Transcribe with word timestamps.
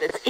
that's 0.00 0.28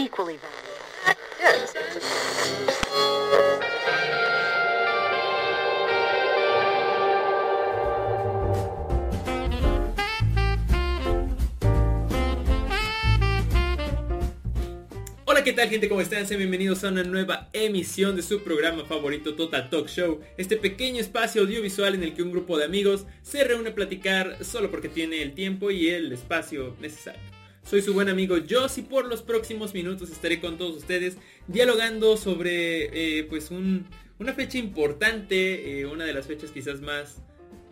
¿qué 15.49 15.55
tal 15.55 15.71
gente? 15.71 15.89
¿Cómo 15.89 16.03
están? 16.03 16.27
Sean 16.27 16.41
bienvenidos 16.41 16.85
a 16.85 16.89
una 16.89 17.05
nueva 17.05 17.49
emisión 17.55 18.15
de 18.15 18.21
su 18.21 18.43
programa 18.45 18.85
favorito 18.85 19.35
Total 19.35 19.71
Talk 19.71 19.89
Show, 19.89 20.21
este 20.37 20.59
pequeño 20.59 21.01
espacio 21.01 21.41
audiovisual 21.41 21.95
en 21.95 22.03
el 22.03 22.13
que 22.13 22.23
un 22.23 22.33
grupo 22.33 22.59
de 22.59 22.67
amigos 22.67 23.07
se 23.23 23.45
reúne 23.45 23.71
a 23.71 23.75
platicar 23.75 24.45
solo 24.45 24.71
porque 24.71 24.91
tiene 24.91 25.23
el 25.23 25.33
tiempo 25.33 25.71
y 25.71 25.89
el 25.89 26.13
espacio 26.13 26.77
necesario. 26.81 27.38
Soy 27.69 27.83
su 27.83 27.93
buen 27.93 28.09
amigo 28.09 28.37
Joss 28.49 28.79
y 28.79 28.83
por 28.83 29.07
los 29.07 29.23
próximos 29.23 29.75
minutos 29.75 30.11
estaré 30.11 30.41
con 30.41 30.57
todos 30.57 30.77
ustedes 30.77 31.19
dialogando 31.49 32.17
sobre 32.17 33.19
eh, 33.19 33.25
pues 33.25 33.51
un- 33.51 33.87
una 34.19 34.33
fecha 34.33 34.57
importante, 34.59 35.81
eh, 35.81 35.87
una 35.87 36.05
de 36.05 36.15
las 36.15 36.27
fechas 36.27 36.51
quizás 36.51 36.81
más, 36.81 37.21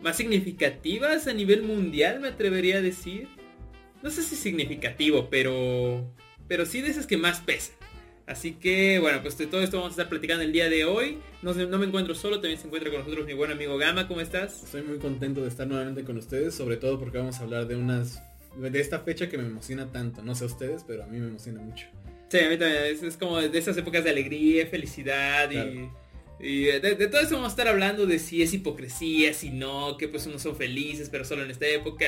más 0.01 0.15
significativas 0.17 1.27
a 1.27 1.33
nivel 1.33 1.63
mundial, 1.63 2.19
me 2.19 2.27
atrevería 2.27 2.77
a 2.77 2.81
decir. 2.81 3.27
No 4.03 4.11
sé 4.11 4.21
si 4.21 4.35
significativo, 4.35 5.29
pero 5.29 6.13
pero 6.47 6.65
sí 6.65 6.81
de 6.81 6.89
esas 6.91 7.07
que 7.07 7.17
más 7.17 7.39
pesan. 7.41 7.75
Así 8.27 8.51
que 8.53 8.99
bueno, 8.99 9.21
pues 9.21 9.37
de 9.37 9.47
todo 9.47 9.61
esto 9.61 9.77
vamos 9.77 9.91
a 9.91 9.93
estar 9.93 10.09
platicando 10.09 10.43
el 10.43 10.51
día 10.53 10.69
de 10.69 10.85
hoy. 10.85 11.17
No, 11.41 11.53
no 11.53 11.77
me 11.79 11.85
encuentro 11.87 12.13
solo, 12.13 12.35
también 12.39 12.59
se 12.59 12.67
encuentra 12.67 12.91
con 12.91 12.99
nosotros 12.99 13.25
mi 13.25 13.33
buen 13.33 13.51
amigo 13.51 13.77
Gama, 13.77 14.07
¿cómo 14.07 14.21
estás? 14.21 14.63
Estoy 14.63 14.83
muy 14.83 14.99
contento 14.99 15.41
de 15.41 15.47
estar 15.47 15.65
nuevamente 15.65 16.03
con 16.03 16.17
ustedes, 16.17 16.53
sobre 16.53 16.77
todo 16.77 16.99
porque 16.99 17.17
vamos 17.17 17.39
a 17.39 17.43
hablar 17.43 17.67
de 17.67 17.75
unas 17.77 18.21
de 18.57 18.79
esta 18.79 18.99
fecha 18.99 19.29
que 19.29 19.37
me 19.37 19.45
emociona 19.45 19.91
tanto. 19.91 20.21
No 20.21 20.35
sé 20.35 20.43
a 20.43 20.47
ustedes, 20.47 20.83
pero 20.85 21.03
a 21.03 21.07
mí 21.07 21.19
me 21.19 21.27
emociona 21.27 21.61
mucho. 21.61 21.87
Sí, 22.29 22.39
a 22.39 22.49
mí 22.49 22.57
también, 22.57 22.83
es, 22.83 23.03
es 23.03 23.17
como 23.17 23.39
de 23.39 23.57
esas 23.57 23.77
épocas 23.77 24.03
de 24.03 24.09
alegría, 24.09 24.67
felicidad 24.67 25.49
y... 25.49 25.53
Claro. 25.53 26.07
Y 26.39 26.65
de, 26.65 26.79
de 26.79 27.07
todo 27.07 27.21
eso 27.21 27.35
vamos 27.35 27.49
a 27.49 27.53
estar 27.53 27.67
hablando 27.67 28.05
de 28.05 28.19
si 28.19 28.43
es 28.43 28.53
hipocresía, 28.53 29.33
si 29.33 29.49
no, 29.49 29.97
que 29.97 30.07
pues 30.07 30.27
unos 30.27 30.43
son 30.43 30.55
felices, 30.55 31.09
pero 31.09 31.25
solo 31.25 31.43
en 31.43 31.49
esta 31.49 31.65
época. 31.65 32.05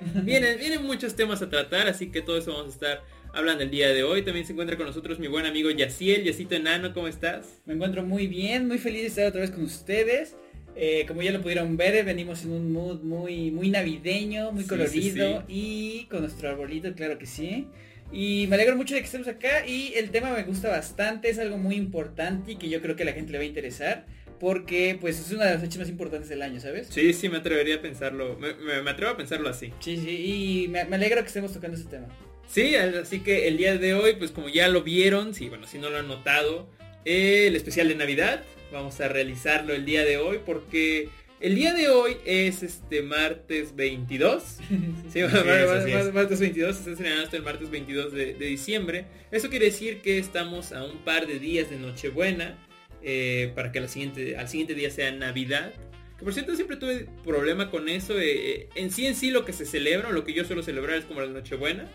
Vienen, 0.22 0.58
vienen 0.58 0.84
muchos 0.84 1.16
temas 1.16 1.42
a 1.42 1.50
tratar, 1.50 1.88
así 1.88 2.10
que 2.10 2.22
todo 2.22 2.38
eso 2.38 2.52
vamos 2.52 2.66
a 2.66 2.74
estar 2.74 3.04
hablando 3.32 3.64
el 3.64 3.70
día 3.70 3.88
de 3.88 4.04
hoy. 4.04 4.22
También 4.22 4.46
se 4.46 4.52
encuentra 4.52 4.76
con 4.76 4.86
nosotros 4.86 5.18
mi 5.18 5.26
buen 5.26 5.46
amigo 5.46 5.70
Yaciel, 5.70 6.22
Yacito 6.22 6.54
Enano, 6.54 6.92
¿cómo 6.92 7.08
estás? 7.08 7.60
Me 7.66 7.74
encuentro 7.74 8.04
muy 8.04 8.28
bien, 8.28 8.68
muy 8.68 8.78
feliz 8.78 9.02
de 9.02 9.08
estar 9.08 9.26
otra 9.26 9.40
vez 9.40 9.50
con 9.50 9.64
ustedes. 9.64 10.36
Eh, 10.74 11.04
como 11.06 11.22
ya 11.22 11.32
lo 11.32 11.42
pudieron 11.42 11.76
ver, 11.76 12.02
venimos 12.04 12.44
en 12.44 12.52
un 12.52 12.72
mood 12.72 13.02
muy, 13.02 13.50
muy 13.50 13.68
navideño, 13.68 14.52
muy 14.52 14.62
Sí, 14.62 14.68
colorido 14.68 15.44
y 15.48 16.06
con 16.10 16.20
nuestro 16.22 16.48
arbolito, 16.48 16.92
claro 16.94 17.18
que 17.18 17.26
sí. 17.26 17.66
Y 18.10 18.46
me 18.48 18.56
alegro 18.56 18.76
mucho 18.76 18.94
de 18.94 19.00
que 19.00 19.06
estemos 19.06 19.28
acá 19.28 19.66
y 19.66 19.92
el 19.96 20.10
tema 20.10 20.30
me 20.30 20.42
gusta 20.44 20.68
bastante, 20.70 21.28
es 21.30 21.38
algo 21.38 21.58
muy 21.58 21.76
importante 21.76 22.52
y 22.52 22.56
que 22.56 22.68
yo 22.68 22.80
creo 22.82 22.96
que 22.96 23.02
a 23.02 23.06
la 23.06 23.12
gente 23.12 23.32
le 23.32 23.38
va 23.38 23.44
a 23.44 23.46
interesar 23.46 24.06
porque 24.40 24.98
pues 25.00 25.20
es 25.20 25.30
una 25.30 25.44
de 25.44 25.52
las 25.52 25.60
fechas 25.60 25.78
más 25.78 25.88
importantes 25.88 26.28
del 26.28 26.42
año, 26.42 26.58
¿sabes? 26.60 26.88
Sí, 26.90 27.12
sí, 27.12 27.28
me 27.28 27.38
atrevería 27.38 27.76
a 27.76 27.80
pensarlo, 27.82 28.36
me, 28.38 28.54
me- 28.54 28.82
me 28.82 28.90
atrevo 28.90 29.12
a 29.12 29.16
pensarlo 29.16 29.48
así. 29.48 29.72
Sí, 29.80 29.96
sí, 29.98 30.64
y 30.64 30.68
me, 30.68 30.84
me 30.86 30.96
alegro 30.96 31.20
que 31.22 31.28
estemos 31.28 31.52
tocando 31.52 31.76
ese 31.78 31.86
tema. 31.88 32.08
Sí, 32.48 32.74
así 32.74 33.20
que 33.20 33.46
el 33.46 33.56
día 33.56 33.78
de 33.78 33.94
hoy, 33.94 34.14
pues 34.16 34.30
como 34.32 34.48
ya 34.48 34.68
lo 34.68 34.82
vieron, 34.82 35.32
sí, 35.34 35.48
bueno, 35.48 35.66
si 35.66 35.78
no 35.78 35.90
lo 35.90 35.98
han 35.98 36.08
notado, 36.08 36.68
el 37.04 37.54
especial 37.56 37.88
de 37.88 37.94
Navidad, 37.94 38.42
vamos 38.72 39.00
a 39.00 39.08
realizarlo 39.08 39.74
el 39.74 39.84
día 39.84 40.04
de 40.04 40.16
hoy 40.16 40.40
porque 40.44 41.08
el 41.40 41.54
día 41.56 41.74
de 41.74 41.88
hoy 41.88 42.16
es 42.24 42.62
este 42.62 43.02
martes 43.02 43.74
22. 43.76 44.58
Sí, 45.12 45.18
es, 45.20 46.14
martes 46.14 46.40
22, 46.40 46.74
se 46.74 46.80
está 46.80 46.90
estrenando 46.92 47.24
hasta 47.24 47.36
el 47.36 47.42
martes 47.42 47.68
22 47.68 48.12
de, 48.14 48.32
de 48.32 48.46
diciembre. 48.46 49.04
Eso 49.30 49.50
quiere 49.50 49.66
decir 49.66 50.00
que 50.00 50.16
estamos 50.16 50.72
a 50.72 50.84
un 50.84 50.98
par 51.04 51.26
de 51.26 51.38
días 51.38 51.68
de 51.68 51.76
Nochebuena 51.76 52.56
eh, 53.02 53.52
para 53.54 53.72
que 53.72 53.86
siguiente, 53.88 54.36
al 54.38 54.48
siguiente 54.48 54.74
día 54.74 54.90
sea 54.90 55.10
Navidad. 55.12 55.72
Que 56.18 56.24
por 56.24 56.32
cierto 56.32 56.54
siempre 56.54 56.76
tuve 56.76 57.08
problema 57.24 57.70
con 57.70 57.88
eso. 57.88 58.18
eh, 58.18 58.50
eh, 58.50 58.68
en 58.74 58.90
sí 58.90 59.06
en 59.06 59.16
sí 59.16 59.30
lo 59.30 59.44
que 59.44 59.52
se 59.52 59.66
celebra, 59.66 60.10
lo 60.10 60.24
que 60.24 60.32
yo 60.32 60.44
suelo 60.44 60.62
celebrar 60.62 60.96
es 60.96 61.04
como 61.04 61.20
la 61.20 61.26
Nochebuena. 61.26 61.90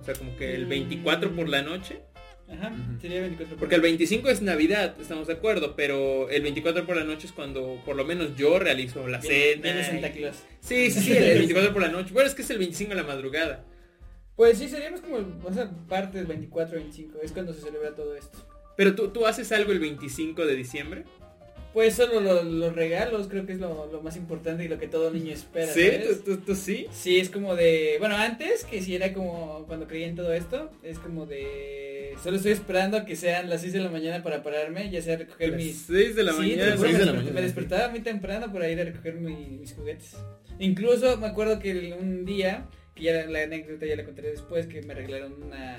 O 0.00 0.04
sea, 0.04 0.14
como 0.14 0.36
que 0.36 0.54
el 0.54 0.66
24 0.66 1.34
por 1.36 1.48
la 1.48 1.62
noche. 1.62 2.00
Ajá, 2.48 2.68
Ujú. 2.68 3.00
sería 3.00 3.20
24 3.22 3.50
por 3.56 3.58
Porque 3.58 3.74
el 3.74 3.80
25 3.80 4.28
es 4.28 4.40
Navidad, 4.40 4.94
estamos 5.00 5.26
de 5.26 5.32
acuerdo, 5.32 5.74
pero 5.74 6.28
el 6.30 6.42
24 6.42 6.86
por 6.86 6.96
la 6.96 7.02
noche 7.04 7.26
es 7.26 7.32
cuando 7.32 7.82
por 7.84 7.96
lo 7.96 8.04
menos 8.04 8.36
yo 8.36 8.58
realizo 8.58 9.08
la 9.08 9.18
Viene- 9.18 9.36
cena. 9.54 9.62
viene 9.62 9.84
Santa 9.84 10.12
Claus. 10.12 10.36
Sí, 10.60 10.90
sí, 10.90 11.00
sí, 11.00 11.12
el 11.16 11.38
24 11.38 11.72
por 11.72 11.82
la 11.82 11.88
noche. 11.88 12.12
Bueno, 12.12 12.28
es 12.28 12.34
que 12.34 12.42
es 12.42 12.50
el 12.50 12.58
25 12.58 12.90
de 12.90 12.96
la 12.96 13.06
madrugada. 13.06 13.64
Pues 14.36 14.58
sí, 14.58 14.68
seríamos 14.68 15.00
como, 15.00 15.16
o 15.44 15.52
sea, 15.52 15.70
parte 15.88 16.18
del 16.18 16.26
24, 16.26 16.76
25, 16.76 17.18
es 17.22 17.32
cuando 17.32 17.52
se 17.54 17.62
celebra 17.62 17.94
todo 17.94 18.14
esto. 18.14 18.38
Pero 18.76 18.94
tú, 18.94 19.08
tú 19.08 19.26
haces 19.26 19.50
algo 19.52 19.72
el 19.72 19.80
25 19.80 20.44
de 20.46 20.54
diciembre. 20.54 21.04
Pues 21.76 21.92
solo 21.92 22.20
lo- 22.20 22.42
los 22.42 22.74
regalos 22.74 23.28
creo 23.28 23.44
que 23.44 23.52
es 23.52 23.58
lo, 23.60 23.86
lo 23.92 24.00
más 24.00 24.16
importante 24.16 24.64
y 24.64 24.68
lo 24.68 24.78
que 24.78 24.88
todo 24.88 25.10
niño 25.10 25.34
espera. 25.34 25.70
¿Sí? 25.70 25.82
¿sabes? 25.84 26.24
¿Tú, 26.24 26.36
tú- 26.36 26.40
tú 26.46 26.54
sí? 26.54 26.86
Sí, 26.90 27.18
es 27.18 27.28
como 27.28 27.54
de, 27.54 27.96
bueno, 27.98 28.16
antes 28.16 28.64
que 28.64 28.80
si 28.80 28.94
era 28.96 29.12
como 29.12 29.64
cuando 29.66 29.86
creía 29.86 30.06
en 30.06 30.16
todo 30.16 30.32
esto, 30.32 30.70
es 30.82 30.98
como 30.98 31.26
de, 31.26 32.14
solo 32.22 32.38
estoy 32.38 32.52
esperando 32.52 32.96
a 32.96 33.04
que 33.04 33.14
sean 33.14 33.50
las 33.50 33.60
6 33.60 33.74
de 33.74 33.80
la 33.80 33.90
mañana 33.90 34.22
para 34.22 34.42
pararme, 34.42 34.90
ya 34.90 35.02
sea 35.02 35.18
recoger 35.18 35.50
Las 35.50 35.58
mis... 35.58 35.82
6 35.86 36.16
de 36.16 36.22
la 36.22 36.32
Sí, 36.32 36.38
mañana. 36.38 36.62
te 36.64 36.70
lo 36.70 36.76
juro, 36.78 36.86
seis 36.88 36.98
de 36.98 37.04
la 37.04 37.12
me, 37.12 37.18
mañana. 37.18 37.34
me 37.34 37.42
despertaba 37.42 37.88
muy 37.90 38.00
temprano 38.00 38.50
para 38.50 38.70
ir 38.70 38.80
a 38.80 38.84
recoger 38.84 39.14
mi- 39.16 39.58
mis 39.60 39.74
juguetes. 39.74 40.16
Incluso 40.58 41.18
me 41.18 41.26
acuerdo 41.26 41.58
que 41.58 41.92
un 42.00 42.24
día, 42.24 42.66
que 42.94 43.02
ya 43.02 43.12
la, 43.12 43.26
la 43.26 43.42
anécdota 43.42 43.84
ya 43.84 43.96
la 43.96 44.04
contaré 44.06 44.30
después, 44.30 44.66
que 44.66 44.80
me 44.80 44.94
regalaron 44.94 45.42
una, 45.42 45.76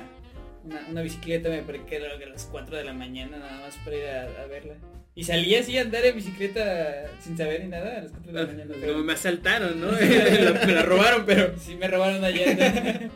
una, 0.64 0.88
una 0.92 1.02
bicicleta, 1.02 1.50
me 1.50 1.64
era 1.64 2.24
a 2.24 2.30
las 2.30 2.46
4 2.46 2.78
de 2.78 2.84
la 2.84 2.94
mañana 2.94 3.38
nada 3.40 3.62
más 3.62 3.76
para 3.84 3.98
ir 3.98 4.06
a, 4.06 4.44
a 4.44 4.46
verla. 4.46 4.76
Y 5.18 5.24
salí 5.24 5.56
así 5.56 5.76
a 5.80 5.82
andar 5.82 6.06
en 6.06 6.16
bicicleta 6.16 7.06
sin 7.20 7.36
saber 7.36 7.64
ni 7.64 7.70
nada 7.70 7.98
a 7.98 8.02
las 8.04 8.12
4 8.12 8.32
de 8.34 8.40
la 8.40 8.46
mañana. 8.46 8.66
No, 8.66 8.76
pero- 8.80 8.98
me 9.00 9.14
asaltaron, 9.14 9.82
¿no? 9.82 9.92
Me 10.68 10.74
la 10.74 10.84
robaron, 10.84 11.26
pero... 11.26 11.56
Sí, 11.60 11.76
me 11.76 11.88
robaron 11.88 12.24
ayer. 12.24 13.10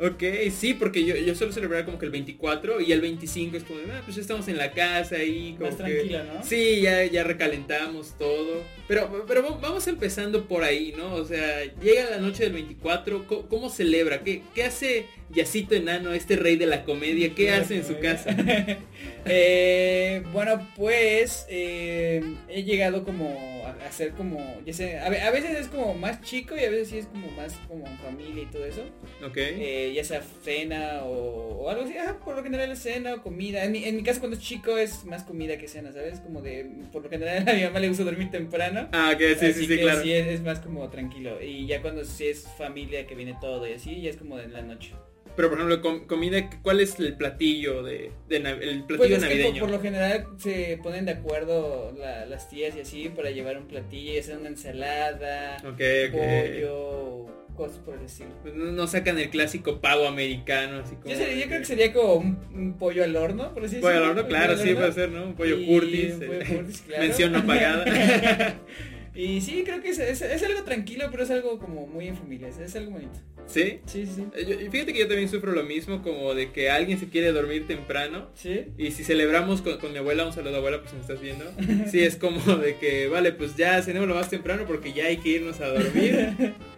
Ok, 0.00 0.22
sí, 0.50 0.74
porque 0.74 1.04
yo, 1.04 1.14
yo 1.16 1.34
suelo 1.36 1.52
celebrar 1.52 1.84
como 1.84 2.00
que 2.00 2.06
el 2.06 2.10
24 2.10 2.80
y 2.80 2.90
el 2.90 3.00
25 3.00 3.56
es 3.56 3.62
como, 3.62 3.78
ah, 3.92 4.02
pues 4.04 4.16
ya 4.16 4.22
estamos 4.22 4.48
en 4.48 4.56
la 4.56 4.72
casa 4.72 5.22
y 5.22 5.52
como 5.52 5.70
Más 5.70 5.76
que... 5.76 5.82
tranquila, 5.84 6.24
¿no? 6.24 6.42
Sí, 6.42 6.80
ya, 6.80 7.04
ya 7.04 7.22
recalentamos 7.22 8.18
todo. 8.18 8.62
Pero, 8.88 9.24
pero 9.28 9.44
va- 9.44 9.56
vamos 9.60 9.86
empezando 9.86 10.46
por 10.48 10.64
ahí, 10.64 10.92
¿no? 10.96 11.14
O 11.14 11.24
sea, 11.24 11.62
llega 11.80 12.10
la 12.10 12.18
noche 12.18 12.42
del 12.42 12.54
24, 12.54 13.26
¿cómo, 13.28 13.48
cómo 13.48 13.70
celebra? 13.70 14.22
¿Qué, 14.24 14.42
¿Qué 14.52 14.64
hace 14.64 15.06
Yacito 15.30 15.76
Enano, 15.76 16.12
este 16.12 16.34
rey 16.34 16.56
de 16.56 16.66
la 16.66 16.82
comedia? 16.84 17.32
¿Qué 17.34 17.52
hace 17.52 17.76
en 17.76 17.84
su 17.86 17.98
casa? 18.00 18.34
Eh, 19.26 20.22
bueno, 20.32 20.68
pues 20.76 21.46
eh, 21.48 22.22
he 22.48 22.62
llegado 22.64 23.04
como 23.04 23.53
hacer 23.86 24.12
como, 24.12 24.38
ya 24.64 24.72
sé, 24.72 24.98
a, 24.98 25.06
a 25.06 25.30
veces 25.30 25.58
es 25.58 25.68
como 25.68 25.94
más 25.94 26.20
chico 26.22 26.56
y 26.56 26.64
a 26.64 26.70
veces 26.70 26.88
sí 26.88 26.98
es 26.98 27.06
como 27.06 27.30
más 27.32 27.54
como 27.68 27.86
en 27.86 27.98
familia 27.98 28.42
y 28.42 28.46
todo 28.46 28.64
eso. 28.64 28.82
Ok. 29.24 29.36
Eh, 29.36 29.92
ya 29.94 30.04
sea 30.04 30.22
cena 30.42 31.02
o, 31.04 31.62
o 31.64 31.70
algo 31.70 31.84
así, 31.84 31.96
ajá, 31.96 32.18
por 32.18 32.36
lo 32.36 32.42
general 32.42 32.70
es 32.70 32.80
cena 32.80 33.14
o 33.14 33.22
comida. 33.22 33.64
En 33.64 33.72
mi, 33.72 33.84
en 33.84 33.96
mi 33.96 34.02
caso 34.02 34.20
cuando 34.20 34.36
es 34.36 34.42
chico 34.42 34.76
es 34.78 35.04
más 35.04 35.24
comida 35.24 35.58
que 35.58 35.68
cena, 35.68 35.92
¿sabes? 35.92 36.20
Como 36.20 36.42
de, 36.42 36.70
por 36.92 37.02
lo 37.02 37.10
general 37.10 37.44
a 37.48 37.52
mi 37.52 37.62
mamá 37.62 37.78
le 37.78 37.88
gusta 37.88 38.04
dormir 38.04 38.30
temprano. 38.30 38.88
Ah, 38.92 39.12
ok, 39.14 39.20
sí, 39.20 39.46
así 39.46 39.52
sí, 39.52 39.60
sí, 39.66 39.68
que 39.68 39.82
claro. 39.82 40.02
sí 40.02 40.12
es, 40.12 40.26
es 40.26 40.42
más 40.42 40.60
como 40.60 40.88
tranquilo. 40.90 41.42
Y 41.42 41.66
ya 41.66 41.80
cuando 41.82 42.04
sí 42.04 42.26
es 42.26 42.46
familia 42.58 43.06
que 43.06 43.14
viene 43.14 43.36
todo 43.40 43.66
y 43.68 43.72
así, 43.72 44.00
ya 44.00 44.10
es 44.10 44.16
como 44.16 44.36
de 44.36 44.48
la 44.48 44.62
noche. 44.62 44.92
Pero 45.36 45.48
por 45.48 45.58
ejemplo, 45.58 45.80
com- 45.82 46.06
comida, 46.06 46.48
¿cuál 46.62 46.80
es 46.80 46.98
el 47.00 47.16
platillo 47.16 47.82
de, 47.82 48.12
de 48.28 48.36
el 48.36 48.84
platillo 48.84 48.96
Pues 48.96 49.10
es 49.10 49.18
que 49.18 49.18
por, 49.18 49.20
navideño? 49.28 49.60
por 49.60 49.70
lo 49.70 49.80
general 49.80 50.26
se 50.38 50.78
ponen 50.82 51.04
de 51.06 51.12
acuerdo 51.12 51.92
la- 51.98 52.24
las 52.26 52.48
tías 52.48 52.76
y 52.76 52.80
así 52.80 53.08
para 53.08 53.30
llevar 53.30 53.58
un 53.58 53.66
platillo, 53.66 54.12
ya 54.14 54.22
sea 54.22 54.38
una 54.38 54.48
ensalada, 54.48 55.56
Ok, 55.66 55.80
ok. 56.08 56.12
pollo, 56.12 57.26
cosas 57.56 57.78
por 57.78 57.98
el 57.98 58.04
estilo. 58.04 58.30
Pues 58.42 58.54
no, 58.54 58.66
no 58.66 58.86
sacan 58.86 59.18
el 59.18 59.30
clásico 59.30 59.80
pavo 59.80 60.06
americano, 60.06 60.80
así 60.84 60.94
como... 60.96 61.08
Yo, 61.08 61.16
sería- 61.16 61.36
yo 61.36 61.46
creo 61.48 61.58
que 61.60 61.64
sería 61.66 61.92
como 61.92 62.14
un, 62.14 62.38
un 62.54 62.78
pollo 62.78 63.02
al 63.04 63.16
horno, 63.16 63.52
por 63.54 63.64
así 63.64 63.76
Pollo 63.76 63.96
al 63.96 64.02
horno, 64.10 64.26
claro, 64.28 64.56
sí 64.56 64.72
puede 64.74 64.92
ser, 64.92 65.10
¿no? 65.10 65.24
Un 65.24 65.34
pollo 65.34 65.58
Y 65.58 65.66
curtis. 65.66 66.14
un 66.14 66.20
pollo 66.20 66.40
eh, 66.40 66.44
curtis, 66.46 66.80
claro. 66.86 67.02
Mención 67.02 67.32
no 67.32 67.44
pagada. 67.46 68.54
y 69.16 69.40
sí, 69.40 69.62
creo 69.64 69.80
que 69.82 69.90
es, 69.90 69.98
es- 69.98 70.22
es 70.22 70.42
algo 70.44 70.62
tranquilo, 70.62 71.06
pero 71.10 71.24
es 71.24 71.30
algo 71.30 71.58
como 71.58 71.86
muy 71.86 72.06
en 72.08 72.16
familia, 72.16 72.48
es, 72.48 72.58
es 72.58 72.74
algo 72.76 72.92
bonito. 72.92 73.18
¿Sí? 73.46 73.80
Sí, 73.86 74.06
sí. 74.06 74.24
Eh, 74.34 74.46
yo- 74.48 74.60
y 74.60 74.70
fíjate 74.70 74.92
que 74.92 75.00
yo 75.00 75.08
también 75.08 75.28
sufro 75.28 75.52
lo 75.52 75.62
mismo, 75.62 76.02
como 76.02 76.34
de 76.34 76.50
que 76.50 76.70
alguien 76.70 76.98
se 76.98 77.08
quiere 77.08 77.30
dormir 77.32 77.66
temprano. 77.66 78.30
Sí. 78.34 78.66
Y 78.78 78.90
si 78.90 79.04
celebramos 79.04 79.60
con, 79.62 79.78
con 79.78 79.92
mi 79.92 79.98
abuela, 79.98 80.26
un 80.26 80.32
saludo 80.32 80.56
abuela, 80.56 80.80
pues 80.80 80.92
me 80.94 81.00
estás 81.00 81.20
viendo. 81.20 81.44
Sí, 81.90 82.00
es 82.02 82.16
como 82.16 82.40
de 82.56 82.76
que, 82.76 83.08
vale, 83.08 83.32
pues 83.32 83.56
ya 83.56 83.80
cenemos 83.82 84.08
lo 84.08 84.14
más 84.14 84.30
temprano 84.30 84.64
porque 84.66 84.92
ya 84.92 85.06
hay 85.06 85.18
que 85.18 85.28
irnos 85.30 85.60
a 85.60 85.68
dormir. 85.68 86.54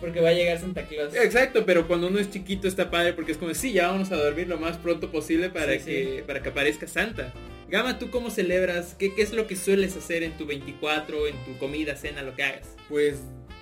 Porque 0.00 0.20
va 0.22 0.30
a 0.30 0.32
llegar 0.32 0.58
Santa 0.58 0.86
Claus. 0.86 1.14
Exacto, 1.14 1.66
pero 1.66 1.86
cuando 1.86 2.06
uno 2.06 2.18
es 2.18 2.30
chiquito 2.30 2.66
está 2.66 2.90
padre 2.90 3.12
porque 3.12 3.32
es 3.32 3.36
como, 3.38 3.52
sí, 3.52 3.72
ya 3.74 3.88
vamos 3.88 4.10
a 4.12 4.16
dormir 4.16 4.48
lo 4.48 4.56
más 4.58 4.78
pronto 4.78 5.12
posible 5.12 5.50
para, 5.50 5.74
Sí, 5.78 5.84
que, 5.84 6.24
para 6.26 6.42
que 6.42 6.48
aparezca 6.48 6.86
Santa. 6.88 7.34
Gama, 7.68 7.98
¿tú 7.98 8.08
cómo 8.10 8.30
celebras? 8.30 8.94
¿Qué, 8.98 9.14
¿Qué 9.14 9.20
es 9.20 9.34
lo 9.34 9.46
que 9.46 9.56
sueles 9.56 9.94
hacer 9.98 10.22
en 10.22 10.32
tu 10.38 10.46
24, 10.46 11.26
en 11.26 11.36
tu 11.44 11.58
comida, 11.58 11.96
cena, 11.96 12.22
lo 12.22 12.34
que 12.34 12.42
hagas? 12.44 12.66
Pues 12.88 13.18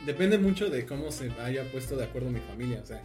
depende 0.06 0.39
mucho 0.39 0.71
de 0.71 0.87
cómo 0.87 1.11
se 1.11 1.31
haya 1.43 1.65
puesto 1.71 1.97
de 1.97 2.05
acuerdo 2.05 2.31
mi 2.31 2.41
familia. 2.41 2.81
O 2.83 2.87
sea, 2.87 3.03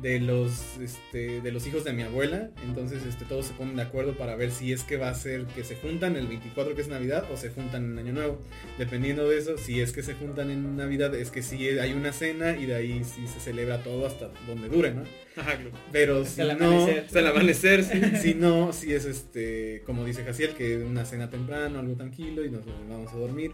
de 0.00 0.20
los 0.20 0.76
este, 0.80 1.40
de 1.40 1.52
los 1.52 1.66
hijos 1.66 1.84
de 1.84 1.92
mi 1.92 2.02
abuela. 2.02 2.50
Entonces 2.64 3.04
este, 3.06 3.24
todos 3.24 3.46
se 3.46 3.54
ponen 3.54 3.76
de 3.76 3.82
acuerdo 3.82 4.16
para 4.16 4.36
ver 4.36 4.50
si 4.50 4.72
es 4.72 4.84
que 4.84 4.96
va 4.96 5.08
a 5.08 5.14
ser 5.14 5.46
que 5.46 5.64
se 5.64 5.76
juntan 5.76 6.16
el 6.16 6.26
24 6.26 6.74
que 6.74 6.82
es 6.82 6.88
Navidad 6.88 7.24
o 7.32 7.36
se 7.36 7.50
juntan 7.50 7.92
en 7.92 7.98
Año 7.98 8.12
Nuevo. 8.12 8.38
Dependiendo 8.78 9.28
de 9.28 9.38
eso, 9.38 9.56
si 9.58 9.80
es 9.80 9.92
que 9.92 10.02
se 10.02 10.14
juntan 10.14 10.50
en 10.50 10.76
Navidad 10.76 11.14
es 11.14 11.30
que 11.30 11.42
sí 11.42 11.66
hay 11.68 11.92
una 11.92 12.12
cena 12.12 12.56
y 12.56 12.66
de 12.66 12.74
ahí 12.74 13.02
sí 13.04 13.26
se 13.26 13.40
celebra 13.40 13.82
todo 13.82 14.06
hasta 14.06 14.30
donde 14.46 14.68
dure, 14.68 14.92
¿no? 14.92 15.02
Ajá, 15.36 15.56
claro. 15.56 15.70
Pero 15.92 16.22
Hasta 16.22 16.44
si 16.44 16.50
el 16.50 16.58
no, 16.58 16.66
amanecer. 16.66 17.04
Hasta 17.04 17.18
el 17.20 17.26
amanecer, 17.26 17.84
sí. 17.84 18.00
si 18.22 18.34
no, 18.34 18.72
si 18.72 18.92
es 18.92 19.04
este, 19.04 19.82
como 19.84 20.04
dice 20.04 20.24
Jaciel, 20.24 20.54
que 20.54 20.78
una 20.78 21.04
cena 21.04 21.28
temprano, 21.30 21.78
algo 21.78 21.94
tranquilo 21.94 22.44
y 22.44 22.50
nos 22.50 22.64
vamos 22.88 23.12
a 23.12 23.16
dormir. 23.16 23.52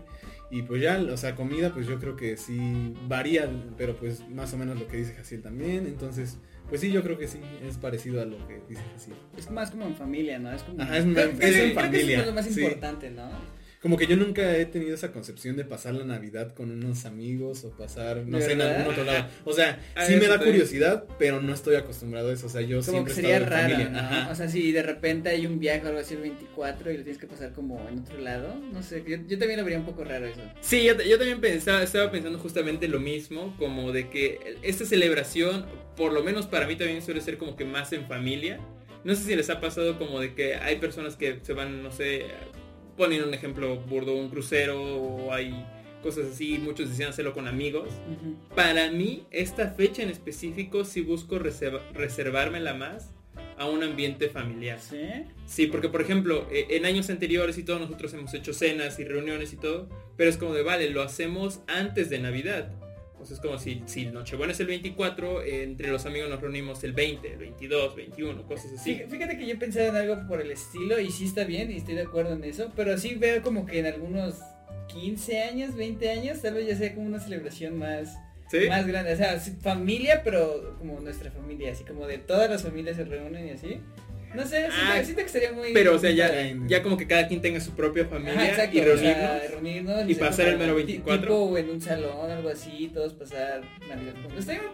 Y 0.52 0.64
pues 0.64 0.82
ya, 0.82 1.00
o 1.10 1.16
sea, 1.16 1.34
comida, 1.34 1.72
pues 1.72 1.86
yo 1.86 1.98
creo 1.98 2.14
que 2.14 2.36
sí 2.36 2.92
varía, 3.08 3.50
pero 3.78 3.96
pues 3.96 4.28
más 4.28 4.52
o 4.52 4.58
menos 4.58 4.78
lo 4.78 4.86
que 4.86 4.98
dice 4.98 5.14
Jaciel 5.14 5.40
también. 5.40 5.86
Entonces, 5.86 6.36
pues 6.68 6.82
sí, 6.82 6.92
yo 6.92 7.02
creo 7.02 7.16
que 7.16 7.26
sí, 7.26 7.40
es 7.66 7.78
parecido 7.78 8.20
a 8.20 8.26
lo 8.26 8.36
que 8.46 8.60
dice 8.68 8.82
Jaciel. 8.92 9.16
Es 9.34 9.50
más 9.50 9.70
como 9.70 9.86
en 9.86 9.96
familia, 9.96 10.38
¿no? 10.38 10.52
Es 10.52 10.62
como... 10.62 10.82
Ajá, 10.82 10.98
es 10.98 11.04
creo, 11.04 11.14
creo 11.14 11.30
en 11.30 11.36
creo 11.36 11.54
que 11.54 11.66
eso 11.70 11.80
familia, 11.80 12.20
es 12.20 12.26
lo 12.26 12.32
más 12.34 12.44
sí. 12.44 12.60
importante, 12.60 13.10
¿no? 13.10 13.30
Como 13.82 13.96
que 13.96 14.06
yo 14.06 14.16
nunca 14.16 14.56
he 14.56 14.64
tenido 14.64 14.94
esa 14.94 15.10
concepción 15.10 15.56
de 15.56 15.64
pasar 15.64 15.94
la 15.94 16.04
Navidad 16.04 16.54
con 16.54 16.70
unos 16.70 17.04
amigos 17.04 17.64
o 17.64 17.70
pasar, 17.70 18.18
no 18.18 18.38
¿De 18.38 18.44
sé, 18.44 18.52
en 18.52 18.60
algún 18.62 18.92
otro 18.92 19.02
lado. 19.02 19.26
O 19.44 19.52
sea, 19.52 19.80
Ah, 19.96 20.06
sí 20.06 20.14
me 20.16 20.28
da 20.28 20.38
curiosidad, 20.38 21.04
pero 21.18 21.40
no 21.42 21.52
estoy 21.52 21.74
acostumbrado 21.74 22.30
a 22.30 22.32
eso. 22.32 22.46
O 22.46 22.48
sea, 22.48 22.60
yo 22.60 22.76
Como 22.78 22.82
siempre 22.92 23.14
que 23.14 23.20
sería 23.20 23.38
raro, 23.40 23.74
familia. 23.74 24.22
¿no? 24.24 24.30
O 24.30 24.34
sea, 24.36 24.48
si 24.48 24.70
de 24.70 24.84
repente 24.84 25.30
hay 25.30 25.46
un 25.46 25.58
viaje 25.58 25.84
o 25.84 25.88
algo 25.88 25.98
así 26.00 26.14
el 26.14 26.20
24 26.20 26.92
y 26.92 26.96
lo 26.98 27.02
tienes 27.02 27.20
que 27.20 27.26
pasar 27.26 27.52
como 27.52 27.84
en 27.88 27.98
otro 27.98 28.18
lado, 28.18 28.54
no 28.72 28.82
sé, 28.84 29.02
yo, 29.06 29.16
yo 29.26 29.36
también 29.38 29.58
lo 29.58 29.64
vería 29.64 29.80
un 29.80 29.86
poco 29.86 30.04
raro 30.04 30.26
eso. 30.26 30.40
Sí, 30.60 30.84
yo, 30.84 30.94
yo 31.02 31.18
también 31.18 31.40
pensaba, 31.40 31.82
estaba 31.82 32.10
pensando 32.12 32.38
justamente 32.38 32.86
lo 32.86 33.00
mismo, 33.00 33.54
como 33.58 33.90
de 33.90 34.08
que 34.08 34.58
esta 34.62 34.84
celebración, 34.84 35.66
por 35.96 36.12
lo 36.12 36.22
menos 36.22 36.46
para 36.46 36.68
mí 36.68 36.76
también 36.76 37.02
suele 37.02 37.20
ser 37.20 37.36
como 37.36 37.56
que 37.56 37.64
más 37.64 37.92
en 37.92 38.06
familia. 38.06 38.60
No 39.02 39.16
sé 39.16 39.24
si 39.24 39.34
les 39.34 39.50
ha 39.50 39.60
pasado 39.60 39.98
como 39.98 40.20
de 40.20 40.34
que 40.34 40.54
hay 40.54 40.76
personas 40.76 41.16
que 41.16 41.40
se 41.42 41.52
van, 41.52 41.82
no 41.82 41.90
sé, 41.90 42.26
poniendo 43.02 43.26
un 43.26 43.34
ejemplo 43.34 43.74
burdo, 43.74 44.14
un 44.14 44.28
crucero 44.28 44.80
o 44.80 45.32
hay 45.32 45.52
cosas 46.04 46.26
así, 46.32 46.56
muchos 46.58 46.88
decían 46.88 47.10
hacerlo 47.10 47.32
con 47.32 47.48
amigos. 47.48 47.88
Para 48.54 48.92
mí, 48.92 49.24
esta 49.32 49.70
fecha 49.70 50.04
en 50.04 50.08
específico 50.08 50.84
sí 50.84 51.00
busco 51.00 51.40
reserva- 51.40 51.82
reservármela 51.94 52.74
más 52.74 53.10
a 53.58 53.66
un 53.68 53.82
ambiente 53.82 54.28
familiar. 54.28 54.78
¿Sí? 54.80 55.00
Sí, 55.46 55.66
porque 55.66 55.88
por 55.88 56.00
ejemplo, 56.00 56.46
eh, 56.52 56.66
en 56.70 56.86
años 56.86 57.10
anteriores 57.10 57.58
y 57.58 57.64
todo, 57.64 57.80
nosotros 57.80 58.14
hemos 58.14 58.32
hecho 58.34 58.52
cenas 58.52 59.00
y 59.00 59.04
reuniones 59.04 59.52
y 59.52 59.56
todo, 59.56 59.88
pero 60.16 60.30
es 60.30 60.36
como 60.36 60.54
de, 60.54 60.62
vale, 60.62 60.88
lo 60.90 61.02
hacemos 61.02 61.58
antes 61.66 62.08
de 62.08 62.20
Navidad. 62.20 62.70
O 63.22 63.24
sea, 63.24 63.36
es 63.36 63.40
como 63.40 63.56
si, 63.56 63.82
si 63.86 64.06
Nochebuena 64.06 64.52
es 64.52 64.58
el 64.60 64.66
24, 64.66 65.42
eh, 65.42 65.62
entre 65.62 65.88
los 65.88 66.04
amigos 66.06 66.28
nos 66.28 66.40
reunimos 66.40 66.82
el 66.82 66.92
20, 66.92 67.32
el 67.34 67.38
22, 67.38 67.94
21, 67.96 68.42
cosas 68.46 68.72
así. 68.78 68.96
Fí- 68.96 69.08
Fíjate 69.08 69.38
que 69.38 69.46
yo 69.46 69.58
pensaba 69.58 69.86
en 69.86 69.96
algo 69.96 70.26
por 70.26 70.40
el 70.40 70.50
estilo 70.50 70.98
y 70.98 71.10
sí 71.10 71.26
está 71.26 71.44
bien 71.44 71.70
y 71.70 71.76
estoy 71.76 71.94
de 71.94 72.02
acuerdo 72.02 72.32
en 72.34 72.42
eso, 72.44 72.72
pero 72.74 72.98
sí 72.98 73.14
veo 73.14 73.40
como 73.42 73.64
que 73.64 73.78
en 73.78 73.86
algunos 73.86 74.34
15 74.88 75.40
años, 75.42 75.74
20 75.76 76.10
años, 76.10 76.42
tal 76.42 76.54
vez 76.54 76.66
ya 76.66 76.76
sea 76.76 76.94
como 76.94 77.06
una 77.06 77.20
celebración 77.20 77.78
más, 77.78 78.14
¿Sí? 78.50 78.68
más 78.68 78.86
grande. 78.86 79.12
O 79.12 79.16
sea, 79.16 79.38
familia, 79.62 80.22
pero 80.24 80.76
como 80.78 80.98
nuestra 81.00 81.30
familia, 81.30 81.72
así 81.72 81.84
como 81.84 82.06
de 82.06 82.18
todas 82.18 82.50
las 82.50 82.62
familias 82.62 82.96
se 82.96 83.04
reúnen 83.04 83.46
y 83.46 83.50
así. 83.52 83.78
No 84.34 84.42
sé, 84.42 84.48
siento, 84.60 84.74
Ah, 84.82 85.00
siento 85.02 85.20
que 85.20 85.26
estaría 85.26 85.52
muy... 85.52 85.72
Pero, 85.72 85.94
o 85.94 85.98
sea, 85.98 86.10
ya, 86.10 86.30
ya 86.66 86.82
como 86.82 86.96
que 86.96 87.06
cada 87.06 87.28
quien 87.28 87.40
tenga 87.42 87.60
su 87.60 87.72
propia 87.72 88.04
Ajá, 88.04 88.12
familia 88.12 88.48
exacto, 88.48 88.76
y 88.76 88.80
o 88.80 88.84
reunirnos. 88.84 89.16
sea, 89.16 89.42
reunirnos, 89.50 90.10
y 90.10 90.14
pasar 90.14 90.48
el 90.48 90.58
mero 90.58 90.72
ti- 90.76 90.82
24. 90.84 91.20
Tipo 91.20 91.58
en 91.58 91.70
un 91.70 91.80
salón, 91.80 92.30
algo 92.30 92.48
así, 92.48 92.90
todos 92.94 93.12
pasar 93.14 93.62
Navidad 93.88 94.14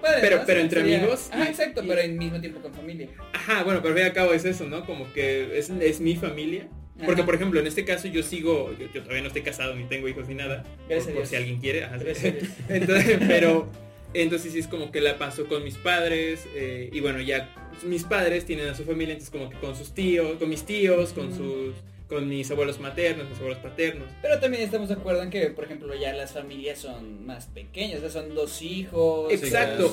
padre. 0.00 0.19
Pero- 0.20 0.37
¿no? 0.38 0.43
pero 0.46 0.60
entre 0.60 0.81
sería- 0.81 0.99
amigos 0.99 1.28
Ajá, 1.32 1.44
y- 1.44 1.49
exacto, 1.49 1.82
y- 1.84 1.88
pero 1.88 2.00
al 2.00 2.12
mismo 2.12 2.40
tiempo 2.40 2.60
con 2.60 2.72
familia. 2.72 3.08
Ajá, 3.32 3.64
bueno, 3.64 3.81
pero 3.82 3.94
al 3.94 3.99
fin 3.99 4.05
y 4.05 4.08
al 4.08 4.14
cabo 4.14 4.32
es 4.32 4.44
eso, 4.44 4.64
¿no? 4.64 4.84
Como 4.87 5.12
que 5.12 5.58
es, 5.58 5.70
es 5.70 6.00
mi 6.00 6.14
familia. 6.16 6.69
Porque, 6.99 7.20
Ajá. 7.20 7.26
por 7.26 7.34
ejemplo, 7.37 7.61
en 7.61 7.66
este 7.69 7.84
caso 7.84 8.08
yo 8.08 8.22
sigo, 8.25 8.72
yo, 8.78 8.87
yo 8.93 9.02
todavía 9.02 9.22
no 9.22 9.28
estoy 9.28 9.43
casado 9.43 9.75
ni 9.76 9.84
tengo 9.84 10.08
hijos 10.08 10.26
ni 10.28 10.34
nada. 10.34 10.64
Gracias 10.88 11.14
por, 11.14 11.26
si 11.26 11.37
alguien 11.37 11.61
quiere. 11.61 11.84
ajá. 11.84 11.96
Gracias. 11.99 12.34
Entonces, 12.69 13.19
pero 13.26 13.70
entonces 14.14 14.52
sí 14.52 14.58
es 14.58 14.66
como 14.66 14.90
que 14.90 15.00
la 15.00 15.16
paso 15.19 15.46
con 15.46 15.62
mis 15.62 15.75
padres 15.76 16.40
eh, 16.54 16.88
y 16.93 17.00
bueno, 17.00 17.20
ya 17.20 17.54
mis 17.84 18.04
padres 18.04 18.44
tienen 18.44 18.69
a 18.69 18.75
su 18.75 18.84
familia, 18.84 19.14
entonces 19.14 19.30
como 19.30 19.50
que 19.50 19.58
con 19.58 19.76
sus 19.76 19.92
tíos, 19.92 20.38
con 20.38 20.48
mis 20.48 20.64
tíos, 20.64 21.12
con 21.12 21.34
sus 21.34 21.75
con 22.08 22.26
mis 22.26 22.50
abuelos 22.50 22.80
maternos, 22.80 23.28
mis 23.28 23.38
abuelos 23.38 23.58
paternos. 23.58 24.08
Pero 24.22 24.40
también 24.40 24.62
estamos 24.62 24.88
de 24.88 24.94
acuerdo 24.94 25.22
en 25.22 25.30
que, 25.30 25.48
por 25.48 25.64
ejemplo, 25.64 25.94
ya 25.94 26.14
las 26.14 26.32
familias 26.32 26.78
son 26.78 27.26
más 27.26 27.46
pequeñas, 27.46 27.98
o 27.98 28.00
sea, 28.00 28.22
son 28.22 28.34
dos 28.34 28.62
hijos. 28.62 29.30
Exacto. 29.30 29.92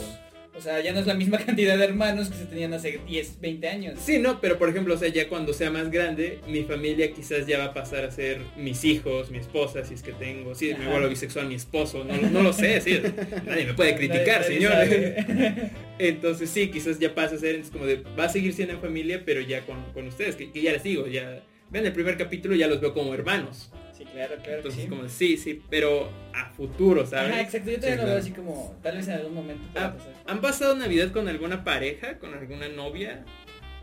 O 0.57 0.62
sea, 0.62 0.80
ya 0.81 0.94
no 0.94 1.00
es 1.00 1.06
la 1.06 1.13
misma 1.13 1.38
cantidad 1.46 1.78
de 1.78 1.84
hermanos 1.84 2.30
que 2.30 2.38
se 2.38 2.46
tenían 2.46 2.74
hace 2.74 3.00
10, 3.06 3.42
20 3.42 3.68
años. 3.68 4.00
Sí, 4.04 4.19
no, 4.19 4.40
pero 4.40 4.57
por 4.57 4.69
ejemplo, 4.69 4.96
o 4.96 4.98
sea, 4.98 5.10
ya 5.10 5.28
cuando 5.28 5.54
sea 5.54 5.69
más 5.69 5.92
grande, 5.92 6.40
mi 6.48 6.63
familia 6.63 7.12
quizás 7.12 7.46
ya 7.46 7.57
va 7.57 7.66
a 7.66 7.74
pasar 7.74 8.06
a 8.06 8.12
ser 8.12 8.40
mis 8.57 8.84
hijos, 8.86 9.31
mi 9.31 9.38
esposa, 9.38 9.84
si 9.84 9.94
es 9.94 10.02
que 10.02 10.13
tengo, 10.13 10.56
si 10.56 10.68
me 10.68 10.75
Ajá. 10.75 10.92
vuelvo 10.92 11.10
bisexual, 11.10 11.48
mi 11.48 11.56
esposo, 11.56 12.04
no, 12.04 12.16
no 12.16 12.42
lo 12.42 12.54
sé, 12.54 12.80
sí, 12.81 13.00
nadie 13.46 13.66
me 13.66 13.74
puede 13.74 13.96
criticar, 13.98 14.44
señor. 14.44 14.74
Entonces 16.00 16.50
sí, 16.50 16.69
quizás 16.69 17.00
ya 17.00 17.13
pasa 17.13 17.36
a 17.36 17.38
ser 17.38 17.56
entonces, 17.56 17.72
como 17.74 17.86
de, 17.86 18.04
va 18.18 18.25
a 18.25 18.30
seguir 18.30 18.54
siendo 18.54 18.74
en 18.74 18.81
familia, 18.81 19.24
pero 19.25 19.42
ya 19.42 19.66
con, 19.66 19.81
con 19.94 20.07
ustedes, 20.07 20.36
que, 20.36 20.52
que 20.52 20.62
ya 20.62 20.74
les 20.74 20.84
digo, 20.84 21.07
ya 21.07 21.42
ven 21.69 21.86
el 21.86 21.94
primer 21.94 22.18
capítulo, 22.18 22.56
ya 22.56 22.68
los 22.68 22.81
veo 22.81 22.94
como 22.94 23.13
hermanos. 23.13 23.72
Sí, 23.97 24.03
claro, 24.06 24.36
claro. 24.44 24.57
Entonces 24.57 24.83
sí. 24.83 24.89
como 24.89 25.07
sí, 25.07 25.38
sí, 25.38 25.62
pero 25.69 26.09
a 26.33 26.50
futuro, 26.51 27.06
¿sabes? 27.06 27.31
Ajá, 27.31 27.42
exacto. 27.42 27.71
Yo 27.71 27.77
todavía 27.77 27.95
Sí, 27.97 28.01
lo 28.03 28.07
veo 28.09 28.18
así 28.19 28.31
como, 28.31 28.75
tal 28.83 28.97
vez 28.97 29.07
en 29.07 29.13
algún 29.13 29.33
momento 29.36 29.68
pueda 29.71 29.86
Ah, 29.88 29.94
pasar. 29.94 30.13
¿Han 30.27 30.42
pasado 30.42 30.75
Navidad 30.75 31.12
con 31.12 31.27
alguna 31.27 31.63
pareja, 31.63 32.19
con 32.19 32.33
alguna 32.33 32.68
novia? 32.68 33.24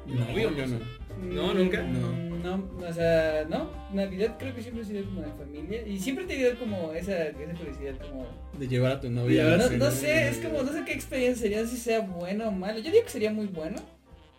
No, 0.07 0.15
¿Novio? 0.27 0.53
yo 0.57 0.67
no. 0.67 0.79
¿No, 1.23 1.55
nunca? 1.55 1.83
No. 1.83 2.09
Mm, 2.13 2.43
No, 2.43 2.69
o 2.89 2.93
sea, 2.93 3.47
no. 3.49 3.71
Navidad 3.95 4.37
creo 4.39 4.53
que 4.55 4.61
siempre 4.63 4.83
ha 4.83 4.87
sido 4.87 5.05
como 5.05 5.21
de 5.23 5.29
familia. 5.33 5.87
Y 5.87 5.99
siempre 6.01 6.25
he 6.25 6.29
tenido 6.29 6.59
como 6.59 6.93
esa, 6.93 7.29
esa 7.29 7.55
curiosidad, 7.57 7.95
como. 8.01 8.27
De 8.59 8.67
llevar 8.67 8.93
a 8.93 9.01
tu 9.01 9.09
novia. 9.09 9.45
No, 9.57 9.71
no 9.71 9.91
sé, 9.93 10.29
es 10.29 10.39
como, 10.39 10.63
no 10.63 10.73
sé 10.73 10.83
qué 10.85 10.93
experiencia 10.93 11.43
sería, 11.43 11.65
si 11.67 11.77
sea 11.77 12.01
bueno 12.01 12.49
o 12.49 12.51
malo. 12.51 12.81
Yo 12.81 12.91
digo 12.91 13.05
que 13.05 13.11
sería 13.11 13.31
muy 13.33 13.47
bueno. 13.47 13.77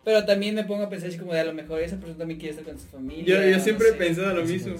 Pero 0.03 0.25
también 0.25 0.53
me 0.53 0.65
pongo 0.65 0.83
a 0.83 0.89
pensar 0.89 1.07
así 1.07 1.17
como 1.17 1.31
de 1.33 1.39
a 1.39 1.45
lo 1.45 1.53
mejor 1.53 1.79
esa 1.81 1.95
persona 1.95 2.17
también 2.17 2.37
quiere 2.37 2.49
estar 2.57 2.65
con 2.65 2.77
su 2.77 2.87
familia. 2.87 3.23
Yo, 3.41 3.49
yo 3.49 3.57
no 3.57 3.63
siempre 3.63 3.87
he 3.87 3.91
sé. 3.91 3.97
pensado 3.97 4.33
lo 4.33 4.45
Sí, 4.45 4.53
mismo. 4.53 4.75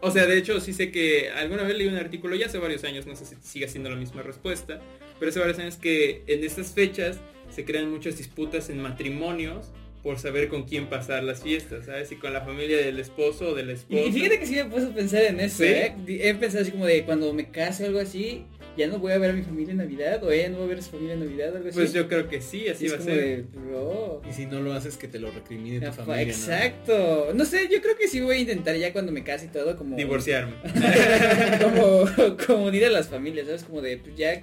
O 0.00 0.10
sea, 0.10 0.26
de 0.26 0.38
hecho, 0.38 0.60
sí 0.60 0.72
sé 0.72 0.90
que 0.92 1.30
alguna 1.30 1.64
vez 1.64 1.76
leí 1.76 1.88
un 1.88 1.96
artículo, 1.96 2.36
ya 2.36 2.46
hace 2.46 2.58
varios 2.58 2.84
años, 2.84 3.06
no 3.06 3.16
sé 3.16 3.24
si 3.26 3.34
sigue 3.42 3.68
siendo 3.68 3.90
la 3.90 3.96
misma 3.96 4.22
respuesta, 4.22 4.80
pero 5.18 5.30
hace 5.30 5.40
varios 5.40 5.58
años 5.58 5.76
que 5.76 6.22
en 6.28 6.44
estas 6.44 6.72
fechas 6.72 7.18
se 7.50 7.64
crean 7.64 7.90
muchas 7.90 8.16
disputas 8.16 8.70
en 8.70 8.80
matrimonios 8.80 9.72
por 10.02 10.18
saber 10.20 10.48
con 10.48 10.62
quién 10.62 10.86
pasar 10.86 11.24
las 11.24 11.42
fiestas, 11.42 11.86
¿sabes? 11.86 12.08
Si 12.08 12.14
con 12.16 12.32
la 12.32 12.42
familia 12.42 12.76
del 12.76 13.00
esposo 13.00 13.48
o 13.50 13.54
de 13.54 13.64
la 13.64 13.72
Y, 13.72 13.74
esposa. 13.74 14.00
y 14.00 14.12
fíjate 14.12 14.38
que 14.38 14.46
sí 14.46 14.54
me 14.54 14.64
puse 14.66 14.86
a 14.86 14.94
pensar 14.94 15.22
en 15.24 15.40
eso, 15.40 15.64
¿Sí? 15.64 15.68
¿eh? 15.70 15.94
He 16.06 16.34
pensado 16.34 16.62
así 16.62 16.70
como 16.70 16.86
de 16.86 17.02
cuando 17.04 17.32
me 17.34 17.50
case 17.50 17.82
o 17.82 17.86
algo 17.88 17.98
así, 17.98 18.44
ya 18.78 18.86
no 18.86 18.98
voy 18.98 19.12
a 19.12 19.18
ver 19.18 19.30
a 19.30 19.32
mi 19.34 19.42
familia 19.42 19.72
en 19.72 19.78
Navidad, 19.78 20.24
o 20.24 20.30
ella 20.30 20.48
no 20.48 20.58
va 20.60 20.64
a 20.64 20.68
ver 20.68 20.78
a 20.78 20.82
su 20.82 20.90
familia 20.92 21.14
en 21.14 21.20
Navidad, 21.20 21.54
algo 21.56 21.68
así. 21.68 21.76
Pues 21.76 21.92
yo 21.92 22.08
creo 22.08 22.28
que 22.28 22.40
sí, 22.40 22.68
así 22.68 22.86
es 22.86 22.92
va 22.92 22.96
a 22.96 23.00
ser. 23.00 23.14
de, 23.16 23.44
bro. 23.60 24.22
Y 24.28 24.32
si 24.32 24.46
no 24.46 24.60
lo 24.60 24.72
haces, 24.72 24.96
que 24.96 25.08
te 25.08 25.18
lo 25.18 25.30
recrimine 25.30 25.80
tu 25.80 25.86
Afa- 25.86 26.04
familia. 26.04 26.22
Exacto. 26.32 27.32
¿no? 27.34 27.44
sé, 27.44 27.68
yo 27.70 27.82
creo 27.82 27.96
que 27.96 28.08
sí 28.08 28.20
voy 28.20 28.36
a 28.36 28.40
intentar 28.40 28.76
ya 28.76 28.92
cuando 28.92 29.12
me 29.12 29.22
case 29.24 29.46
y 29.46 29.48
todo 29.48 29.76
como 29.76 29.96
Divorciarme. 29.96 30.54
como 31.62 32.36
como 32.46 32.64
unir 32.66 32.84
a 32.86 32.90
las 32.90 33.08
familias, 33.08 33.46
¿sabes? 33.46 33.64
Como 33.64 33.82
de 33.82 33.98
pues 33.98 34.16
ya 34.16 34.40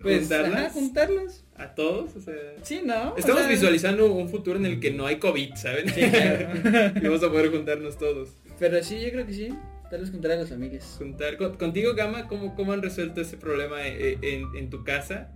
pues 0.00 0.18
¿Juntarlas? 0.20 0.54
ajá, 0.60 0.70
juntarlas. 0.70 1.44
A 1.56 1.74
todos, 1.76 2.16
o 2.16 2.20
sea. 2.20 2.34
Sí, 2.62 2.80
¿no? 2.84 3.12
O 3.12 3.16
Estamos 3.16 3.42
sea, 3.42 3.50
visualizando 3.50 4.12
un 4.12 4.28
futuro 4.28 4.58
en 4.58 4.66
el 4.66 4.80
que 4.80 4.90
no 4.90 5.06
hay 5.06 5.16
COVID, 5.20 5.54
¿saben? 5.54 5.88
Sí, 5.94 6.00
claro. 6.00 6.92
y 6.96 7.00
vamos 7.04 7.22
a 7.22 7.30
poder 7.30 7.50
juntarnos 7.52 7.96
todos. 7.98 8.30
Pero 8.58 8.82
sí, 8.82 9.00
yo 9.00 9.10
creo 9.12 9.26
que 9.26 9.32
sí. 9.32 9.48
Tal 9.92 10.00
vez 10.00 10.10
juntar 10.10 10.30
a 10.30 10.36
las 10.36 10.48
familias. 10.48 10.94
Juntar. 10.96 11.36
Con- 11.36 11.54
contigo, 11.58 11.92
Gama, 11.94 12.26
¿cómo, 12.26 12.54
¿cómo 12.54 12.72
han 12.72 12.80
resuelto 12.80 13.20
ese 13.20 13.36
problema 13.36 13.86
eh, 13.86 14.16
en, 14.22 14.46
en 14.56 14.70
tu 14.70 14.84
casa? 14.84 15.30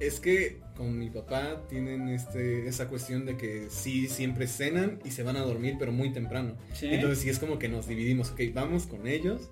Es 0.00 0.20
que 0.20 0.62
con 0.74 0.98
mi 0.98 1.10
papá 1.10 1.66
tienen 1.68 2.08
este, 2.08 2.66
esa 2.66 2.88
cuestión 2.88 3.26
de 3.26 3.36
que 3.36 3.66
sí 3.68 4.08
siempre 4.08 4.46
cenan 4.46 5.00
y 5.04 5.10
se 5.10 5.22
van 5.22 5.36
a 5.36 5.40
dormir, 5.42 5.76
pero 5.78 5.92
muy 5.92 6.14
temprano. 6.14 6.56
Sí. 6.72 6.86
Entonces 6.90 7.18
sí 7.18 7.28
es 7.28 7.38
como 7.38 7.58
que 7.58 7.68
nos 7.68 7.86
dividimos, 7.86 8.30
ok, 8.30 8.40
vamos 8.54 8.86
con 8.86 9.06
ellos. 9.06 9.50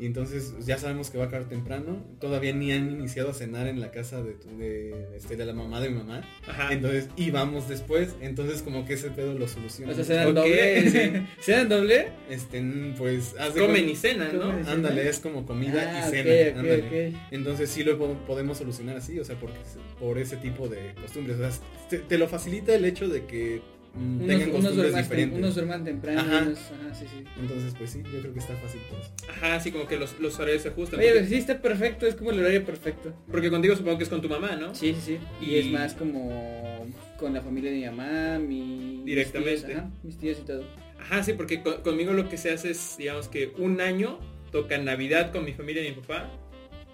Y 0.00 0.06
entonces 0.06 0.54
ya 0.66 0.78
sabemos 0.78 1.10
que 1.10 1.18
va 1.18 1.24
a 1.24 1.26
acabar 1.28 1.48
temprano. 1.48 2.02
Todavía 2.18 2.52
ni 2.52 2.72
han 2.72 2.90
iniciado 2.90 3.30
a 3.30 3.34
cenar 3.34 3.66
en 3.68 3.78
la 3.80 3.90
casa 3.92 4.22
de, 4.22 4.32
tu- 4.32 4.56
de, 4.56 4.68
de, 4.90 5.16
este, 5.16 5.36
de 5.36 5.44
la 5.44 5.52
mamá 5.52 5.80
de 5.80 5.90
mi 5.90 5.98
mamá. 5.98 6.22
Ajá. 6.48 6.72
Entonces, 6.72 7.08
y 7.14 7.30
vamos 7.30 7.68
después. 7.68 8.14
Entonces 8.20 8.62
como 8.62 8.84
que 8.84 8.94
ese 8.94 9.10
pedo 9.10 9.34
lo 9.38 9.46
soluciona. 9.46 9.92
o 9.92 10.04
sea, 10.04 10.26
Ok. 10.28 10.34
doble. 10.34 10.90
Sí. 10.90 11.26
¿Se 11.40 11.52
dan 11.52 11.68
doble? 11.68 12.08
Este, 12.28 12.60
pues, 12.98 13.34
haz 13.38 13.54
de 13.54 13.60
Comen 13.60 13.88
y 13.88 13.94
cenan, 13.96 14.36
¿no? 14.38 14.50
Ándale, 14.70 15.08
es 15.08 15.20
como 15.20 15.46
comida 15.46 15.82
Ah, 15.86 16.06
y 16.06 16.08
ok, 16.08 16.10
cena. 16.24 16.60
ándale. 16.60 17.12
Entonces 17.30 17.70
sí 17.70 17.84
lo 17.84 17.98
po- 17.98 18.16
podemos 18.26 18.58
solucionar 18.58 18.96
así, 18.96 19.18
o 19.20 19.24
sea, 19.24 19.36
porque 19.38 19.58
por 20.00 20.18
ese 20.18 20.36
tipo 20.38 20.68
de 20.68 20.94
costumbres. 21.00 21.36
O 21.38 21.40
sea, 21.40 21.50
te, 21.88 21.98
te 21.98 22.18
lo 22.18 22.26
facilita 22.28 22.74
el 22.74 22.84
hecho 22.84 23.08
de 23.08 23.26
que 23.26 23.60
Unos, 23.94 24.26
tengan 24.26 24.48
unos, 24.48 24.52
costumbres 24.52 24.74
duerman, 24.76 25.00
tem- 25.00 25.02
diferentes. 25.04 25.38
unos 25.38 25.54
duerman 25.54 25.84
temprano, 25.84 26.20
Ajá. 26.20 26.42
unos- 26.46 26.58
ajá, 26.58 26.94
sí, 26.94 27.04
sí. 27.10 27.24
Entonces, 27.40 27.74
pues 27.76 27.90
sí, 27.90 28.02
yo 28.12 28.20
creo 28.20 28.32
que 28.32 28.38
está 28.38 28.56
fácil 28.56 28.80
por 28.90 28.98
eso. 29.00 29.10
Ajá, 29.30 29.54
así 29.56 29.70
como 29.70 29.86
que 29.86 29.96
los, 29.98 30.18
los 30.18 30.38
horarios 30.38 30.62
se 30.62 30.68
ajustan. 30.68 31.00
Oye, 31.00 31.10
porque, 31.12 31.26
sí 31.28 31.34
está 31.36 31.60
perfecto, 31.60 32.06
es 32.06 32.14
como 32.14 32.30
el 32.30 32.40
horario 32.40 32.64
perfecto. 32.64 33.14
porque 33.30 33.50
contigo 33.50 33.76
supongo 33.76 33.98
que 33.98 34.04
es 34.04 34.10
con 34.10 34.22
tu 34.22 34.28
mamá, 34.28 34.56
¿no? 34.56 34.74
Sí, 34.74 34.94
sí, 34.94 35.00
sí. 35.00 35.18
Y, 35.44 35.50
Y- 35.54 35.58
es 35.58 35.66
más 35.66 35.94
como 35.94 36.86
con 37.18 37.34
la 37.34 37.42
familia 37.42 37.70
de 37.70 37.76
mi 37.78 37.84
mamá, 37.84 38.38
mi... 38.38 39.02
Directamente. 39.04 39.52
Mis 39.52 39.64
tíos, 39.66 39.76
ajá, 39.78 39.90
mis 40.02 40.18
tíos 40.18 40.38
y 40.40 40.46
todo. 40.46 40.64
Ajá, 40.98 41.22
sí, 41.22 41.32
porque 41.34 41.62
con- 41.62 41.82
conmigo 41.82 42.12
lo 42.12 42.28
que 42.28 42.36
se 42.38 42.50
hace 42.50 42.70
es, 42.70 42.96
digamos 42.98 43.28
que 43.28 43.52
un 43.58 43.80
año 43.80 44.18
toca 44.52 44.78
Navidad 44.78 45.32
con 45.32 45.44
mi 45.44 45.52
familia 45.52 45.84
y 45.86 45.90
mi 45.90 45.96
papá 46.00 46.30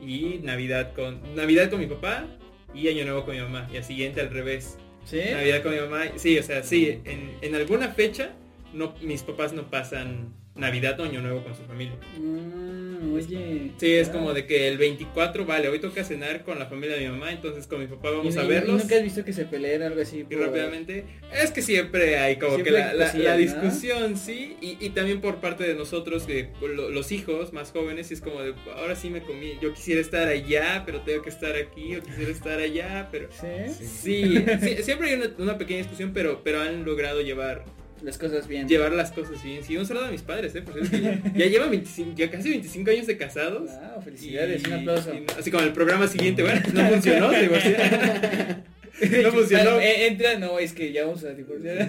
y 0.00 0.40
Navidad 0.42 0.92
con 0.94 1.34
Navidad 1.34 1.70
con 1.70 1.80
mi 1.80 1.86
papá 1.86 2.26
y 2.74 2.88
Año 2.88 3.04
Nuevo 3.04 3.24
con 3.24 3.34
mi 3.34 3.40
mamá 3.40 3.68
y 3.72 3.76
al 3.76 3.84
siguiente 3.84 4.20
al 4.20 4.30
revés. 4.30 4.78
¿Sí? 5.08 5.20
Navidad 5.30 5.62
con 5.62 5.72
mi 5.72 5.80
mamá, 5.80 6.02
sí, 6.16 6.38
o 6.38 6.42
sea, 6.42 6.62
sí, 6.62 7.00
en, 7.04 7.32
en 7.40 7.54
alguna 7.54 7.88
fecha 7.88 8.32
no 8.74 8.94
mis 9.00 9.22
papás 9.22 9.54
no 9.54 9.70
pasan 9.70 10.34
Navidad 10.58 10.98
o 11.00 11.04
Año 11.04 11.20
Nuevo 11.20 11.42
con 11.42 11.54
su 11.56 11.62
familia. 11.62 11.94
Mm, 12.18 13.14
oye. 13.14 13.70
Sí, 13.78 13.92
es 13.94 14.08
como 14.08 14.34
de 14.34 14.44
que 14.46 14.68
el 14.68 14.76
24, 14.76 15.46
vale, 15.46 15.68
hoy 15.68 15.78
toca 15.78 16.02
cenar 16.04 16.42
con 16.44 16.58
la 16.58 16.66
familia 16.66 16.96
de 16.96 17.02
mi 17.04 17.08
mamá, 17.10 17.30
entonces 17.32 17.66
con 17.66 17.80
mi 17.80 17.86
papá 17.86 18.10
vamos 18.10 18.34
¿Y- 18.34 18.38
a 18.38 18.44
y 18.44 18.48
verlos. 18.48 18.82
¿Nunca 18.82 18.96
has 18.96 19.02
visto 19.02 19.24
que 19.24 19.32
se 19.32 19.44
peleen 19.44 19.82
algo 19.82 20.00
así? 20.00 20.26
Y 20.28 20.34
rápidamente, 20.34 21.04
es 21.32 21.50
que 21.52 21.62
siempre 21.62 22.18
hay 22.18 22.36
como 22.36 22.54
Siempre 22.56 22.74
que 22.74 23.18
la, 23.22 23.36
discusión, 23.36 24.16
sí, 24.16 24.56
y, 24.60 24.76
y 24.84 24.90
también 24.90 25.20
por 25.20 25.36
parte 25.36 25.64
de 25.64 25.74
nosotros, 25.74 26.24
que 26.24 26.48
lo- 26.60 26.90
los 26.90 27.12
hijos 27.12 27.52
más 27.52 27.70
jóvenes, 27.70 28.10
es 28.10 28.20
como 28.20 28.42
de, 28.42 28.54
ahora 28.76 28.96
sí 28.96 29.10
me 29.10 29.22
comí, 29.22 29.52
yo 29.62 29.72
quisiera 29.72 30.00
estar 30.00 30.26
allá, 30.28 30.82
pero 30.84 31.00
tengo 31.02 31.22
que 31.22 31.30
estar 31.30 31.54
aquí, 31.54 31.94
o 31.96 32.02
quisiera 32.02 32.30
estar 32.32 32.58
allá, 32.58 33.08
pero... 33.12 33.28
¿Sí? 33.30 33.72
Sí, 33.98 34.44
sí, 34.60 34.82
siempre 34.82 35.10
hay 35.10 35.14
una, 35.14 35.30
una 35.38 35.58
pequeña 35.58 35.78
discusión, 35.78 36.12
pero, 36.12 36.42
pero 36.42 36.60
han 36.60 36.84
logrado 36.84 37.20
llevar, 37.20 37.64
Las 38.02 38.18
cosas 38.18 38.46
bien. 38.48 38.68
llevar 38.68 38.92
las 38.92 39.10
cosas 39.12 39.42
bien. 39.42 39.62
Sí, 39.64 39.76
un 39.76 39.84
saludo 39.86 40.06
a 40.06 40.10
mis 40.10 40.22
padres, 40.22 40.54
¿eh? 40.54 40.62
Por 40.62 40.74
que 40.88 41.00
ya, 41.00 41.20
ya 41.36 41.46
llevan 41.46 41.70
25, 41.70 42.12
ya 42.16 42.30
casi 42.30 42.50
25 42.50 42.90
años 42.90 43.06
de 43.06 43.16
casados. 43.16 43.70
Wow, 43.70 44.02
felicidades, 44.02 44.62
Y- 44.62 44.66
un 44.66 44.72
aplauso. 44.74 45.12
y 45.14 45.24
así 45.38 45.50
como 45.50 45.64
el 45.64 45.72
programa 45.72 46.06
siguiente, 46.06 46.42
bueno, 46.42 46.60
no 46.72 46.88
funcionó, 46.90 47.30
se 47.32 47.48
no 49.22 49.32
funcionó. 49.32 49.80
Eh, 49.80 50.06
entra, 50.08 50.38
no, 50.38 50.58
es 50.58 50.72
que 50.72 50.92
ya 50.92 51.04
vamos 51.06 51.22
a 51.24 51.32
divorciar. 51.34 51.88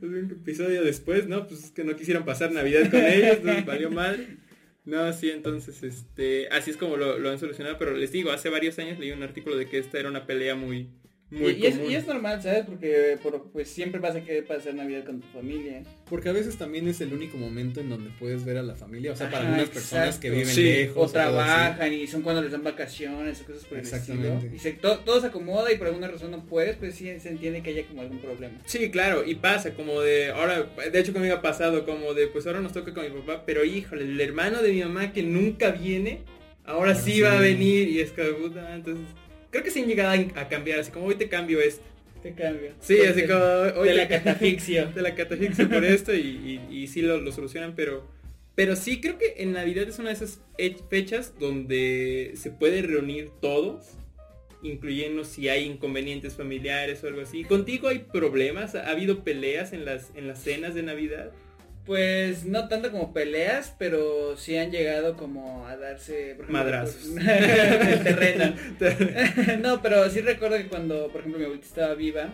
Un 0.00 0.38
episodio 0.40 0.82
después, 0.82 1.26
¿no? 1.28 1.46
Pues 1.46 1.64
es 1.64 1.70
que 1.70 1.84
no 1.84 1.94
quisieran 1.96 2.24
pasar 2.24 2.52
Navidad 2.52 2.90
con 2.90 3.04
ellos, 3.04 3.42
nos 3.42 3.64
valió 3.64 3.90
mal. 3.90 4.38
No, 4.84 5.12
sí, 5.12 5.30
entonces, 5.30 5.82
este, 5.84 6.48
así 6.48 6.72
es 6.72 6.76
como 6.76 6.96
lo, 6.96 7.16
lo 7.18 7.30
han 7.30 7.38
solucionado, 7.38 7.78
pero 7.78 7.94
les 7.96 8.10
digo, 8.10 8.32
hace 8.32 8.48
varios 8.48 8.78
años 8.80 8.98
leí 8.98 9.12
un 9.12 9.22
artículo 9.22 9.56
de 9.56 9.66
que 9.68 9.78
esta 9.78 9.98
era 10.00 10.08
una 10.08 10.26
pelea 10.26 10.56
muy, 10.56 10.88
muy 11.32 11.52
y, 11.52 11.62
y 11.62 11.66
es, 11.66 11.74
común. 11.76 11.90
y 11.90 11.94
es 11.94 12.06
normal, 12.06 12.42
¿sabes? 12.42 12.64
Porque 12.66 13.18
por- 13.22 13.50
pues 13.50 13.68
siempre 13.68 14.00
vas 14.00 14.14
a 14.14 14.22
querer 14.22 14.46
pasar 14.46 14.74
Navidad 14.74 15.04
con 15.04 15.20
tu 15.20 15.26
familia. 15.28 15.82
Porque 16.08 16.28
a 16.28 16.32
veces 16.32 16.56
también 16.56 16.86
es 16.88 17.00
el 17.00 17.12
único 17.12 17.36
momento 17.38 17.80
en 17.80 17.88
donde 17.88 18.10
puedes 18.18 18.44
ver 18.44 18.58
a 18.58 18.62
la 18.62 18.74
familia. 18.76 19.12
O 19.12 19.16
sea, 19.16 19.26
para 19.30 19.38
Ajá, 19.44 19.48
algunas 19.48 19.70
personas 19.70 20.18
que 20.18 20.30
viven 20.30 20.46
Sí, 20.46 20.62
lejos. 20.62 21.10
O 21.10 21.12
trabajan 21.12 21.92
y 21.92 22.06
son 22.06 22.22
cuando 22.22 22.42
les 22.42 22.52
dan 22.52 22.62
vacaciones 22.62 23.40
o 23.40 23.44
cosas 23.46 23.64
por 23.64 23.78
el 23.78 23.84
Exactamente. 23.84 24.28
estilo. 24.36 24.54
Y 24.54 24.58
se, 24.58 24.72
to- 24.72 24.98
todo 25.00 25.20
se 25.20 25.28
acomoda 25.28 25.72
y 25.72 25.76
por 25.78 25.86
alguna 25.88 26.08
razón 26.08 26.30
no 26.30 26.44
puedes, 26.46 26.76
pues 26.76 26.94
sí 26.94 27.08
se 27.18 27.28
entiende 27.30 27.62
que 27.62 27.70
haya 27.70 27.86
como 27.86 28.02
algún 28.02 28.18
problema. 28.18 28.58
Sí, 28.66 28.90
claro, 28.90 29.24
y 29.24 29.34
pasa 29.36 29.72
como 29.74 30.00
de, 30.00 30.30
ahora, 30.30 30.62
de 30.92 30.98
hecho 31.00 31.12
conmigo 31.12 31.34
ha 31.36 31.42
pasado 31.42 31.84
como 31.86 32.14
de, 32.14 32.26
pues 32.28 32.46
ahora 32.46 32.60
nos 32.60 32.72
toca 32.72 32.92
con 32.92 33.04
mi 33.04 33.20
papá, 33.22 33.44
pero 33.46 33.64
híjole, 33.64 34.04
el 34.04 34.20
hermano 34.20 34.60
de 34.62 34.72
mi 34.72 34.80
mamá 34.82 35.12
que 35.12 35.22
nunca 35.22 35.70
viene, 35.70 36.20
ahora 36.64 36.90
Ahora 36.90 36.94
sí, 36.94 37.12
sí. 37.12 37.20
va 37.22 37.38
a 37.38 37.40
venir 37.40 37.88
y 37.88 38.00
es 38.00 38.10
que, 38.12 38.22
puta, 38.24 38.74
entonces, 38.74 39.04
creo 39.52 39.62
que 39.62 39.70
sí 39.70 39.82
han 39.82 39.86
llegado 39.86 40.20
a, 40.34 40.48
cambiar, 40.48 40.80
así 40.80 40.90
como 40.90 41.06
hoy 41.06 41.14
te 41.14 41.28
cambio 41.28 41.60
esto. 41.60 41.84
Te 42.24 42.32
cambia. 42.32 42.72
Sí, 42.80 43.00
así 43.02 43.26
como 43.26 43.44
hoy 43.80 43.88
De 43.88 43.94
la 43.94 44.08
catafixio. 44.08 44.86
de 44.94 45.02
la 45.02 45.14
catafixia 45.14 45.68
por 45.68 45.84
esto 45.84 46.12
y, 46.12 46.60
y, 46.70 46.76
y 46.76 46.86
sí 46.88 47.02
lo, 47.02 47.18
lo 47.18 47.30
solucionan, 47.30 47.74
pero 47.76 48.04
pero 48.54 48.76
sí 48.76 49.00
creo 49.00 49.18
que 49.18 49.34
en 49.38 49.52
Navidad 49.52 49.88
es 49.88 49.98
una 49.98 50.10
de 50.10 50.16
esas 50.16 50.40
fechas 50.90 51.34
donde 51.38 52.32
se 52.36 52.50
puede 52.50 52.82
reunir 52.82 53.30
todos, 53.40 53.92
incluyendo 54.62 55.24
si 55.24 55.48
hay 55.48 55.64
inconvenientes 55.64 56.34
familiares 56.34 57.02
o 57.02 57.08
algo 57.08 57.22
así. 57.22 57.44
¿Contigo 57.44 57.88
hay 57.88 58.00
problemas? 58.00 58.74
¿Ha 58.74 58.90
habido 58.90 59.24
peleas 59.24 59.72
en 59.72 59.84
las 59.84 60.10
en 60.14 60.28
las 60.28 60.42
cenas 60.42 60.74
de 60.74 60.82
Navidad? 60.82 61.32
Pues 61.84 62.44
no 62.44 62.68
tanto 62.68 62.92
como 62.92 63.12
peleas, 63.12 63.74
pero 63.76 64.36
sí 64.36 64.56
han 64.56 64.70
llegado 64.70 65.16
como 65.16 65.66
a 65.66 65.76
darse 65.76 66.34
por 66.36 66.44
ejemplo, 66.44 66.52
Madrazos. 66.52 67.02
por- 67.08 67.88
el 67.88 68.02
terreno. 68.04 68.54
no, 69.60 69.82
pero 69.82 70.08
sí 70.08 70.20
recuerdo 70.20 70.56
que 70.58 70.68
cuando, 70.68 71.08
por 71.08 71.20
ejemplo, 71.20 71.38
mi 71.40 71.44
abuelita 71.44 71.66
estaba 71.66 71.94
viva, 71.94 72.28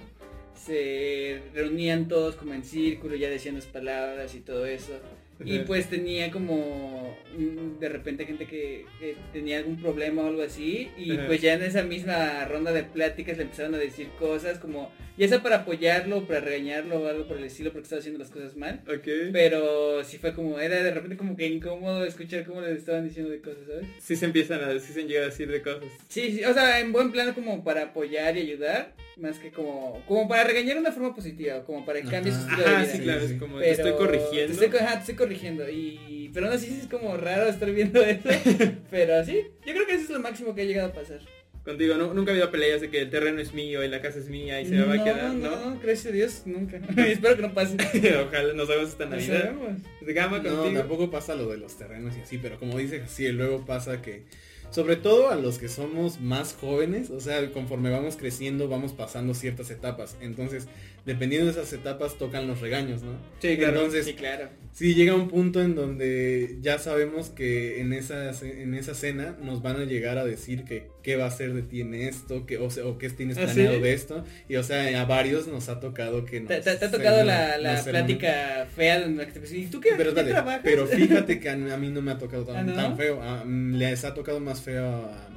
se 0.54 1.40
reunían 1.54 2.08
todos 2.08 2.34
como 2.36 2.52
en 2.52 2.62
círculo, 2.64 3.16
ya 3.16 3.30
decían 3.30 3.54
las 3.54 3.64
palabras 3.66 4.34
y 4.34 4.40
todo 4.40 4.66
eso. 4.66 5.00
Y 5.44 5.60
pues 5.60 5.88
tenía 5.88 6.30
como 6.30 7.16
mm, 7.36 7.78
de 7.78 7.88
repente 7.88 8.26
gente 8.26 8.46
que, 8.46 8.86
que 8.98 9.16
tenía 9.32 9.58
algún 9.58 9.80
problema 9.80 10.22
o 10.22 10.26
algo 10.26 10.42
así 10.42 10.90
y 10.98 11.12
Ajá. 11.12 11.26
pues 11.26 11.40
ya 11.40 11.54
en 11.54 11.62
esa 11.62 11.82
misma 11.82 12.44
ronda 12.46 12.72
de 12.72 12.82
pláticas 12.82 13.36
le 13.36 13.44
empezaron 13.44 13.74
a 13.74 13.78
decir 13.78 14.08
cosas 14.18 14.58
como 14.58 14.90
ya 15.18 15.26
sea 15.28 15.42
para 15.42 15.56
apoyarlo, 15.56 16.26
para 16.26 16.40
regañarlo 16.40 17.00
o 17.00 17.08
algo 17.08 17.26
por 17.26 17.38
el 17.38 17.44
estilo 17.44 17.72
porque 17.72 17.84
estaba 17.84 17.98
haciendo 17.98 18.20
las 18.20 18.30
cosas 18.30 18.56
mal. 18.56 18.80
Ok. 18.88 19.32
Pero 19.32 20.04
sí 20.04 20.18
fue 20.18 20.32
como, 20.32 20.60
era 20.60 20.82
de 20.82 20.92
repente 20.92 21.16
como 21.16 21.36
que 21.36 21.46
incómodo 21.46 22.04
escuchar 22.04 22.44
cómo 22.44 22.60
les 22.60 22.78
estaban 22.78 23.04
diciendo 23.04 23.30
de 23.30 23.40
cosas, 23.40 23.64
¿sabes? 23.66 23.86
Sí 24.00 24.14
se 24.14 24.26
empiezan 24.26 24.62
a, 24.62 24.78
sí 24.78 24.92
se 24.92 25.00
han 25.00 25.08
llegado 25.08 25.26
a 25.26 25.30
decir 25.30 25.50
de 25.50 25.60
cosas. 25.60 25.88
Sí, 26.08 26.32
sí, 26.32 26.44
o 26.44 26.54
sea, 26.54 26.78
en 26.78 26.92
buen 26.92 27.10
plan 27.10 27.34
como 27.34 27.64
para 27.64 27.84
apoyar 27.84 28.36
y 28.36 28.42
ayudar, 28.42 28.94
más 29.18 29.38
que 29.38 29.50
como, 29.50 30.02
como 30.06 30.28
para 30.28 30.44
regañar 30.44 30.74
de 30.74 30.80
una 30.80 30.92
forma 30.92 31.14
positiva, 31.14 31.64
como 31.64 31.84
para 31.84 32.00
que 32.00 32.08
cambie 32.08 32.32
su 32.32 32.38
estilo 32.40 32.62
Ajá, 32.66 32.70
de 32.78 32.84
vida. 32.84 32.92
sí, 32.94 33.02
claro, 33.02 33.20
Sí, 33.26 33.32
es 33.34 33.38
como 33.40 33.58
te 33.58 33.70
estoy 33.70 33.92
corrigiendo. 33.92 34.46
Te 34.46 34.52
estoy, 34.52 34.68
co- 34.70 34.76
ajá, 34.78 34.92
te 34.94 35.00
estoy 35.00 35.14
corrigiendo. 35.16 35.68
Y, 35.68 36.30
pero 36.32 36.46
aún 36.46 36.54
así 36.56 36.66
sí 36.66 36.78
es 36.82 36.86
como 36.86 37.16
raro 37.16 37.46
estar 37.48 37.70
viendo 37.70 38.02
eso. 38.02 38.28
pero 38.90 39.24
sí, 39.24 39.42
yo 39.66 39.72
creo 39.74 39.86
que 39.86 39.94
eso 39.94 40.04
es 40.04 40.10
lo 40.10 40.20
máximo 40.20 40.54
que 40.54 40.62
ha 40.62 40.64
llegado 40.64 40.88
a 40.88 40.92
pasar. 40.92 41.20
Contigo, 41.64 41.96
¿no? 41.96 42.14
nunca 42.14 42.30
ha 42.30 42.32
habido 42.32 42.50
peleas 42.50 42.80
de 42.80 42.88
que 42.88 42.98
el 43.02 43.10
terreno 43.10 43.40
es 43.42 43.52
mío 43.52 43.84
y 43.84 43.88
la 43.88 44.00
casa 44.00 44.18
es 44.20 44.30
mía 44.30 44.58
y 44.58 44.64
se 44.64 44.74
me 44.76 44.84
va 44.84 44.94
a 44.94 45.04
quedar, 45.04 45.34
¿no? 45.34 45.50
No, 45.50 45.70
no, 45.74 45.80
gracias 45.80 46.06
a 46.06 46.10
Dios, 46.12 46.42
nunca. 46.46 46.78
espero 47.06 47.36
que 47.36 47.42
no 47.42 47.52
pase. 47.52 47.76
Ojalá 48.26 48.54
nos 48.54 48.70
hagamos 48.70 48.88
esta 48.90 49.04
No 49.04 49.10
Navidad. 49.16 49.40
sabemos. 49.42 49.82
De 50.00 50.12
gama 50.14 50.38
No, 50.38 50.44
contigo. 50.62 50.78
tampoco 50.80 51.10
pasa 51.10 51.34
lo 51.34 51.46
de 51.50 51.58
los 51.58 51.76
terrenos 51.76 52.16
y 52.16 52.20
así, 52.20 52.38
pero 52.38 52.58
como 52.58 52.78
dice 52.78 53.02
sí, 53.06 53.28
luego 53.32 53.66
pasa 53.66 54.00
que, 54.00 54.22
sobre 54.70 54.96
todo 54.96 55.30
a 55.30 55.36
los 55.36 55.58
que 55.58 55.68
somos 55.68 56.20
más 56.20 56.54
jóvenes, 56.60 57.10
o 57.10 57.20
sea, 57.20 57.50
conforme 57.52 57.90
vamos 57.90 58.16
creciendo, 58.16 58.68
vamos 58.68 58.92
pasando 58.92 59.34
ciertas 59.34 59.70
etapas. 59.70 60.16
Entonces, 60.20 60.68
dependiendo 61.08 61.46
de 61.46 61.52
esas 61.52 61.72
etapas, 61.72 62.16
tocan 62.18 62.46
los 62.46 62.60
regaños, 62.60 63.02
¿no? 63.02 63.12
Sí, 63.40 63.56
claro. 63.56 63.74
Entonces, 63.78 64.04
Sí, 64.06 64.12
claro. 64.14 64.48
Sí, 64.72 64.94
llega 64.94 65.14
un 65.16 65.28
punto 65.28 65.60
en 65.60 65.74
donde 65.74 66.58
ya 66.60 66.78
sabemos 66.78 67.30
que 67.30 67.80
en 67.80 67.92
esa, 67.92 68.30
en 68.42 68.74
esa 68.74 68.94
cena 68.94 69.36
nos 69.42 69.60
van 69.60 69.80
a 69.80 69.84
llegar 69.84 70.18
a 70.18 70.24
decir 70.24 70.62
que 70.64 70.86
qué 71.02 71.16
va 71.16 71.26
a 71.26 71.30
ser 71.32 71.52
de 71.54 71.62
ti 71.62 71.80
en 71.80 71.94
esto, 71.94 72.46
que, 72.46 72.58
o, 72.58 72.70
sea, 72.70 72.86
o 72.86 72.96
qué 72.98 73.10
tienes 73.10 73.38
¿Ah, 73.38 73.44
planeado 73.44 73.76
sí? 73.76 73.80
de 73.82 73.92
esto. 73.94 74.24
Y 74.48 74.54
o 74.56 74.62
sea, 74.62 75.00
a 75.00 75.04
varios 75.06 75.48
nos 75.48 75.68
ha 75.68 75.80
tocado 75.80 76.24
que 76.24 76.40
nos... 76.40 76.48
¿Te, 76.50 76.60
te- 76.60 76.76
te 76.76 76.84
ha 76.84 76.90
tocado 76.92 77.24
la, 77.24 77.58
la 77.58 77.82
plática 77.82 78.68
fea 78.76 79.02
en 79.02 79.16
la 79.16 79.26
que 79.26 79.40
te 79.40 79.56
¿y 79.56 79.66
tú 79.66 79.80
qué, 79.80 79.90
Pero, 79.96 80.14
qué 80.14 80.22
trabajas? 80.24 80.60
pero 80.62 80.86
fíjate 80.86 81.40
que 81.40 81.48
a, 81.48 81.54
a 81.54 81.76
mí 81.76 81.88
no 81.88 82.00
me 82.02 82.12
ha 82.12 82.18
tocado 82.18 82.44
tan, 82.44 82.56
¿Ah, 82.56 82.62
no? 82.62 82.74
tan 82.74 82.96
feo. 82.96 83.20
A- 83.22 83.44
mm, 83.44 83.74
les 83.74 84.04
ha 84.04 84.14
tocado 84.14 84.38
más 84.38 84.60
feo 84.60 84.86
a, 84.86 85.28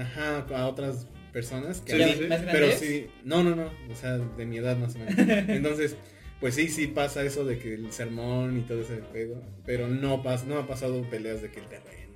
ajá, 0.00 0.46
a 0.54 0.66
otras 0.68 1.06
personas 1.32 1.80
que 1.80 1.92
Sí, 1.92 2.02
a 2.02 2.06
¿Ya 2.06 2.14
mí. 2.14 2.20
sí. 2.22 2.28
más 2.28 2.40
Pero 2.50 2.72
sí, 2.72 3.06
no, 3.24 3.42
no, 3.42 3.54
no, 3.56 3.70
o 3.90 3.94
sea, 3.94 4.18
de 4.18 4.46
mi 4.46 4.58
edad 4.58 4.76
más 4.76 4.94
o 4.96 4.98
menos. 4.98 5.14
Entonces, 5.48 5.96
pues 6.40 6.54
sí, 6.54 6.68
sí 6.68 6.86
pasa 6.86 7.22
eso 7.22 7.44
de 7.44 7.58
que 7.58 7.74
el 7.74 7.92
sermón 7.92 8.58
y 8.58 8.62
todo 8.62 8.80
ese 8.80 8.96
pedo, 9.12 9.42
pero 9.64 9.88
no 9.88 10.22
pas, 10.22 10.44
no 10.46 10.58
ha 10.58 10.66
pasado 10.66 11.02
peleas 11.10 11.42
de 11.42 11.50
que 11.50 11.60
el 11.60 11.66
terreno 11.68 12.09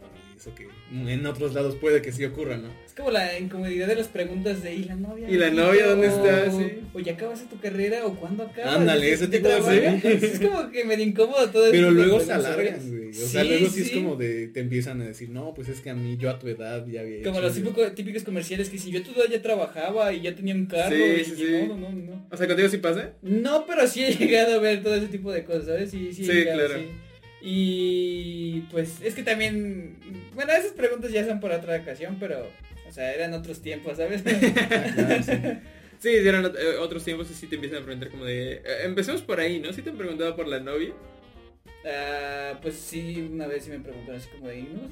eso 0.44 0.54
que 0.54 0.68
en 0.92 1.26
otros 1.26 1.54
lados 1.54 1.76
puede 1.76 2.02
que 2.02 2.12
sí 2.12 2.24
ocurra, 2.24 2.56
¿no? 2.56 2.68
Es 2.84 2.92
como 2.94 3.10
la 3.10 3.38
incomodidad 3.38 3.86
de 3.86 3.96
las 3.96 4.08
preguntas 4.08 4.62
de 4.62 4.74
¿y 4.74 4.84
la 4.84 4.94
novia? 4.94 5.28
¿Y 5.30 5.36
la 5.36 5.50
novia 5.50 5.86
dónde 5.86 6.08
está? 6.08 6.50
Sí. 6.50 6.80
O 6.92 7.00
ya 7.00 7.12
acabaste 7.12 7.46
tu 7.46 7.58
carrera 7.58 8.04
o 8.06 8.14
cuándo 8.14 8.42
acabas. 8.44 8.76
Ándale, 8.76 9.08
¿Y 9.08 9.12
ese 9.12 9.28
tipo 9.28 9.48
de. 9.48 10.00
Es 10.04 10.40
como 10.40 10.70
que 10.70 10.84
me 10.84 10.94
incómodo 11.02 11.48
todo 11.50 11.70
Pero 11.70 11.88
tipo 11.88 12.00
de 12.00 12.06
luego 12.06 12.20
se 12.20 12.32
alargan, 12.32 12.90
güey. 12.90 13.08
O 13.10 13.12
sea, 13.12 13.44
luego 13.44 13.68
sí, 13.68 13.82
es 13.82 13.90
como 13.90 14.16
de, 14.16 14.48
te 14.48 14.60
empiezan 14.60 15.00
a 15.00 15.06
decir, 15.06 15.30
no, 15.30 15.54
pues 15.54 15.68
es 15.68 15.80
que 15.80 15.90
a 15.90 15.94
mí, 15.94 16.16
yo 16.18 16.30
a 16.30 16.38
tu 16.38 16.48
edad 16.48 16.86
ya 16.86 17.00
había 17.00 17.22
Como 17.22 17.40
los 17.40 17.54
típicos, 17.54 17.94
típicos 17.94 18.22
comerciales 18.22 18.68
que 18.68 18.78
si 18.78 18.90
yo 18.90 19.00
a 19.00 19.02
tu 19.02 19.12
edad 19.12 19.30
ya 19.30 19.40
trabajaba 19.40 20.12
y 20.12 20.20
ya 20.22 20.34
tenía 20.34 20.54
un 20.54 20.66
carro 20.66 20.94
Sí, 20.94 21.02
y 21.20 21.24
sí, 21.24 21.32
y 21.32 21.36
sí. 21.36 21.66
no, 21.68 21.76
no, 21.76 21.90
no. 21.90 22.26
O 22.30 22.36
sea, 22.36 22.46
contigo 22.46 22.68
sí 22.68 22.78
pasa. 22.78 23.14
No, 23.22 23.64
pero 23.66 23.86
sí 23.86 24.04
he 24.04 24.14
llegado 24.14 24.56
a 24.56 24.58
ver 24.58 24.82
todo 24.82 24.94
ese 24.94 25.08
tipo 25.08 25.32
de 25.32 25.44
cosas, 25.44 25.66
¿sabes? 25.66 25.90
Sí, 25.90 26.12
sí, 26.12 26.24
Sí, 26.24 26.42
claro. 26.42 26.74
Sí. 27.44 28.60
Y 28.60 28.60
pues 28.70 29.00
es 29.02 29.14
que 29.14 29.22
también, 29.22 29.96
bueno, 30.34 30.52
esas 30.52 30.72
preguntas 30.72 31.12
ya 31.12 31.26
son 31.26 31.40
por 31.40 31.52
otra 31.52 31.76
ocasión, 31.76 32.16
pero, 32.18 32.48
o 32.88 32.92
sea, 32.92 33.12
eran 33.14 33.34
otros 33.34 33.60
tiempos, 33.60 33.96
¿sabes? 33.96 34.22
Ah, 34.26 34.92
claro, 34.94 35.22
sí. 35.22 35.32
Sí, 36.00 36.10
eran 36.10 36.44
eh, 36.44 36.76
otros 36.80 37.02
tiempos 37.02 37.30
y 37.30 37.34
sí 37.34 37.46
te 37.46 37.54
empiezan 37.54 37.78
a 37.80 37.84
preguntar 37.84 38.10
como 38.10 38.26
de... 38.26 38.56
eh, 38.56 38.62
empecemos 38.84 39.22
por 39.22 39.40
ahí, 39.40 39.58
¿no? 39.58 39.72
Si 39.72 39.80
te 39.80 39.88
han 39.88 39.96
preguntado 39.96 40.36
por 40.36 40.46
la 40.46 40.60
novia. 40.60 40.92
Ah, 41.86 42.58
pues 42.60 42.74
sí, 42.74 43.26
una 43.32 43.46
vez 43.46 43.64
sí 43.64 43.70
me 43.70 43.80
preguntaron 43.80 44.20
así 44.20 44.28
como 44.28 44.48
de, 44.48 44.62
¿no? 44.62 44.90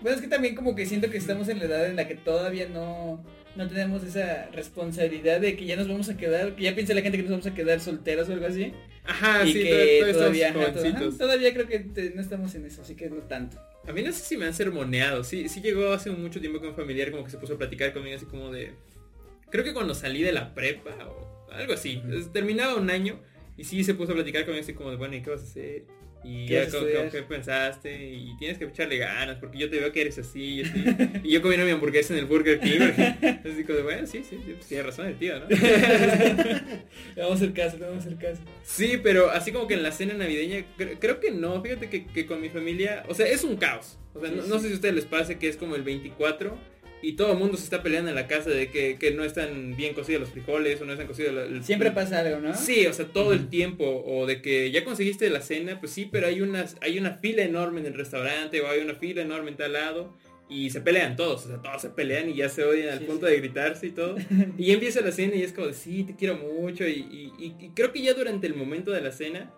Bueno, 0.00 0.16
es 0.16 0.22
que 0.22 0.28
también 0.28 0.54
como 0.54 0.74
que 0.74 0.86
siento 0.86 1.10
que 1.10 1.18
estamos 1.18 1.48
en 1.48 1.58
la 1.58 1.66
edad 1.66 1.86
en 1.86 1.96
la 1.96 2.08
que 2.08 2.14
todavía 2.14 2.68
no, 2.68 3.22
no 3.56 3.68
tenemos 3.68 4.02
esa 4.04 4.48
responsabilidad 4.52 5.40
de 5.40 5.56
que 5.56 5.64
ya 5.66 5.76
nos 5.76 5.88
vamos 5.88 6.08
a 6.08 6.16
quedar, 6.16 6.56
que 6.56 6.62
ya 6.64 6.74
piensa 6.74 6.94
la 6.94 7.02
gente 7.02 7.16
que 7.18 7.22
nos 7.22 7.30
vamos 7.32 7.46
a 7.46 7.54
quedar 7.54 7.80
solteros 7.80 8.28
o 8.28 8.32
algo 8.32 8.46
así. 8.46 8.72
Ajá, 9.06 9.44
y 9.44 9.52
sí, 9.52 9.62
que 9.62 9.98
to- 10.00 10.04
todos 10.06 10.16
todavía, 10.16 10.46
estamos 10.48 10.66
ajá, 10.68 10.72
to- 10.74 10.80
ajá, 10.80 10.88
jovencitos. 10.90 11.18
todavía 11.18 11.52
creo 11.52 11.66
que 11.68 11.78
te- 11.80 12.10
no 12.14 12.20
estamos 12.22 12.54
en 12.54 12.64
eso, 12.66 12.82
así 12.82 12.94
que 12.94 13.10
no 13.10 13.16
tanto. 13.22 13.58
A 13.86 13.92
mí 13.92 14.02
no 14.02 14.10
sé 14.12 14.20
si 14.24 14.36
me 14.36 14.46
han 14.46 14.54
sermoneado. 14.54 15.24
Sí, 15.24 15.48
sí 15.48 15.60
llegó 15.60 15.92
hace 15.92 16.10
mucho 16.10 16.40
tiempo 16.40 16.58
con 16.58 16.70
un 16.70 16.74
familiar 16.74 17.10
como 17.10 17.22
que 17.24 17.30
se 17.30 17.36
puso 17.38 17.54
a 17.54 17.58
platicar 17.58 17.92
conmigo 17.92 18.16
así 18.16 18.24
como 18.26 18.50
de... 18.50 18.72
Creo 19.50 19.62
que 19.62 19.74
cuando 19.74 19.94
salí 19.94 20.22
de 20.22 20.32
la 20.32 20.54
prepa 20.54 20.90
o 21.06 21.50
algo 21.52 21.74
así. 21.74 22.02
Terminaba 22.32 22.76
un 22.76 22.88
año 22.90 23.20
y 23.58 23.64
sí 23.64 23.84
se 23.84 23.94
puso 23.94 24.12
a 24.12 24.14
platicar 24.14 24.44
conmigo 24.46 24.62
así 24.64 24.72
como 24.72 24.90
de, 24.90 24.96
bueno, 24.96 25.14
¿y 25.16 25.22
qué 25.22 25.30
vas 25.30 25.42
a 25.42 25.44
hacer? 25.44 25.84
Y 26.24 26.46
¿Qué 26.46 26.54
ya 26.54 27.10
que 27.10 27.22
pensaste 27.22 28.12
y 28.14 28.34
tienes 28.38 28.56
que 28.58 28.64
echarle 28.64 28.96
ganas 28.98 29.36
porque 29.38 29.58
yo 29.58 29.68
te 29.68 29.78
veo 29.78 29.92
que 29.92 30.00
eres 30.00 30.18
así 30.18 30.40
y 30.56 30.62
así. 30.62 30.84
y 31.22 31.30
yo 31.32 31.42
comiendo 31.42 31.66
mi 31.66 31.72
hamburguesa 31.72 32.14
en 32.14 32.20
el 32.20 32.24
Burger 32.26 32.60
King. 32.60 32.78
como 33.66 33.76
de, 33.76 33.82
bueno, 33.82 34.06
sí, 34.06 34.22
sí, 34.28 34.38
sí, 34.44 34.52
pues 34.54 34.66
tiene 34.66 34.82
razón 34.84 35.06
el 35.08 35.18
tío, 35.18 35.38
¿no? 35.38 35.46
Le 37.14 37.22
vamos 37.22 37.32
a 37.32 37.34
hacer 37.44 37.52
caso, 37.52 37.76
le 37.78 37.86
vamos 37.86 38.04
a 38.04 38.08
hacer 38.08 38.18
caso. 38.18 38.42
Sí, 38.62 38.98
pero 39.02 39.30
así 39.30 39.52
como 39.52 39.66
que 39.66 39.74
en 39.74 39.82
la 39.82 39.92
cena 39.92 40.14
navideña, 40.14 40.64
cre- 40.78 40.96
creo 40.98 41.20
que 41.20 41.30
no, 41.30 41.60
fíjate 41.62 41.88
que, 41.90 42.06
que 42.06 42.26
con 42.26 42.40
mi 42.40 42.48
familia, 42.48 43.04
o 43.08 43.14
sea, 43.14 43.26
es 43.26 43.44
un 43.44 43.56
caos. 43.56 43.98
O 44.14 44.20
sea, 44.20 44.30
Sí, 44.30 44.36
no, 44.36 44.42
sí. 44.44 44.48
no 44.48 44.58
sé 44.58 44.66
si 44.68 44.72
a 44.72 44.76
ustedes 44.76 44.94
les 44.94 45.04
pase 45.06 45.38
que 45.38 45.48
es 45.48 45.56
como 45.56 45.76
el 45.76 45.82
24 45.82 46.56
y 47.08 47.12
todo 47.14 47.32
el 47.32 47.38
mundo 47.38 47.56
se 47.56 47.64
está 47.64 47.82
peleando 47.82 48.08
en 48.10 48.14
la 48.16 48.26
casa 48.26 48.50
de 48.50 48.70
que, 48.70 48.96
que 48.98 49.10
no 49.12 49.24
están 49.24 49.76
bien 49.76 49.94
cocidos 49.94 50.20
los 50.22 50.30
frijoles 50.30 50.80
o 50.80 50.84
no 50.84 50.92
están 50.92 51.06
cocidos 51.06 51.34
los... 51.34 51.48
el- 51.50 51.64
Siempre 51.64 51.90
pasa 51.90 52.20
algo, 52.20 52.40
¿no? 52.40 52.54
Sí, 52.54 52.86
o 52.86 52.92
sea, 52.92 53.06
todo 53.06 53.32
el 53.32 53.48
tiempo, 53.48 53.84
o 54.06 54.26
de 54.26 54.40
que 54.42 54.70
ya 54.70 54.84
conseguiste 54.84 55.28
la 55.30 55.40
cena, 55.40 55.78
pues 55.80 55.92
sí, 55.92 56.08
pero 56.10 56.26
hay 56.26 56.40
una, 56.40 56.64
hay 56.80 56.98
una 56.98 57.12
fila 57.18 57.42
enorme 57.42 57.80
en 57.80 57.86
el 57.86 57.94
restaurante 57.94 58.60
o 58.60 58.68
hay 58.68 58.80
una 58.80 58.94
fila 58.94 59.22
enorme 59.22 59.50
en 59.50 59.56
tal 59.56 59.72
lado 59.74 60.16
y 60.48 60.70
se 60.70 60.80
pelean 60.82 61.16
todos, 61.16 61.46
o 61.46 61.48
sea, 61.48 61.62
todos 61.62 61.80
se 61.80 61.88
pelean 61.90 62.28
y 62.28 62.34
ya 62.36 62.48
se 62.48 62.64
odian 62.64 62.90
al 62.90 62.98
Sí, 62.98 63.04
punto 63.06 63.26
sí. 63.26 63.32
de 63.32 63.38
gritarse 63.38 63.86
y 63.86 63.90
todo. 63.92 64.16
Y 64.58 64.66
ya 64.66 64.74
empieza 64.74 65.00
la 65.00 65.10
cena 65.12 65.34
y 65.36 65.42
es 65.42 65.52
como 65.52 65.68
de, 65.68 65.74
sí, 65.74 66.04
te 66.04 66.14
quiero 66.16 66.36
mucho 66.36 66.86
y, 66.86 66.92
y- 66.92 67.32
y- 67.38 67.54
y 67.66 67.68
creo 67.70 67.92
que 67.92 68.02
ya 68.02 68.12
durante 68.14 68.46
el 68.46 68.54
momento 68.54 68.90
de 68.90 69.00
la 69.00 69.10
cena 69.10 69.52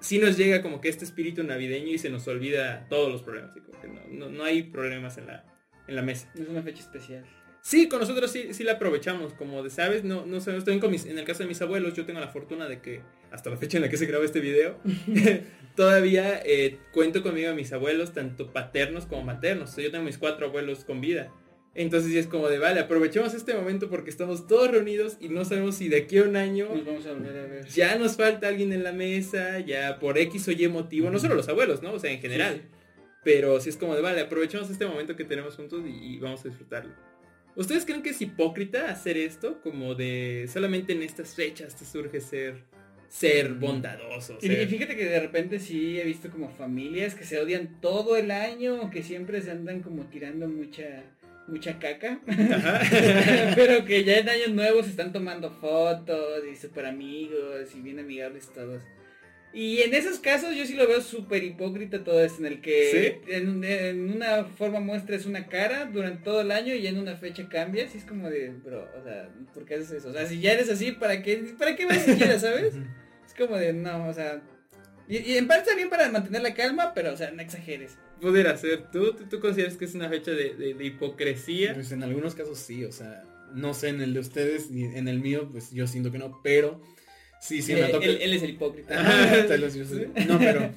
sí 0.00 0.18
nos 0.18 0.36
llega 0.36 0.62
como 0.62 0.80
que 0.80 0.88
este 0.88 1.04
espíritu 1.04 1.44
navideño 1.44 1.92
y 1.92 1.98
se 1.98 2.10
nos 2.10 2.26
olvida 2.26 2.86
todos 2.90 3.10
los 3.12 3.22
problemas, 3.22 3.56
y 3.56 3.60
como 3.60 3.80
que 3.80 3.86
no, 3.86 4.00
no, 4.10 4.30
no 4.30 4.42
hay 4.44 4.64
problemas 4.64 5.16
en 5.16 5.28
la, 5.28 5.44
en 5.88 5.96
la 5.96 6.02
mesa. 6.02 6.28
Es 6.34 6.48
una 6.48 6.62
fecha 6.62 6.80
especial. 6.80 7.24
Sí, 7.60 7.88
con 7.88 8.00
nosotros 8.00 8.30
sí, 8.32 8.54
sí 8.54 8.64
la 8.64 8.72
aprovechamos, 8.72 9.34
como 9.34 9.62
de, 9.62 9.70
¿sabes? 9.70 10.02
No, 10.02 10.26
no 10.26 10.40
sé, 10.40 10.56
estoy 10.56 10.80
con 10.80 10.90
mis- 10.90 11.06
en 11.06 11.16
el 11.18 11.24
caso 11.24 11.44
de 11.44 11.48
mis 11.48 11.62
abuelos, 11.62 11.94
yo 11.94 12.04
tengo 12.04 12.18
la 12.18 12.26
fortuna 12.28 12.68
de 12.68 12.80
que 12.80 13.02
hasta 13.30 13.50
la 13.50 13.56
fecha 13.56 13.78
en 13.78 13.82
la 13.84 13.88
que 13.88 13.96
se 13.96 14.06
graba 14.06 14.24
este 14.24 14.40
video, 14.40 14.78
todavía 15.76 16.40
eh, 16.44 16.78
cuento 16.92 17.22
conmigo 17.22 17.50
a 17.50 17.54
mis 17.54 17.72
abuelos, 17.72 18.12
tanto 18.12 18.52
paternos 18.52 19.06
como 19.06 19.22
maternos. 19.22 19.70
O 19.70 19.74
sea, 19.74 19.84
yo 19.84 19.90
tengo 19.90 20.04
mis 20.04 20.18
cuatro 20.18 20.46
abuelos 20.46 20.84
con 20.84 21.00
vida. 21.00 21.32
Entonces 21.74 22.14
es 22.14 22.26
como 22.26 22.48
de, 22.48 22.58
vale, 22.58 22.80
aprovechemos 22.80 23.32
este 23.32 23.54
momento 23.54 23.88
porque 23.88 24.10
estamos 24.10 24.46
todos 24.46 24.70
reunidos 24.70 25.16
y 25.20 25.30
no 25.30 25.44
sabemos 25.46 25.76
si 25.76 25.88
de 25.88 25.98
aquí 25.98 26.18
a 26.18 26.24
un 26.24 26.36
año 26.36 26.68
Nos 26.74 26.84
vamos 26.84 27.06
a 27.06 27.12
volver 27.14 27.38
a 27.38 27.46
ver. 27.46 27.66
ya 27.68 27.96
nos 27.96 28.16
falta 28.16 28.48
alguien 28.48 28.74
en 28.74 28.84
la 28.84 28.92
mesa, 28.92 29.58
ya 29.60 29.98
por 29.98 30.18
X 30.18 30.48
o 30.48 30.52
Y 30.52 30.68
motivo, 30.68 31.08
no 31.10 31.18
solo 31.18 31.34
los 31.34 31.48
abuelos, 31.48 31.80
¿no? 31.82 31.92
O 31.94 31.98
sea, 31.98 32.10
en 32.12 32.20
general. 32.20 32.60
Sí, 32.60 32.76
Pero 33.24 33.60
sí 33.60 33.68
es 33.68 33.76
como 33.76 33.94
de, 33.94 34.02
vale, 34.02 34.20
aprovechemos 34.20 34.68
este 34.70 34.86
momento 34.86 35.14
que 35.16 35.24
tenemos 35.24 35.54
juntos 35.56 35.82
y, 35.86 36.14
y 36.14 36.18
vamos 36.18 36.44
a 36.44 36.48
disfrutarlo. 36.48 36.92
¿Ustedes 37.54 37.84
creen 37.84 38.02
que 38.02 38.10
es 38.10 38.20
hipócrita 38.22 38.90
hacer 38.90 39.16
esto? 39.16 39.60
Como 39.62 39.94
de 39.94 40.48
solamente 40.52 40.92
en 40.94 41.02
estas 41.02 41.34
fechas 41.34 41.76
te 41.76 41.84
surge 41.84 42.20
ser 42.20 42.64
ser 43.08 43.50
Mm. 43.50 43.60
bondadoso. 43.60 44.38
Y, 44.40 44.46
ser- 44.46 44.62
y 44.62 44.66
fíjate 44.66 44.96
que 44.96 45.04
de 45.04 45.20
repente 45.20 45.58
sí 45.58 46.00
he 46.00 46.04
visto 46.04 46.30
como 46.30 46.48
familias 46.48 47.14
que 47.14 47.24
se 47.24 47.38
odian 47.38 47.78
todo 47.82 48.16
el 48.16 48.30
año, 48.30 48.90
que 48.90 49.02
siempre 49.02 49.42
se 49.42 49.50
andan 49.50 49.80
como 49.80 50.04
tirando 50.06 50.48
mucha 50.48 51.04
mucha 51.48 51.78
caca, 51.78 52.20
pero 53.56 53.84
que 53.84 54.04
ya 54.04 54.16
en 54.18 54.28
años 54.28 54.50
nuevos 54.50 54.86
están 54.88 55.12
tomando 55.12 55.50
fotos 55.50 56.42
y 56.50 56.56
super 56.56 56.86
amigos 56.86 57.74
y 57.76 57.80
bien 57.80 57.98
amigables 57.98 58.48
todos. 58.52 58.82
Y 59.54 59.82
en 59.82 59.92
esos 59.92 60.18
casos 60.18 60.54
yo 60.56 60.64
sí 60.64 60.74
lo 60.74 60.88
veo 60.88 61.02
súper 61.02 61.44
hipócrita 61.44 62.02
todo 62.02 62.24
esto, 62.24 62.40
en 62.40 62.46
el 62.52 62.60
que 62.62 63.20
en, 63.26 63.62
en 63.64 64.10
una 64.10 64.44
forma 64.44 64.80
muestras 64.80 65.26
una 65.26 65.46
cara 65.46 65.84
durante 65.84 66.24
todo 66.24 66.40
el 66.40 66.50
año 66.50 66.74
y 66.74 66.86
en 66.86 66.98
una 66.98 67.16
fecha 67.16 67.48
cambias 67.50 67.94
y 67.94 67.98
es 67.98 68.04
como 68.04 68.30
de, 68.30 68.48
bro, 68.64 68.88
o 68.98 69.02
sea, 69.04 69.28
¿por 69.52 69.66
qué 69.66 69.74
haces 69.74 69.90
eso? 69.90 70.08
O 70.08 70.12
sea, 70.14 70.26
si 70.26 70.40
ya 70.40 70.52
eres 70.52 70.70
así, 70.70 70.92
¿para 70.92 71.22
qué, 71.22 71.54
para 71.58 71.76
qué 71.76 71.84
vas 71.84 72.02
siquiera, 72.02 72.38
sabes? 72.38 72.74
Es 73.26 73.34
como 73.36 73.56
de, 73.56 73.72
no, 73.74 74.08
o 74.08 74.14
sea... 74.14 74.40
Y, 75.08 75.18
y 75.18 75.36
en 75.36 75.46
parte 75.48 75.64
está 75.64 75.74
bien 75.76 75.90
para 75.90 76.08
mantener 76.10 76.40
la 76.42 76.54
calma, 76.54 76.94
pero, 76.94 77.12
o 77.12 77.16
sea, 77.16 77.30
no 77.32 77.42
exageres. 77.42 77.98
Pudiera 78.20 78.56
ser. 78.56 78.90
¿Tú, 78.90 79.12
tú, 79.14 79.24
tú 79.28 79.40
consideras 79.40 79.76
que 79.76 79.84
es 79.84 79.94
una 79.94 80.08
fecha 80.08 80.30
de, 80.30 80.54
de- 80.54 80.74
de 80.74 80.84
hipocresía? 80.84 81.74
Pues 81.74 81.92
en 81.92 82.02
algunos 82.04 82.34
casos 82.34 82.58
sí, 82.58 82.84
o 82.84 82.92
sea, 82.92 83.24
no 83.52 83.74
sé 83.74 83.88
en 83.88 84.00
el 84.00 84.14
de 84.14 84.20
ustedes 84.20 84.70
y 84.70 84.84
en 84.84 85.08
el 85.08 85.18
mío, 85.18 85.48
pues 85.52 85.72
yo 85.72 85.86
siento 85.88 86.10
que 86.12 86.18
no, 86.18 86.40
pero 86.42 86.80
sí, 87.42 87.60
sí 87.60 87.74
me 87.74 87.80
Eh, 87.82 87.88
toca. 87.90 88.06
él, 88.06 88.18
él 88.22 88.32
es 88.34 88.42
el 88.42 88.50
hipócrita. 88.50 88.94
No, 90.28 90.38
pero 90.38 90.70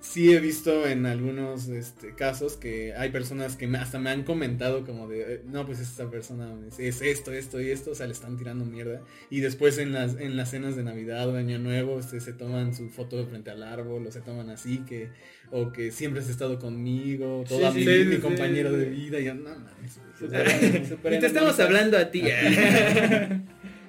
sí 0.00 0.32
he 0.32 0.38
visto 0.40 0.86
en 0.86 1.04
algunos 1.06 1.68
este, 1.68 2.14
casos 2.14 2.56
que 2.56 2.94
hay 2.94 3.08
personas 3.10 3.56
que 3.56 3.66
hasta 3.76 3.98
me 3.98 4.10
han 4.10 4.22
comentado 4.22 4.84
como 4.84 5.08
de, 5.08 5.20
eh, 5.34 5.42
no, 5.46 5.66
pues 5.66 5.80
esta 5.80 6.08
persona 6.10 6.54
es, 6.68 6.78
es 6.78 7.02
esto, 7.02 7.32
esto 7.32 7.60
y 7.60 7.70
esto, 7.70 7.90
o 7.90 7.94
sea, 7.94 8.06
le 8.06 8.12
están 8.12 8.36
tirando 8.36 8.64
mierda. 8.64 9.02
Y 9.30 9.40
después 9.40 9.78
en 9.78 9.92
las, 9.92 10.16
en 10.20 10.36
las 10.36 10.50
cenas 10.50 10.76
de 10.76 10.84
Navidad 10.84 11.28
o 11.28 11.32
de 11.32 11.40
Año 11.40 11.58
Nuevo, 11.58 11.98
este, 11.98 12.20
se 12.20 12.32
toman 12.34 12.74
su 12.74 12.88
foto 12.90 13.26
frente 13.26 13.50
al 13.50 13.62
árbol 13.64 14.06
o 14.06 14.12
se 14.12 14.20
toman 14.20 14.48
así, 14.50 14.78
que 14.86 15.08
o 15.50 15.72
que 15.72 15.90
siempre 15.92 16.20
has 16.20 16.28
estado 16.28 16.58
conmigo, 16.58 17.44
toda 17.48 17.72
Sí, 17.72 17.78
mi, 17.78 17.84
sí, 17.84 18.04
mi 18.04 18.14
sí, 18.16 18.20
compañero 18.20 18.72
de 18.72 18.84
vida, 18.86 19.18
y 19.18 19.24
yo, 19.24 19.34
no 19.34 19.50
mames. 19.58 19.98
güey". 20.20 20.28
O 20.28 20.30
sea, 20.30 20.44
Súper- 20.44 20.86
súper 20.88 21.12
Y 21.14 21.18
te 21.20 21.26
estamos 21.26 21.58
hablando 21.58 21.96
a 21.98 22.10
ti. 22.10 22.22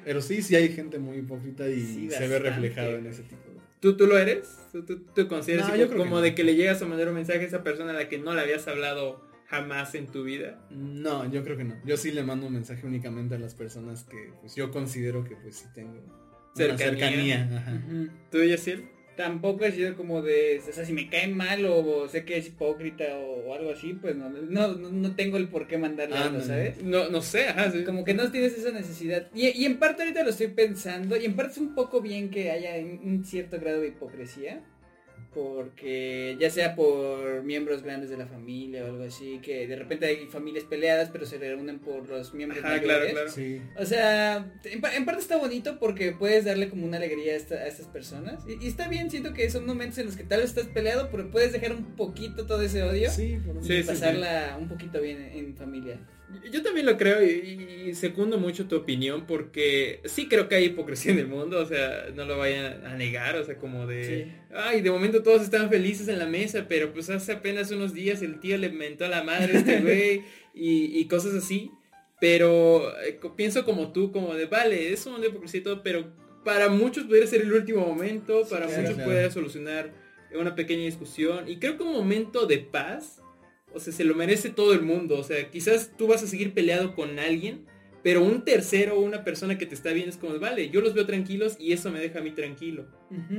Pero 0.07 0.21
sí, 0.21 0.41
sí 0.41 0.55
hay 0.55 0.69
gente 0.69 0.99
muy 0.99 1.17
hipócrita 1.17 1.67
y 1.67 1.81
Sí, 1.81 2.09
se 2.09 2.29
ve 2.29 2.39
reflejado 2.39 2.91
en 2.91 3.07
ese 3.07 3.23
tipo 3.23 3.41
de... 3.51 3.57
¿Tú, 3.81 3.97
¿Tú 3.97 4.07
lo 4.07 4.17
eres? 4.17 4.57
¿Tú, 4.71 4.83
tú, 4.85 4.99
tú 5.13 5.27
consideras 5.27 5.67
No, 5.67 5.87
como, 5.89 6.03
que 6.05 6.09
no. 6.09 6.21
de 6.21 6.33
que 6.33 6.45
le 6.45 6.55
llegas 6.55 6.81
a 6.81 6.85
mandar 6.85 7.09
un 7.09 7.15
mensaje 7.15 7.39
a 7.41 7.43
esa 7.43 7.61
persona 7.61 7.91
a 7.91 7.93
la 7.93 8.07
que 8.07 8.17
no 8.17 8.33
le 8.33 8.39
habías 8.39 8.69
hablado 8.69 9.21
jamás 9.47 9.95
en 9.95 10.07
tu 10.07 10.23
vida? 10.23 10.65
No, 10.71 11.29
yo 11.29 11.43
creo 11.43 11.57
que 11.57 11.65
no. 11.65 11.75
Yo 11.85 11.97
sí 11.97 12.11
le 12.11 12.23
mando 12.23 12.47
un 12.47 12.53
mensaje 12.53 12.87
únicamente 12.87 13.35
a 13.35 13.39
las 13.39 13.53
personas 13.53 14.05
que 14.05 14.31
pues 14.39 14.55
yo 14.55 14.71
considero 14.71 15.25
que 15.25 15.35
pues 15.35 15.57
sí 15.57 15.65
tengo 15.75 15.91
una 15.91 16.55
Cercanía. 16.55 16.89
cercanía. 17.47 17.57
ajá. 17.57 17.81
¿Tú, 18.31 18.41
Yaciel? 18.45 18.85
Tampoco 19.17 19.65
he 19.65 19.71
sido 19.73 19.95
como 19.97 20.21
de, 20.21 20.61
o 20.67 20.71
sea, 20.71 20.85
si 20.85 20.93
me 20.93 21.09
cae 21.09 21.27
mal 21.27 21.65
o, 21.65 22.03
o 22.03 22.07
sé 22.07 22.23
que 22.23 22.37
es 22.37 22.47
hipócrita 22.47 23.03
o, 23.17 23.49
o 23.49 23.53
algo 23.53 23.71
así, 23.71 23.93
pues 23.93 24.15
no, 24.15 24.29
no, 24.29 24.67
no, 24.69 25.15
tengo 25.15 25.35
el 25.37 25.49
por 25.49 25.67
qué 25.67 25.77
mandarle 25.77 26.15
algo, 26.15 26.39
Ándale. 26.39 26.45
¿sabes? 26.45 26.83
No, 26.83 27.09
no 27.09 27.21
sé, 27.21 27.47
ajá, 27.49 27.71
sí. 27.71 27.83
Como 27.83 28.05
que 28.05 28.13
no 28.13 28.31
tienes 28.31 28.57
esa 28.57 28.71
necesidad. 28.71 29.27
Y, 29.33 29.47
y 29.49 29.65
en 29.65 29.77
parte 29.79 30.03
ahorita 30.03 30.23
lo 30.23 30.29
estoy 30.29 30.47
pensando, 30.47 31.17
y 31.17 31.25
en 31.25 31.35
parte 31.35 31.53
es 31.53 31.57
un 31.57 31.75
poco 31.75 31.99
bien 31.99 32.29
que 32.29 32.51
haya 32.51 32.75
un 32.77 33.25
cierto 33.25 33.59
grado 33.59 33.81
de 33.81 33.89
hipocresía, 33.89 34.61
porque 35.33 36.35
ya 36.39 36.49
sea 36.49 36.75
por 36.75 37.43
miembros 37.43 37.83
grandes 37.83 38.09
de 38.09 38.17
la 38.17 38.25
familia 38.27 38.83
o 38.83 38.87
algo 38.87 39.03
así, 39.03 39.39
que 39.41 39.67
de 39.67 39.75
repente 39.75 40.05
hay 40.05 40.25
familias 40.27 40.65
peleadas, 40.65 41.09
pero 41.11 41.25
se 41.25 41.37
reúnen 41.37 41.79
por 41.79 42.07
los 42.09 42.33
miembros 42.33 42.63
Ajá, 42.63 42.75
mayores. 42.75 42.87
claro, 42.97 43.11
claro. 43.11 43.29
Sí. 43.31 43.61
O 43.77 43.85
sea, 43.85 44.51
en, 44.63 44.81
pa- 44.81 44.95
en 44.95 45.05
parte 45.05 45.21
está 45.21 45.37
bonito 45.37 45.77
porque 45.79 46.11
puedes 46.11 46.45
darle 46.45 46.69
como 46.69 46.85
una 46.85 46.97
alegría 46.97 47.33
a, 47.33 47.37
esta- 47.37 47.55
a 47.55 47.67
estas 47.67 47.87
personas. 47.87 48.43
Y, 48.47 48.63
y 48.65 48.67
está 48.67 48.87
bien, 48.87 49.09
siento 49.11 49.33
que 49.33 49.49
son 49.49 49.65
momentos 49.65 49.97
en 49.99 50.05
los 50.07 50.15
que 50.17 50.23
tal 50.23 50.41
vez 50.41 50.49
estás 50.49 50.67
peleado, 50.67 51.09
pero 51.11 51.29
puedes 51.31 51.51
dejar 51.53 51.73
un 51.73 51.95
poquito 51.95 52.45
todo 52.45 52.61
ese 52.61 52.83
odio 52.83 53.09
Sí, 53.11 53.37
por 53.45 53.57
y 53.57 53.63
Sí, 53.63 53.81
sí, 53.81 53.87
pasarla 53.87 54.57
un 54.59 54.67
poquito 54.67 55.01
bien 55.01 55.21
en, 55.21 55.45
en 55.47 55.55
familia. 55.55 55.99
Yo 56.51 56.61
también 56.61 56.85
lo 56.85 56.97
creo 56.97 57.23
y, 57.23 57.87
y 57.89 57.95
secundo 57.95 58.37
mucho 58.37 58.67
tu 58.67 58.75
opinión 58.75 59.25
porque 59.25 60.01
sí 60.05 60.27
creo 60.27 60.49
que 60.49 60.55
hay 60.55 60.65
hipocresía 60.65 61.13
en 61.13 61.19
el 61.19 61.27
mundo, 61.27 61.59
o 61.61 61.65
sea, 61.65 62.07
no 62.15 62.25
lo 62.25 62.37
vayan 62.37 62.85
a 62.85 62.95
negar, 62.95 63.37
o 63.37 63.45
sea, 63.45 63.57
como 63.57 63.87
de, 63.87 64.25
Sí. 64.25 64.31
ay, 64.53 64.81
de 64.81 64.91
momento 64.91 65.23
todos 65.23 65.41
están 65.41 65.69
felices 65.69 66.07
en 66.09 66.19
la 66.19 66.25
mesa, 66.25 66.65
pero 66.67 66.91
pues 66.91 67.09
hace 67.09 67.31
apenas 67.31 67.71
unos 67.71 67.93
días 67.93 68.21
el 68.21 68.39
tío 68.41 68.57
le 68.57 68.69
mentó 68.69 69.05
a 69.05 69.09
la 69.09 69.23
madre 69.23 69.53
a 69.55 69.59
este 69.59 69.79
güey 69.81 70.23
y, 70.53 70.99
y 70.99 71.07
cosas 71.07 71.33
así, 71.33 71.71
pero 72.19 72.91
eh, 73.01 73.19
pienso 73.37 73.63
como 73.63 73.93
tú, 73.93 74.11
como 74.11 74.33
de, 74.33 74.45
vale, 74.47 74.91
es 74.91 75.05
un 75.05 75.23
hipocresía 75.23 75.61
y 75.61 75.63
todo, 75.63 75.81
pero 75.81 76.11
para 76.43 76.67
muchos 76.69 77.05
pudiera 77.05 77.27
ser 77.27 77.41
el 77.41 77.53
último 77.53 77.85
momento, 77.85 78.43
Sí, 78.43 78.51
para 78.51 78.65
claro, 78.65 78.81
muchos 78.81 78.95
claro. 78.95 79.09
pudiera 79.09 79.31
solucionar 79.31 79.91
una 80.35 80.55
pequeña 80.55 80.83
discusión 80.83 81.47
y 81.47 81.57
creo 81.57 81.77
que 81.77 81.83
un 81.83 81.93
momento 81.93 82.45
de 82.47 82.57
paz 82.57 83.21
o 83.77 83.79
sea, 83.79 83.93
se 83.93 84.03
lo 84.03 84.13
merece 84.15 84.49
todo 84.49 84.73
el 84.73 84.81
mundo. 84.81 85.17
O 85.17 85.23
sea, 85.23 85.49
quizás 85.49 85.91
tú 85.97 86.07
vas 86.07 86.21
a 86.23 86.27
seguir 86.27 86.53
peleado 86.53 86.93
con 86.95 87.17
alguien, 87.19 87.65
pero 88.03 88.23
un 88.23 88.45
tercero 88.45 88.95
o 88.97 89.01
una 89.01 89.23
persona 89.25 89.57
que 89.57 89.65
te 89.65 89.75
está 89.75 89.91
viendo 89.91 90.11
es 90.11 90.17
como, 90.17 90.37
vale, 90.39 90.69
yo 90.69 90.79
los 90.81 90.93
veo 90.93 91.05
tranquilos 91.05 91.57
y 91.59 91.73
eso 91.73 91.91
me 91.91 91.99
deja 91.99 92.19
a 92.19 92.21
mí 92.21 92.31
tranquilo. 92.31 92.85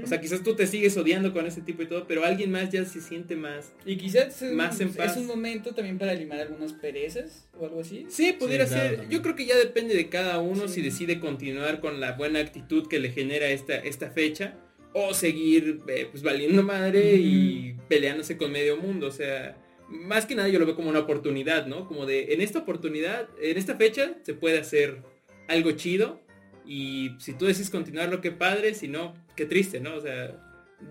O 0.02 0.06
sea, 0.06 0.20
quizás 0.20 0.42
tú 0.42 0.54
te 0.56 0.66
sigues 0.66 0.94
odiando 0.96 1.32
con 1.32 1.46
ese 1.46 1.62
tipo 1.62 1.82
y 1.82 1.86
todo, 1.86 2.06
pero 2.06 2.24
alguien 2.24 2.50
más 2.50 2.70
ya 2.70 2.84
se 2.84 3.00
siente 3.00 3.34
más. 3.36 3.72
y 3.86 3.96
quizás 3.96 4.42
es, 4.42 4.52
más 4.52 4.78
en 4.80 4.92
paz. 4.92 5.12
es 5.12 5.16
un 5.18 5.26
momento 5.26 5.74
también 5.74 5.96
para 5.96 6.12
limar 6.12 6.40
algunas 6.40 6.72
perezas 6.74 7.48
o 7.58 7.64
algo 7.64 7.80
así. 7.80 8.04
Sí, 8.10 8.34
pudiera 8.38 8.66
Sí, 8.66 8.72
claro, 8.74 8.88
ser. 8.88 8.96
también. 8.98 9.10
Yo 9.18 9.22
creo 9.22 9.36
que 9.36 9.46
ya 9.46 9.56
depende 9.56 9.94
de 9.94 10.08
cada 10.08 10.38
uno 10.40 10.68
Sí. 10.68 10.74
si 10.74 10.82
decide 10.82 11.18
continuar 11.20 11.80
con 11.80 11.98
la 12.00 12.12
buena 12.12 12.40
actitud 12.40 12.88
que 12.88 12.98
le 12.98 13.10
genera 13.10 13.48
esta, 13.48 13.76
esta 13.76 14.10
fecha 14.10 14.58
o 14.92 15.14
seguir 15.14 15.80
eh, 15.88 16.08
pues 16.10 16.22
valiendo 16.22 16.62
madre 16.62 17.14
y 17.14 17.74
peleándose 17.88 18.36
con 18.36 18.50
medio 18.52 18.76
mundo. 18.76 19.06
O 19.06 19.12
sea, 19.12 19.56
más 19.88 20.26
que 20.26 20.34
nada 20.34 20.48
yo 20.48 20.58
lo 20.58 20.66
veo 20.66 20.76
como 20.76 20.90
una 20.90 21.00
oportunidad, 21.00 21.66
¿no? 21.66 21.86
Como 21.88 22.06
de, 22.06 22.32
en 22.34 22.40
esta 22.40 22.60
oportunidad, 22.60 23.28
en 23.40 23.56
esta 23.56 23.76
fecha, 23.76 24.14
se 24.22 24.34
puede 24.34 24.58
hacer 24.58 25.02
algo 25.48 25.72
chido. 25.72 26.20
Y 26.66 27.12
si 27.18 27.32
tú 27.32 27.46
decides 27.46 27.70
continuarlo, 27.70 28.20
qué 28.20 28.30
padre, 28.30 28.74
si 28.74 28.88
no, 28.88 29.14
qué 29.36 29.46
triste, 29.46 29.80
¿no? 29.80 29.94
O 29.96 30.00
sea, 30.00 30.36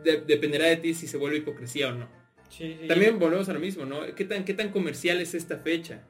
de- 0.04 0.22
dependerá 0.22 0.66
de 0.66 0.78
ti 0.78 0.94
si 0.96 1.08
se 1.08 1.18
vuelve 1.18 1.38
hipocresía 1.38 1.90
o 1.90 1.92
no. 1.94 2.10
Sí, 2.50 2.76
sí. 2.82 2.88
También 2.88 3.20
volvemos 3.20 3.48
a 3.50 3.54
lo 3.54 3.60
mismo, 3.60 3.86
¿no? 3.86 4.00
¿Qué 4.16 4.26
tan, 4.26 4.44
qué 4.46 4.54
tan 4.56 4.70
comercial 4.72 5.22
es 5.22 5.36
esta 5.36 5.58
fecha? 5.60 6.08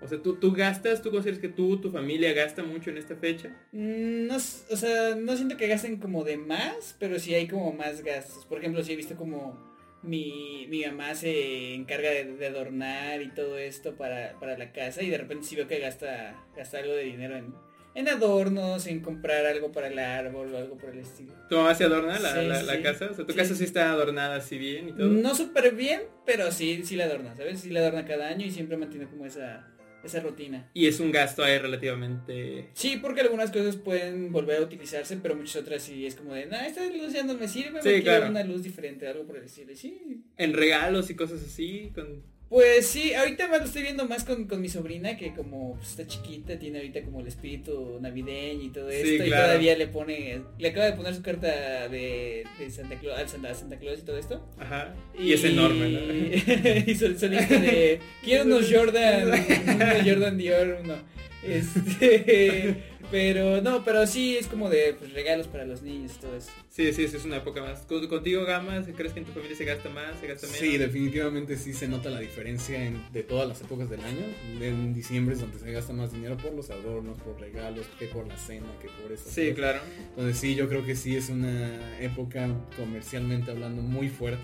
O 0.00 0.06
sea, 0.06 0.22
¿tú, 0.22 0.36
tú 0.36 0.52
gastas, 0.52 1.02
tú 1.02 1.10
consideras 1.10 1.40
que 1.40 1.48
tú, 1.48 1.80
tu 1.80 1.90
familia 1.90 2.32
gasta 2.32 2.62
mucho 2.62 2.90
en 2.90 2.98
esta 2.98 3.16
fecha? 3.16 3.48
Mm, 3.72 4.26
No, 4.28 4.36
o 4.36 4.76
sea, 4.76 5.16
no 5.16 5.34
siento 5.34 5.56
que 5.56 5.66
gasten 5.66 5.96
como 5.98 6.22
de 6.22 6.36
más, 6.36 6.94
pero 7.00 7.18
sí 7.18 7.34
hay 7.34 7.48
como 7.48 7.72
más 7.72 8.04
gastos. 8.04 8.46
Por 8.46 8.58
ejemplo, 8.58 8.84
sí 8.84 8.92
he 8.92 8.96
visto 8.96 9.16
como 9.16 9.67
mi, 10.02 10.66
mi 10.68 10.84
mamá 10.86 11.14
se 11.14 11.74
encarga 11.74 12.10
de, 12.10 12.24
de 12.24 12.46
adornar 12.46 13.20
y 13.22 13.28
todo 13.30 13.58
esto 13.58 13.96
para, 13.96 14.38
para 14.38 14.56
la 14.56 14.72
casa 14.72 15.02
y 15.02 15.10
de 15.10 15.18
repente 15.18 15.46
sí 15.46 15.56
veo 15.56 15.66
que 15.66 15.78
gasta, 15.80 16.36
gasta 16.56 16.78
algo 16.78 16.92
de 16.94 17.04
dinero 17.04 17.36
en, 17.36 17.52
en 17.94 18.08
adornos, 18.08 18.86
en 18.86 19.00
comprar 19.00 19.44
algo 19.46 19.72
para 19.72 19.88
el 19.88 19.98
árbol 19.98 20.54
o 20.54 20.58
algo 20.58 20.76
por 20.78 20.90
el 20.90 21.00
estilo. 21.00 21.32
¿Tu 21.48 21.56
mamá 21.56 21.74
se 21.74 21.84
adorna 21.84 22.18
la, 22.20 22.32
Sí, 22.40 22.46
la- 22.46 22.62
la 22.62 22.76
sí. 22.76 22.82
casa? 22.82 23.08
O 23.10 23.14
sea, 23.14 23.26
tu 23.26 23.32
Sí. 23.32 23.38
casa 23.38 23.54
sí 23.56 23.64
está 23.64 23.90
adornada 23.90 24.36
así 24.36 24.56
bien 24.56 24.90
y 24.90 24.92
todo. 24.92 25.08
No 25.08 25.34
súper 25.34 25.74
bien, 25.74 26.02
pero 26.24 26.52
sí, 26.52 26.82
sí 26.84 26.94
la 26.94 27.04
adorna, 27.04 27.34
¿sabes? 27.36 27.60
Sí 27.60 27.70
la 27.70 27.80
adorna 27.80 28.04
cada 28.04 28.28
año 28.28 28.46
y 28.46 28.50
siempre 28.52 28.76
mantiene 28.76 29.06
como 29.06 29.26
esa, 29.26 29.66
esa 30.04 30.20
rutina. 30.20 30.70
Y 30.74 30.86
es 30.86 31.00
un 31.00 31.10
gasto 31.10 31.42
ahí 31.42 31.58
relativamente... 31.58 32.68
Sí, 32.74 32.98
porque 33.00 33.20
algunas 33.20 33.50
cosas 33.50 33.76
pueden 33.76 34.32
volver 34.32 34.58
a 34.58 34.62
utilizarse, 34.62 35.16
pero 35.16 35.34
muchas 35.34 35.62
otras 35.62 35.82
sí 35.82 36.06
es 36.06 36.14
como 36.14 36.34
de, 36.34 36.46
no, 36.46 36.56
esta 36.56 36.84
luz 36.86 37.12
ya 37.12 37.24
no 37.24 37.34
me 37.34 37.48
sirve, 37.48 37.82
Sí, 37.82 37.88
me 37.88 38.02
quiero 38.02 38.18
claro. 38.18 38.30
una 38.30 38.44
luz 38.44 38.62
diferente, 38.62 39.06
algo 39.06 39.24
por. 39.24 39.42
Y 39.44 39.76
sí, 39.76 40.24
En 40.36 40.52
regalos 40.52 41.10
y 41.10 41.14
cosas 41.14 41.42
así. 41.42 41.90
Con... 41.94 42.22
pues 42.48 42.86
sí, 42.86 43.12
ahorita 43.14 43.48
más 43.48 43.60
lo 43.60 43.66
estoy 43.66 43.82
viendo 43.82 44.06
más 44.06 44.24
con, 44.24 44.46
con 44.46 44.60
mi 44.60 44.68
sobrina, 44.68 45.16
que 45.16 45.34
como 45.34 45.74
pues, 45.74 45.90
está 45.90 46.06
chiquita, 46.06 46.58
tiene 46.58 46.78
ahorita 46.78 47.02
como 47.02 47.20
el 47.20 47.26
espíritu 47.26 47.98
navideño 48.00 48.62
y 48.64 48.70
todo 48.70 48.90
Sí, 48.90 48.96
esto, 48.96 49.26
y 49.26 49.30
todavía 49.30 49.76
le 49.76 49.86
pone, 49.88 50.42
le 50.58 50.68
acaba 50.68 50.86
de 50.86 50.92
poner 50.94 51.14
su 51.14 51.22
carta 51.22 51.88
de, 51.88 52.44
de 52.58 52.70
Santa 52.70 52.96
Claus, 52.96 53.18
al 53.18 53.28
Santa, 53.28 53.54
Santa 53.54 53.78
Claus 53.78 53.98
y 54.00 54.02
todo 54.02 54.16
esto. 54.16 54.46
Ajá. 54.58 54.94
Y, 55.18 55.32
es 55.32 55.44
enorme, 55.44 55.90
¿no? 55.90 56.12
y 56.90 56.94
solista 56.94 57.28
de 57.28 58.00
quiero 58.22 58.44
unos 58.44 58.72
Jordan 58.72 59.28
unos 59.28 60.02
Jordan 60.04 60.38
Dior 60.38 60.78
uno 60.82 61.18
este 61.42 62.82
pero 63.10 63.60
no 63.62 63.84
pero 63.84 64.06
sí 64.06 64.36
es 64.36 64.46
como 64.46 64.68
de 64.68 64.94
pues, 64.98 65.12
regalos 65.12 65.46
para 65.46 65.64
los 65.64 65.82
niños 65.82 66.12
y 66.16 66.20
todo 66.20 66.36
eso 66.36 66.50
Sí, 66.70 66.92
sí, 66.92 67.08
sí, 67.08 67.16
es 67.16 67.24
una 67.24 67.38
época 67.38 67.60
más. 67.60 67.80
Con- 67.80 68.06
Contigo, 68.06 68.44
Gama, 68.44 68.84
¿crees 68.96 69.12
que 69.12 69.18
en 69.18 69.24
tu 69.26 69.32
familia 69.32 69.56
se 69.56 69.64
gasta 69.64 69.88
más, 69.90 70.20
se 70.20 70.28
gasta 70.28 70.46
menos? 70.46 70.60
Sí, 70.60 70.78
definitivamente 70.78 71.56
sí 71.56 71.72
se 71.72 71.88
nota 71.88 72.08
la 72.08 72.20
diferencia 72.20 72.84
en- 72.84 73.02
de 73.12 73.24
todas 73.24 73.48
las 73.48 73.60
épocas 73.60 73.90
del 73.90 74.00
año. 74.04 74.20
En 74.60 74.94
diciembre 74.94 75.34
es 75.34 75.40
donde 75.40 75.58
se 75.58 75.72
gasta 75.72 75.92
más 75.92 76.12
dinero 76.12 76.36
por 76.36 76.52
los 76.52 76.70
adornos, 76.70 77.18
por 77.18 77.40
regalos, 77.40 77.84
que 77.98 78.06
por 78.06 78.28
la 78.28 78.36
cena, 78.38 78.66
que 78.80 78.88
por 79.02 79.10
eso. 79.10 79.24
Sí, 79.28 79.52
claro. 79.54 79.80
Entonces 80.10 80.38
sí, 80.38 80.54
yo 80.54 80.68
creo 80.68 80.84
que 80.86 80.94
sí 80.94 81.16
es 81.16 81.30
una 81.30 81.98
época 82.00 82.48
comercialmente 82.76 83.50
hablando 83.50 83.82
muy 83.82 84.08
fuerte. 84.08 84.38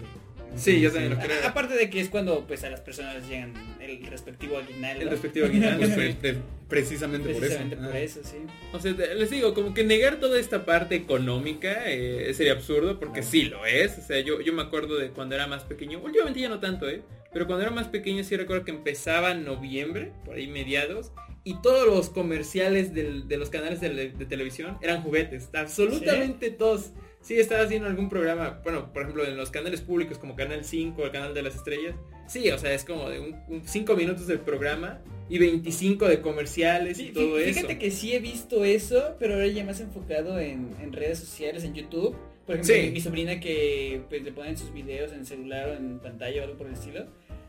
Sí, 0.56 0.80
yo 0.80 0.90
también 0.92 1.14
lo 1.14 1.18
creo. 1.20 1.42
A- 1.44 1.48
aparte 1.48 1.74
de 1.74 1.90
que 1.90 2.00
es 2.00 2.08
cuando 2.08 2.46
pues 2.46 2.64
a 2.64 2.70
las 2.70 2.80
personas 2.80 3.14
les 3.16 3.28
llegan 3.28 3.52
el 3.80 4.04
respectivo 4.06 4.58
aguinaldo 4.58 5.02
El 5.02 5.10
respectivo 5.10 5.46
Pues, 5.46 5.56
aguinaldo. 5.62 5.86
pre- 5.94 6.14
pre- 6.14 6.36
precisamente, 6.68 7.28
precisamente 7.34 7.76
por 7.76 7.86
por 7.86 7.96
eso. 7.96 8.20
eso, 8.20 8.28
sí 8.30 8.36
O 8.72 8.80
sea, 8.80 8.92
les 8.92 9.30
digo, 9.30 9.54
como 9.54 9.74
que 9.74 9.84
negar 9.84 10.18
toda 10.20 10.38
esta 10.40 10.64
parte 10.64 10.94
económica 10.94 11.84
eh, 11.90 12.32
sería 12.34 12.52
absurdo 12.52 12.98
porque 12.98 13.22
sí 13.22 13.44
lo 13.44 13.64
es. 13.66 13.98
O 13.98 14.02
sea, 14.02 14.20
yo, 14.20 14.40
yo 14.40 14.52
me 14.52 14.62
acuerdo 14.62 14.96
de 14.96 15.10
cuando 15.10 15.34
era 15.34 15.46
más 15.46 15.64
pequeño, 15.64 16.00
últimamente 16.02 16.40
ya 16.40 16.48
no 16.48 16.60
tanto, 16.60 16.88
¿eh? 16.88 17.02
Pero 17.32 17.46
cuando 17.46 17.62
era 17.64 17.72
más 17.72 17.88
pequeño 17.88 18.22
sí 18.24 18.36
recuerdo 18.36 18.64
que 18.64 18.70
empezaba 18.70 19.32
en 19.32 19.44
noviembre, 19.44 20.12
por 20.24 20.36
ahí 20.36 20.46
mediados, 20.46 21.10
y 21.42 21.60
todos 21.60 21.86
los 21.86 22.08
comerciales 22.08 22.94
del- 22.94 23.28
de 23.28 23.36
los 23.36 23.50
canales 23.50 23.80
de, 23.80 23.90
de 24.10 24.24
televisión 24.26 24.78
eran 24.82 25.02
juguetes. 25.02 25.48
Absolutamente 25.52 26.50
todos. 26.50 26.92
Sí, 27.24 27.38
estaba 27.40 27.62
haciendo 27.62 27.88
algún 27.88 28.10
programa, 28.10 28.60
bueno, 28.62 28.92
por 28.92 29.02
ejemplo, 29.02 29.24
en 29.26 29.34
los 29.36 29.50
canales 29.50 29.80
públicos 29.80 30.18
como 30.18 30.36
Canal 30.36 30.62
5, 30.62 31.04
el 31.06 31.10
Canal 31.10 31.32
de 31.32 31.40
las 31.42 31.54
Estrellas. 31.54 31.94
Sí, 32.28 32.50
o 32.50 32.58
sea, 32.58 32.74
es 32.74 32.84
como 32.84 33.08
de 33.08 33.34
5 33.64 33.96
minutos 33.96 34.26
del 34.26 34.40
programa 34.40 35.00
y 35.30 35.38
25 35.38 36.06
de 36.06 36.20
comerciales 36.20 36.98
y 36.98 37.12
todo 37.12 37.38
eso. 37.38 37.54
Fíjate 37.60 37.78
que 37.78 37.90
sí 37.90 38.12
he 38.12 38.18
visto 38.18 38.62
eso, 38.64 39.16
pero 39.18 39.34
ahora 39.34 39.46
ya 39.46 39.64
más 39.64 39.80
enfocado 39.80 40.38
en, 40.38 40.68
en 40.82 40.92
redes 40.92 41.18
sociales, 41.18 41.64
en 41.64 41.72
YouTube. 41.72 42.14
Por 42.46 42.56
ejemplo, 42.56 42.74
Sí. 42.74 42.90
mi, 42.90 43.00
sobrina 43.00 43.40
que 43.40 44.02
pues, 44.10 44.22
le 44.22 44.30
ponen 44.30 44.58
sus 44.58 44.70
videos 44.74 45.10
en 45.12 45.20
el 45.20 45.26
celular 45.26 45.70
o 45.70 45.74
en 45.76 45.98
pantalla 46.00 46.42
o 46.42 46.44
algo 46.44 46.58
por 46.58 46.66
el 46.66 46.74
estilo. 46.74 47.06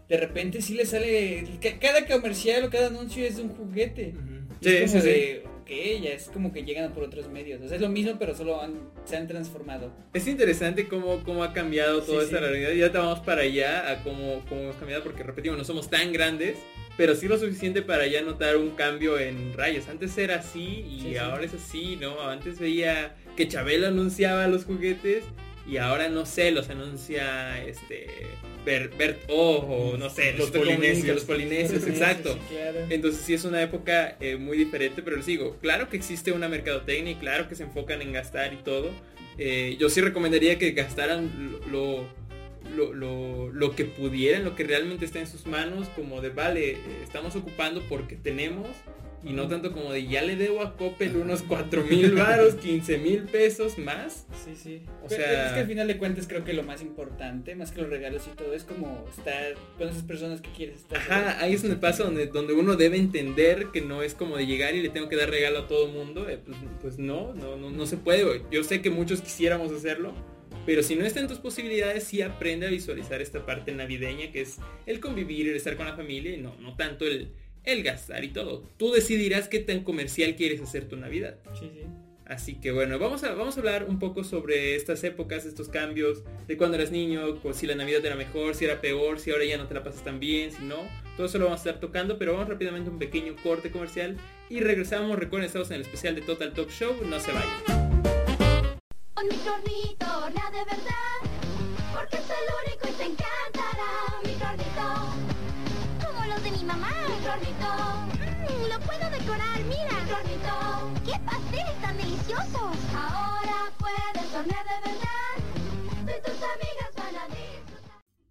De 0.07 0.15
repente 0.17 0.61
sí 0.61 0.73
le 0.75 0.85
sale, 0.85 1.43
ca- 1.61 1.77
cada 1.79 2.05
comercial 2.07 2.63
o 2.63 2.69
cada 2.69 2.87
anuncio 2.87 3.25
es 3.25 3.35
de 3.35 3.43
un 3.43 3.49
juguete. 3.49 4.13
Es 4.61 4.91
como 4.91 5.01
sí, 5.01 5.01
sí. 5.01 5.07
de, 5.07 5.43
ok, 5.65 6.01
ya 6.03 6.11
es 6.11 6.29
como 6.29 6.53
que 6.53 6.63
llegan 6.63 6.93
por 6.93 7.03
otros 7.03 7.27
medios. 7.27 7.59
O 7.61 7.67
sea, 7.67 7.75
es 7.75 7.81
lo 7.81 7.89
mismo, 7.89 8.17
pero 8.19 8.35
solo 8.35 8.61
han- 8.61 8.89
se 9.03 9.17
han 9.17 9.27
transformado. 9.27 9.91
Es 10.13 10.27
interesante 10.27 10.87
cómo, 10.87 11.23
cómo 11.23 11.43
ha 11.43 11.53
cambiado 11.53 12.01
toda 12.03 12.19
Sí, 12.19 12.25
esta 12.25 12.37
sí. 12.37 12.43
realidad. 12.43 12.71
Ya 12.71 12.91
te 12.91 12.97
vamos 12.99 13.19
para 13.21 13.41
allá 13.41 13.91
a 13.91 14.03
cómo, 14.03 14.43
cómo 14.47 14.61
hemos 14.61 14.75
cambiado, 14.75 15.03
porque 15.03 15.23
repetimos, 15.23 15.57
no 15.57 15.63
somos 15.63 15.89
tan 15.89 16.13
grandes, 16.13 16.57
pero 16.97 17.15
sí 17.15 17.27
lo 17.27 17.37
suficiente 17.39 17.81
para 17.81 18.05
ya 18.07 18.21
notar 18.21 18.57
un 18.57 18.71
cambio 18.71 19.17
en 19.19 19.53
rayos. 19.53 19.87
Antes 19.89 20.15
era 20.17 20.35
así 20.35 20.85
y 20.87 20.99
sí. 21.01 21.17
ahora 21.17 21.43
es 21.43 21.53
así, 21.55 21.97
¿no? 21.99 22.21
Antes 22.21 22.59
veía 22.59 23.15
que 23.35 23.47
Chabelo 23.47 23.87
anunciaba 23.87 24.47
los 24.47 24.65
juguetes 24.65 25.23
y 25.67 25.77
ahora 25.77 26.09
no 26.09 26.25
sé, 26.27 26.51
los 26.51 26.69
anuncia 26.69 27.61
este 27.65 28.05
Bert, 28.65 28.97
Bert 28.97 29.19
O 29.29 29.57
o 29.57 29.97
no 29.97 30.09
sé, 30.09 30.31
Los 30.31 30.49
los 30.49 30.51
polinesios, 30.51 31.15
los 31.15 31.23
polinesios, 31.23 31.87
exacto. 31.87 32.33
Sí, 32.33 32.55
claro. 32.55 32.79
Entonces 32.89 33.21
sí 33.21 33.33
es 33.33 33.45
una 33.45 33.61
época 33.61 34.17
eh, 34.19 34.35
muy 34.37 34.57
diferente, 34.57 35.01
pero 35.01 35.17
les 35.17 35.25
digo, 35.25 35.57
claro 35.61 35.89
que 35.89 35.97
existe 35.97 36.31
una 36.31 36.49
mercadotecnia 36.49 37.11
y 37.11 37.15
claro 37.15 37.47
que 37.47 37.55
se 37.55 37.63
enfocan 37.63 38.01
en 38.01 38.11
gastar 38.11 38.53
y 38.53 38.57
todo. 38.57 38.91
Eh, 39.37 39.75
yo 39.79 39.89
sí 39.89 40.01
recomendaría 40.01 40.57
que 40.57 40.71
gastaran 40.71 41.59
lo, 41.71 42.07
lo, 42.75 42.93
lo, 42.93 43.51
lo 43.51 43.75
que 43.75 43.85
pudieran, 43.85 44.43
lo 44.43 44.55
que 44.55 44.63
realmente 44.63 45.05
está 45.05 45.19
en 45.19 45.27
sus 45.27 45.45
manos, 45.45 45.87
como 45.89 46.21
de, 46.21 46.29
vale, 46.29 46.71
eh, 46.71 46.77
estamos 47.03 47.35
ocupando 47.35 47.81
porque 47.87 48.15
tenemos 48.15 48.67
y 49.25 49.33
no 49.33 49.47
tanto 49.47 49.71
como 49.71 49.91
de, 49.91 50.05
ya 50.07 50.21
le 50.21 50.35
debo 50.35 50.61
a 50.61 50.77
Coppel 50.77 51.15
unos 51.17 51.41
4 51.41 51.83
mil 51.83 52.13
varos, 52.13 52.55
15 52.55 52.97
mil 52.99 53.23
pesos 53.23 53.77
más. 53.79 54.27
Sí, 54.45 54.55
sí. 54.55 54.81
O 55.03 55.07
Pero 55.07 55.23
sea- 55.23 55.47
es 55.47 55.53
que 55.53 55.59
al 55.61 55.67
final 55.67 55.87
de 55.87 55.97
cuentas 55.97 56.27
creo 56.27 56.43
que 56.43 56.53
lo 56.53 56.61
más 56.63 56.81
importante, 56.81 57.55
más 57.55 57.71
que 57.71 57.81
los 57.81 57.89
regalos 57.89 58.23
y 58.31 58.35
todo, 58.35 58.53
es 58.53 58.63
como 58.63 59.05
estar 59.09 59.55
con 59.77 59.89
esas 59.89 60.03
personas 60.03 60.41
que 60.41 60.49
quieres 60.51 60.77
estar. 60.81 60.99
Ajá, 60.99 61.43
ahí 61.43 61.53
es 61.55 61.61
donde 61.63 61.77
pasa, 61.77 62.03
donde, 62.03 62.27
donde 62.27 62.53
uno 62.53 62.75
debe 62.75 62.97
entender 62.97 63.67
que 63.73 63.81
no 63.81 64.03
es 64.03 64.13
como 64.13 64.37
de 64.37 64.45
llegar 64.45 64.75
y 64.75 64.81
le 64.81 64.89
tengo 64.89 65.09
que 65.09 65.15
dar 65.15 65.29
regalo 65.29 65.59
a 65.59 65.67
todo 65.67 65.87
mundo. 65.87 66.29
eh, 66.29 66.39
pues, 66.45 66.57
pues 66.81 66.99
no, 66.99 67.33
no, 67.33 67.55
no, 67.57 67.69
no 67.71 67.85
se 67.87 67.97
puede. 67.97 68.43
Yo 68.51 68.63
sé 68.63 68.81
que 68.81 68.89
muchos 68.89 69.21
quisiéramos 69.21 69.71
hacerlo, 69.71 70.13
pero 70.65 70.81
si 70.83 70.95
no 70.95 71.05
está 71.05 71.19
en 71.19 71.27
tus 71.27 71.39
posibilidades, 71.39 72.03
sí 72.05 72.21
aprende 72.21 72.67
a 72.67 72.69
visualizar 72.69 73.21
esta 73.21 73.45
parte 73.45 73.71
navideña 73.71 74.31
que 74.31 74.41
es 74.41 74.57
el 74.85 74.99
convivir, 74.99 75.47
el 75.49 75.55
estar 75.55 75.75
con 75.77 75.85
la 75.85 75.95
familia 75.95 76.33
y 76.33 76.37
no, 76.37 76.55
no 76.59 76.75
tanto 76.75 77.05
el, 77.05 77.29
el 77.65 77.83
gastar 77.83 78.23
y 78.23 78.29
todo. 78.29 78.63
Tú 78.77 78.91
decidirás 78.91 79.47
qué 79.47 79.59
tan 79.59 79.83
comercial 79.83 80.35
quieres 80.35 80.61
hacer 80.61 80.87
tu 80.87 80.95
Navidad. 80.95 81.37
Sí, 81.59 81.69
sí. 81.73 81.85
Así 82.25 82.55
que 82.55 82.71
bueno, 82.71 82.97
vamos 82.97 83.23
a, 83.23 83.35
vamos 83.35 83.55
a 83.55 83.59
hablar 83.59 83.85
un 83.87 83.99
poco 83.99 84.23
sobre 84.23 84.75
estas 84.75 85.03
épocas, 85.03 85.45
estos 85.45 85.69
cambios, 85.69 86.23
de 86.47 86.57
cuando 86.57 86.75
eras 86.75 86.89
niño, 86.91 87.35
pues, 87.41 87.57
si 87.57 87.67
la 87.67 87.75
Navidad 87.75 88.03
era 88.03 88.15
mejor, 88.15 88.55
si 88.55 88.65
era 88.65 88.81
peor, 88.81 89.19
si 89.19 89.29
ahora 89.29 89.45
ya 89.45 89.57
no 89.57 89.67
te 89.67 89.75
la 89.75 89.83
pasas 89.83 90.03
tan 90.03 90.19
bien, 90.19 90.51
si 90.51 90.63
no. 90.63 90.77
Todo 91.17 91.27
eso 91.27 91.37
lo 91.37 91.45
vamos 91.45 91.59
a 91.59 91.69
estar 91.69 91.79
tocando, 91.79 92.17
pero 92.17 92.33
vamos 92.33 92.49
rápidamente 92.49 92.89
a 92.89 92.93
un 92.93 92.99
pequeño 92.99 93.35
corte 93.43 93.69
comercial 93.69 94.17
y 94.49 94.59
regresamos. 94.59 95.19
Recuerden, 95.19 95.45
estamos 95.45 95.69
en 95.69 95.75
el 95.75 95.81
especial 95.81 96.15
de 96.15 96.21
Total 96.21 96.51
Talk 96.51 96.71
Show, 96.71 96.95
no 97.05 97.19
se 97.19 97.31
vayan. 97.31 98.01
Con 99.13 99.27
mi 99.27 99.35
chorrito, 99.43 100.05
la 100.33 100.49
de 100.49 100.65
verdad, 100.65 101.19
porque 101.93 102.17
es 102.17 102.23
el 102.23 102.47
único 102.65 102.89
y 102.89 102.91
te 102.91 103.03
encantará. 103.03 104.19
Mi 104.23 104.33
chorrito, 104.39 106.07
como 106.07 106.25
los 106.25 106.43
de 106.43 106.51
mi 106.51 106.63
mamá. 106.63 107.04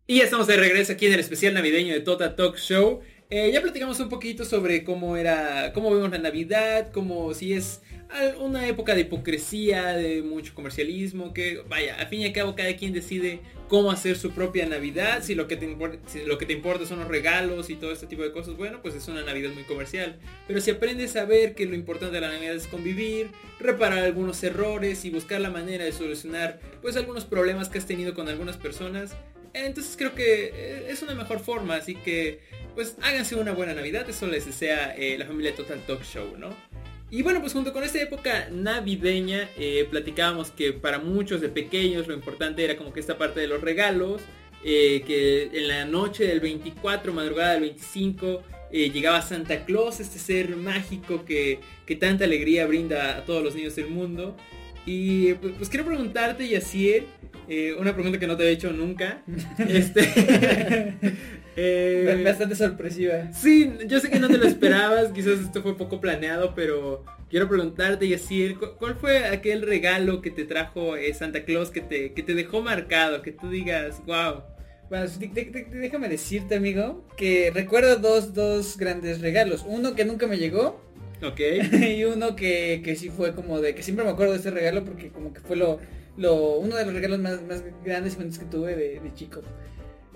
Y 0.06 0.18
ya 0.18 0.24
estamos 0.24 0.46
de 0.46 0.56
regreso 0.56 0.92
aquí 0.92 1.06
en 1.06 1.14
el 1.14 1.18
especial 1.20 1.54
navideño 1.54 1.92
de 1.92 2.00
Total 2.00 2.36
Talk 2.36 2.56
Show. 2.56 3.00
Eh, 3.30 3.50
ya 3.52 3.60
platicamos 3.60 3.98
un 3.98 4.08
poquito 4.08 4.44
sobre 4.44 4.84
cómo 4.84 5.16
era, 5.16 5.72
cómo 5.72 5.92
vemos 5.92 6.10
la 6.10 6.18
Navidad, 6.18 6.92
como 6.92 7.34
si 7.34 7.54
es 7.54 7.80
una 8.38 8.66
época 8.68 8.94
de 8.94 9.02
hipocresía, 9.02 9.94
de 9.94 10.22
mucho 10.22 10.54
comercialismo, 10.54 11.32
que 11.32 11.62
vaya, 11.68 11.96
al 11.96 12.06
fin 12.06 12.20
y 12.20 12.26
al 12.26 12.32
cabo 12.32 12.54
cada 12.54 12.74
quien 12.76 12.92
decide 12.92 13.40
cómo 13.68 13.90
hacer 13.90 14.16
su 14.16 14.30
propia 14.30 14.66
Navidad, 14.66 15.22
si 15.22 15.34
lo 15.34 15.48
que 15.48 15.56
te 15.56 15.64
importa, 15.64 15.98
lo 16.26 16.38
que 16.38 16.46
te 16.46 16.52
importa 16.52 16.86
son 16.86 17.00
los 17.00 17.08
regalos 17.08 17.70
y 17.70 17.74
todo 17.74 17.92
este 17.92 18.06
tipo 18.06 18.22
de 18.22 18.32
cosas, 18.32 18.56
bueno, 18.56 18.80
pues 18.82 18.94
es 18.94 19.08
una 19.08 19.22
Navidad 19.22 19.50
muy 19.52 19.64
comercial. 19.64 20.16
Pero 20.46 20.60
si 20.60 20.70
aprendes 20.70 21.16
a 21.16 21.24
ver 21.24 21.54
que 21.54 21.66
lo 21.66 21.74
importante 21.74 22.14
de 22.14 22.20
la 22.20 22.28
Navidad 22.28 22.54
es 22.54 22.66
convivir, 22.66 23.30
reparar 23.58 24.00
algunos 24.00 24.42
errores 24.42 25.04
y 25.04 25.10
buscar 25.10 25.40
la 25.40 25.50
manera 25.50 25.84
de 25.84 25.92
solucionar 25.92 26.60
pues 26.82 26.96
algunos 26.96 27.24
problemas 27.24 27.68
que 27.68 27.78
has 27.78 27.86
tenido 27.86 28.14
con 28.14 28.28
algunas 28.28 28.56
personas, 28.56 29.16
Entonces 29.54 29.96
creo 29.96 30.14
que 30.14 30.52
eh, 30.54 30.86
es 30.88 31.02
una 31.02 31.14
mejor 31.14 31.40
forma, 31.40 31.76
así 31.76 31.94
que 31.94 32.40
pues 32.74 32.96
háganse 33.02 33.36
una 33.36 33.52
buena 33.52 33.72
Navidad, 33.72 34.08
eso 34.08 34.26
les 34.26 34.46
desea 34.46 34.94
eh, 34.96 35.16
la 35.16 35.26
familia 35.26 35.54
Total 35.54 35.80
Talk 35.86 36.02
Show, 36.02 36.36
¿no? 36.36 36.54
Y 37.14 37.22
bueno, 37.22 37.40
pues 37.40 37.52
junto 37.52 37.72
con 37.72 37.84
esta 37.84 38.02
época 38.02 38.48
navideña, 38.50 39.48
eh, 39.56 39.86
platicábamos 39.88 40.50
que 40.50 40.72
para 40.72 40.98
muchos 40.98 41.40
de 41.40 41.48
pequeños 41.48 42.08
lo 42.08 42.14
importante 42.14 42.64
era 42.64 42.76
como 42.76 42.92
que 42.92 42.98
esta 42.98 43.16
parte 43.16 43.38
de 43.38 43.46
los 43.46 43.60
regalos, 43.60 44.20
eh, 44.64 45.04
que 45.06 45.44
en 45.52 45.68
la 45.68 45.84
noche 45.84 46.26
del 46.26 46.40
24, 46.40 47.12
madrugada 47.12 47.52
del 47.52 47.60
25, 47.60 48.42
eh, 48.72 48.90
llegaba 48.90 49.22
Santa 49.22 49.64
Claus, 49.64 50.00
este 50.00 50.18
ser 50.18 50.56
mágico 50.56 51.24
que, 51.24 51.60
que 51.86 51.94
tanta 51.94 52.24
alegría 52.24 52.66
brinda 52.66 53.18
a 53.18 53.24
todos 53.24 53.44
los 53.44 53.54
niños 53.54 53.76
del 53.76 53.90
mundo. 53.90 54.36
Y 54.84 55.34
pues, 55.34 55.54
pues 55.56 55.68
quiero 55.68 55.86
preguntarte, 55.86 56.48
Yacier, 56.48 57.04
eh, 57.48 57.74
una 57.78 57.92
pregunta 57.94 58.18
que 58.18 58.26
no 58.26 58.36
te 58.36 58.44
he 58.44 58.50
hecho 58.50 58.72
nunca. 58.72 59.22
este, 59.68 60.00
eh, 61.56 62.22
Bastante 62.24 62.54
sorpresiva. 62.56 63.32
Sí, 63.32 63.72
yo 63.86 64.00
sé 64.00 64.10
que 64.10 64.18
no 64.20 64.28
te 64.28 64.38
lo 64.38 64.46
esperabas, 64.46 65.12
quizás 65.12 65.40
esto 65.40 65.62
fue 65.62 65.76
poco 65.76 66.00
planeado, 66.00 66.54
pero 66.54 67.04
quiero 67.30 67.48
preguntarte, 67.48 68.08
Yacier, 68.08 68.54
¿cu- 68.56 68.76
¿cuál 68.78 68.96
fue 68.96 69.24
aquel 69.26 69.62
regalo 69.62 70.20
que 70.20 70.30
te 70.30 70.44
trajo 70.44 70.96
eh, 70.96 71.12
Santa 71.14 71.44
Claus 71.44 71.70
que 71.70 71.80
te, 71.80 72.12
que 72.12 72.22
te 72.22 72.34
dejó 72.34 72.62
marcado? 72.62 73.22
Que 73.22 73.32
tú 73.32 73.50
digas, 73.50 74.02
wow. 74.06 74.42
Bueno, 74.90 75.06
déjame 75.72 76.08
decirte, 76.08 76.56
amigo, 76.56 77.06
que 77.16 77.50
recuerdo 77.54 77.96
dos, 77.96 78.34
dos 78.34 78.76
grandes 78.76 79.20
regalos. 79.20 79.64
Uno 79.66 79.94
que 79.94 80.04
nunca 80.04 80.26
me 80.26 80.36
llegó 80.36 80.82
Ok. 81.22 81.40
y 81.72 82.04
uno 82.04 82.36
que, 82.36 82.82
que 82.84 82.96
sí 82.96 83.08
fue 83.08 83.34
como 83.34 83.60
de 83.60 83.74
que 83.74 83.82
siempre 83.82 84.04
me 84.04 84.10
acuerdo 84.10 84.32
de 84.32 84.38
este 84.38 84.50
regalo 84.50 84.84
porque 84.84 85.08
como 85.08 85.32
que 85.32 85.40
fue 85.40 85.56
lo, 85.56 85.80
lo 86.16 86.56
uno 86.58 86.76
de 86.76 86.84
los 86.84 86.94
regalos 86.94 87.18
más, 87.18 87.42
más 87.42 87.62
grandes 87.84 88.16
y 88.16 88.38
que 88.38 88.44
tuve 88.46 88.74
de, 88.76 89.00
de 89.00 89.14
chico. 89.14 89.40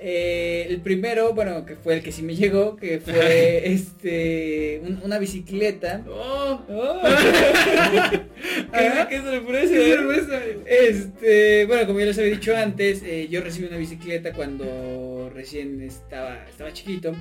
Eh, 0.01 0.67
el 0.69 0.81
primero, 0.81 1.35
bueno, 1.35 1.67
que 1.67 1.75
fue 1.75 1.95
el 1.95 2.03
que 2.05 2.13
sí 2.13 2.23
me 2.23 2.37
llegó, 2.37 2.77
que 2.77 3.01
fue 3.01 3.63
este 3.73 4.81
un- 4.85 5.01
una 5.03 5.19
bicicleta. 5.19 6.05
Oh. 6.09 6.61
Oh. 6.69 7.01
Qué, 8.73 9.07
qué 9.09 9.19
sorpresa, 9.21 9.73
Qué 9.75 9.95
sorpresa. 9.97 10.43
Este, 10.67 11.65
bueno, 11.67 11.87
como 11.87 11.99
ya 12.01 12.07
les 12.07 12.19
había 12.19 12.31
dicho 12.31 12.57
antes, 12.57 13.03
eh, 13.03 13.27
yo 13.29 13.41
recibí 13.41 13.67
una 13.67 13.77
bicicleta 13.77 14.33
cuando 14.33 15.31
recién 15.35 15.83
estaba, 15.83 16.45
estaba 16.49 16.73
chiquito. 16.73 17.13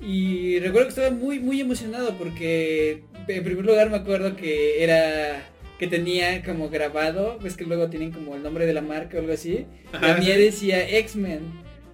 Y 0.00 0.58
recuerdo 0.60 0.86
que 0.86 0.94
estaba 1.00 1.10
muy, 1.10 1.40
muy 1.40 1.60
emocionado 1.60 2.16
porque 2.16 3.02
en 3.28 3.44
primer 3.44 3.64
lugar 3.64 3.90
me 3.90 3.96
acuerdo 3.96 4.34
que 4.36 4.82
era 4.82 5.42
que 5.80 5.86
tenía 5.86 6.42
como 6.42 6.68
grabado, 6.68 7.38
ves 7.42 7.56
que 7.56 7.64
luego 7.64 7.88
tienen 7.88 8.12
como 8.12 8.36
el 8.36 8.42
nombre 8.42 8.66
de 8.66 8.74
la 8.74 8.82
marca 8.82 9.16
o 9.16 9.20
algo 9.20 9.32
así. 9.32 9.64
Ajá. 9.94 10.08
La 10.08 10.14
mía 10.18 10.36
decía 10.36 10.86
X-Men. 10.98 11.40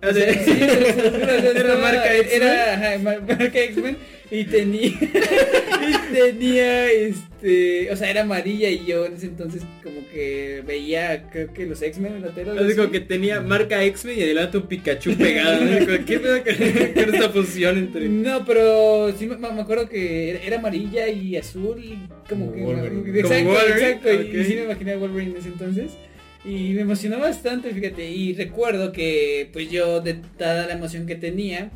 Ah, 0.02 0.08
O 0.10 0.12
sea, 0.12 0.32
¿sí? 0.44 0.50
¿Era? 2.32 2.94
Era 2.94 2.98
marca 2.98 3.58
X-Men 3.60 3.96
y 4.30 4.44
tenía 4.44 4.88
y 4.90 6.12
tenía 6.14 6.90
este, 6.90 7.90
o 7.90 7.96
sea, 7.96 8.10
era 8.10 8.22
amarilla 8.22 8.68
y 8.70 8.84
yo 8.84 9.06
en 9.06 9.14
ese 9.14 9.26
entonces 9.26 9.62
como 9.82 10.00
que 10.12 10.62
veía 10.66 11.28
creo 11.30 11.52
que 11.52 11.66
los 11.66 11.80
X-Men 11.82 12.16
en 12.16 12.22
la 12.22 12.28
tele. 12.34 12.50
Así 12.58 12.74
como 12.76 12.90
que 12.90 13.00
tenía 13.00 13.40
marca 13.40 13.82
X-Men 13.84 14.18
y 14.18 14.22
adelante 14.22 14.58
un 14.58 14.66
Pikachu 14.66 15.14
pegado. 15.14 15.60
¿Qué 16.06 16.18
pedo 16.18 16.42
con, 16.42 17.14
esta 17.14 17.30
fusión 17.30 17.78
entre... 17.78 18.08
No, 18.08 18.44
pero 18.44 19.12
sí 19.16 19.26
me, 19.26 19.36
me 19.36 19.60
acuerdo 19.60 19.88
que 19.88 20.30
era, 20.30 20.40
era 20.40 20.58
amarilla 20.58 21.08
y 21.08 21.36
azul 21.36 21.82
y 21.84 21.98
como 22.28 22.46
Como 22.46 22.52
que 22.52 22.62
Wolverine. 22.62 23.20
exacto, 23.20 23.44
Como 23.44 23.58
Wolverine, 23.58 23.86
exacto, 23.86 24.12
y- 24.12 24.16
ok. 24.16 24.34
y, 24.34 24.44
sí 24.44 24.54
me 24.54 24.64
imaginé 24.64 24.92
a 24.92 24.98
Wolverine 24.98 25.30
en 25.32 25.36
ese 25.36 25.48
entonces. 25.48 25.92
Y 26.44 26.74
me 26.74 26.82
emocionó 26.82 27.18
bastante, 27.18 27.70
fíjate, 27.74 28.08
y 28.08 28.32
recuerdo 28.34 28.92
que 28.92 29.48
pues 29.52 29.68
yo 29.68 30.00
de 30.00 30.14
toda 30.38 30.66
la 30.66 30.74
emoción 30.74 31.04
que 31.04 31.16
tenía, 31.16 31.70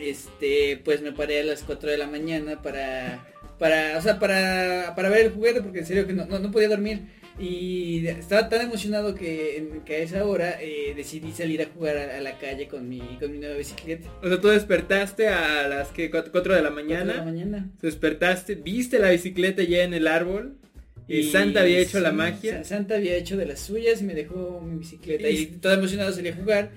este, 0.00 0.80
pues 0.84 1.00
me 1.02 1.12
paré 1.12 1.40
a 1.40 1.44
las 1.44 1.62
4 1.62 1.90
de 1.90 1.98
la 1.98 2.06
mañana 2.06 2.62
para, 2.62 3.26
para, 3.58 3.96
o 3.98 4.02
sea, 4.02 4.18
para, 4.18 4.94
para 4.96 5.08
ver 5.10 5.26
el 5.26 5.32
juguete, 5.32 5.62
porque 5.62 5.80
en 5.80 5.86
serio 5.86 6.06
que 6.06 6.12
no, 6.12 6.26
no, 6.26 6.38
no 6.38 6.50
podía 6.50 6.68
dormir. 6.68 7.00
Y 7.38 8.06
estaba 8.06 8.48
tan 8.48 8.62
emocionado 8.62 9.14
que, 9.14 9.58
en- 9.58 9.80
que 9.82 9.96
a 9.96 9.98
esa 9.98 10.24
hora 10.24 10.56
eh, 10.58 10.94
decidí 10.96 11.32
salir 11.32 11.60
a 11.60 11.66
jugar 11.66 11.98
a, 11.98 12.16
a 12.16 12.20
la 12.22 12.38
calle 12.38 12.66
con 12.66 12.88
mi, 12.88 13.00
con 13.20 13.30
mi 13.30 13.38
nueva 13.38 13.56
bicicleta. 13.56 14.08
O 14.22 14.28
sea, 14.28 14.40
tú 14.40 14.48
despertaste 14.48 15.28
a 15.28 15.68
las 15.68 15.88
que 15.88 16.10
4 16.10 16.22
de 16.22 16.26
la 16.28 16.32
Cuatro 16.32 16.54
de 16.54 16.62
la 16.62 16.70
mañana. 16.70 17.22
mañana. 17.22 17.70
Despertaste, 17.82 18.54
viste 18.54 18.98
la 18.98 19.10
bicicleta 19.10 19.62
ya 19.64 19.82
en 19.82 19.92
el 19.92 20.06
árbol. 20.06 20.56
Y 21.08 21.24
Santa 21.24 21.60
había 21.60 21.78
hecho 21.78 22.00
la 22.00 22.10
magia. 22.10 22.58
Sa- 22.58 22.64
Santa 22.64 22.96
había 22.96 23.14
hecho 23.16 23.36
de 23.36 23.44
las 23.46 23.60
suyas 23.60 24.00
y 24.00 24.04
me 24.04 24.14
dejó 24.14 24.60
mi 24.62 24.78
bicicleta. 24.78 25.28
Y 25.28 25.46
todo 25.46 25.74
emocionado 25.74 26.12
salí 26.12 26.30
a 26.30 26.34
jugar. 26.34 26.70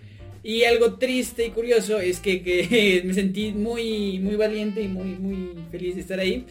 Y 0.44 0.64
algo 0.64 0.96
triste 0.96 1.46
y 1.48 1.50
curioso 1.50 2.00
es 2.00 2.20
que, 2.20 2.42
que 2.42 3.02
me 3.06 3.14
sentí 3.14 3.52
muy, 3.52 4.20
muy 4.20 4.36
valiente 4.36 4.82
y 4.82 4.88
muy, 4.88 5.10
muy 5.16 5.54
feliz 5.72 5.96
de 5.96 6.02
estar 6.02 6.20
ahí. 6.20 6.46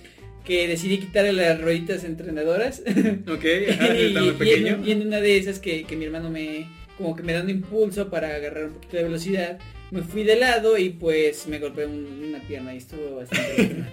Que 0.44 0.66
decidí 0.66 0.98
quitarle 0.98 1.32
las 1.34 1.60
rueditas 1.60 2.04
entrenadoras. 2.04 2.82
Ok, 3.28 3.44
ajá, 3.70 3.96
y, 3.98 4.14
muy 4.14 4.28
y 4.28 4.32
pequeño. 4.32 4.74
en, 4.76 4.88
y 4.88 4.90
en 4.92 5.06
una 5.06 5.20
de 5.20 5.36
esas 5.36 5.58
que, 5.58 5.84
que 5.84 5.96
mi 5.96 6.04
hermano 6.06 6.30
me 6.30 6.66
como 6.96 7.14
que 7.14 7.22
me 7.22 7.32
dando 7.32 7.52
impulso 7.52 8.08
para 8.10 8.34
agarrar 8.34 8.64
un 8.66 8.72
poquito 8.72 8.96
de 8.96 9.04
velocidad 9.04 9.58
me 9.92 10.02
fui 10.02 10.24
de 10.24 10.34
lado 10.36 10.76
y 10.76 10.90
pues 10.90 11.46
me 11.46 11.58
golpeé 11.60 11.86
un- 11.86 12.24
una 12.28 12.40
pierna 12.40 12.74
y 12.74 12.78
estuvo 12.78 13.16
bastante. 13.16 13.84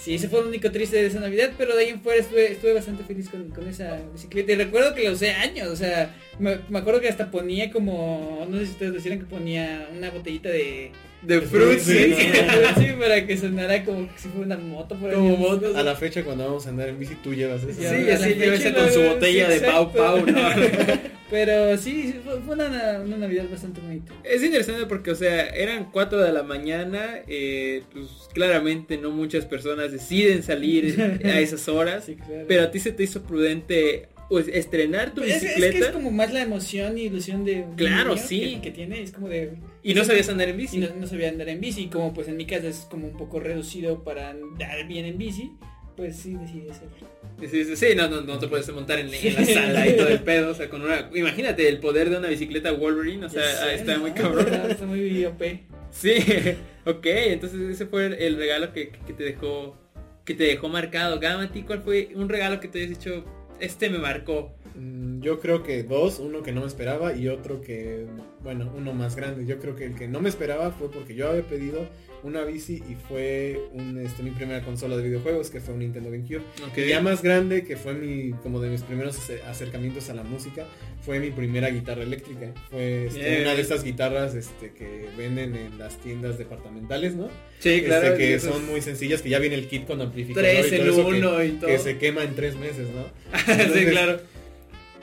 Sí, 0.00 0.14
ese 0.14 0.30
fue 0.30 0.40
lo 0.40 0.48
único 0.48 0.70
triste 0.70 0.96
de 0.96 1.06
esa 1.06 1.20
Navidad, 1.20 1.50
pero 1.58 1.76
de 1.76 1.82
ahí 1.84 1.90
en 1.90 2.00
fuera 2.00 2.18
estuve, 2.18 2.72
bastante 2.72 3.04
feliz 3.04 3.28
con, 3.28 3.68
esa 3.68 4.00
bicicleta. 4.10 4.52
Y 4.52 4.56
recuerdo 4.56 4.94
que 4.94 5.04
la 5.04 5.12
usé 5.12 5.32
años, 5.32 5.68
o 5.68 5.76
sea, 5.76 6.16
me 6.38 6.78
acuerdo 6.78 7.02
que 7.02 7.08
hasta 7.08 7.30
ponía 7.30 7.70
como, 7.70 8.46
no 8.48 8.56
sé 8.58 8.64
si 8.64 8.72
ustedes 8.72 8.94
decían 8.94 9.18
que 9.18 9.26
ponía 9.26 9.90
una 9.94 10.10
botellita 10.10 10.48
de... 10.48 10.92
De 11.22 11.40
fruit, 11.42 11.78
Sí, 11.78 12.14
sí. 12.14 12.28
no. 12.76 12.80
sí, 12.82 12.88
para 12.98 13.26
que 13.26 13.36
sonara 13.36 13.84
como 13.84 14.08
si 14.16 14.28
fuera 14.28 14.46
una 14.46 14.58
moto 14.58 14.96
por 14.96 15.10
ahí. 15.10 15.16
Como 15.16 15.36
moto. 15.36 15.76
A 15.76 15.82
la 15.82 15.94
fecha 15.94 16.24
cuando 16.24 16.44
vamos 16.46 16.66
a 16.66 16.70
andar 16.70 16.88
en 16.88 16.98
bici 16.98 17.14
tú 17.22 17.34
llevas 17.34 17.62
eso. 17.62 17.78
Sí, 17.78 18.10
así 18.10 18.34
llévese 18.34 18.72
con 18.72 18.86
su 18.88 19.00
sí, 19.00 19.06
botella 19.06 19.48
de 19.48 19.60
Pau. 19.60 19.92
Pau, 19.92 20.24
¿no? 20.26 20.40
Pero 21.30 21.76
sí, 21.78 22.14
fue 22.24 22.40
fue 22.40 22.54
una, 22.54 23.00
una 23.04 23.16
Navidad 23.18 23.44
bastante 23.50 23.80
bonita. 23.80 24.12
Es 24.24 24.42
interesante 24.42 24.86
porque, 24.86 25.12
o 25.12 25.14
sea, 25.14 25.46
eran 25.50 25.90
4 25.92 26.18
de 26.20 26.32
la 26.32 26.42
mañana, 26.42 27.20
eh, 27.28 27.82
pues 27.92 28.06
claramente 28.34 28.96
no 28.98 29.10
muchas 29.12 29.44
personas 29.44 29.92
deciden 29.92 30.42
salir 30.42 31.20
a 31.24 31.38
esas 31.38 31.68
horas, 31.68 32.06
Sí, 32.06 32.16
claro. 32.16 32.46
pero 32.48 32.62
a 32.64 32.70
ti 32.72 32.80
se 32.80 32.90
te 32.90 33.04
hizo 33.04 33.22
prudente 33.22 34.08
pues, 34.30 34.48
estrenar 34.48 35.12
tu 35.12 35.22
Es, 35.22 35.34
es 35.36 35.42
bicicleta 35.42 35.72
que 35.72 35.84
es 35.84 35.90
como 35.90 36.10
más 36.10 36.32
la 36.32 36.40
emoción 36.40 36.96
y 36.96 37.02
ilusión 37.02 37.44
de 37.44 37.64
un 37.64 37.74
Claro, 37.76 38.14
niño 38.14 38.26
sí. 38.26 38.40
que, 38.54 38.60
que 38.62 38.70
tiene, 38.70 39.02
es 39.02 39.12
como 39.12 39.28
de... 39.28 39.52
y 39.82 39.92
no 39.92 40.04
sabías 40.04 40.28
andar 40.30 40.48
en 40.48 40.54
Y 40.54 40.58
bici. 40.62 40.78
no, 40.78 40.88
no 40.98 41.06
sabía 41.06 41.28
andar 41.28 41.48
en 41.50 41.60
bici, 41.60 41.88
como 41.88 42.14
pues 42.14 42.28
en 42.28 42.38
mi 42.38 42.46
casa 42.46 42.68
es 42.68 42.86
como 42.90 43.06
un 43.08 43.16
poco 43.18 43.40
reducido 43.40 44.02
para 44.02 44.30
andar 44.30 44.86
bien 44.86 45.04
en 45.04 45.18
bici, 45.18 45.50
pues 45.96 46.16
sí 46.16 46.34
decidí 46.34 46.70
hacerlo. 46.70 47.08
Sí, 47.40 47.64
sí, 47.64 47.76
sí, 47.76 47.86
no, 47.96 48.08
no, 48.08 48.20
no 48.22 48.38
te 48.38 48.48
puedes 48.48 48.68
montar 48.72 48.98
en, 49.00 49.12
en 49.12 49.34
la 49.34 49.44
sala 49.44 49.88
y 49.88 49.96
todo 49.96 50.08
el 50.08 50.20
pedo, 50.20 50.50
o 50.50 50.54
sea, 50.54 50.70
con 50.70 50.82
una... 50.82 51.10
Imagínate 51.14 51.68
el 51.68 51.78
poder 51.78 52.08
de 52.08 52.18
una 52.18 52.28
bicicleta 52.28 52.72
Wolverine, 52.72 53.26
o 53.26 53.28
sea, 53.28 53.42
sé, 53.42 53.74
está 53.74 53.94
¿no? 53.94 54.00
muy 54.00 54.12
cabrón. 54.12 54.46
Está, 54.70 54.86
muy 54.86 55.24
OP. 55.24 55.42
Sí, 55.90 56.14
ok, 56.86 57.04
entonces 57.06 57.60
ese 57.68 57.86
fue 57.86 58.06
el, 58.06 58.12
el 58.14 58.36
regalo 58.36 58.72
que, 58.72 58.90
que 59.06 59.12
te 59.12 59.24
dejó 59.24 59.76
que 60.24 60.34
te 60.34 60.44
dejó 60.44 60.68
marcado. 60.68 61.18
Gama, 61.18 61.44
¿a 61.44 61.48
ti 61.52 61.62
cuál 61.62 61.82
fue 61.82 62.10
un 62.14 62.28
regalo 62.28 62.60
que 62.60 62.68
te 62.68 62.78
hayas 62.78 62.90
dicho, 62.90 63.24
este 63.60 63.90
me 63.90 63.98
marcó? 63.98 64.52
Mm, 64.74 65.20
Yo 65.20 65.38
creo 65.40 65.62
que 65.62 65.82
dos, 65.82 66.18
uno 66.18 66.42
que 66.42 66.52
no 66.52 66.62
me 66.62 66.66
esperaba 66.66 67.14
y 67.14 67.28
otro 67.28 67.60
que, 67.60 68.06
bueno, 68.42 68.72
uno 68.76 68.94
más 68.94 69.16
grande. 69.16 69.44
Yo 69.46 69.58
creo 69.58 69.76
que 69.76 69.84
el 69.84 69.94
que 69.94 70.08
no 70.08 70.20
me 70.20 70.28
esperaba 70.30 70.70
fue 70.70 70.90
porque 70.90 71.14
yo 71.14 71.28
había 71.28 71.42
pedido 71.42 71.88
una 72.22 72.42
bici 72.44 72.82
y 72.88 72.96
fue 73.08 73.60
un, 73.72 73.98
este, 73.98 74.22
mi 74.22 74.30
primera 74.30 74.62
consola 74.62 74.96
de 74.96 75.02
videojuegos, 75.02 75.50
que 75.50 75.60
fue 75.60 75.74
un 75.74 75.80
Nintendo 75.80 76.10
GameCube. 76.10 76.42
Ok. 76.70 76.78
Y 76.78 76.88
ya 76.88 77.00
más 77.00 77.22
grande, 77.22 77.64
que 77.64 77.76
fue 77.76 77.94
mi, 77.94 78.30
como 78.42 78.60
de 78.60 78.70
mis 78.70 78.82
primeros 78.82 79.18
ace- 79.18 79.42
acercamientos 79.42 80.08
a 80.10 80.14
la 80.14 80.22
música, 80.22 80.66
fue 81.02 81.18
mi 81.20 81.30
primera 81.30 81.68
guitarra 81.70 82.02
eléctrica. 82.02 82.52
Fue 82.70 83.06
este, 83.06 83.42
una 83.42 83.54
de 83.54 83.60
estas 83.62 83.84
guitarras 83.84 84.34
este, 84.34 84.70
que 84.72 85.06
venden 85.18 85.54
en 85.56 85.78
las 85.78 85.98
tiendas 85.98 86.38
departamentales, 86.38 87.14
¿no? 87.14 87.28
Sí, 87.58 87.70
Este, 87.70 87.84
claro. 87.86 88.16
que 88.16 88.34
esos 88.34 88.54
son 88.54 88.66
muy 88.66 88.80
sencillas, 88.80 89.20
que 89.22 89.28
ya 89.30 89.38
viene 89.38 89.54
el 89.56 89.66
kit 89.68 89.86
con 89.86 90.00
amplificador 90.00 90.48
Tres 90.50 90.66
y 90.66 90.70
todo 90.76 90.82
en 90.82 90.88
eso 90.92 91.08
que- 91.10 91.18
uno 91.18 91.44
y 91.44 91.48
todo. 91.52 91.66
que 91.70 91.78
se 91.78 91.98
quema 91.98 92.22
en 92.22 92.34
tres 92.34 92.56
meses, 92.56 92.88
¿no? 92.94 93.06
sí, 93.74 93.84
claro. 93.86 94.20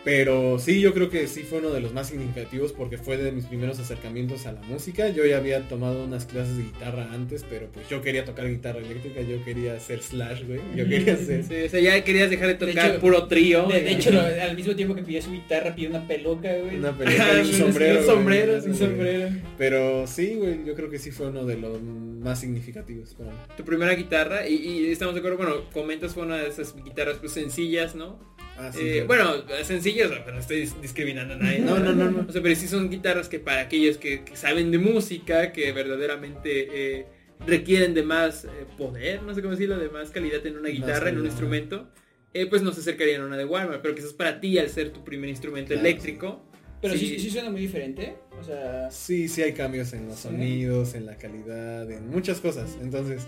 Pero 0.07 0.57
sí, 0.57 0.79
yo 0.79 0.93
creo 0.93 1.09
que 1.09 1.27
sí 1.27 1.43
fue 1.43 1.59
uno 1.59 1.71
de 1.71 1.81
los 1.81 1.91
más 1.93 2.07
significativos 2.07 2.71
porque 2.71 2.97
fue 2.97 3.17
de 3.17 3.33
mis 3.33 3.43
primeros 3.43 3.77
acercamientos 3.77 4.45
a 4.45 4.53
la 4.53 4.61
música. 4.61 5.09
Yo 5.09 5.25
ya 5.25 5.35
había 5.35 5.67
tomado 5.67 6.05
unas 6.05 6.23
clases 6.25 6.55
de 6.55 6.63
guitarra 6.63 7.09
antes, 7.11 7.43
pero 7.49 7.67
pues 7.73 7.89
yo 7.89 8.01
quería 8.01 8.23
tocar 8.23 8.47
guitarra 8.47 8.79
eléctrica, 8.79 9.19
yo 9.19 9.43
quería 9.43 9.73
hacer 9.73 10.01
slash, 10.01 10.45
güey. 10.45 10.61
Yo 10.77 10.87
quería 10.87 11.15
hacer... 11.15 11.43
Sí, 11.43 11.55
o 11.65 11.69
sea, 11.69 11.81
ya 11.81 12.01
querías 12.05 12.29
dejar 12.29 12.47
de 12.47 12.53
De 12.53 12.71
tocar 12.71 12.91
hecho- 12.91 13.01
puro 13.01 13.27
trío. 13.27 13.67
De, 13.67 13.81
de 13.81 13.91
hecho, 13.91 14.11
al 14.41 14.55
mismo 14.55 14.75
tiempo 14.77 14.95
que 14.95 15.03
pidió 15.03 15.21
su 15.21 15.31
guitarra, 15.31 15.75
pidió 15.75 15.89
una 15.89 16.07
peluca, 16.07 16.53
güey. 16.55 16.77
Una 16.77 16.91
pelota 16.97 17.33
y 17.33 17.39
un 17.41 17.47
Un 17.47 17.53
sombrero. 17.53 17.93
güey. 17.95 18.05
sombrero, 18.05 18.53
Un 18.63 18.75
sombrero. 18.75 19.29
Pero 19.57 20.07
sí, 20.07 20.35
güey, 20.35 20.63
yo 20.65 20.73
creo 20.73 20.89
que 20.89 20.99
sí 20.99 21.11
fue 21.11 21.27
uno 21.27 21.43
de 21.45 21.57
los 21.57 21.81
más 21.81 22.39
significativos 22.39 23.13
para 23.13 23.31
mí. 23.31 23.37
tu 23.57 23.65
primera 23.65 23.93
guitarra 23.93 24.47
y, 24.47 24.53
y 24.55 24.85
estamos 24.89 25.15
de 25.15 25.19
acuerdo, 25.19 25.35
bueno, 25.37 25.69
comentas 25.73 26.13
fue 26.13 26.23
una 26.23 26.37
de 26.37 26.47
esas 26.47 26.73
guitarras 26.81 27.17
pues 27.17 27.33
sencillas, 27.33 27.93
¿no? 27.93 28.36
Ah, 28.57 28.71
sí, 28.73 28.79
Eh, 28.81 29.05
claro. 29.05 29.43
Bueno, 29.43 29.63
sencillas, 29.63 30.09
no 30.09 30.39
estoy 30.39 30.63
dis- 30.63 30.79
discriminando 30.81 31.35
a 31.35 31.37
nadie. 31.37 31.59
No, 31.59 31.77
no, 31.79 31.93
no, 31.93 32.09
no. 32.11 32.25
O 32.27 32.31
sea, 32.31 32.41
pero 32.41 32.55
sí 32.55 32.67
son 32.67 32.89
guitarras 32.89 33.29
que 33.29 33.39
para 33.39 33.61
aquellos 33.61 33.97
que, 33.97 34.23
que 34.23 34.35
saben 34.35 34.71
de 34.71 34.77
música, 34.79 35.51
que 35.51 35.71
verdaderamente 35.71 36.67
eh, 36.99 37.05
requieren 37.45 37.93
de 37.93 38.03
más 38.03 38.45
eh, 38.45 38.49
poder, 38.77 39.21
no 39.23 39.33
sé 39.35 39.41
cómo 39.41 39.51
decirlo, 39.51 39.77
de 39.77 39.89
más 39.89 40.09
calidad 40.09 40.45
en 40.45 40.53
una 40.53 40.63
Más 40.69 40.71
guitarra, 40.71 41.09
en 41.09 41.15
un 41.17 41.21
calidad. 41.21 41.25
instrumento, 41.25 41.89
eh, 42.33 42.45
pues 42.47 42.61
no 42.63 42.71
se 42.73 42.81
acercarían 42.81 43.21
a 43.21 43.25
una 43.25 43.37
de 43.37 43.45
Walmart. 43.45 43.81
Pero 43.81 43.93
quizás 43.95 44.13
para 44.13 44.39
ti, 44.39 44.57
al 44.57 44.69
ser 44.69 44.91
tu 44.91 45.03
primer 45.03 45.29
instrumento 45.29 45.69
Claro, 45.73 45.81
eléctrico, 45.87 46.43
Pero 46.81 46.93
sí. 46.93 47.07
Sí. 47.07 47.19
sí 47.19 47.29
suena 47.31 47.49
muy 47.49 47.61
diferente. 47.61 48.15
O 48.39 48.43
sea, 48.43 48.89
Sí, 48.91 49.27
sí 49.27 49.41
hay 49.41 49.53
cambios 49.53 49.93
en 49.93 50.07
los 50.07 50.17
Sí. 50.17 50.23
sonidos, 50.29 50.93
en 50.93 51.05
la 51.07 51.15
calidad, 51.17 51.89
en 51.91 52.07
muchas 52.09 52.39
cosas. 52.39 52.77
Entonces, 52.81 53.23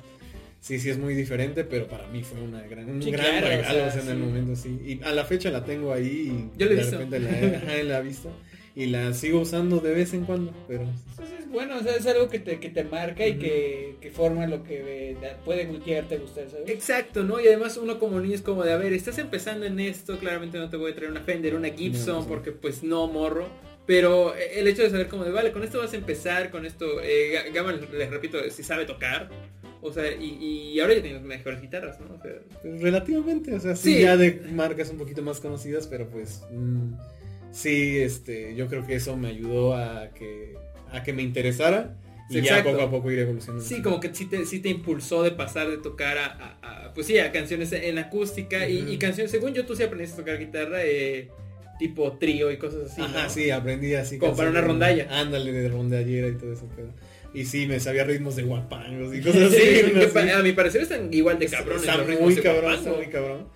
sí, 0.61 0.79
sí 0.79 0.89
es 0.89 0.97
muy 0.97 1.13
diferente, 1.15 1.63
pero 1.63 1.87
para 1.87 2.07
mí 2.07 2.23
fue 2.23 2.41
una 2.41 2.61
gran, 2.67 2.89
un 2.89 3.01
Sí, 3.01 3.11
gran 3.11 3.25
claro, 3.25 3.47
regalo 3.47 3.77
sea, 3.79 3.87
o 3.87 3.91
sea, 3.91 4.01
en 4.01 4.09
el 4.09 4.17
momento, 4.17 4.55
sí. 4.55 4.79
Y 4.85 5.03
a 5.03 5.11
la 5.11 5.25
fecha 5.25 5.49
la 5.51 5.63
tengo 5.65 5.93
ahí 5.93 6.49
y 6.53 6.57
Yo 6.59 6.65
la 6.65 6.71
he 6.73 6.75
de 6.75 6.81
visto. 6.81 6.97
repente 6.97 7.19
la 7.19 7.29
he 7.39 7.55
ajá, 7.57 7.83
la 7.83 7.99
he 7.99 8.03
visto. 8.03 8.31
Y 8.75 8.85
la 8.85 9.13
sigo 9.13 9.41
usando 9.41 9.79
de 9.79 9.93
vez 9.93 10.13
en 10.13 10.23
cuando, 10.25 10.53
pero 10.67 10.85
pues 11.15 11.29
es 11.37 11.49
bueno, 11.49 11.77
o 11.77 11.83
sea, 11.83 11.95
es 11.95 12.05
algo 12.05 12.29
que 12.29 12.39
te, 12.39 12.59
que 12.59 12.69
te 12.69 12.83
marca 12.83 13.27
y 13.27 13.37
que, 13.37 13.95
que 13.99 14.11
forma 14.11 14.45
lo 14.47 14.63
que 14.63 15.11
eh, 15.11 15.17
puede 15.43 15.63
a 15.63 15.65
gustar, 16.17 16.49
¿sabes? 16.49 16.69
Exacto, 16.69 17.23
¿no? 17.23 17.41
Y 17.41 17.47
además 17.47 17.75
uno 17.77 17.99
como 17.99 18.21
niño 18.21 18.35
es 18.35 18.41
como 18.41 18.63
de, 18.63 18.71
a 18.71 18.77
ver, 18.77 18.93
estás 18.93 19.17
empezando 19.17 19.65
en 19.65 19.79
esto, 19.79 20.17
claramente 20.19 20.59
no 20.59 20.69
te 20.69 20.77
voy 20.77 20.91
a 20.91 20.95
traer 20.95 21.11
una 21.11 21.21
Fender, 21.21 21.55
una 21.55 21.69
Gibson, 21.69 22.19
No, 22.21 22.27
porque 22.27 22.51
pues 22.51 22.83
no 22.83 23.07
morro. 23.07 23.49
Pero 23.85 24.35
el 24.35 24.67
hecho 24.67 24.83
de 24.83 24.91
saber 24.91 25.07
como 25.07 25.25
de, 25.25 25.31
vale, 25.31 25.51
con 25.51 25.63
esto 25.63 25.79
vas 25.79 25.91
a 25.93 25.95
empezar, 25.97 26.51
con 26.51 26.65
esto, 26.67 27.01
eh, 27.01 27.51
les 27.91 28.09
repito, 28.11 28.37
si 28.51 28.61
sabe 28.61 28.85
tocar. 28.85 29.29
O 29.81 29.93
sea, 29.93 30.11
y, 30.13 30.73
y 30.73 30.79
ahora 30.81 30.95
ya 30.95 31.01
tienes 31.01 31.21
mejores 31.21 31.61
guitarras, 31.61 31.99
¿no? 32.01 32.15
O 32.15 32.21
sea, 32.21 32.31
pues, 32.61 32.81
relativamente, 32.81 33.53
o 33.53 33.59
sea, 33.59 33.75
sí, 33.75 33.95
Sí. 33.95 34.01
ya 34.01 34.17
de 34.17 34.41
marcas 34.53 34.89
un 34.89 34.97
poquito 34.97 35.21
más 35.21 35.39
conocidas, 35.39 35.87
pero 35.87 36.09
pues 36.09 36.41
mm, 36.51 36.93
sí, 37.51 37.97
este, 37.99 38.55
yo 38.55 38.67
creo 38.67 38.85
que 38.85 38.95
eso 38.95 39.15
me 39.15 39.29
ayudó 39.29 39.75
a 39.75 40.09
que, 40.13 40.55
a 40.91 41.01
que 41.03 41.13
me 41.13 41.21
interesara 41.23 41.95
y 42.29 42.41
ya 42.41 42.63
poco 42.63 42.81
a 42.81 42.91
poco 42.91 43.09
ir 43.11 43.19
evolucionando. 43.19 43.65
sí, 43.65 43.81
como 43.81 43.99
que 43.99 44.13
sí 44.13 44.25
te, 44.27 44.45
sí 44.45 44.59
te 44.59 44.69
impulsó 44.69 45.23
de 45.23 45.31
pasar 45.31 45.67
de 45.69 45.77
tocar 45.77 46.17
a, 46.19 46.25
a- 46.61 46.85
a, 46.87 46.93
pues 46.93 47.07
sí, 47.07 47.17
a 47.17 47.31
canciones 47.31 47.71
en 47.71 47.97
acústica 47.97 48.67
y, 48.67 48.97
canciones, 48.97 49.31
según 49.31 49.53
yo, 49.53 49.65
tú 49.65 49.75
sí 49.75 49.83
aprendiste 49.83 50.15
a 50.15 50.17
tocar 50.25 50.37
guitarra 50.37 50.83
eh, 50.83 51.29
tipo 51.79 52.11
trío 52.19 52.51
y 52.51 52.57
cosas 52.57 52.91
así. 52.91 53.01
Ajá, 53.01 53.23
¿no? 53.23 53.29
sí, 53.29 53.49
aprendí 53.49 53.93
así. 53.95 54.17
Como 54.19 54.35
para 54.35 54.49
una 54.51 54.61
rondalla. 54.61 55.07
Ándale, 55.09 55.51
de 55.53 55.69
rondallera 55.69 56.27
y 56.27 56.33
todo 56.33 56.51
eso. 56.53 56.67
Pero... 56.75 56.89
Y 57.33 57.45
sí, 57.45 57.67
me 57.67 57.79
sabía 57.79 58.03
ritmos 58.03 58.35
de 58.35 58.43
guapangos 58.43 59.15
y 59.15 59.21
cosas 59.23 59.53
así. 59.53 60.29
A 60.31 60.43
mi 60.43 60.53
parecer 60.53 60.81
están 60.81 61.13
igual 61.13 61.39
de 61.39 61.47
cabrones. 61.47 61.83
Está 61.83 61.97
muy 61.97 62.35
cabrón, 62.35 62.79
muy 62.97 63.07
cabrón. 63.07 63.47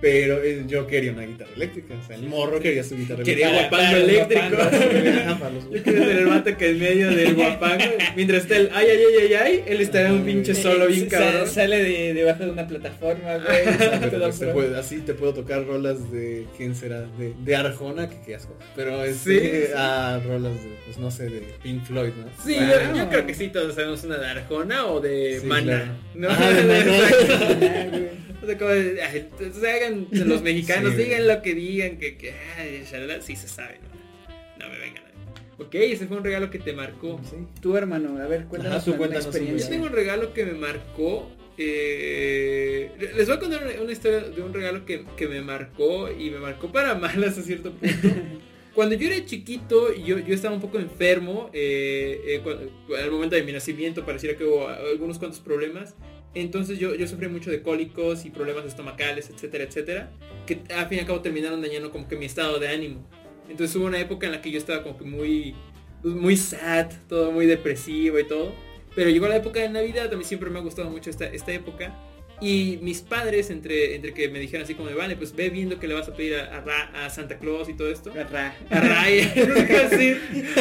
Pero 0.00 0.42
eh, 0.42 0.64
yo 0.66 0.86
quería 0.86 1.12
una 1.12 1.26
guitarra 1.26 1.50
eléctrica. 1.54 1.94
O 2.02 2.06
sea, 2.06 2.16
el 2.16 2.22
morro 2.22 2.58
quería 2.58 2.82
su 2.82 2.96
guitarra 2.96 3.22
Quería 3.22 3.50
eléctrica. 3.50 4.48
guapango 4.48 4.56
Para- 4.56 4.78
eléctrico. 4.78 5.90
Yo 5.92 6.10
el 6.10 6.26
vato 6.26 6.56
que 6.56 6.70
en 6.70 6.78
medio 6.78 7.10
del 7.10 7.34
guapango, 7.34 7.84
mientras 8.16 8.42
está 8.44 8.56
el 8.56 8.70
ay, 8.72 8.86
ay, 8.90 8.98
ay, 8.98 9.26
ay, 9.26 9.34
ay, 9.34 9.64
él 9.66 9.80
estará 9.82 10.08
en 10.08 10.14
un 10.14 10.24
pinche 10.24 10.54
solo 10.54 10.86
bien 10.86 11.06
cabrón. 11.06 11.46
Sale 11.46 11.82
de, 11.82 12.14
debajo 12.14 12.44
de 12.44 12.50
una 12.50 12.66
plataforma, 12.66 13.36
güey. 13.36 14.10
Todo 14.10 14.20
pues, 14.30 14.38
puede- 14.52 14.78
así 14.78 14.98
te 15.00 15.12
puedo 15.14 15.34
tocar 15.34 15.66
rolas 15.66 16.10
de 16.10 16.46
quién 16.56 16.74
será 16.74 17.02
de, 17.18 17.34
de 17.44 17.56
Arjona 17.56 18.08
que 18.08 18.16
qué 18.24 18.34
asco 18.36 18.56
pero 18.74 19.04
es 19.04 19.16
Sí, 19.18 19.38
sí. 19.38 19.50
a 19.76 20.20
rolas 20.26 20.54
de 20.54 20.70
pues 20.86 20.98
no 20.98 21.10
sé 21.10 21.24
de 21.28 21.42
Pink 21.62 21.84
Floyd 21.84 22.12
no 22.16 22.26
Sí, 22.44 22.54
Wow. 22.54 22.68
yo, 22.94 22.96
yo 22.96 23.08
creo 23.10 23.26
que 23.26 23.34
sí, 23.34 23.48
todos 23.48 23.74
sabemos 23.74 24.02
una 24.04 24.16
de 24.18 24.26
Arjona 24.26 24.86
o 24.86 25.00
de 25.00 25.40
Sí, 25.40 25.46
Mana. 25.46 25.62
claro. 25.64 25.92
¿no? 26.14 26.28
De. 26.28 26.34
Ah, 26.34 27.86
güey. 27.90 28.20
O 28.42 28.46
sea, 28.46 28.56
como 28.58 28.70
ay, 28.70 29.26
entonces 29.38 29.64
los 29.90 30.42
mexicanos, 30.50 30.92
Sí, 30.94 31.02
digan 31.04 31.26
lo 31.28 31.42
que 31.42 31.54
digan, 31.54 31.98
que, 31.98 32.16
que 32.16 32.32
ay, 32.58 32.84
shalala, 32.90 33.20
sí 33.22 33.36
se 33.36 33.48
sabe, 33.48 33.78
¿no? 33.82 34.64
No 34.64 34.72
me 34.72 34.78
vengan 34.78 35.04
a... 35.04 35.62
Ok, 35.62 35.74
ese 35.74 36.06
fue 36.06 36.16
un 36.16 36.24
regalo 36.24 36.50
que 36.50 36.58
te 36.58 36.72
marcó. 36.72 37.20
Sí. 37.28 37.36
Tu 37.60 37.76
hermano, 37.76 38.16
a 38.22 38.26
ver, 38.26 38.46
cuéntanos 38.46 38.78
Ajá, 38.78 38.84
tú 38.96 39.02
un 39.02 39.10
Yo 39.10 39.16
experiencia. 39.18 39.68
tengo 39.70 39.86
un 39.86 39.92
regalo 39.92 40.32
que 40.32 40.46
me 40.46 40.52
marcó. 40.52 41.30
eh, 41.58 42.90
les 43.16 43.26
voy 43.26 43.36
a 43.36 43.40
contar 43.40 43.62
una, 43.82 43.92
historia 43.92 44.20
de 44.20 44.42
un 44.42 44.54
regalo 44.54 44.86
que, 44.86 45.04
que 45.16 45.28
me 45.28 45.42
marcó 45.42 46.10
y 46.10 46.30
me 46.30 46.38
marcó 46.38 46.72
para 46.72 46.94
malas 46.94 47.36
a 47.38 47.42
cierto 47.42 47.72
punto. 47.72 48.08
Cuando 48.74 48.94
yo 48.94 49.08
era 49.08 49.24
chiquito, 49.26 49.92
yo, 49.94 50.18
yo 50.18 50.32
estaba 50.34 50.54
un 50.54 50.60
poco 50.60 50.78
enfermo. 50.78 51.50
eh, 51.52 52.40
eh, 52.42 52.96
al 53.02 53.10
momento 53.10 53.36
de 53.36 53.42
mi 53.42 53.52
nacimiento 53.52 54.06
pareciera 54.06 54.38
que 54.38 54.44
hubo 54.44 54.68
algunos 54.68 55.18
cuantos 55.18 55.40
problemas. 55.40 55.94
Entonces 56.34 56.78
yo, 56.78 56.94
yo 56.94 57.06
sufrí 57.08 57.28
mucho 57.28 57.50
de 57.50 57.62
cólicos 57.62 58.24
y 58.24 58.30
problemas 58.30 58.64
estomacales, 58.64 59.30
etcétera, 59.30 59.64
etcétera. 59.64 60.10
Que 60.46 60.60
al 60.74 60.88
fin 60.88 60.98
y 60.98 61.00
al 61.00 61.06
cabo 61.06 61.20
terminaron 61.20 61.60
dañando 61.60 61.90
como 61.90 62.06
que 62.08 62.16
mi 62.16 62.26
estado 62.26 62.58
de 62.58 62.68
ánimo. 62.68 63.04
Entonces 63.48 63.74
hubo 63.76 63.86
una 63.86 63.98
época 63.98 64.26
en 64.26 64.32
la 64.32 64.40
que 64.40 64.50
yo 64.52 64.58
estaba 64.58 64.82
como 64.84 64.96
que 64.96 65.04
muy, 65.04 65.54
pues, 66.02 66.14
muy 66.14 66.36
sad, 66.36 66.90
todo 67.08 67.32
muy 67.32 67.46
depresivo 67.46 68.18
y 68.18 68.24
todo. 68.26 68.54
Pero 68.94 69.10
llegó 69.10 69.26
la 69.28 69.36
época 69.36 69.60
de 69.60 69.68
Navidad, 69.68 70.12
a 70.12 70.16
mí 70.16 70.24
siempre 70.24 70.50
me 70.50 70.58
ha 70.58 70.62
gustado 70.62 70.88
mucho 70.90 71.10
esta, 71.10 71.26
esta 71.26 71.52
época. 71.52 71.96
Y 72.42 72.78
mis 72.80 73.02
padres, 73.02 73.50
entre, 73.50 73.94
entre 73.96 74.14
que 74.14 74.28
me 74.30 74.38
dijeron 74.38 74.64
así 74.64 74.74
como 74.74 74.88
de, 74.88 74.94
vale, 74.94 75.14
pues 75.14 75.34
ve 75.36 75.50
viendo 75.50 75.78
que 75.78 75.86
le 75.86 75.92
vas 75.94 76.08
a 76.08 76.14
pedir 76.14 76.36
a, 76.36 76.56
a 76.56 76.60
Ra- 76.62 77.04
a 77.04 77.10
Santa 77.10 77.38
Claus 77.38 77.68
y 77.68 77.74
todo 77.74 77.90
esto. 77.90 78.10
Ra. 78.14 78.56
A 78.70 79.04
sé 79.04 79.66
qué 79.66 79.88
decir. 79.90 80.20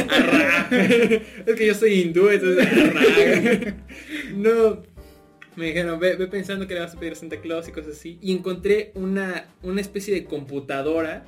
A 0.10 0.20
Ra. 0.20 0.70
Es 1.46 1.56
que 1.56 1.66
yo 1.68 1.74
soy 1.74 1.94
hindú, 2.02 2.30
entonces 2.30 2.68
a 2.68 2.92
Ra. 2.92 3.76
No. 4.36 4.84
Me 5.60 5.68
dijeron, 5.68 6.00
ve, 6.00 6.16
ve 6.16 6.28
pensando 6.28 6.68
que 6.68 6.74
le 6.74 6.80
vas 6.80 6.96
a 6.96 7.00
pedir 7.00 7.14
a 7.14 7.16
Santa 7.16 7.42
Claus 7.42 7.68
y 7.68 7.72
cosas 7.72 7.98
así. 7.98 8.18
Y 8.22 8.32
encontré 8.34 8.92
una, 8.96 9.54
una 9.62 9.82
especie 9.82 10.14
de 10.14 10.26
computadora 10.26 11.26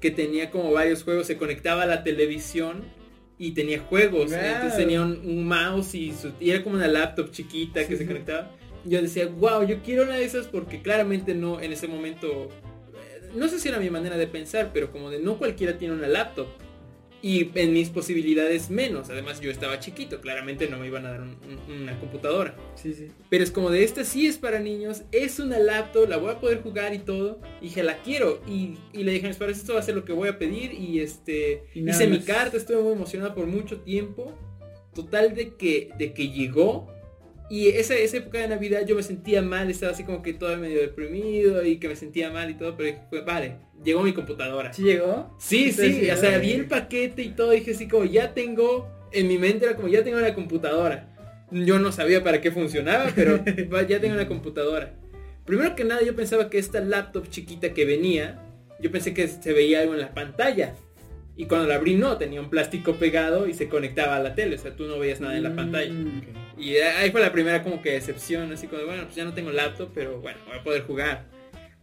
que 0.00 0.10
tenía 0.10 0.50
como 0.50 0.72
varios 0.72 1.02
juegos, 1.04 1.26
se 1.26 1.36
conectaba 1.36 1.84
a 1.84 1.86
la 1.86 2.02
televisión 2.04 2.82
y 3.38 3.52
tenía 3.52 3.80
juegos. 3.80 4.30
Wow. 4.30 4.40
Entonces 4.40 4.76
tenía 4.76 5.02
un, 5.02 5.12
un 5.24 5.46
mouse 5.46 5.94
y, 5.94 6.12
su- 6.12 6.32
y 6.40 6.50
era 6.50 6.62
como 6.62 6.76
una 6.76 6.88
laptop 6.88 7.30
chiquita 7.30 7.80
que 7.86 7.92
Sí, 7.96 7.98
se 7.98 8.06
conectaba. 8.06 8.50
Yo 8.84 9.00
decía, 9.02 9.26
wow, 9.26 9.66
yo 9.66 9.82
quiero 9.82 10.04
una 10.04 10.14
de 10.16 10.24
esas 10.24 10.46
porque 10.46 10.80
claramente 10.82 11.34
no, 11.34 11.60
en 11.60 11.72
ese 11.72 11.88
momento, 11.88 12.44
eh, 12.46 13.28
no 13.34 13.48
sé 13.48 13.58
si 13.58 13.68
era 13.68 13.78
mi 13.80 13.90
manera 13.90 14.16
de 14.16 14.26
pensar, 14.26 14.70
pero 14.72 14.90
como 14.92 15.10
de 15.10 15.18
no 15.20 15.36
cualquiera 15.38 15.78
tiene 15.78 15.94
una 15.94 16.08
laptop. 16.08 16.46
Y 17.20 17.50
en 17.58 17.72
mis 17.72 17.88
posibilidades 17.88 18.70
menos. 18.70 19.10
Además 19.10 19.40
yo 19.40 19.50
estaba 19.50 19.80
chiquito, 19.80 20.20
claramente 20.20 20.68
no 20.68 20.78
me 20.78 20.86
iban 20.86 21.04
a 21.04 21.10
dar 21.10 21.20
un- 21.22 21.36
un- 21.68 21.82
una 21.82 21.98
computadora. 21.98 22.54
Sí, 22.76 22.94
sí. 22.94 23.08
Pero 23.28 23.42
es 23.42 23.50
como 23.50 23.70
de 23.70 23.82
esta 23.82 24.04
sí 24.04 24.28
es 24.28 24.38
para 24.38 24.60
niños, 24.60 25.02
es 25.10 25.40
una 25.40 25.58
laptop, 25.58 26.08
la 26.08 26.16
voy 26.16 26.30
a 26.30 26.38
poder 26.40 26.62
jugar 26.62 26.94
y 26.94 26.98
todo. 27.00 27.40
Y 27.60 27.64
dije, 27.64 27.82
la 27.82 27.96
quiero. 28.02 28.40
Y, 28.46 28.74
y 28.92 29.02
le 29.02 29.12
dije 29.12 29.26
a 29.26 29.28
mis 29.30 29.36
padres, 29.38 29.58
esto 29.58 29.74
va 29.74 29.80
a 29.80 29.82
ser 29.82 29.96
lo 29.96 30.04
que 30.04 30.12
voy 30.12 30.28
a 30.28 30.38
pedir. 30.38 30.72
Y 30.74 31.00
este 31.00 31.64
Y 31.74 31.88
hice 31.90 32.06
mi 32.06 32.20
carta, 32.20 32.56
estuve 32.56 32.80
muy 32.82 32.92
emocionada 32.92 33.34
por 33.34 33.46
mucho 33.46 33.80
tiempo. 33.80 34.32
Total 34.94 35.34
de 35.34 35.54
que, 35.54 35.90
de 35.98 36.12
que 36.12 36.28
llegó. 36.30 36.88
Y 37.50 37.68
esa, 37.68 37.94
esa 37.94 38.18
época 38.18 38.38
de 38.38 38.48
Navidad 38.48 38.84
yo 38.86 38.94
me 38.94 39.02
sentía 39.02 39.40
mal, 39.40 39.70
estaba 39.70 39.92
así 39.92 40.04
como 40.04 40.22
que 40.22 40.34
todo 40.34 40.56
medio 40.58 40.80
deprimido 40.80 41.64
y 41.64 41.78
que 41.78 41.88
me 41.88 41.96
sentía 41.96 42.30
mal 42.30 42.50
y 42.50 42.54
todo. 42.54 42.76
Pero 42.76 42.88
dije, 42.88 43.00
pues, 43.08 43.24
vale, 43.24 43.56
llegó 43.82 44.02
mi 44.02 44.12
computadora. 44.12 44.72
¿Sí 44.72 44.82
llegó? 44.82 45.34
Sí, 45.38 45.72
Sí, 45.72 46.10
o 46.10 46.16
sea, 46.16 46.38
vi 46.38 46.52
el 46.52 46.66
paquete 46.66 47.22
y 47.22 47.30
todo, 47.30 47.52
dije 47.52 47.70
así 47.70 47.88
como 47.88 48.04
ya 48.04 48.34
tengo, 48.34 48.88
en 49.12 49.28
mi 49.28 49.38
mente 49.38 49.64
era 49.64 49.76
como 49.76 49.88
ya 49.88 50.04
tengo 50.04 50.18
una 50.18 50.34
computadora. 50.34 51.08
Yo 51.50 51.78
no 51.78 51.92
sabía 51.92 52.22
para 52.22 52.42
qué 52.42 52.50
funcionaba, 52.50 53.10
pero 53.14 53.42
ya 53.88 54.00
tengo 54.00 54.14
una 54.14 54.28
computadora. 54.28 54.94
Primero 55.46 55.74
que 55.74 55.84
nada 55.84 56.02
yo 56.02 56.14
pensaba 56.14 56.50
que 56.50 56.58
esta 56.58 56.80
laptop 56.80 57.30
chiquita 57.30 57.72
que 57.72 57.86
venía, 57.86 58.38
yo 58.80 58.90
pensé 58.90 59.14
que 59.14 59.26
se 59.26 59.54
veía 59.54 59.80
algo 59.80 59.94
en 59.94 60.00
la 60.00 60.12
pantalla. 60.12 60.74
Y 61.36 61.46
cuando 61.46 61.68
la 61.68 61.76
abrí 61.76 61.94
no, 61.94 62.18
tenía 62.18 62.40
un 62.40 62.50
plástico 62.50 62.96
pegado 62.96 63.48
y 63.48 63.54
se 63.54 63.68
conectaba 63.68 64.16
a 64.16 64.20
la 64.20 64.34
tele, 64.34 64.56
o 64.56 64.58
sea, 64.58 64.76
tú 64.76 64.84
no 64.84 64.98
veías 64.98 65.20
nada 65.20 65.36
en 65.36 65.44
la 65.44 65.54
pantalla. 65.54 65.90
Mm. 65.90 66.47
Y 66.58 66.76
ahí 66.76 67.10
fue 67.10 67.20
la 67.20 67.32
primera 67.32 67.62
como 67.62 67.80
que 67.82 67.92
decepción, 67.92 68.52
así 68.52 68.66
como, 68.66 68.84
bueno, 68.84 69.04
pues 69.04 69.14
ya 69.16 69.24
no 69.24 69.32
tengo 69.34 69.50
laptop, 69.52 69.90
pero 69.94 70.20
bueno, 70.20 70.38
voy 70.46 70.58
a 70.58 70.62
poder 70.62 70.82
jugar. 70.82 71.26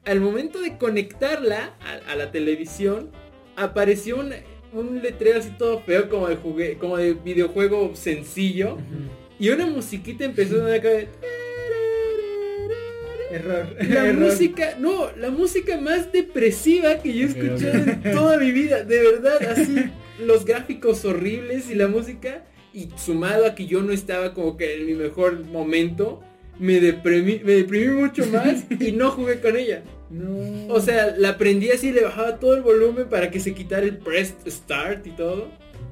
Al 0.04 0.20
momento 0.22 0.60
de 0.62 0.78
conectarla 0.78 1.76
a, 1.82 2.12
a 2.12 2.16
la 2.16 2.32
televisión, 2.32 3.12
apareció 3.56 4.18
un, 4.18 4.34
un 4.74 5.02
letrero 5.02 5.40
así 5.40 5.50
todo 5.58 5.80
feo 5.82 6.10
como 6.10 6.28
de, 6.28 6.38
jugue- 6.38 6.78
como 6.78 6.98
de 6.98 7.14
videojuego 7.14 7.96
sencillo. 7.96 8.78
Y 9.40 9.50
una 9.50 9.66
musiquita 9.66 10.26
empezó 10.26 10.64
de- 10.66 11.08
Error. 13.32 13.68
La 13.90 14.06
Error. 14.08 14.14
música, 14.14 14.76
no, 14.80 15.12
la 15.18 15.30
música 15.32 15.78
más 15.82 16.12
depresiva 16.12 17.00
que 17.00 17.14
yo 17.14 17.26
he 17.28 17.30
escuchado 17.30 17.74
en 17.74 18.02
toda 18.14 18.38
mi 18.38 18.52
vida. 18.52 18.84
De 18.84 19.00
verdad, 19.02 19.42
así, 19.50 19.76
los 20.20 20.46
gráficos 20.46 21.04
horribles 21.06 21.70
y 21.70 21.76
la 21.76 21.88
música. 21.88 22.46
Y 22.76 22.90
sumado 22.98 23.46
a 23.46 23.56
que 23.56 23.68
yo 23.68 23.82
no 23.82 23.94
estaba 23.94 24.34
como 24.34 24.58
que 24.58 24.76
en 24.76 24.86
mi 24.86 24.96
mejor 24.96 25.46
momento, 25.46 26.22
me 26.60 26.82
deprimí, 26.82 27.40
me 27.42 27.54
deprimí 27.54 27.88
mucho 27.88 28.26
más 28.28 28.66
y 28.82 28.92
no 28.92 29.12
jugué 29.12 29.40
con 29.40 29.56
ella. 29.56 29.82
No. 30.10 30.74
O 30.74 30.82
sea, 30.82 31.16
la 31.18 31.38
prendí 31.38 31.72
así, 31.72 31.94
le 31.94 32.04
bajaba 32.04 32.38
todo 32.38 32.54
el 32.54 32.64
volumen 32.64 33.08
para 33.08 33.32
que 33.32 33.40
se 33.40 33.54
quitara 33.54 33.86
el 33.86 33.98
press 33.98 34.36
start 34.46 35.08
y 35.08 35.12
todo. 35.12 35.48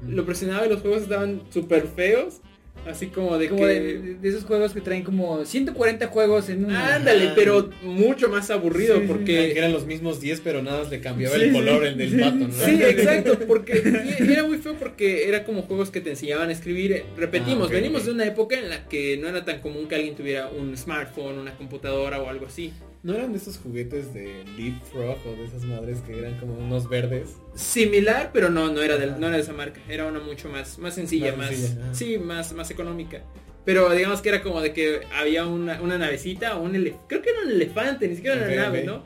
Lo 0.06 0.26
presionaba 0.26 0.66
y 0.66 0.68
los 0.68 0.82
juegos 0.82 1.02
estaban 1.04 1.40
súper 1.48 1.86
feos. 1.86 2.42
Así 2.86 3.06
como 3.06 3.38
de 3.38 3.48
Como 3.48 3.60
que... 3.62 3.66
de, 3.66 4.14
de 4.16 4.28
esos 4.28 4.44
juegos 4.44 4.72
que 4.72 4.80
traen 4.80 5.02
como 5.04 5.44
140 5.44 6.06
juegos 6.08 6.48
en 6.50 6.66
un... 6.66 6.72
Ándale, 6.72 7.32
pero 7.34 7.70
mucho 7.82 8.28
más 8.28 8.50
aburrido 8.50 8.96
Sí, 8.96 9.00
sí. 9.00 9.06
Que 9.06 9.12
porque... 9.12 9.52
eran 9.58 9.72
los 9.72 9.86
mismos 9.86 10.20
10, 10.20 10.40
pero 10.42 10.62
nada 10.62 10.80
más 10.80 10.90
le 10.90 11.00
cambiaba 11.00 11.34
Sí, 11.36 11.42
el 11.42 11.48
sí. 11.48 11.54
color 11.54 11.86
el 11.86 11.96
del 11.96 12.10
Sí. 12.10 12.16
pato, 12.18 12.34
¿no? 12.36 12.52
Sí, 12.52 12.82
exacto, 12.82 13.38
porque 13.48 13.82
y 14.28 14.32
era 14.32 14.44
muy 14.44 14.58
feo 14.58 14.74
porque 14.74 15.28
era 15.28 15.44
como 15.44 15.62
juegos 15.62 15.90
que 15.90 16.00
te 16.00 16.10
enseñaban 16.10 16.50
a 16.50 16.52
escribir. 16.52 17.04
Repetimos, 17.16 17.70
Ah, 17.70 17.72
venimos 17.72 18.04
de 18.04 18.12
una 18.12 18.26
época 18.26 18.58
en 18.58 18.68
la 18.68 18.86
que 18.88 19.16
no 19.16 19.28
era 19.28 19.44
tan 19.44 19.60
común 19.60 19.88
que 19.88 19.94
alguien 19.94 20.14
tuviera 20.14 20.48
un 20.48 20.76
smartphone, 20.76 21.38
una 21.38 21.56
computadora 21.56 22.20
o 22.22 22.28
algo 22.28 22.46
así. 22.46 22.72
¿No 23.04 23.14
eran 23.14 23.32
de 23.32 23.38
esos 23.38 23.58
juguetes 23.58 24.12
de 24.14 24.44
Leapfrog 24.56 25.18
o 25.26 25.36
de 25.36 25.44
esas 25.44 25.62
madres 25.64 25.98
que 26.06 26.18
eran 26.18 26.38
como 26.40 26.54
unos 26.54 26.88
verdes? 26.88 27.36
Similar, 27.54 28.30
pero 28.32 28.48
no, 28.48 28.72
no 28.72 28.80
era, 28.82 28.96
del- 28.96 29.20
no 29.20 29.26
era 29.28 29.36
de 29.36 29.42
esa 29.42 29.52
marca. 29.52 29.78
Era 29.88 30.06
una 30.06 30.20
mucho 30.20 30.48
más, 30.48 30.78
más 30.78 30.94
sencilla, 30.94 31.36
Más 31.36 31.50
sencilla, 31.50 31.94
sí, 31.94 32.16
más, 32.18 32.52
más 32.54 32.70
económica. 32.70 33.22
Pero 33.66 33.90
digamos 33.92 34.22
que 34.22 34.30
era 34.30 34.42
como 34.42 34.60
de 34.62 34.72
que 34.72 35.00
había 35.14 35.46
una, 35.46 35.80
una 35.82 35.98
navecita 35.98 36.56
o 36.56 36.62
un 36.62 36.74
elefante, 36.74 37.04
creo 37.08 37.22
que 37.22 37.30
era 37.30 37.40
un 37.42 37.50
elefante, 37.50 38.08
ni 38.08 38.16
siquiera 38.16 38.36
era 38.36 38.46
una 38.46 38.56
nave. 38.62 38.84
¿no? 38.84 39.04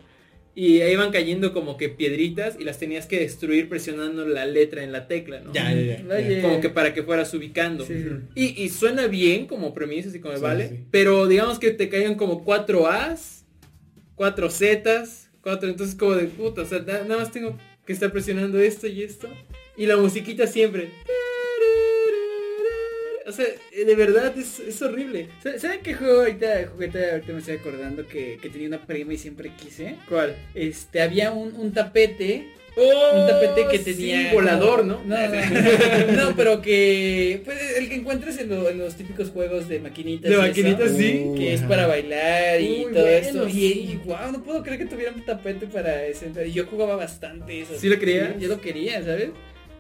Y 0.54 0.80
ahí 0.80 0.92
iban 0.92 1.10
cayendo 1.12 1.52
como 1.52 1.76
que 1.76 1.88
piedritas 1.88 2.56
y 2.58 2.64
las 2.64 2.78
tenías 2.78 3.06
que 3.06 3.18
destruir 3.20 3.68
presionando 3.68 4.26
la 4.26 4.46
letra 4.46 4.82
en 4.82 4.90
la 4.92 5.06
tecla, 5.08 5.40
¿no? 5.40 5.52
Ya, 5.52 5.72
ya, 5.72 6.02
ya. 6.02 6.42
Como 6.42 6.60
que 6.60 6.68
para 6.68 6.94
que 6.94 7.02
fueras 7.04 7.32
ubicando. 7.34 7.84
Sí. 7.84 8.04
Y, 8.34 8.62
y 8.62 8.68
suena 8.68 9.06
bien 9.08 9.46
como 9.46 9.72
premisa 9.74 10.08
y 10.16 10.20
como 10.20 10.34
Sí, 10.36 10.42
vale, 10.42 10.68
sí. 10.68 10.84
pero 10.90 11.26
digamos 11.28 11.58
que 11.60 11.70
te 11.72 11.88
caían 11.88 12.16
como 12.16 12.42
cuatro 12.42 12.88
A's, 12.88 13.37
cuatro 14.18 14.50
Z's, 14.50 15.30
cuatro, 15.40 15.70
entonces 15.70 15.96
como 15.96 16.12
de 16.14 16.26
puta, 16.26 16.60
o 16.62 16.66
sea, 16.66 16.80
na- 16.80 17.04
nada 17.04 17.18
más 17.22 17.32
tengo 17.32 17.56
que 17.86 17.94
estar 17.94 18.12
presionando 18.12 18.58
esto 18.60 18.86
y 18.86 19.02
esto. 19.02 19.30
Y 19.78 19.86
la 19.86 19.96
musiquita 19.96 20.46
siempre. 20.46 20.90
O 23.26 23.32
sea, 23.32 23.44
de 23.74 23.94
verdad 23.94 24.36
es, 24.38 24.58
es 24.58 24.80
horrible. 24.80 25.28
¿Sabe- 25.42 25.58
¿Saben 25.58 25.80
qué 25.82 25.94
juego 25.94 26.20
ahorita, 26.20 26.68
juguete, 26.72 27.10
ahorita 27.10 27.32
me 27.32 27.38
estoy 27.40 27.56
acordando 27.56 28.06
que, 28.06 28.38
que 28.40 28.48
tenía 28.48 28.68
una 28.68 28.86
prima 28.86 29.12
y 29.12 29.18
siempre 29.18 29.52
quise? 29.54 29.96
¿Cuál? 30.08 30.34
Este, 30.54 31.02
había 31.02 31.30
un, 31.32 31.54
un 31.54 31.72
tapete 31.72 32.48
Oh, 32.80 33.20
un 33.20 33.26
tapete 33.26 33.66
que 33.70 33.78
sí, 33.78 33.84
tenía 33.94 34.32
volador, 34.32 34.80
como- 34.80 34.92
¿no? 34.92 35.04
No, 35.04 35.16
no, 35.28 36.24
no, 36.30 36.36
pero 36.36 36.60
que 36.62 37.40
pues 37.44 37.58
el 37.78 37.88
que 37.88 37.96
encuentras 37.96 38.38
en, 38.38 38.48
lo- 38.50 38.68
en 38.68 38.78
los 38.78 38.94
típicos 38.94 39.30
juegos 39.30 39.68
de 39.68 39.80
maquinitas. 39.80 40.30
De 40.30 40.36
maquinitas, 40.36 40.90
eso, 40.90 40.98
sí. 40.98 41.24
Que 41.36 41.54
es 41.54 41.62
para 41.62 41.86
bailar 41.86 42.60
y 42.60 42.82
todo 42.82 42.90
bueno, 42.92 43.06
esto. 43.08 43.48
sí. 43.48 43.90
Y, 43.92 43.96
wow, 44.06 44.30
no 44.32 44.42
puedo 44.42 44.62
creer 44.62 44.78
que 44.78 44.86
tuviera 44.86 45.12
un 45.12 45.24
tapete 45.24 45.66
para 45.66 46.04
ese. 46.06 46.30
Y 46.46 46.52
yo 46.52 46.66
jugaba 46.66 46.96
bastante 46.96 47.62
eso. 47.62 47.72
¿Sí 47.78 47.88
lo 47.88 47.98
querías? 47.98 48.38
yo 48.38 48.48
lo 48.48 48.60
quería, 48.60 49.02
¿sabes? 49.02 49.30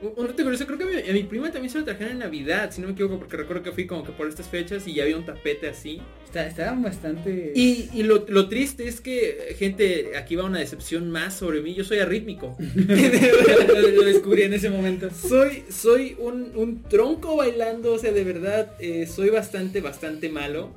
Un 0.00 0.28
dato 0.28 0.42
curioso, 0.44 0.64
creo 0.64 0.78
que 0.78 0.84
a 0.84 0.86
mi, 0.86 1.10
a 1.10 1.12
mi 1.12 1.24
prima 1.24 1.50
también 1.50 1.70
se 1.70 1.78
lo 1.78 1.84
trajeron 1.84 2.12
en 2.12 2.18
Navidad, 2.20 2.70
si 2.70 2.80
no 2.80 2.86
me 2.86 2.92
equivoco, 2.92 3.18
porque 3.18 3.36
recuerdo 3.36 3.64
que 3.64 3.72
fui 3.72 3.86
como 3.86 4.04
que 4.04 4.12
por 4.12 4.28
estas 4.28 4.46
fechas 4.46 4.86
y 4.86 4.94
ya 4.94 5.02
había 5.02 5.16
un 5.16 5.26
tapete 5.26 5.68
así. 5.68 6.00
Está, 6.24 6.46
estaban 6.46 6.82
bastante. 6.82 7.52
Y, 7.56 7.90
y 7.92 8.04
lo, 8.04 8.24
lo 8.28 8.48
triste 8.48 8.86
es 8.86 9.00
que, 9.00 9.56
gente, 9.58 10.16
aquí 10.16 10.36
va 10.36 10.44
una 10.44 10.60
decepción 10.60 11.10
más 11.10 11.34
sobre 11.34 11.62
mí. 11.62 11.74
Yo 11.74 11.82
soy 11.82 11.98
arrítmico. 11.98 12.56
lo, 12.74 13.88
lo 13.88 14.02
descubrí 14.04 14.42
en 14.42 14.52
ese 14.52 14.70
momento. 14.70 15.08
soy 15.10 15.64
soy 15.68 16.14
un, 16.18 16.52
un 16.54 16.82
tronco 16.84 17.36
bailando, 17.36 17.94
o 17.94 17.98
sea, 17.98 18.12
de 18.12 18.22
verdad, 18.22 18.74
eh, 18.78 19.06
soy 19.06 19.30
bastante, 19.30 19.80
bastante 19.80 20.28
malo. 20.28 20.76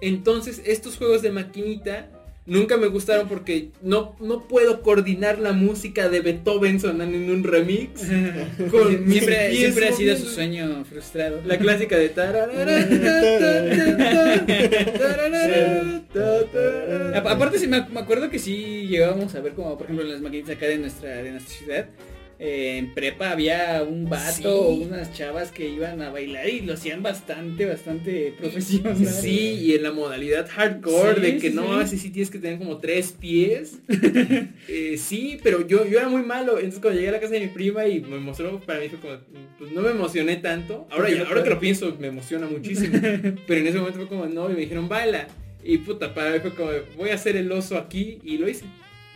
Entonces, 0.00 0.62
estos 0.64 0.96
juegos 0.96 1.22
de 1.22 1.32
maquinita 1.32 2.10
nunca 2.46 2.76
me 2.76 2.88
gustaron 2.88 3.28
porque 3.28 3.70
no, 3.82 4.16
no 4.20 4.46
puedo 4.46 4.82
coordinar 4.82 5.38
la 5.38 5.52
música 5.52 6.08
de 6.08 6.20
Beethoven 6.20 6.78
sonando 6.80 7.16
en 7.16 7.30
un 7.30 7.44
remix. 7.44 8.02
Con 8.70 9.10
siempre, 9.10 9.88
ha 9.88 9.92
sido 9.92 10.16
su 10.16 10.26
sueño 10.26 10.84
frustrado. 10.84 11.40
La 11.46 11.58
clásica 11.58 11.96
de 11.96 12.08
Aparte 17.14 17.58
sí 17.58 17.66
me, 17.66 17.78
ac- 17.78 17.88
me 17.88 18.00
acuerdo 18.00 18.30
que 18.30 18.38
sí 18.38 18.86
llegábamos 18.88 19.34
a 19.34 19.40
ver 19.40 19.52
como 19.52 19.76
por 19.76 19.84
ejemplo 19.86 20.04
en 20.04 20.12
las 20.12 20.20
maquinitas 20.20 20.56
acá 20.56 20.66
de 20.66 20.78
nuestra, 20.78 21.10
de 21.22 21.30
nuestra 21.32 21.54
ciudad. 21.56 21.86
Eh, 22.38 22.76
en 22.78 22.94
prepa 22.94 23.30
había 23.30 23.84
un 23.88 24.08
vato 24.08 24.32
Sí. 24.32 24.42
o 24.46 24.68
unas 24.70 25.12
chavas 25.12 25.50
que 25.52 25.68
iban 25.68 26.02
a 26.02 26.10
bailar 26.10 26.48
y 26.48 26.60
lo 26.60 26.74
hacían 26.74 27.02
bastante, 27.02 27.66
bastante 27.66 28.34
profesional. 28.38 28.96
Sí, 29.06 29.58
y 29.60 29.74
en 29.74 29.82
la 29.82 29.92
modalidad 29.92 30.48
hardcore 30.50 31.14
Sí, 31.16 31.20
de 31.20 31.38
que 31.38 31.50
sí, 31.50 31.56
no, 31.56 31.78
sí. 31.78 31.84
así 31.84 31.98
sí 31.98 32.10
tienes 32.10 32.30
que 32.30 32.38
tener 32.38 32.58
como 32.58 32.78
tres 32.78 33.12
pies. 33.18 33.78
Eh, 34.66 34.96
sí, 34.98 35.38
pero 35.42 35.66
yo, 35.66 35.86
yo 35.86 35.98
era 35.98 36.08
muy 36.08 36.22
malo. 36.22 36.54
Entonces 36.56 36.80
cuando 36.80 36.98
llegué 36.98 37.10
a 37.10 37.12
la 37.12 37.20
casa 37.20 37.34
de 37.34 37.40
mi 37.40 37.48
prima 37.48 37.86
y 37.86 38.00
me 38.00 38.18
mostró, 38.18 38.58
para 38.60 38.80
mí 38.80 38.88
fue 38.88 38.98
como, 38.98 39.14
pues 39.58 39.70
no 39.72 39.82
me 39.82 39.90
emocioné 39.90 40.36
tanto. 40.36 40.86
Ahora, 40.90 41.10
ya- 41.10 41.24
ahora 41.26 41.42
que 41.44 41.50
lo 41.50 41.60
pienso, 41.60 41.94
me 42.00 42.06
emociona 42.08 42.46
muchísimo. 42.46 42.98
pero 43.46 43.60
en 43.60 43.66
ese 43.66 43.78
momento 43.78 43.98
fue 44.00 44.08
como, 44.08 44.26
no, 44.26 44.50
y 44.50 44.54
me 44.54 44.60
dijeron, 44.60 44.88
baila. 44.88 45.28
Y 45.62 45.78
puta, 45.78 46.12
para 46.14 46.32
mí 46.32 46.38
fue 46.40 46.54
como, 46.54 46.70
voy 46.96 47.10
a 47.10 47.14
hacer 47.14 47.36
el 47.36 47.50
oso 47.52 47.76
aquí 47.78 48.18
y 48.24 48.38
lo 48.38 48.48
hice. 48.48 48.64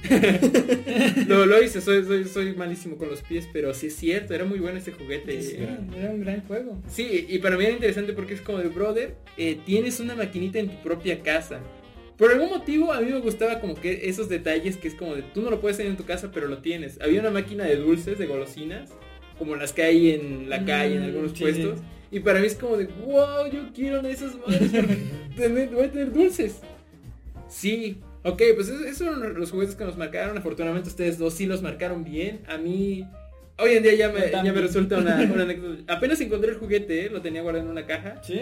lo, 1.27 1.47
lo 1.47 1.63
hice, 1.63 1.81
soy, 1.81 2.05
soy, 2.05 2.25
soy 2.25 2.55
malísimo 2.55 2.97
con 2.97 3.09
los 3.09 3.23
pies, 3.23 3.49
pero 3.53 3.75
sí 3.75 3.89
es 3.89 3.97
cierto, 3.97 4.35
era 4.35 4.45
muy 4.45 4.59
bueno 4.59 4.79
este 4.79 4.93
juguete. 4.93 5.43
Sí, 5.43 5.57
era 5.57 6.11
un 6.11 6.21
gran 6.21 6.43
juego. 6.47 6.81
Sí, 6.89 7.27
y 7.29 7.39
para 7.39 7.57
mí 7.57 7.65
era 7.65 7.73
interesante 7.75 8.13
porque 8.13 8.35
es 8.35 8.41
como 8.41 8.59
de 8.59 8.69
brother, 8.69 9.17
eh, 9.37 9.59
tienes 9.67 10.01
una 10.01 10.15
maquinita 10.15 10.59
en 10.59 10.69
tu 10.69 10.83
propia 10.83 11.21
casa. 11.21 11.61
Por 12.17 12.33
algún 12.33 12.49
motivo 12.51 12.93
a 12.93 13.01
mí 13.01 13.13
me 13.13 13.21
gustaba 13.21 13.61
como 13.61 13.75
que 13.77 14.09
esos 14.09 14.29
detalles 14.29 14.77
que 14.77 14.89
es 14.89 14.95
como 14.95 15.15
de 15.15 15.23
tú 15.23 15.41
no 15.43 15.51
lo 15.51 15.61
puedes 15.61 15.77
tener 15.77 15.91
en 15.93 15.97
tu 15.97 16.05
casa 16.05 16.31
pero 16.33 16.49
lo 16.49 16.59
tienes. 16.59 17.01
Había 17.01 17.21
una 17.21 17.31
máquina 17.31 17.65
de 17.65 17.77
dulces, 17.77 18.19
de 18.19 18.27
golosinas, 18.27 18.91
como 19.39 19.55
las 19.55 19.73
que 19.73 19.83
hay 19.83 20.11
en 20.11 20.51
la 20.51 20.65
calle, 20.65 20.97
en 20.97 21.03
Mm, 21.03 21.05
algunos 21.05 21.33
sí, 21.33 21.41
puestos. 21.43 21.79
Y 22.11 22.21
para 22.21 22.41
mí 22.41 22.47
es 22.47 22.55
como 22.55 22.77
de 22.77 22.87
wow, 22.87 23.51
yo 23.53 23.69
quiero 23.75 24.03
de 24.03 24.13
esas 24.13 24.35
madres 24.37 24.71
porque 24.73 25.67
voy 25.75 25.85
a 25.85 25.93
tener 25.93 26.13
dulces. 26.13 26.57
Sí, 27.49 27.99
ok, 28.25 28.43
pues 28.55 28.69
esos 28.69 28.99
fueron 28.99 29.39
los 29.39 29.51
juguetes 29.51 29.77
que 29.77 29.85
nos 29.85 29.97
marcaron. 29.97 30.37
Afortunadamente 30.39 30.89
ustedes 30.89 31.19
dos 31.19 31.35
sí 31.35 31.47
los 31.47 31.63
marcaron 31.63 32.05
bien. 32.05 32.43
A 32.49 32.59
mí, 32.59 33.07
hoy 33.59 33.71
en 33.73 33.83
día 33.83 33.95
ya 33.95 34.11
me, 34.11 34.31
ya 34.31 34.53
me 34.53 34.61
resulta 34.61 34.99
una, 34.99 35.17
una 35.33 35.43
anécdota. 35.45 35.95
Apenas 35.95 36.21
encontré 36.21 36.51
el 36.51 36.59
juguete, 36.59 37.07
¿eh? 37.07 37.11
lo 37.11 37.21
tenía 37.23 37.43
guardado 37.43 37.65
en 37.65 37.71
una 37.71 37.87
caja. 37.87 38.21
¿Sí? 38.23 38.41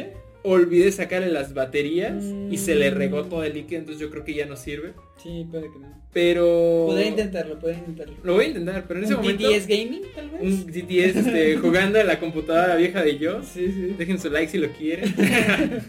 Olvidé 0.49 0.93
sacarle 0.93 1.29
las 1.31 1.55
baterías 1.55 2.23
y 2.51 2.57
se 2.59 2.75
le 2.77 2.91
Mm. 2.91 2.95
regó 2.95 3.25
todo 3.25 3.43
el 3.43 3.55
líquido, 3.55 3.81
entonces 3.81 4.01
yo 4.01 4.11
creo 4.11 4.25
que 4.25 4.33
ya 4.35 4.47
no 4.47 4.57
sirve. 4.57 4.93
Sí, 5.23 5.45
puede 5.51 5.65
que 5.65 5.79
no. 5.81 6.01
Pero... 6.13 6.85
Podría 6.87 7.09
intentarlo, 7.09 7.59
podría 7.59 7.79
intentarlo. 7.81 8.15
Lo 8.23 8.35
voy 8.35 8.45
a 8.45 8.49
intentar, 8.49 8.85
pero 8.87 9.01
en 9.01 9.05
ese 9.07 9.15
¿Un 9.17 9.21
momento... 9.23 9.51
DTS 9.51 9.67
Gaming 9.67 10.03
tal 10.15 10.31
vez? 10.31 10.41
Un 10.43 10.67
DTS 10.67 11.17
este, 11.17 11.57
jugando 11.63 11.99
a 12.01 12.05
la 12.05 12.21
computadora 12.21 12.77
vieja 12.77 13.03
de 13.03 13.19
yo. 13.19 13.43
Sí, 13.43 13.67
sí. 13.73 13.95
Dejen 13.99 14.21
su 14.21 14.31
like 14.31 14.51
si 14.51 14.59
lo 14.59 14.69
quieren. 14.71 15.13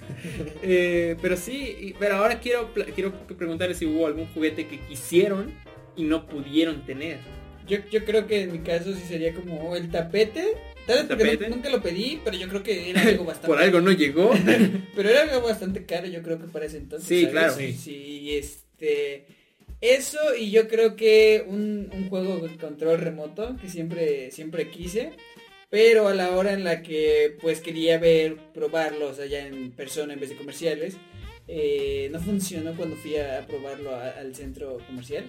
Eh, 0.63 1.15
pero 1.21 1.37
sí, 1.37 1.93
pero 1.99 2.15
ahora 2.15 2.39
quiero, 2.39 2.69
quiero 2.95 3.13
preguntarles 3.37 3.77
si 3.77 3.85
hubo 3.85 4.07
algún 4.07 4.25
juguete 4.33 4.67
que 4.67 4.79
quisieron 4.79 5.51
y 5.95 6.03
no 6.03 6.25
pudieron 6.27 6.85
tener. 6.85 7.19
Yo, 7.67 7.77
yo 7.91 8.03
creo 8.05 8.27
que 8.27 8.41
en 8.43 8.51
mi 8.51 8.59
caso 8.59 8.93
sí 8.93 9.01
sería 9.07 9.33
como 9.33 9.75
el 9.75 9.89
tapete. 9.89 10.53
Tal 10.87 11.05
vez 11.17 11.37
porque 11.37 11.49
nunca 11.49 11.69
lo 11.69 11.81
pedí, 11.81 12.19
pero 12.23 12.37
yo 12.37 12.47
creo 12.47 12.63
que 12.63 12.89
era 12.89 13.01
algo 13.07 13.25
bastante... 13.25 13.47
Por 13.47 13.59
algo 13.61 13.81
no 13.81 13.91
llegó. 13.91 14.31
Pero 14.95 15.09
era 15.09 15.21
algo 15.23 15.41
bastante 15.47 15.85
caro, 15.85 16.07
yo 16.07 16.23
creo 16.23 16.39
que 16.39 16.47
para 16.47 16.65
ese 16.65 16.77
entonces. 16.77 17.07
Sí, 17.07 17.19
¿sabes? 17.25 17.31
claro. 17.33 17.53
Sí, 17.55 17.73
sí, 17.73 18.35
este. 18.37 19.25
Eso 19.81 20.17
y 20.35 20.49
yo 20.49 20.67
creo 20.67 20.95
que 20.95 21.45
un, 21.47 21.89
un 21.93 22.09
juego 22.09 22.39
con 22.39 22.57
control 22.57 22.97
remoto 22.99 23.55
que 23.61 23.69
siempre, 23.69 24.31
siempre 24.31 24.71
quise. 24.71 25.11
Pero 25.69 26.07
a 26.07 26.13
la 26.15 26.31
hora 26.31 26.53
en 26.53 26.63
la 26.63 26.81
que 26.81 27.35
pues 27.41 27.59
quería 27.59 27.97
ver, 27.99 28.37
probarlos 28.53 29.19
allá 29.19 29.45
en 29.45 29.71
persona 29.71 30.13
en 30.13 30.19
vez 30.21 30.29
de 30.29 30.37
comerciales, 30.37 30.95
eh, 31.49 32.07
no 32.11 32.19
funcionó 32.21 32.73
cuando 32.75 32.95
fui 32.95 33.17
a, 33.17 33.39
a 33.39 33.45
probarlo 33.45 33.93
a- 33.93 34.11
al 34.11 34.33
centro 34.33 34.77
comercial. 34.87 35.25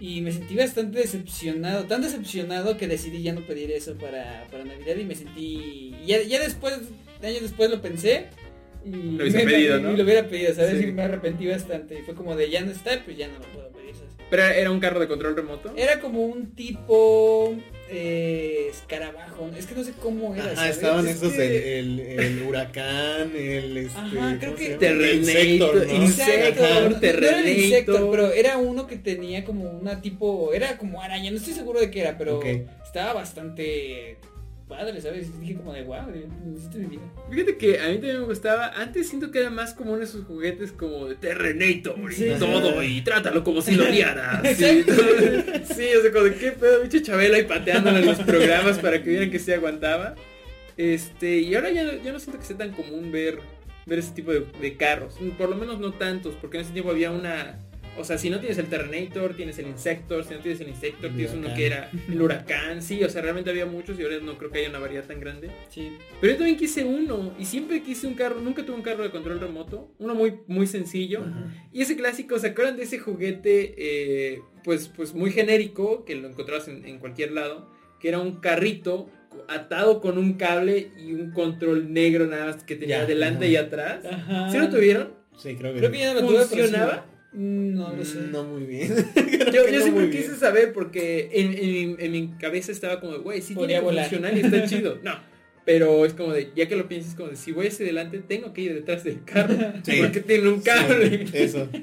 Y 0.00 0.20
me 0.20 0.30
sentí 0.30 0.54
bastante 0.54 1.00
decepcionado, 1.00 1.84
tan 1.86 2.02
decepcionado 2.02 2.76
que 2.76 2.86
decidí 2.86 3.22
ya 3.22 3.32
no 3.32 3.40
pedir 3.40 3.72
eso 3.72 3.94
para, 3.96 4.46
para 4.50 4.64
Navidad 4.64 4.96
y 4.96 5.04
me 5.04 5.14
sentí... 5.16 5.94
y 6.02 6.06
Ya, 6.06 6.22
ya 6.22 6.38
después, 6.40 6.74
años 7.22 7.42
después 7.42 7.68
lo 7.70 7.82
pensé 7.82 8.26
y 8.84 8.90
Lo 8.92 9.24
me- 9.24 9.30
pedido, 9.44 9.78
y 9.78 9.82
¿no? 9.82 9.92
lo 9.92 10.04
hubiera 10.04 10.28
pedido, 10.28 10.54
¿sabes? 10.54 10.78
Sí. 10.80 10.86
Y 10.88 10.92
me 10.92 11.02
arrepentí 11.02 11.46
bastante. 11.48 11.98
Y 11.98 12.02
fue 12.02 12.14
como 12.14 12.36
de 12.36 12.48
ya 12.48 12.60
no 12.60 12.70
está, 12.70 13.02
pues 13.04 13.16
ya 13.16 13.26
no 13.26 13.34
lo 13.40 13.44
puedo 13.52 13.70
pedir, 13.72 13.94
¿sabes? 13.96 14.12
Pero 14.30 14.42
era 14.44 14.70
un 14.70 14.78
carro 14.78 15.00
de 15.00 15.08
control 15.08 15.34
remoto. 15.34 15.72
Era 15.76 16.00
como 16.00 16.24
un 16.24 16.52
tipo 16.54 17.56
eh, 17.90 18.68
escarabajo, 18.70 19.50
es 19.56 19.66
que 19.66 19.74
no 19.74 19.84
sé 19.84 19.92
cómo 20.00 20.34
era. 20.34 20.54
¿sabes? 20.54 20.76
estaban 20.76 21.06
Es 21.06 21.16
esos 21.16 21.32
que- 21.32 21.78
el, 21.78 22.00
el 22.00 22.42
huracán, 22.42 23.32
el 23.34 23.76
este, 23.76 23.98
Ajá, 23.98 24.38
Insector, 25.12 25.86
¿no? 25.86 25.94
Insector, 25.94 26.90
no 26.90 26.96
era 27.02 27.40
el 27.40 27.84
pero 28.10 28.32
era 28.32 28.58
uno 28.58 28.86
que 28.86 28.96
tenía 28.96 29.44
como 29.44 29.70
una 29.70 30.00
tipo, 30.00 30.52
era 30.52 30.76
como 30.78 31.00
araña, 31.02 31.30
no 31.30 31.36
estoy 31.38 31.54
seguro 31.54 31.80
de 31.80 31.90
qué 31.90 32.00
era, 32.02 32.18
pero 32.18 32.40
estaba 32.84 33.14
bastante 33.14 34.18
padre, 34.68 35.00
¿sabes? 35.00 35.28
Y 35.36 35.40
dije 35.40 35.54
como 35.56 35.72
de 35.72 35.82
wow, 35.82 36.02
necesito 36.44 36.78
mi 36.78 36.84
vida. 36.86 37.02
Fíjate 37.30 37.56
que 37.56 37.80
a 37.80 37.86
mí 37.88 37.94
también 37.94 38.20
me 38.20 38.26
gustaba. 38.26 38.68
Antes 38.76 39.08
siento 39.08 39.30
que 39.30 39.40
era 39.40 39.50
más 39.50 39.74
común 39.74 40.02
esos 40.02 40.24
juguetes 40.24 40.72
como 40.72 41.06
de 41.06 41.14
Terrenator 41.16 41.96
y 42.12 42.14
Sí. 42.14 42.26
todo. 42.38 42.82
Y 42.82 43.00
trátalo 43.02 43.42
como 43.42 43.62
si 43.62 43.74
lo 43.74 43.84
odiaras. 43.88 44.42
sí, 44.56 45.88
o 45.96 46.02
sea, 46.02 46.12
como 46.12 46.24
de 46.24 46.34
qué 46.38 46.52
pedo, 46.52 46.82
bicho 46.82 46.98
Chabelo 47.00 47.34
ahí 47.36 47.44
pateándolo 47.44 47.98
en 47.98 48.06
los 48.06 48.18
programas 48.20 48.78
para 48.78 49.02
que 49.02 49.10
vieran 49.10 49.30
que 49.30 49.38
se 49.38 49.54
aguantaba. 49.54 50.14
Este, 50.76 51.38
y 51.38 51.54
ahora 51.54 51.70
ya, 51.70 51.82
ya 52.02 52.12
no 52.12 52.18
siento 52.20 52.38
que 52.38 52.46
sea 52.46 52.56
tan 52.56 52.70
común 52.72 53.10
ver, 53.10 53.38
ver 53.86 53.98
ese 53.98 54.12
tipo 54.12 54.32
de, 54.32 54.46
de 54.60 54.76
carros. 54.76 55.16
Por 55.36 55.48
lo 55.48 55.56
menos 55.56 55.80
no 55.80 55.92
tantos, 55.92 56.34
porque 56.40 56.58
en 56.58 56.64
ese 56.64 56.72
tiempo 56.72 56.90
había 56.90 57.10
una... 57.10 57.58
O 57.98 58.04
sea, 58.04 58.16
si 58.18 58.30
no 58.30 58.38
tienes 58.40 58.58
el 58.58 58.66
Terrenator, 58.66 59.34
tienes 59.34 59.58
el 59.58 59.66
Insector, 59.66 60.24
si 60.24 60.34
no 60.34 60.40
tienes 60.40 60.60
el 60.60 60.68
Insector, 60.68 61.06
El 61.10 61.16
tienes 61.16 61.34
uno 61.34 61.48
que 61.54 61.66
era 61.66 61.90
el 62.08 62.22
Huracán, 62.22 62.80
sí, 62.82 63.02
o 63.02 63.08
sea, 63.08 63.22
realmente 63.22 63.50
había 63.50 63.66
muchos 63.66 63.98
y 63.98 64.02
ahora 64.02 64.18
no 64.22 64.38
creo 64.38 64.50
que 64.50 64.58
haya 64.60 64.68
una 64.70 64.78
variedad 64.78 65.04
tan 65.04 65.20
grande. 65.20 65.50
Sí. 65.68 65.92
Pero 66.20 66.32
yo 66.32 66.38
también 66.38 66.56
quise 66.56 66.84
uno 66.84 67.34
y 67.38 67.44
siempre 67.44 67.82
quise 67.82 68.06
un 68.06 68.14
carro, 68.14 68.40
nunca 68.40 68.64
tuve 68.64 68.76
un 68.76 68.82
carro 68.82 69.02
de 69.02 69.10
control 69.10 69.40
remoto, 69.40 69.92
uno 69.98 70.14
muy, 70.14 70.34
muy 70.46 70.66
sencillo. 70.66 71.24
Y 71.72 71.82
ese 71.82 71.96
clásico, 71.96 72.38
¿se 72.38 72.48
acuerdan 72.48 72.76
de 72.76 72.84
ese 72.84 72.98
juguete 72.98 73.74
eh, 73.76 74.42
pues, 74.64 74.88
pues 74.88 75.14
muy 75.14 75.30
genérico 75.32 76.04
que 76.04 76.14
lo 76.14 76.28
encontrabas 76.28 76.68
en, 76.68 76.84
en 76.86 76.98
cualquier 76.98 77.32
lado? 77.32 77.68
Que 78.00 78.08
era 78.08 78.18
un 78.20 78.36
carrito 78.36 79.10
atado 79.48 80.00
con 80.00 80.18
un 80.18 80.34
cable 80.34 80.90
y 80.98 81.12
un 81.12 81.32
control 81.32 81.92
negro 81.92 82.26
nada 82.26 82.46
más 82.46 82.62
que 82.64 82.76
tenía 82.76 82.98
Ya, 82.98 83.04
adelante 83.04 83.44
ajá. 83.46 83.52
y 83.52 83.56
atrás. 83.56 84.04
Ajá. 84.04 84.50
¿Sí 84.50 84.58
lo 84.58 84.68
tuvieron? 84.70 85.14
Sí, 85.36 85.54
creo 85.56 85.72
que 85.72 85.78
Creo 85.78 85.90
que 85.92 85.98
ya 85.98 86.14
no 86.14 86.20
lo 86.20 86.26
tuve. 86.28 86.44
¿Funcionaba? 86.44 87.06
Mm, 87.38 87.74
No 87.74 87.94
lo 87.94 88.04
sé. 88.04 88.18
No 88.32 88.42
muy 88.44 88.64
bien. 88.64 88.88
Yo, 89.52 89.66
yo 89.66 89.72
no 89.72 89.80
siempre 89.82 90.10
quise 90.10 90.28
bien. 90.28 90.40
saber 90.40 90.72
porque 90.72 91.30
en, 91.32 91.52
en 91.56 91.72
mi- 91.72 91.96
en 92.04 92.12
mi 92.12 92.28
cabeza 92.38 92.72
estaba 92.72 93.00
como, 93.00 93.18
güey, 93.20 93.40
sí 93.42 93.54
Podría 93.54 93.78
tiene 93.78 93.80
que 93.80 93.84
volar. 93.84 94.04
funcionar 94.08 94.36
y 94.36 94.40
está 94.40 94.66
chido. 94.66 94.98
No. 95.04 95.12
Pero 95.64 96.04
es 96.04 96.14
como 96.14 96.32
de, 96.32 96.50
ya 96.56 96.66
que 96.66 96.74
lo 96.76 96.88
piensas, 96.88 97.14
como 97.14 97.28
de, 97.28 97.36
si 97.36 97.52
voy 97.52 97.66
hacia 97.68 97.84
adelante, 97.84 98.18
tengo 98.26 98.52
que 98.52 98.62
ir 98.62 98.74
detrás 98.74 99.04
del 99.04 99.22
carro. 99.24 99.54
Sí. 99.84 99.98
Porque 100.02 100.20
tiene 100.20 100.48
un 100.48 100.60
cable. 100.62 101.26
Sí, 101.26 101.32
eso. 101.34 101.68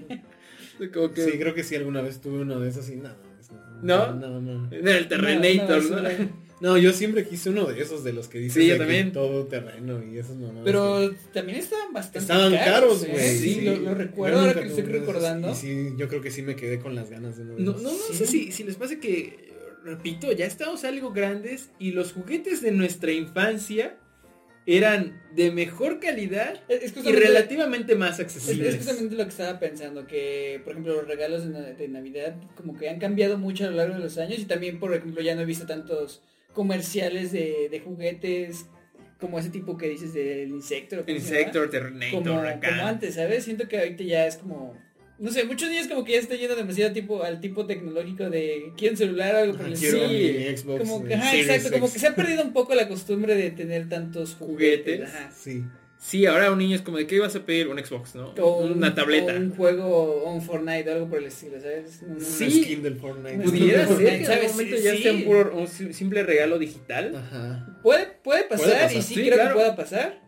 Como 0.94 1.14
que, 1.14 1.22
Sí, 1.24 1.32
creo 1.40 1.54
que 1.54 1.64
sí 1.64 1.74
alguna 1.76 2.02
vez 2.02 2.20
tuve 2.20 2.40
uno 2.42 2.60
de 2.60 2.68
esos 2.70 2.90
y 2.90 2.98
no. 2.98 3.10
¿No? 3.82 4.14
No, 4.14 4.42
no. 4.42 4.68
Era 4.72 4.98
el 4.98 5.08
Terrenator, 5.08 5.82
No, 5.90 6.10
¿no? 6.62 6.76
sí, 6.76 6.82
yo 6.82 6.94
siempre 6.94 7.28
quise 7.28 7.50
uno 7.50 7.66
de 7.66 7.82
esos 7.82 8.04
de 8.04 8.14
los 8.14 8.28
que 8.28 8.40
dicen 8.40 8.62
Sí, 8.64 8.68
yo 8.70 8.78
también. 8.78 9.12
todo 9.12 9.46
terreno 9.48 10.02
y 10.04 10.18
esos 10.18 10.36
no. 10.36 10.64
Pero 10.64 11.12
también 11.34 11.60
estaban 11.60 11.92
bastante 11.94 12.20
estaban 12.20 12.54
caros, 12.56 13.04
¿eh? 13.04 13.10
güey. 13.12 13.38
Sí, 13.38 13.62
lo, 13.62 13.76
lo 13.78 13.94
recuerdo 13.96 14.40
ahora 14.40 14.54
que 14.54 14.62
lo 14.62 14.68
estoy 14.68 14.84
recordando. 14.84 15.52
Y 15.52 15.56
sí, 15.56 15.90
yo 15.98 16.08
creo 16.08 16.22
que 16.22 16.32
sí 16.32 16.42
me 16.42 16.56
quedé 16.56 16.80
con 16.80 16.96
las 16.96 17.10
ganas 17.10 17.38
de 17.38 17.44
uno 17.44 17.56
de 17.56 17.62
No, 17.64 17.72
esos. 17.72 17.84
no, 17.84 17.92
no 17.92 17.98
Sí. 17.98 18.14
sé 18.16 18.26
si, 18.28 18.52
si 18.52 18.64
les 18.64 18.76
pasa 18.76 19.00
que, 19.00 19.54
repito, 19.84 20.32
ya 20.32 20.46
estamos 20.46 20.84
algo 20.86 21.12
grandes 21.12 21.70
y 21.80 21.92
los 21.92 22.14
juguetes 22.14 22.62
de 22.62 22.72
nuestra 22.72 23.12
infancia 23.12 23.98
eran 24.68 25.22
de 25.36 25.52
mejor 25.52 26.00
calidad 26.00 26.60
Es, 26.70 26.92
y 26.98 27.12
relativamente 27.12 27.96
más 27.96 28.14
Es, 28.20 28.20
es 28.20 28.36
accesibles. 28.38 28.76
justamente 28.78 29.16
lo 29.16 29.24
que 29.24 29.30
estaba 29.30 29.60
pensando, 29.60 30.08
que 30.08 30.60
por 30.64 30.72
ejemplo 30.72 30.96
los 30.96 31.08
regalos 31.08 31.44
de 31.78 31.88
Navidad 31.88 32.36
como 32.56 32.76
que 32.76 32.90
han 32.90 32.98
cambiado 32.98 33.38
mucho 33.38 33.66
a 33.66 33.70
lo 33.70 33.76
largo 33.76 33.94
de 33.94 34.00
los 34.00 34.18
años 34.18 34.40
y 34.40 34.46
también 34.46 34.80
por 34.80 34.92
ejemplo 34.96 35.22
ya 35.22 35.36
no 35.36 35.42
he 35.42 35.46
visto 35.46 35.68
tantos 35.68 36.24
comerciales 36.56 37.32
de, 37.32 37.70
de 37.70 37.80
juguetes 37.82 38.66
como 39.20 39.40
ese 39.40 39.50
tipo 39.50 39.78
que 39.78 39.90
dices 39.90 40.14
del 40.14 40.50
insecto. 40.50 41.04
Insector, 41.08 41.70
Terrenator, 41.70 42.24
como, 42.24 42.42
como 42.42 42.88
antes, 42.88 43.16
¿sabes? 43.16 43.44
Siento 43.44 43.68
que 43.68 43.78
ahorita 43.78 44.04
ya 44.04 44.26
es 44.26 44.38
como... 44.38 44.74
No 45.18 45.32
sé, 45.32 45.46
muchos 45.46 45.70
niños 45.70 45.88
como 45.88 46.04
que 46.04 46.12
ya 46.12 46.20
está 46.20 46.36
yendo 46.36 46.58
demasiado 46.58 46.92
tipo 46.92 47.24
al 47.24 47.40
tipo 47.40 47.66
tecnológico 47.66 48.30
de 48.30 48.74
quiero 48.76 48.94
un 48.94 48.98
celular 48.98 49.36
o 49.36 49.38
algo 49.38 49.58
por 49.58 49.68
el 49.68 49.74
estilo. 49.74 50.10
mi 50.10 50.58
Xbox. 50.58 50.90
Como 50.90 51.06
que, 51.06 51.14
eh, 51.14 51.16
ajá, 51.16 51.36
exacto, 51.38 51.72
como 51.72 51.86
X. 51.86 51.94
que 51.94 52.00
se 52.00 52.08
ha 52.08 52.16
perdido 52.16 52.44
un 52.44 52.52
poco 52.52 52.76
la 52.76 52.90
costumbre 52.90 53.36
de 53.36 53.52
tener 53.52 53.88
tantos 53.88 54.36
juguetes. 54.36 54.98
Juguetes. 54.98 55.16
ajá. 55.16 55.32
Sí. 55.32 55.64
Sí, 56.00 56.26
ahora 56.28 56.52
un 56.52 56.60
niño 56.60 56.76
es 56.76 56.82
como 56.84 56.98
de 56.98 57.08
qué 57.08 57.16
ibas 57.16 57.36
a 57.36 57.46
pedir 57.46 57.68
un 57.68 57.80
Xbox, 57.84 58.14
¿no? 58.14 58.28
O 58.40 58.60
un- 58.60 58.74
Una 58.74 58.94
tableta. 58.94 59.34
o 59.34 59.38
un 59.38 59.56
juego, 59.56 59.86
o 60.24 60.32
un 60.34 60.42
Fortnite, 60.42 60.88
o 60.90 60.94
algo 60.94 61.10
por 61.10 61.18
el 61.18 61.26
estilo, 61.26 61.60
¿sabes? 61.60 62.02
Un- 62.04 62.22
Sí. 62.22 62.64
skin 62.64 62.84
del 62.84 62.96
Fortnite. 62.98 63.44
Pudiera 63.44 63.88
ser 63.88 63.98
que 63.98 64.24
en 64.26 64.32
algún 64.32 64.52
momento 64.52 64.78
Sí, 64.78 64.84
ya 64.84 64.92
sí. 64.96 65.02
sea 65.04 65.14
un, 65.14 65.24
puro, 65.24 65.56
un 65.56 65.68
sim- 65.68 65.94
simple 65.94 66.22
regalo 66.24 66.60
digital. 66.60 67.16
Ajá. 67.16 67.80
Puede, 67.82 68.06
puede 68.24 68.44
pasar, 68.44 68.66
Puede 68.68 68.82
pasar, 68.82 68.98
y 68.98 69.02
sí, 69.02 69.16
sí, 69.16 69.22
creo 69.24 69.34
claro. 69.34 69.50
que 69.50 69.56
pueda 69.56 69.76
pasar. 69.76 70.26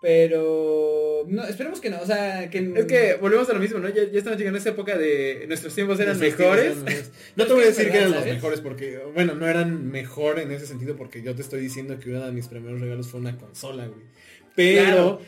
Pero 0.00 1.24
no, 1.28 1.44
esperemos 1.44 1.80
que 1.80 1.88
no, 1.88 2.00
o 2.00 2.06
sea, 2.06 2.50
que 2.50 2.58
Es 2.76 2.86
que 2.86 3.14
volvemos 3.20 3.48
a 3.48 3.52
lo 3.52 3.60
mismo, 3.60 3.78
¿no? 3.78 3.88
Ya, 3.88 4.02
ya 4.10 4.18
estamos 4.18 4.36
llegando 4.38 4.56
a 4.58 4.60
esa 4.60 4.70
época 4.70 4.98
de 4.98 5.44
nuestros 5.46 5.74
tiempos 5.74 6.00
eran 6.00 6.18
Nuestros 6.18 6.40
mejores. 6.40 6.64
tiempos 6.72 6.92
eran 6.92 7.02
mejores. 7.04 7.12
No 7.36 7.46
te 7.46 7.52
voy 7.52 7.62
a 7.62 7.66
decir 7.66 7.90
que 7.90 7.96
eran 7.98 8.10
los 8.10 8.24
mejores 8.24 8.60
porque, 8.60 8.98
bueno, 9.14 9.34
no 9.34 9.46
eran 9.46 9.90
mejor 9.90 10.40
en 10.40 10.50
ese 10.50 10.66
sentido 10.66 10.96
porque 10.96 11.22
yo 11.22 11.34
te 11.36 11.42
estoy 11.42 11.60
diciendo 11.60 11.98
que 12.00 12.10
uno 12.10 12.26
de 12.26 12.32
mis 12.32 12.48
primeros 12.48 12.80
regalos 12.80 13.08
fue 13.08 13.20
una 13.20 13.36
consola, 13.38 13.86
güey. 13.86 14.00
Pero, 14.54 14.82
Claro. 14.84 15.20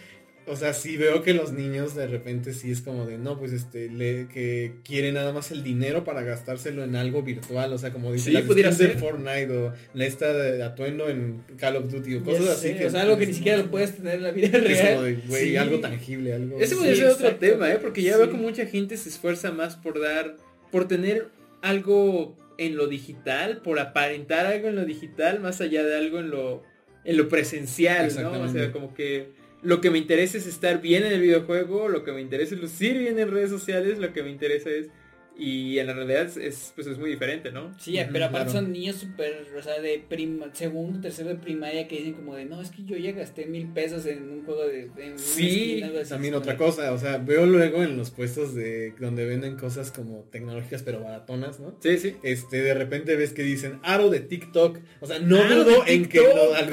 o 0.47 0.57
sea, 0.57 0.75
sí 0.75 0.97
veo 0.99 1.23
que 1.23 1.33
los 1.33 1.53
niños 1.53 1.95
de 1.95 2.07
repente 2.07 2.53
sí 2.53 2.71
es 2.71 2.81
como 2.83 3.07
de, 3.07 3.17
no, 3.17 3.39
pues 3.39 3.53
este, 3.53 3.89
le, 3.89 4.29
que 4.29 4.73
quieren 4.85 5.15
nada 5.15 5.33
más 5.33 5.51
el 5.51 5.63
dinero 5.65 6.05
para 6.05 6.23
gastárselo 6.23 6.85
en 6.85 6.97
algo 6.97 7.23
virtual, 7.23 7.73
o 7.73 7.79
sea, 7.79 7.93
como 7.93 8.13
dice 8.13 8.31
Sí, 8.31 8.37
pudiera 8.47 8.69
de 8.71 8.77
ser. 8.77 8.99
Fortnite 8.99 9.49
o 9.51 9.73
la 9.95 10.05
esta 10.05 10.33
de 10.35 10.63
atuendo 10.63 11.09
en 11.09 11.43
Call 11.57 11.77
of 11.77 11.91
Duty 11.91 12.17
o 12.17 12.23
cosas 12.25 12.59
sé, 12.59 12.71
así. 12.73 12.79
que 12.79 12.87
o 12.87 12.91
sea, 12.91 13.01
algo 13.03 13.17
que 13.17 13.27
ni 13.27 13.33
siquiera 13.35 13.59
lo 13.59 13.71
puedes 13.71 13.97
tener 13.97 14.17
en 14.17 14.23
la 14.23 14.31
vida 14.33 14.51
que 14.61 14.73
es 14.73 14.81
como 14.81 15.01
real. 15.03 15.05
de, 15.05 15.15
güey, 15.29 15.45
Sí. 15.51 15.57
algo 15.57 15.81
tangible, 15.81 16.35
algo... 16.35 16.61
Ese 16.61 16.77
podría 16.77 16.95
Sí, 16.95 17.01
ser 17.01 17.11
otro 17.11 17.37
tema, 17.37 17.73
¿eh? 17.73 17.79
Porque 17.81 18.03
ya 18.03 18.17
veo 18.19 18.29
que 18.29 18.37
mucha 18.37 18.67
gente 18.67 18.97
se 18.99 19.09
esfuerza 19.09 19.51
más 19.51 19.77
por 19.77 19.99
dar, 20.01 20.37
por 20.71 20.87
tener 20.87 21.29
algo 21.63 22.37
en 22.59 22.77
lo 22.77 22.87
digital, 22.87 23.63
por 23.63 23.79
aparentar 23.81 24.45
algo 24.47 24.69
en 24.69 24.77
lo 24.77 24.85
digital, 24.85 25.41
más 25.41 25.61
allá 25.63 25.83
de 25.83 25.97
algo 25.97 26.19
en 26.21 26.31
lo, 26.31 26.63
en 27.05 27.17
lo 27.17 27.29
presencial, 27.29 28.11
¿no? 28.21 28.43
O 28.43 28.49
sea, 28.49 28.73
como 28.73 28.95
que 28.95 29.29
lo 29.63 29.81
que 29.81 29.91
me 29.91 29.99
interesa 29.99 30.37
es 30.39 30.47
estar 30.47 30.81
bien 30.81 31.05
en 31.05 31.13
el 31.13 31.21
videojuego, 31.21 31.89
lo 31.89 32.05
que 32.05 32.13
me 32.13 32.21
interesa 32.21 32.55
es 32.55 32.61
lucir 32.61 32.99
bien 32.99 33.19
en 33.19 33.31
redes 33.31 33.51
sociales, 33.51 33.99
lo 33.99 34.13
que 34.13 34.23
me 34.23 34.31
interesa 34.31 34.71
es... 34.71 34.89
Y 35.37 35.79
en 35.81 35.89
la 35.89 35.95
realidad 35.95 36.27
es, 36.27 36.37
es, 36.37 36.73
pues 36.77 36.87
es 36.87 36.97
muy 36.97 37.11
diferente, 37.11 37.51
¿no? 37.51 37.73
Sí, 37.79 37.99
pero 38.13 38.27
aparte 38.27 38.51
claro. 38.53 38.65
son 38.67 38.73
niños 38.73 38.97
súper, 38.97 39.47
o 39.59 39.63
sea, 39.63 39.81
de 39.81 40.05
prima, 40.09 40.47
segundo, 40.53 41.01
tercero 41.01 41.31
de 41.31 41.35
primaria 41.35 41.89
que 41.89 41.97
dicen 41.97 42.15
como 42.15 42.37
de, 42.37 42.45
no, 42.45 42.61
es 42.63 42.71
que 42.71 42.85
yo 42.85 42.97
ya 42.97 43.11
gasté 43.13 43.47
mil 43.47 43.67
pesos 43.73 44.07
en 44.07 44.31
un 44.31 44.45
juego 44.45 44.65
de... 44.67 44.91
en 44.97 45.19
Sí, 45.19 45.73
skin", 45.73 45.85
algo 45.85 45.99
así. 45.99 46.11
También 46.11 46.35
otra 46.35 46.57
como 46.57 46.71
cosa, 46.71 46.93
o 46.93 46.99
sea, 46.99 47.19
veo 47.19 47.47
luego 47.47 47.83
en 47.83 47.97
los 47.97 48.11
puestos 48.11 48.55
de 48.55 48.95
donde 49.01 49.25
venden 49.27 49.57
cosas 49.57 49.91
como 49.91 50.21
tecnológicas 50.31 50.83
pero 50.85 51.03
baratonas, 51.03 51.59
¿no? 51.59 51.75
Sí, 51.81 51.99
sí. 51.99 52.15
Este, 52.23 52.63
de 52.63 52.75
repente 52.75 53.17
ves 53.17 53.33
que 53.33 53.43
dicen 53.43 53.81
aro 53.83 54.11
de 54.11 54.21
TikTok. 54.21 54.79
O 55.01 55.07
sea, 55.07 55.19
no 55.19 55.37
dudo 55.53 55.85
en 55.87 56.07
que 56.09 56.21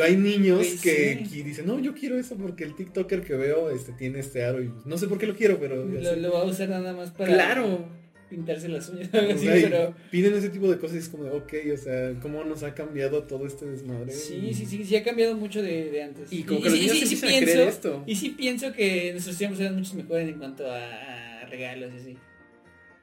hay 0.03 0.17
niños 0.17 0.59
Güey, 0.59 0.77
que, 0.77 1.19
sí. 1.23 1.29
que 1.37 1.43
dicen, 1.43 1.65
no, 1.65 1.79
yo 1.79 1.93
quiero 1.93 2.17
eso 2.17 2.35
porque 2.37 2.63
el 2.63 2.75
TikToker 2.75 3.23
que 3.23 3.33
veo 3.33 3.71
este, 3.71 3.91
tiene 3.93 4.19
este 4.19 4.43
aro 4.43 4.61
y 4.61 4.71
no 4.85 4.97
sé 4.97 5.07
por 5.07 5.17
qué 5.17 5.25
lo 5.25 5.35
quiero, 5.35 5.57
pero... 5.59 5.83
lo 5.85 6.31
va 6.31 6.41
a 6.41 6.45
usar 6.45 6.69
nada 6.69 6.93
más 6.93 7.09
para 7.11 7.33
Claro. 7.33 8.01
Pintarse 8.31 8.69
las 8.69 8.87
uñas, 8.89 9.09
O 9.09 9.37
sea, 9.37 9.53
pero... 9.53 9.93
Piden 10.09 10.33
ese 10.33 10.49
tipo 10.49 10.71
de 10.71 10.79
cosas 10.79 10.95
y 10.95 10.99
es 10.99 11.09
como 11.09 11.25
de, 11.25 11.31
ok, 11.31 11.53
o 11.73 11.77
sea, 11.77 12.13
¿cómo 12.21 12.43
nos 12.45 12.63
ha 12.63 12.73
cambiado 12.73 13.23
todo 13.23 13.45
este 13.45 13.65
desmadre? 13.65 14.13
Sí, 14.13 14.53
sí, 14.53 14.65
sí, 14.65 14.85
sí 14.85 14.95
ha 14.95 15.03
cambiado 15.03 15.35
mucho 15.35 15.61
de, 15.61 15.91
de 15.91 16.03
antes. 16.03 16.31
Y 16.31 16.43
como 16.43 16.61
que 16.61 16.69
los 16.69 16.79
sí, 16.79 16.85
niños 16.85 16.97
sí, 16.97 17.03
empiezan 17.03 17.29
a 17.29 17.37
creer 17.45 17.67
esto. 17.67 18.03
Y 18.07 18.15
sí 18.15 18.29
pienso 18.29 18.71
que 18.71 19.11
nuestros 19.11 19.37
tiempos 19.37 19.59
eran 19.59 19.75
muchos 19.75 19.93
mejores 19.93 20.29
en 20.29 20.37
cuanto 20.39 20.65
a, 20.65 21.41
a 21.41 21.45
regalos 21.47 21.91
y 21.93 21.97
así. 21.97 22.17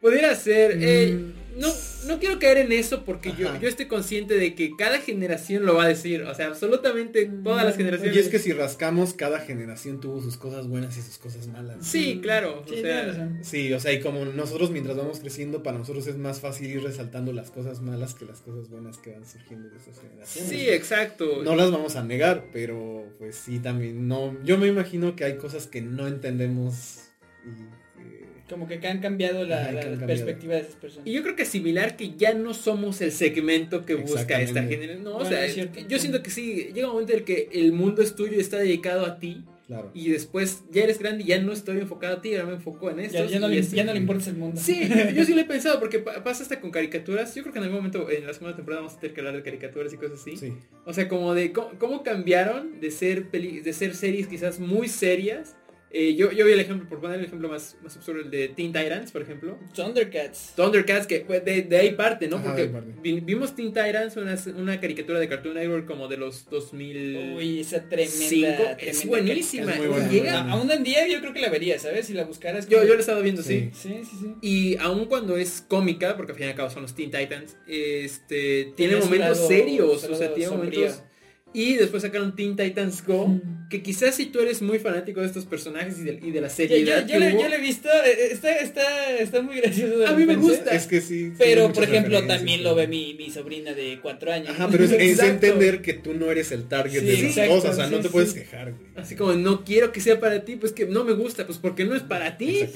Pudiera 0.01 0.34
ser. 0.34 0.78
eh, 0.80 1.12
Mm. 1.14 1.61
no, 1.61 1.68
no 2.07 2.18
quiero 2.20 2.38
caer 2.38 2.59
en 2.59 2.70
eso 2.70 3.05
porque 3.05 3.32
yo, 3.36 3.49
yo 3.61 3.68
estoy 3.68 3.86
consciente 3.86 4.34
de 4.38 4.55
que 4.55 4.76
cada 4.76 4.99
generación 5.01 5.66
lo 5.66 5.74
va 5.74 5.84
a 5.84 5.88
decir. 5.88 6.22
O 6.22 6.32
sea, 6.34 6.46
absolutamente 6.46 7.28
todas 7.42 7.64
las 7.64 7.76
generaciones. 7.76 8.14
Y 8.14 8.20
es 8.20 8.28
que 8.28 8.38
si 8.38 8.53
rascamos, 8.53 9.12
cada 9.12 9.40
generación 9.40 9.99
tuvo 10.01 10.22
sus 10.22 10.36
cosas 10.36 10.68
buenas 10.68 10.96
y 10.96 11.03
sus 11.03 11.18
cosas 11.18 11.49
malas. 11.49 11.78
Sí, 11.84 12.20
claro. 12.22 12.62
Sí, 12.68 12.74
o 12.76 12.80
sea. 12.82 13.38
Sí, 13.42 13.72
o 13.72 13.80
sea, 13.80 13.92
y 13.92 14.01
como 14.01 14.24
nosotros 14.24 14.70
mientras 14.70 14.96
vamos 14.96 15.18
creciendo, 15.18 15.64
para 15.64 15.78
nosotros 15.78 16.07
es 16.07 16.16
más 16.16 16.38
fácil 16.38 16.70
ir 16.70 16.82
resaltando 16.82 17.32
las 17.32 17.51
cosas 17.51 17.80
malas 17.80 18.14
que 18.14 18.24
las 18.24 18.40
cosas 18.40 18.68
buenas 18.68 18.99
que 18.99 19.11
van 19.11 19.26
surgiendo 19.26 19.68
de 19.68 19.76
esas 19.78 19.99
generaciones. 20.01 20.51
sí, 20.51 20.68
exacto. 20.70 21.42
No 21.42 21.57
las 21.57 21.72
vamos 21.72 21.96
a 21.96 22.05
negar, 22.05 22.44
pero 22.53 23.05
pues 23.18 23.34
sí 23.34 23.59
también 23.59 24.07
no. 24.07 24.36
Yo 24.44 24.59
me 24.59 24.68
imagino 24.68 25.16
que 25.16 25.24
hay 25.24 25.36
cosas 25.38 25.66
que 25.66 25.82
no 25.82 26.07
entendemos 26.07 27.01
y 27.44 27.88
Como 28.49 28.66
que 28.66 28.74
han 28.86 29.01
cambiado 29.01 29.44
la, 29.44 29.61
Ajá, 29.62 29.72
la 29.72 29.80
que 29.80 29.86
han 29.86 29.96
cambiado. 29.99 30.07
perspectiva 30.07 30.55
de 30.55 30.61
esas 30.61 30.74
personas. 30.76 31.07
Y 31.07 31.12
yo 31.12 31.22
creo 31.22 31.36
que 31.36 31.42
es 31.42 31.49
similar 31.49 31.96
que 31.96 32.14
ya 32.16 32.32
no 32.34 32.55
somos 32.55 33.01
el 33.01 33.12
segmento 33.12 33.84
que 33.84 33.94
busca 33.94 34.40
esta 34.40 34.62
generación. 34.62 35.05
No, 35.05 35.16
o 35.16 35.24
sea, 35.24 35.46
yo 35.46 35.99
siento 35.99 36.22
que 36.22 36.30
sí, 36.30 36.70
llega 36.74 36.86
un 36.88 36.94
momento 36.94 37.12
en 37.12 37.18
el 37.20 37.24
que 37.24 37.49
el 37.53 37.72
mundo 37.72 38.03
es 38.03 38.14
tuyo 38.14 38.36
y 38.36 38.40
está 38.40 38.57
dedicado 38.59 39.05
a 39.05 39.18
ti. 39.18 39.44
claro. 39.66 39.90
Y 39.92 40.09
después 40.09 40.62
ya 40.72 40.82
eres 40.84 40.99
grande 40.99 41.24
y 41.24 41.26
ya 41.26 41.38
no 41.42 41.53
estoy 41.53 41.78
enfocado 41.78 42.16
a 42.16 42.20
ti, 42.22 42.34
ahora 42.34 42.46
me 42.49 42.55
enfoco 42.55 42.90
en 42.90 43.01
esto. 43.01 43.18
ya, 43.18 43.26
ya 43.26 43.38
no 43.38 43.49
le, 43.49 43.61
ya 43.61 43.84
no 43.84 43.92
le 43.92 43.99
importa 43.99 44.30
el 44.30 44.36
mundo. 44.36 44.59
Sí, 44.59 44.80
yo 45.14 45.24
sí 45.26 45.34
lo 45.34 45.42
he 45.42 45.44
pensado 45.44 45.78
porque 45.78 45.99
pa- 45.99 46.24
pasa 46.24 46.42
hasta 46.42 46.59
con 46.59 46.70
caricaturas. 46.70 47.34
Yo 47.34 47.42
creo 47.42 47.53
que 47.53 47.59
en 47.59 47.64
algún 47.64 47.78
momento 47.80 48.11
en 48.11 48.26
la 48.26 48.32
segunda 48.32 48.57
temporada 48.57 48.80
vamos 48.82 48.96
a 48.96 49.01
tener 49.01 49.12
que 49.14 49.20
hablar 49.20 49.36
de 49.36 49.42
caricaturas 49.42 49.92
y 49.92 49.96
cosas 49.99 50.20
así. 50.22 50.36
Sí. 50.38 50.55
O 50.86 50.92
sea, 50.94 51.07
como 51.07 51.34
de 51.34 51.53
cómo, 51.53 51.72
cómo 51.78 52.03
cambiaron 52.03 52.80
de 52.80 52.90
ser 52.90 53.26
peli- 53.28 53.61
de 53.61 53.72
ser 53.74 53.94
series 53.94 54.26
quizás 54.26 54.59
muy 54.59 54.88
serias. 54.88 55.55
Eh, 55.91 56.14
yo, 56.16 56.30
yo 56.32 56.45
vi 56.45 56.53
el 56.53 56.61
ejemplo, 56.61 56.86
por 56.86 57.01
poner 57.01 57.18
el 57.18 57.24
ejemplo 57.24 57.49
más, 57.49 57.76
más 57.82 57.97
absurdo, 57.97 58.20
el 58.20 58.30
de 58.30 58.49
Teen 58.49 58.74
Titans, 58.74 59.11
por 59.11 59.22
ejemplo. 59.22 59.59
Thundercats. 59.74 60.53
Thundercats, 60.55 61.07
que 61.07 61.20
pues, 61.20 61.43
de, 61.45 61.62
de 61.62 61.76
ahí 61.78 61.93
parte, 61.93 62.28
¿no? 62.28 62.36
Ajá, 62.36 62.49
Porque 62.49 62.66
parte. 62.66 62.93
vi- 63.03 63.20
vimos 63.20 63.55
Teen 63.55 63.68
Titans, 63.68 64.16
una, 64.18 64.36
una 64.57 64.78
caricatura 64.80 65.18
de 65.18 65.28
Cartoon 65.28 65.55
Network 65.55 65.86
como 65.86 66.07
de 66.07 66.18
los 66.18 66.49
2000... 66.51 67.34
Uy, 67.39 67.61
esa 67.61 67.89
tremenda. 67.89 68.12
Cinco, 68.28 68.62
es 68.78 69.01
tremenda 69.01 69.07
buenísima. 69.09 69.72
Es 69.72 69.89
buena, 69.89 70.11
Llega- 70.11 70.51
Aún 70.51 70.70
en 70.70 70.84
día 70.84 71.09
yo 71.09 71.20
creo 71.20 71.32
que 71.32 71.41
la 71.41 71.49
vería, 71.49 71.78
¿sabes? 71.78 72.07
Si 72.07 72.12
la 72.12 72.24
buscaras. 72.24 72.68
Yo, 72.68 72.82
yo 72.82 72.89
lo 72.89 72.95
he 72.97 73.01
estado 73.01 73.22
viendo, 73.22 73.43
sí. 73.43 73.70
Sí. 73.72 73.89
Sí, 73.89 74.05
sí, 74.05 74.16
sí. 74.20 74.34
Y 74.43 74.76
aun 74.78 75.07
cuando 75.07 75.39
es 75.39 75.64
cómica, 75.66 76.16
porque 76.18 76.32
al 76.32 76.39
fin 76.39 76.47
y 76.49 76.51
al 76.51 76.57
cabo 76.57 76.68
son 76.68 76.82
los 76.82 76.95
Teen 76.95 77.11
Titans, 77.11 77.57
este, 77.66 78.72
tiene 78.76 78.97
momentos 78.97 79.39
lado- 79.39 79.49
serios, 79.49 80.05
o 80.05 80.14
sea, 80.14 80.34
tiene 80.34 80.51
sombrío. 80.51 80.80
momentos 80.80 81.03
Y 81.55 81.74
después 81.74 82.03
sacaron 82.03 82.36
Teen 82.36 82.57
Titans 82.57 83.03
Go, 83.07 83.26
Mm. 83.28 83.68
que 83.70 83.82
quizás 83.82 84.14
si 84.14 84.26
tú 84.26 84.38
eres 84.40 84.61
muy 84.61 84.78
fanático 84.78 85.20
de 85.20 85.26
estos 85.26 85.46
personajes 85.46 85.99
y 85.99 86.05
de, 86.05 86.20
y 86.22 86.30
de 86.30 86.40
la 86.42 86.49
Yo, 86.49 86.55
seriedad 86.55 87.07
yo, 87.07 87.14
yo 87.14 87.20
le, 87.20 87.32
hubo, 87.32 87.40
yo 87.42 87.49
le 87.49 87.57
he 87.57 87.61
visto, 87.61 87.88
eh, 87.88 88.32
está, 88.32 88.55
está, 88.57 89.16
está 89.18 89.40
muy 89.42 89.57
gracioso. 89.57 89.99
de 89.99 90.07
A 90.07 90.12
mí 90.12 90.26
me 90.26 90.36
gusta. 90.36 90.70
Es 90.74 90.86
que 90.86 91.01
sí. 91.01 91.32
Pero, 91.38 91.72
por 91.72 91.84
ejemplo, 91.84 92.22
también 92.26 92.62
lo 92.62 92.74
ve 92.74 92.86
mi, 92.86 93.14
mi 93.14 93.30
sobrina 93.30 93.72
de 93.72 93.99
cuatro 94.03 94.30
años. 94.30 94.51
Ajá, 94.51 94.68
pero 94.70 94.84
es, 94.84 95.18
entender 95.20 95.80
que 95.80 95.94
tú 95.94 96.12
no 96.14 96.30
eres 96.30 96.53
el 96.53 96.68
target 96.68 97.01
Sí, 97.01 97.07
de 97.07 97.12
las 97.14 97.22
exacto, 97.22 97.55
cosas, 97.55 97.70
o 97.72 97.76
sea, 97.76 97.86
no 97.88 97.96
te 97.99 98.03
sí. 98.05 98.09
puedes 98.11 98.34
quejar, 98.34 98.72
güey. 98.72 98.86
así 98.96 99.16
como 99.16 99.32
no 99.32 99.64
quiero 99.64 99.90
que 99.90 100.01
sea 100.01 100.20
para 100.20 100.44
ti, 100.44 100.57
pues 100.57 100.72
que 100.72 100.84
no 100.86 101.05
me 101.05 101.12
gusta, 101.12 101.46
pues 101.46 101.59
porque 101.59 101.84
no 101.84 101.94
es 101.94 102.03
para 102.03 102.36
ti. 102.36 102.66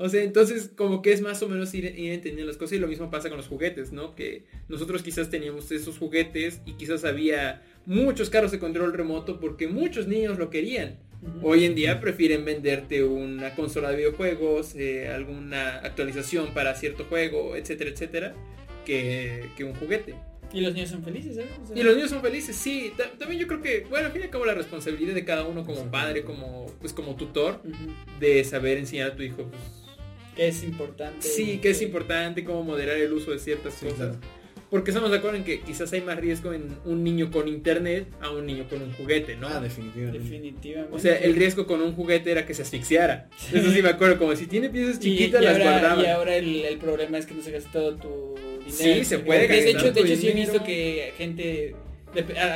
O 0.00 0.08
sea, 0.08 0.22
entonces 0.22 0.70
como 0.76 1.02
que 1.02 1.12
es 1.12 1.20
más 1.20 1.42
o 1.42 1.48
menos 1.48 1.74
ir, 1.74 1.84
ir 1.86 2.12
entendiendo 2.12 2.46
las 2.46 2.56
cosas 2.56 2.74
y 2.74 2.78
lo 2.78 2.86
mismo 2.86 3.10
pasa 3.10 3.28
con 3.28 3.36
los 3.36 3.48
juguetes, 3.48 3.90
¿no? 3.92 4.14
Que 4.14 4.44
nosotros 4.68 5.02
quizás 5.02 5.28
teníamos 5.28 5.72
esos 5.72 5.98
juguetes 5.98 6.60
y 6.66 6.74
quizás 6.74 7.04
había 7.04 7.62
muchos 7.84 8.30
carros 8.30 8.52
de 8.52 8.60
control 8.60 8.92
remoto 8.92 9.40
porque 9.40 9.66
muchos 9.66 10.06
niños 10.06 10.38
lo 10.38 10.50
querían. 10.50 11.00
Hoy 11.42 11.64
en 11.64 11.74
día 11.74 12.00
prefieren 12.00 12.44
venderte 12.44 13.02
una 13.02 13.56
consola 13.56 13.90
de 13.90 13.96
videojuegos, 13.96 14.76
eh, 14.76 15.08
alguna 15.08 15.78
actualización 15.78 16.54
para 16.54 16.76
cierto 16.76 17.04
juego, 17.06 17.56
etcétera, 17.56 17.90
etcétera, 17.90 18.34
que, 18.86 19.46
que 19.56 19.64
un 19.64 19.74
juguete. 19.74 20.14
Y 20.52 20.60
los 20.60 20.72
niños 20.74 20.90
son 20.90 21.02
felices, 21.02 21.34
sea, 21.34 21.44
Y 21.76 21.82
los 21.82 21.96
niños 21.96 22.10
son 22.10 22.22
felices, 22.22 22.54
sí. 22.54 22.92
Ta- 22.96 23.10
También 23.18 23.40
yo 23.40 23.48
creo 23.48 23.60
que, 23.60 23.84
bueno, 23.90 24.06
al 24.06 24.12
fin 24.12 24.20
y 24.22 24.24
al 24.26 24.30
cabo 24.30 24.46
la 24.46 24.54
responsabilidad 24.54 25.12
de 25.14 25.24
cada 25.24 25.42
uno 25.44 25.64
como 25.66 25.90
padre, 25.90 26.22
como, 26.22 26.66
pues 26.80 26.92
como 26.92 27.16
tutor, 27.16 27.60
de 28.20 28.44
saber 28.44 28.78
enseñar 28.78 29.10
a 29.10 29.16
tu 29.16 29.22
hijo, 29.24 29.42
pues, 29.50 29.62
Que 30.38 30.48
es 30.48 30.62
importante. 30.62 31.26
Sí, 31.26 31.58
que 31.58 31.70
es 31.70 31.82
importante 31.82 32.44
cómo 32.44 32.62
moderar 32.62 32.96
el 32.96 33.12
uso 33.12 33.32
de 33.32 33.38
ciertas 33.40 33.74
Sí, 33.74 33.84
cosas. 33.86 33.98
claro. 33.98 34.18
Porque 34.70 34.90
estamos 34.90 35.10
de 35.10 35.16
acuerdo 35.16 35.38
en 35.38 35.44
que 35.44 35.60
quizás 35.62 35.90
hay 35.94 36.02
más 36.02 36.18
riesgo 36.18 36.52
en 36.52 36.68
un 36.84 37.02
niño 37.02 37.30
con 37.30 37.48
internet 37.48 38.06
a 38.20 38.30
un 38.30 38.44
niño 38.46 38.68
con 38.68 38.82
un 38.82 38.92
juguete, 38.92 39.34
¿no? 39.36 39.48
Ah, 39.48 39.60
definitivamente. 39.60 40.18
Definitivamente. 40.18 40.94
o 40.94 40.98
sea, 40.98 41.16
el 41.16 41.34
riesgo 41.36 41.66
con 41.66 41.80
un 41.80 41.94
juguete 41.94 42.30
era 42.30 42.44
que 42.46 42.52
se 42.54 42.62
asfixiara. 42.62 43.30
Eso 43.52 43.72
sí 43.72 43.82
me 43.82 43.88
acuerdo, 43.88 44.18
como 44.18 44.36
si 44.36 44.46
tiene 44.46 44.68
piezas 44.68 45.00
chiquitas 45.00 45.40
y, 45.40 45.44
las 45.46 45.56
ahora, 45.58 45.70
guardaba. 45.72 46.02
y 46.02 46.06
ahora 46.06 46.36
el, 46.36 46.64
el 46.66 46.76
problema 46.78 47.16
es 47.18 47.24
que 47.26 47.34
no 47.34 47.42
se 47.42 47.50
gasta 47.50 47.72
todo 47.72 47.96
tu 47.96 48.34
dinero. 48.66 48.98
Sí, 49.00 49.04
se 49.06 49.18
puede 49.20 49.48
De, 49.48 49.70
hecho, 49.70 49.90
de 49.90 50.00
hecho 50.02 50.16
sí 50.16 50.28
he 50.28 50.32
visto 50.34 50.62
que 50.62 51.12
gente... 51.16 51.74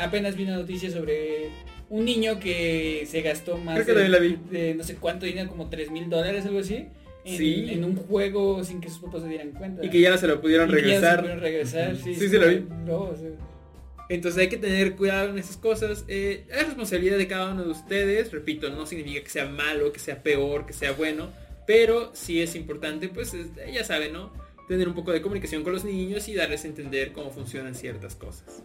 apenas 0.02 0.36
vi 0.36 0.44
una 0.44 0.56
noticia 0.56 0.90
sobre 0.90 1.48
un 1.88 2.04
niño 2.04 2.38
que 2.38 3.04
se 3.06 3.22
gastó 3.22 3.56
más 3.56 3.74
Creo 3.82 3.96
que 3.96 4.02
de, 4.02 4.08
la 4.10 4.18
vi. 4.18 4.36
de 4.50 4.74
no 4.74 4.84
sé 4.84 4.96
cuánto 4.96 5.24
dinero, 5.26 5.48
como 5.48 5.70
3 5.70 5.90
mil 5.90 6.10
dólares, 6.10 6.44
algo 6.44 6.58
así. 6.58 6.88
En, 7.24 7.36
Sí. 7.38 7.66
en 7.70 7.84
un 7.84 7.96
juego 7.96 8.64
sin 8.64 8.80
que 8.80 8.88
sus 8.90 8.98
papás 8.98 9.22
se 9.22 9.28
dieran 9.28 9.50
cuenta. 9.52 9.84
Y 9.84 9.90
que 9.90 10.00
ya 10.00 10.16
se 10.18 10.26
lo 10.26 10.40
pudieron 10.40 10.68
Y 10.70 10.72
que 10.74 10.78
ya 10.78 10.82
se 10.82 10.88
regresar. 10.90 11.20
pudieron 11.20 11.40
regresar, 11.40 11.96
sí, 11.96 12.14
Sí, 12.16 12.24
es 12.24 12.30
sí, 12.30 12.36
lo 12.38 12.48
vi. 12.48 12.66
no, 12.84 12.96
o 13.02 13.16
sea, 13.16 13.28
Entonces 14.08 14.40
hay 14.42 14.48
que 14.48 14.56
tener 14.58 14.94
cuidado 14.96 15.30
en 15.30 15.38
esas 15.38 15.56
cosas. 15.56 16.04
Eh, 16.08 16.44
es 16.50 16.66
responsabilidad 16.66 17.16
de 17.16 17.28
cada 17.28 17.52
uno 17.52 17.64
de 17.64 17.70
ustedes. 17.70 18.30
Repito, 18.32 18.68
no 18.68 18.84
significa 18.84 19.22
que 19.22 19.30
sea 19.30 19.46
malo, 19.46 19.90
que 19.92 20.00
sea 20.00 20.22
peor, 20.22 20.66
que 20.66 20.72
sea 20.74 20.92
bueno. 20.92 21.30
Pero 21.66 22.10
sí 22.12 22.42
es 22.42 22.54
importante, 22.56 23.08
pues 23.08 23.32
es- 23.32 23.46
ya 23.72 23.84
saben, 23.84 24.12
¿no? 24.12 24.30
Tener 24.68 24.86
un 24.88 24.94
poco 24.94 25.12
de 25.12 25.22
comunicación 25.22 25.62
con 25.62 25.72
los 25.72 25.84
niños 25.84 26.28
y 26.28 26.34
darles 26.34 26.64
a 26.64 26.68
entender 26.68 27.12
cómo 27.12 27.30
funcionan 27.30 27.74
ciertas 27.74 28.14
cosas. 28.16 28.62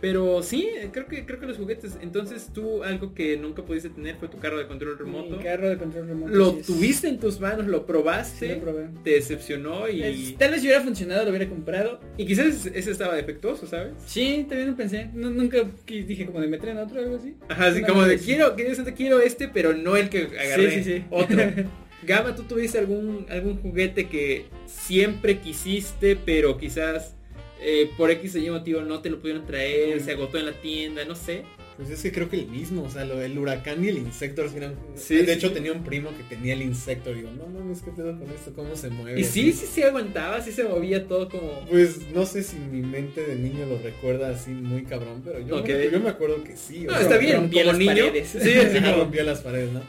Pero 0.00 0.42
sí, 0.42 0.68
creo 0.92 1.06
que 1.06 1.24
creo 1.24 1.40
que 1.40 1.46
los 1.46 1.56
juguetes. 1.56 1.96
Entonces 2.02 2.50
tú 2.52 2.84
algo 2.84 3.14
que 3.14 3.36
nunca 3.38 3.62
pudiste 3.64 3.88
tener 3.88 4.16
fue 4.16 4.28
tu 4.28 4.38
carro 4.38 4.58
de 4.58 4.66
control 4.66 4.98
remoto. 4.98 5.36
Mi 5.36 5.42
carro 5.42 5.68
de 5.70 5.78
control 5.78 6.06
remoto. 6.08 6.32
Lo 6.32 6.50
sí 6.52 6.62
tuviste 6.66 7.08
en 7.08 7.18
tus 7.18 7.40
manos, 7.40 7.66
lo 7.66 7.78
sí 7.78 7.84
probaste, 7.86 8.56
lo 8.56 8.60
probé. 8.60 8.88
te 9.02 9.10
decepcionó 9.12 9.88
y, 9.88 10.02
Es- 10.02 10.36
Tal 10.38 10.50
vez 10.50 10.60
si 10.60 10.66
hubiera 10.66 10.82
funcionado 10.82 11.24
lo 11.24 11.30
hubiera 11.30 11.48
comprado. 11.48 12.00
y 12.18 12.26
quizás 12.26 12.66
ese 12.66 12.90
estaba 12.90 13.14
defectuoso, 13.14 13.66
¿sabes? 13.66 13.94
Sí, 14.06 14.44
también 14.48 14.70
lo 14.70 14.76
pensé. 14.76 15.10
Nu- 15.14 15.30
nunca 15.30 15.58
dije 15.86 16.26
como 16.26 16.40
de 16.40 16.46
meter 16.48 16.68
en 16.70 16.78
otro 16.78 17.00
o 17.00 17.02
algo 17.02 17.16
así. 17.16 17.34
Ajá, 17.48 17.66
así 17.68 17.82
como 17.82 18.02
de 18.04 18.18
quiero, 18.18 18.54
quiero, 18.94 19.20
este, 19.20 19.48
pero 19.48 19.72
no 19.72 19.96
el 19.96 20.10
que 20.10 20.24
agarré. 20.38 20.70
Sí, 20.72 20.82
sí, 20.84 20.96
sí. 20.98 21.04
Otro. 21.10 21.38
Gama, 22.06 22.36
¿tú 22.36 22.42
tuviste 22.44 22.78
algún, 22.78 23.26
algún 23.30 23.56
juguete 23.56 24.06
que 24.08 24.44
siempre 24.66 25.38
quisiste, 25.38 26.14
pero 26.16 26.56
quizás 26.58 27.15
eh, 27.60 27.90
por 27.96 28.10
X 28.10 28.34
o 28.34 28.38
Y 28.38 28.50
motivo 28.50 28.82
no 28.82 29.00
te 29.00 29.10
lo 29.10 29.18
pudieron 29.20 29.46
traer, 29.46 30.00
se 30.00 30.12
agotó 30.12 30.38
en 30.38 30.46
la 30.46 30.52
tienda, 30.52 31.04
no 31.04 31.14
sé? 31.14 31.44
Pues 31.76 31.90
es 31.90 32.00
que 32.02 32.10
creo 32.10 32.30
que 32.30 32.36
el 32.36 32.46
mismo, 32.48 32.84
o 32.84 32.88
sea, 32.90 33.04
lo, 33.04 33.20
el 33.20 33.38
huracán 33.38 33.84
y 33.84 33.88
el 33.88 33.98
Insector 33.98 34.48
eran... 34.56 34.74
Sí, 34.94 35.16
de 35.16 35.26
sí. 35.26 35.30
hecho 35.32 35.52
tenía 35.52 35.72
un 35.72 35.84
primo 35.84 36.08
que 36.16 36.22
tenía 36.34 36.54
el 36.54 36.62
Insector 36.62 37.14
digo, 37.14 37.28
no 37.32 37.46
mames, 37.48 37.82
¿qué 37.82 37.90
pedo 37.90 38.18
con 38.18 38.30
esto? 38.30 38.54
¿Cómo 38.54 38.74
se 38.76 38.88
mueve? 38.88 39.20
Y 39.20 39.24
sí, 39.24 39.50
así?". 39.50 39.52
sí 39.52 39.66
se 39.66 39.84
aguantaba, 39.84 40.40
sí 40.40 40.52
se 40.52 40.64
movía 40.64 41.06
todo 41.06 41.28
como... 41.28 41.66
Pues 41.68 42.00
no 42.14 42.24
sé 42.24 42.42
si 42.44 42.56
mi 42.56 42.80
mente 42.80 43.22
de 43.26 43.34
niño 43.36 43.66
lo 43.66 43.76
recuerda 43.78 44.30
así 44.30 44.52
muy 44.52 44.84
cabrón, 44.84 45.20
pero 45.22 45.38
yo, 45.40 45.62
me, 45.62 45.90
yo 45.90 46.00
me 46.00 46.08
acuerdo 46.08 46.42
que 46.44 46.56
sí. 46.56 46.84
o 46.86 46.90
No, 46.90 46.92
sea, 46.94 47.02
está 47.02 47.18
bien, 47.18 47.36
rompía 47.36 47.64
las 47.64 47.76
niño. 47.78 47.90
paredes. 48.06 48.28
Sí, 48.32 48.38
Sí, 48.72 48.80
como- 48.82 48.96
rompía 48.96 49.24
las 49.24 49.40
paredes, 49.40 49.70
¿no? 49.72 49.82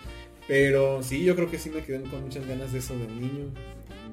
Pero 0.46 1.02
sí, 1.04 1.24
yo 1.24 1.36
creo 1.38 1.50
que 1.50 1.58
sí 1.58 1.70
me 1.70 1.84
quedé 1.84 2.02
con 2.02 2.22
muchas 2.24 2.46
ganas 2.48 2.74
de 2.74 2.80
eso 2.80 2.98
de 2.98 3.08
niño. 3.08 3.46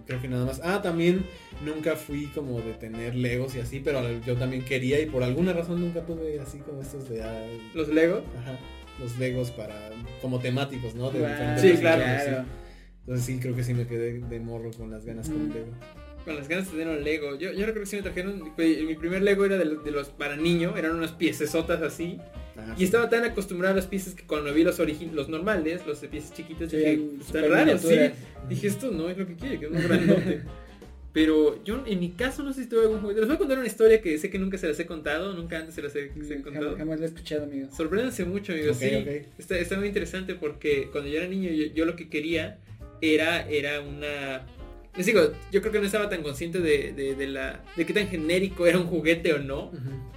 Creo 0.06 0.20
que 0.20 0.28
nada 0.28 0.44
más. 0.44 0.60
Ah, 0.62 0.80
también 0.82 1.24
nunca 1.64 1.96
fui 1.96 2.26
como 2.26 2.60
de 2.60 2.74
tener 2.74 3.14
Legos 3.14 3.54
y 3.56 3.60
así, 3.60 3.80
pero 3.80 4.02
yo 4.26 4.36
también 4.36 4.64
quería 4.64 5.00
y 5.00 5.06
por 5.06 5.22
alguna 5.22 5.52
razón 5.52 5.80
nunca 5.80 6.04
tuve 6.04 6.38
así 6.40 6.58
como 6.58 6.82
estos 6.82 7.08
de... 7.08 7.22
ah, 7.22 7.46
Los 7.74 7.88
Lego. 7.88 8.22
Ajá, 8.40 8.58
los 9.00 9.18
Legos 9.18 9.50
para... 9.50 9.90
como 10.20 10.38
temáticos, 10.40 10.94
¿no? 10.94 11.10
De 11.10 11.20
diferentes 11.20 11.62
Sí, 11.62 11.76
claro. 11.78 12.44
Entonces 13.00 13.26
sí, 13.26 13.38
creo 13.38 13.54
que 13.54 13.64
sí 13.64 13.74
me 13.74 13.86
quedé 13.86 14.18
de 14.20 14.40
morro 14.40 14.70
con 14.72 14.90
las 14.90 15.04
ganas 15.04 15.28
con 15.28 15.48
Mm. 15.48 15.52
Lego. 15.52 15.72
Con 16.24 16.36
las 16.36 16.48
ganas 16.48 16.72
de 16.72 16.78
tener 16.78 16.96
un 16.96 17.04
Lego. 17.04 17.32
Yo, 17.38 17.52
yo 17.52 17.66
recuerdo 17.66 17.80
que 17.80 17.86
sí 17.86 17.96
me 17.96 18.02
trajeron. 18.02 18.42
Mi 18.56 18.94
primer 18.94 19.20
Lego 19.22 19.44
era 19.44 19.58
de, 19.58 19.66
los- 19.66 19.84
de 19.84 19.90
los 19.90 20.08
para 20.08 20.36
niño. 20.36 20.74
Eran 20.76 20.96
unas 20.96 21.12
piecesotas 21.12 21.82
así. 21.82 22.18
Ajá, 22.56 22.74
Y 22.78 22.84
estaba 22.84 23.08
tan 23.10 23.24
acostumbrado 23.24 23.72
a 23.74 23.76
las 23.76 23.86
piezas 23.86 24.14
que 24.14 24.24
cuando 24.24 24.52
vi 24.54 24.62
los 24.64 24.78
los 24.78 25.28
normales, 25.28 25.86
los 25.86 26.00
de 26.00 26.08
piezas 26.08 26.34
chiquitas, 26.34 26.70
Sí, 26.70 26.76
dije, 26.76 26.92
eran 26.92 27.10
está 27.20 27.42
raro, 27.42 27.78
sí. 27.78 27.96
Dije, 28.48 28.66
esto 28.68 28.90
no 28.90 29.08
es 29.10 29.18
lo 29.18 29.26
que 29.26 29.34
quiere, 29.34 29.58
que 29.58 29.66
es 29.66 29.72
un 29.72 29.82
grandote. 29.82 30.40
Pero 31.12 31.62
yo 31.62 31.84
en 31.86 32.00
mi 32.00 32.10
caso 32.10 32.42
no 32.42 32.52
sé 32.52 32.64
si 32.64 32.68
tuve 32.68 32.82
algún 32.82 33.00
juguete. 33.00 33.20
Les 33.20 33.28
voy 33.28 33.36
a 33.36 33.38
contar 33.38 33.58
una 33.58 33.68
historia 33.68 34.02
que 34.02 34.18
sé 34.18 34.30
que 34.30 34.38
nunca 34.40 34.58
se 34.58 34.66
las 34.66 34.80
he 34.80 34.84
contado, 34.86 35.32
nunca 35.32 35.58
antes 35.58 35.76
se 35.76 35.80
las 35.82 35.94
he, 35.94 36.10
se 36.24 36.34
he 36.34 36.42
contado. 36.42 36.64
Jamás, 36.72 36.78
jamás 36.78 36.98
lo 36.98 37.04
he 37.04 37.08
escuchado, 37.08 37.44
amigo. 37.44 37.68
Sorpréndanse 37.72 38.24
mucho, 38.24 38.52
amigos. 38.52 38.76
Ok, 38.78 38.82
sí. 38.82 39.04
Está, 39.38 39.56
está 39.58 39.76
muy 39.78 39.86
interesante 39.86 40.34
porque 40.34 40.88
cuando 40.90 41.08
yo 41.08 41.18
era 41.18 41.28
niño, 41.28 41.50
yo, 41.50 41.66
yo 41.72 41.84
lo 41.86 41.94
que 41.94 42.08
quería 42.08 42.58
era, 43.00 43.48
era 43.48 43.80
una. 43.80 44.44
Les 44.96 45.06
digo, 45.06 45.32
yo 45.52 45.60
creo 45.60 45.72
que 45.72 45.78
no 45.78 45.86
estaba 45.86 46.08
tan 46.08 46.22
consciente 46.22 46.58
de, 46.58 46.92
de, 46.92 47.14
de 47.14 47.26
la, 47.28 47.62
de 47.76 47.86
qué 47.86 47.92
tan 47.92 48.08
genérico 48.08 48.66
era 48.66 48.78
un 48.78 48.86
juguete 48.86 49.32
o 49.34 49.38
no, 49.38 49.70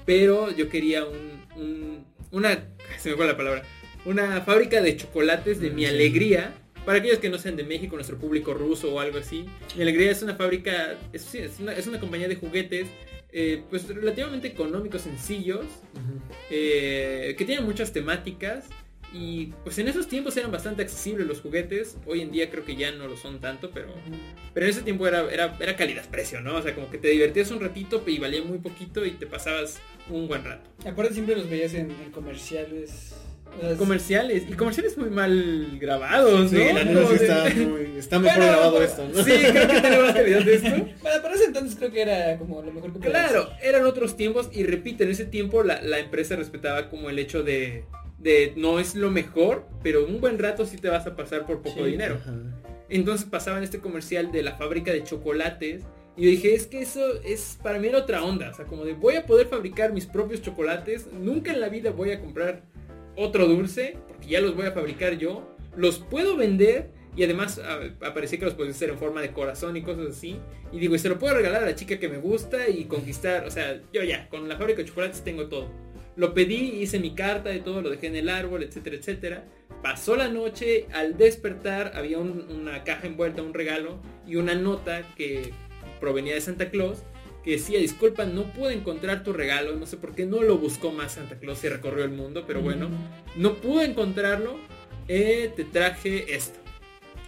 pero 0.04 0.50
yo 0.52 0.68
quería 0.68 1.06
un, 1.06 1.62
un- 1.62 2.06
una, 2.32 2.67
se 2.99 3.09
me 3.11 3.15
fue 3.15 3.28
la 3.28 3.38
palabra, 3.38 3.63
una 4.05 4.41
fábrica 4.41 4.82
de 4.82 4.95
chocolates 4.95 5.59
de 5.59 5.69
mi 5.71 5.84
Sí. 5.84 5.88
alegría. 5.89 6.53
Para 6.86 6.99
aquellos 6.99 7.19
que 7.19 7.30
no 7.30 7.38
sean 7.38 7.57
de 7.57 7.65
México, 7.65 7.95
nuestro 7.95 8.17
público 8.17 8.53
ruso 8.53 8.93
o 8.93 9.01
algo 9.01 9.17
así, 9.17 9.45
mi 9.75 9.82
alegría 9.82 10.09
es 10.09 10.21
una 10.21 10.36
fábrica, 10.36 10.95
es, 11.11 11.36
es, 11.36 11.59
una, 11.59 11.73
es 11.73 11.86
una 11.86 11.99
compañía 11.99 12.30
de 12.30 12.36
juguetes, 12.38 12.88
eh, 13.34 13.61
pues 13.69 13.89
relativamente 13.89 14.47
económicos, 14.47 15.01
sencillos, 15.01 15.65
eh, 16.49 17.36
que 17.38 17.43
tienen 17.43 17.65
muchas 17.65 17.91
temáticas 17.91 18.65
y 19.14 19.47
pues 19.64 19.78
en 19.80 19.88
esos 19.88 20.08
tiempos 20.08 20.36
eran 20.38 20.51
bastante 20.51 20.82
accesibles 20.82 21.26
los 21.28 21.41
juguetes. 21.41 21.97
Hoy 22.05 22.22
en 22.22 22.32
día 22.32 22.49
creo 22.49 22.66
que 22.66 22.76
ya 22.76 22.91
no 22.91 23.08
lo 23.08 23.16
son 23.18 23.39
tanto, 23.39 23.72
pero, 23.74 23.88
pero 24.53 24.66
en 24.66 24.70
ese 24.72 24.82
tiempo 24.82 25.08
era, 25.08 25.32
era, 25.32 25.55
era 25.60 25.76
calidad-precio, 25.76 26.41
¿no? 26.41 26.55
O 26.55 26.62
sea, 26.62 26.76
como 26.76 26.89
que 26.89 26.97
te 26.97 27.08
divertías 27.10 27.49
un 27.51 27.60
ratito 27.62 28.03
y 28.05 28.18
valía 28.20 28.41
muy 28.43 28.58
poquito 28.60 29.05
y 29.05 29.12
te 29.12 29.26
pasabas 29.26 29.80
un 30.10 30.28
buen 30.28 30.43
rato. 30.43 30.70
Aparte 30.86 31.14
siempre 31.14 31.36
los 31.36 31.49
veías 31.49 31.74
en, 31.74 31.91
en 31.91 32.12
comerciales. 32.12 33.14
Es- 33.62 33.78
Comerciales, 33.78 34.43
y 34.47 34.53
comerciales 34.53 34.97
muy 34.97 35.10
mal 35.10 35.78
grabados, 35.80 36.49
Sí, 36.51 36.58
¿no? 36.58 36.74
la 36.74 36.84
neta 36.84 37.01
Como 37.01 37.14
sí 37.14 37.18
de- 37.18 37.26
está, 37.26 37.49
muy, 37.70 37.97
está 37.97 38.20
mejor 38.20 38.38
Bueno, 38.38 38.51
grabado 38.51 38.72
bueno, 38.74 38.86
esto, 38.86 39.08
¿no? 39.08 39.24
Sí, 39.24 39.32
creo 39.32 39.68
que 39.68 39.82
tiene 39.82 39.97
más 39.99 40.14
calidad 40.14 40.41
de 40.43 40.53
esto. 40.53 40.88
Para, 41.01 41.22
para 41.22 41.34
ese 41.36 41.45
entonces 41.45 41.76
creo 41.80 41.91
que 41.91 42.01
era 42.01 42.38
como 42.38 42.62
lo 42.62 42.72
mejor 42.74 42.91
que 42.93 42.99
Claro, 42.99 43.49
eran 43.64 43.86
otros 43.86 44.18
tiempos 44.18 44.49
y 44.51 44.64
repito, 44.64 45.03
en 45.05 45.12
ese 45.12 45.26
tiempo 45.26 45.64
la, 45.64 45.82
la 45.82 45.97
empresa 45.99 46.36
respetaba 46.36 46.89
como 46.89 47.10
el 47.10 47.18
hecho 47.20 47.41
de, 47.41 47.86
de 48.18 48.53
no 48.55 48.80
es 48.80 48.95
lo 48.95 49.11
mejor, 49.11 49.65
pero 49.84 50.05
un 50.05 50.20
buen 50.20 50.39
rato 50.39 50.65
sí 50.65 50.78
te 50.78 50.89
vas 50.89 51.05
a 51.07 51.15
pasar 51.15 51.45
por 51.45 51.61
poco 51.61 51.84
Sí. 51.84 51.91
dinero. 51.91 52.15
Ajá. 52.15 52.34
Entonces 52.89 53.28
pasaban 53.30 53.63
este 53.63 53.80
comercial 53.80 54.32
de 54.32 54.43
la 54.43 54.55
fábrica 54.55 54.91
de 54.91 55.03
chocolates 55.03 55.84
y 56.15 56.24
yo 56.24 56.30
dije, 56.32 56.55
es 56.55 56.65
que 56.68 56.82
eso 56.82 57.22
es 57.24 57.59
para 57.61 57.80
mí 57.80 57.88
era 57.89 57.99
otra 57.99 58.24
onda, 58.24 58.49
o 58.49 58.53
sea, 58.53 58.65
como 58.65 58.86
de 58.86 58.93
voy 58.93 59.15
a 59.15 59.26
poder 59.26 59.47
fabricar 59.47 59.93
mis 59.93 60.05
propios 60.05 60.41
chocolates, 60.41 61.07
nunca 61.11 61.51
en 61.53 61.59
la 61.59 61.70
vida 61.70 61.91
voy 61.91 62.11
a 62.11 62.20
comprar 62.20 62.63
otro 63.15 63.45
dulce, 63.47 63.97
porque 64.07 64.28
ya 64.28 64.41
los 64.41 64.55
voy 64.55 64.65
a 64.68 64.72
fabricar 64.72 65.18
yo, 65.18 65.55
los 65.76 65.99
puedo 65.99 66.36
vender 66.38 66.89
y 67.15 67.24
además 67.24 67.59
aparecía 68.01 68.39
que 68.39 68.45
los 68.45 68.53
puedes 68.53 68.76
hacer 68.76 68.89
en 68.89 68.97
forma 68.97 69.22
de 69.22 69.32
corazón 69.32 69.76
y 69.76 69.82
cosas 69.82 70.07
así. 70.15 70.39
Y 70.72 70.80
digo, 70.80 70.93
y 70.95 70.99
se 70.99 71.09
lo 71.09 71.18
puedo 71.18 71.34
regalar 71.34 71.63
a 71.63 71.65
la 71.65 71.76
chica 71.76 71.97
que 71.99 72.07
me 72.09 72.18
gusta 72.20 72.70
y 72.70 72.86
conquistar, 72.86 73.45
o 73.45 73.51
sea, 73.51 73.82
yo 73.91 74.03
ya, 74.03 74.30
con 74.30 74.47
la 74.47 74.55
fábrica 74.57 74.82
de 74.82 74.88
chocolates 74.88 75.24
tengo 75.24 75.47
todo. 75.47 75.68
Lo 76.18 76.34
pedí, 76.34 76.82
hice 76.82 76.99
mi 76.99 77.11
carta 77.15 77.53
y 77.55 77.61
todo, 77.61 77.82
lo 77.82 77.89
dejé 77.89 78.07
en 78.07 78.15
el 78.18 78.28
árbol, 78.28 78.63
etcétera, 78.63 78.95
etcétera. 78.97 79.45
Pasó 79.82 80.15
la 80.15 80.28
noche, 80.28 80.88
al 80.93 81.15
despertar 81.18 81.91
había 81.95 82.18
un- 82.18 82.47
una 82.49 82.84
caja 82.84 83.07
envuelta, 83.07 83.43
un 83.43 83.53
regalo 83.53 83.99
y 84.28 84.36
una 84.36 84.55
nota 84.55 85.03
que 85.15 85.53
provenía 86.01 86.34
de 86.34 86.41
Santa 86.41 86.70
Claus 86.72 87.03
que 87.43 87.51
decía, 87.51 87.80
disculpa, 87.80 88.26
no 88.26 88.51
pude 88.51 88.74
encontrar 88.74 89.24
tu 89.24 89.32
regalo, 89.32 89.74
no 89.76 89.86
sé 89.86 89.95
por 89.95 90.13
qué 90.15 90.26
no 90.26 90.41
lo 90.41 90.57
buscó 90.57 90.91
más 90.91 91.13
Santa 91.13 91.38
Claus 91.39 91.63
y 91.63 91.70
recorrió 91.70 92.03
el 92.03 92.11
mundo, 92.11 92.43
pero 92.45 92.59
bueno, 92.61 92.89
no 93.38 93.53
pude 93.55 93.86
encontrarlo, 93.86 94.57
eh, 95.07 95.53
te 95.55 95.63
traje 95.63 96.36
esto. 96.36 96.59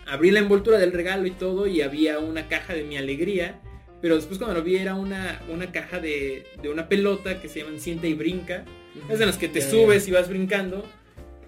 Abrí 0.07 0.31
la 0.31 0.39
envoltura 0.39 0.77
del 0.79 0.91
regalo 0.91 1.25
y 1.27 1.31
todo 1.31 1.67
y 1.67 1.81
había 1.81 2.19
una 2.19 2.47
caja 2.49 2.73
de 2.73 2.83
mi 2.83 2.97
alegría, 2.97 3.61
pero 4.01 4.15
después 4.15 4.39
cuando 4.39 4.55
lo 4.57 4.63
vi 4.63 4.75
era 4.77 4.95
una, 4.95 5.41
una 5.49 5.71
caja 5.71 5.99
de, 5.99 6.45
de 6.61 6.69
una 6.69 6.89
pelota 6.89 7.39
que 7.41 7.47
se 7.47 7.59
llaman 7.61 7.79
Sienta 7.79 8.07
y 8.07 8.13
Brinca, 8.15 8.65
es 9.09 9.19
en 9.19 9.27
las 9.27 9.37
que 9.37 9.47
te 9.47 9.61
subes 9.61 10.07
y 10.07 10.11
vas 10.11 10.29
brincando. 10.29 10.85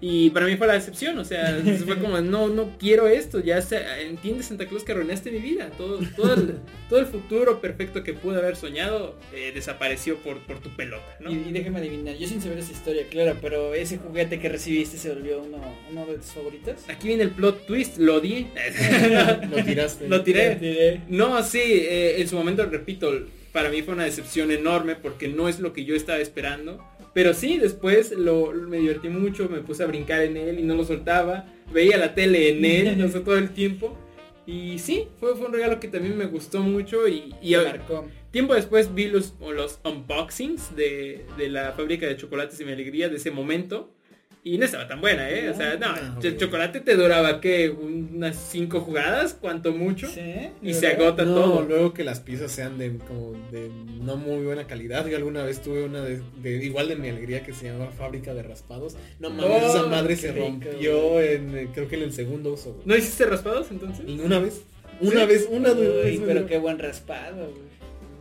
Y 0.04 0.30
para 0.30 0.46
mí 0.46 0.56
fue 0.56 0.66
la 0.66 0.72
decepción, 0.72 1.16
o 1.16 1.24
sea, 1.24 1.62
fue 1.86 1.96
como, 2.00 2.20
no, 2.20 2.48
no 2.48 2.76
quiero 2.76 3.06
esto, 3.06 3.38
ya 3.38 3.62
se, 3.62 3.78
entiende 4.02 4.42
Santa 4.42 4.66
Claus 4.66 4.82
que 4.82 4.90
arruinaste 4.90 5.30
mi 5.30 5.38
vida, 5.38 5.70
todo, 5.78 6.00
todo, 6.16 6.34
el, 6.34 6.56
todo 6.88 6.98
el 6.98 7.06
futuro 7.06 7.60
perfecto 7.60 8.02
que 8.02 8.12
pude 8.12 8.38
haber 8.38 8.56
soñado 8.56 9.16
eh, 9.32 9.52
desapareció 9.54 10.16
por, 10.16 10.40
por 10.40 10.58
tu 10.58 10.70
pelota, 10.70 11.16
¿no? 11.20 11.30
Y, 11.30 11.34
y 11.48 11.52
déjame 11.52 11.78
adivinar, 11.78 12.16
yo 12.16 12.26
sin 12.26 12.42
saber 12.42 12.58
esa 12.58 12.72
historia, 12.72 13.06
claro, 13.08 13.38
pero 13.40 13.74
ese 13.74 13.98
juguete 13.98 14.40
que 14.40 14.48
recibiste 14.48 14.96
se 14.96 15.08
volvió 15.08 15.40
uno, 15.40 15.58
uno 15.92 16.06
de 16.06 16.16
tus 16.16 16.32
favoritos. 16.32 16.74
Aquí 16.88 17.06
viene 17.06 17.22
el 17.22 17.30
plot 17.30 17.64
twist, 17.66 17.98
lo 17.98 18.18
di. 18.18 18.48
Lo 19.52 19.64
tiraste. 19.64 20.08
Lo 20.08 20.24
tiré. 20.24 20.56
Tiré. 20.56 21.00
No, 21.08 21.42
sí, 21.44 21.60
eh, 21.62 22.20
en 22.20 22.26
su 22.26 22.34
momento, 22.34 22.66
repito, 22.66 23.12
para 23.52 23.68
mí 23.68 23.82
fue 23.82 23.94
una 23.94 24.04
decepción 24.04 24.50
enorme 24.50 24.96
porque 24.96 25.28
no 25.28 25.48
es 25.48 25.60
lo 25.60 25.72
que 25.72 25.84
yo 25.84 25.94
estaba 25.94 26.18
esperando. 26.18 26.82
Pero 27.14 27.34
sí, 27.34 27.58
después 27.58 28.12
lo, 28.12 28.52
me 28.52 28.78
divertí 28.78 29.08
mucho, 29.08 29.48
me 29.48 29.60
puse 29.60 29.82
a 29.82 29.86
brincar 29.86 30.22
en 30.22 30.36
él 30.36 30.58
y 30.58 30.62
no 30.62 30.74
lo 30.74 30.84
soltaba. 30.84 31.46
Veía 31.72 31.98
la 31.98 32.14
tele 32.14 32.50
en 32.50 32.64
él, 32.64 32.98
no 32.98 33.08
sé, 33.08 33.20
todo 33.20 33.36
el 33.36 33.50
tiempo. 33.50 33.96
Y 34.46 34.78
sí, 34.78 35.08
fue, 35.20 35.36
fue 35.36 35.46
un 35.46 35.52
regalo 35.52 35.78
que 35.78 35.88
también 35.88 36.16
me 36.16 36.26
gustó 36.26 36.60
mucho 36.60 37.06
y, 37.06 37.34
y 37.40 37.54
marcó. 37.54 38.08
tiempo 38.32 38.54
después 38.54 38.92
vi 38.92 39.06
los, 39.06 39.34
los 39.40 39.78
unboxings 39.84 40.74
de, 40.74 41.24
de 41.38 41.48
la 41.48 41.72
fábrica 41.72 42.06
de 42.06 42.16
chocolates 42.16 42.60
y 42.60 42.64
mi 42.64 42.72
alegría 42.72 43.08
de 43.08 43.16
ese 43.16 43.30
momento. 43.30 43.94
Y 44.44 44.58
no 44.58 44.64
estaba 44.64 44.88
tan 44.88 45.00
buena, 45.00 45.30
¿eh? 45.30 45.50
O 45.50 45.54
sea, 45.54 45.76
no, 45.76 45.94
No, 46.14 46.20
el 46.20 46.36
chocolate 46.36 46.80
te 46.80 46.96
duraba, 46.96 47.40
¿qué? 47.40 47.70
Unas 47.70 48.34
cinco 48.50 48.80
jugadas, 48.80 49.34
cuanto 49.34 49.70
mucho. 49.70 50.08
Sí, 50.08 50.20
Y 50.60 50.66
¿de 50.68 50.74
se 50.74 50.86
verdad? 50.88 51.06
agota 51.06 51.24
No, 51.24 51.34
todo. 51.34 51.62
luego 51.62 51.94
que 51.94 52.02
las 52.02 52.18
piezas 52.18 52.50
sean 52.50 52.76
de 52.76 52.98
como 52.98 53.34
de 53.52 53.70
no 54.00 54.16
muy 54.16 54.44
buena 54.44 54.66
calidad. 54.66 55.06
Yo 55.06 55.16
alguna 55.16 55.44
vez 55.44 55.62
tuve 55.62 55.84
una 55.84 56.02
de, 56.02 56.20
de- 56.42 56.64
igual 56.64 56.88
de 56.88 56.96
mi 56.96 57.08
alegría 57.08 57.44
que 57.44 57.52
se 57.52 57.66
llamaba 57.66 57.92
fábrica 57.92 58.34
de 58.34 58.42
raspados. 58.42 58.96
No 59.20 59.30
mames, 59.30 59.46
Oh, 59.62 59.68
esa 59.78 59.86
madre 59.86 60.16
se 60.16 60.32
rico, 60.32 60.44
rompió 60.46 61.20
en 61.20 61.56
eh, 61.56 61.68
creo 61.72 61.86
que 61.86 61.94
en 61.94 62.02
el 62.02 62.12
segundo 62.12 62.54
uso. 62.54 62.72
güey. 62.72 62.82
¿No 62.86 62.96
hiciste 62.96 63.26
raspados 63.26 63.70
entonces? 63.70 64.04
¿Y 64.08 64.18
una 64.18 64.40
vez? 64.40 64.62
Una 65.00 65.20
¿Sí? 65.20 65.26
vez, 65.26 65.46
una 65.48 65.70
Uy, 65.70 65.86
vez. 65.86 66.20
pero 66.26 66.46
qué 66.46 66.58
buen 66.58 66.80
raspado, 66.80 67.52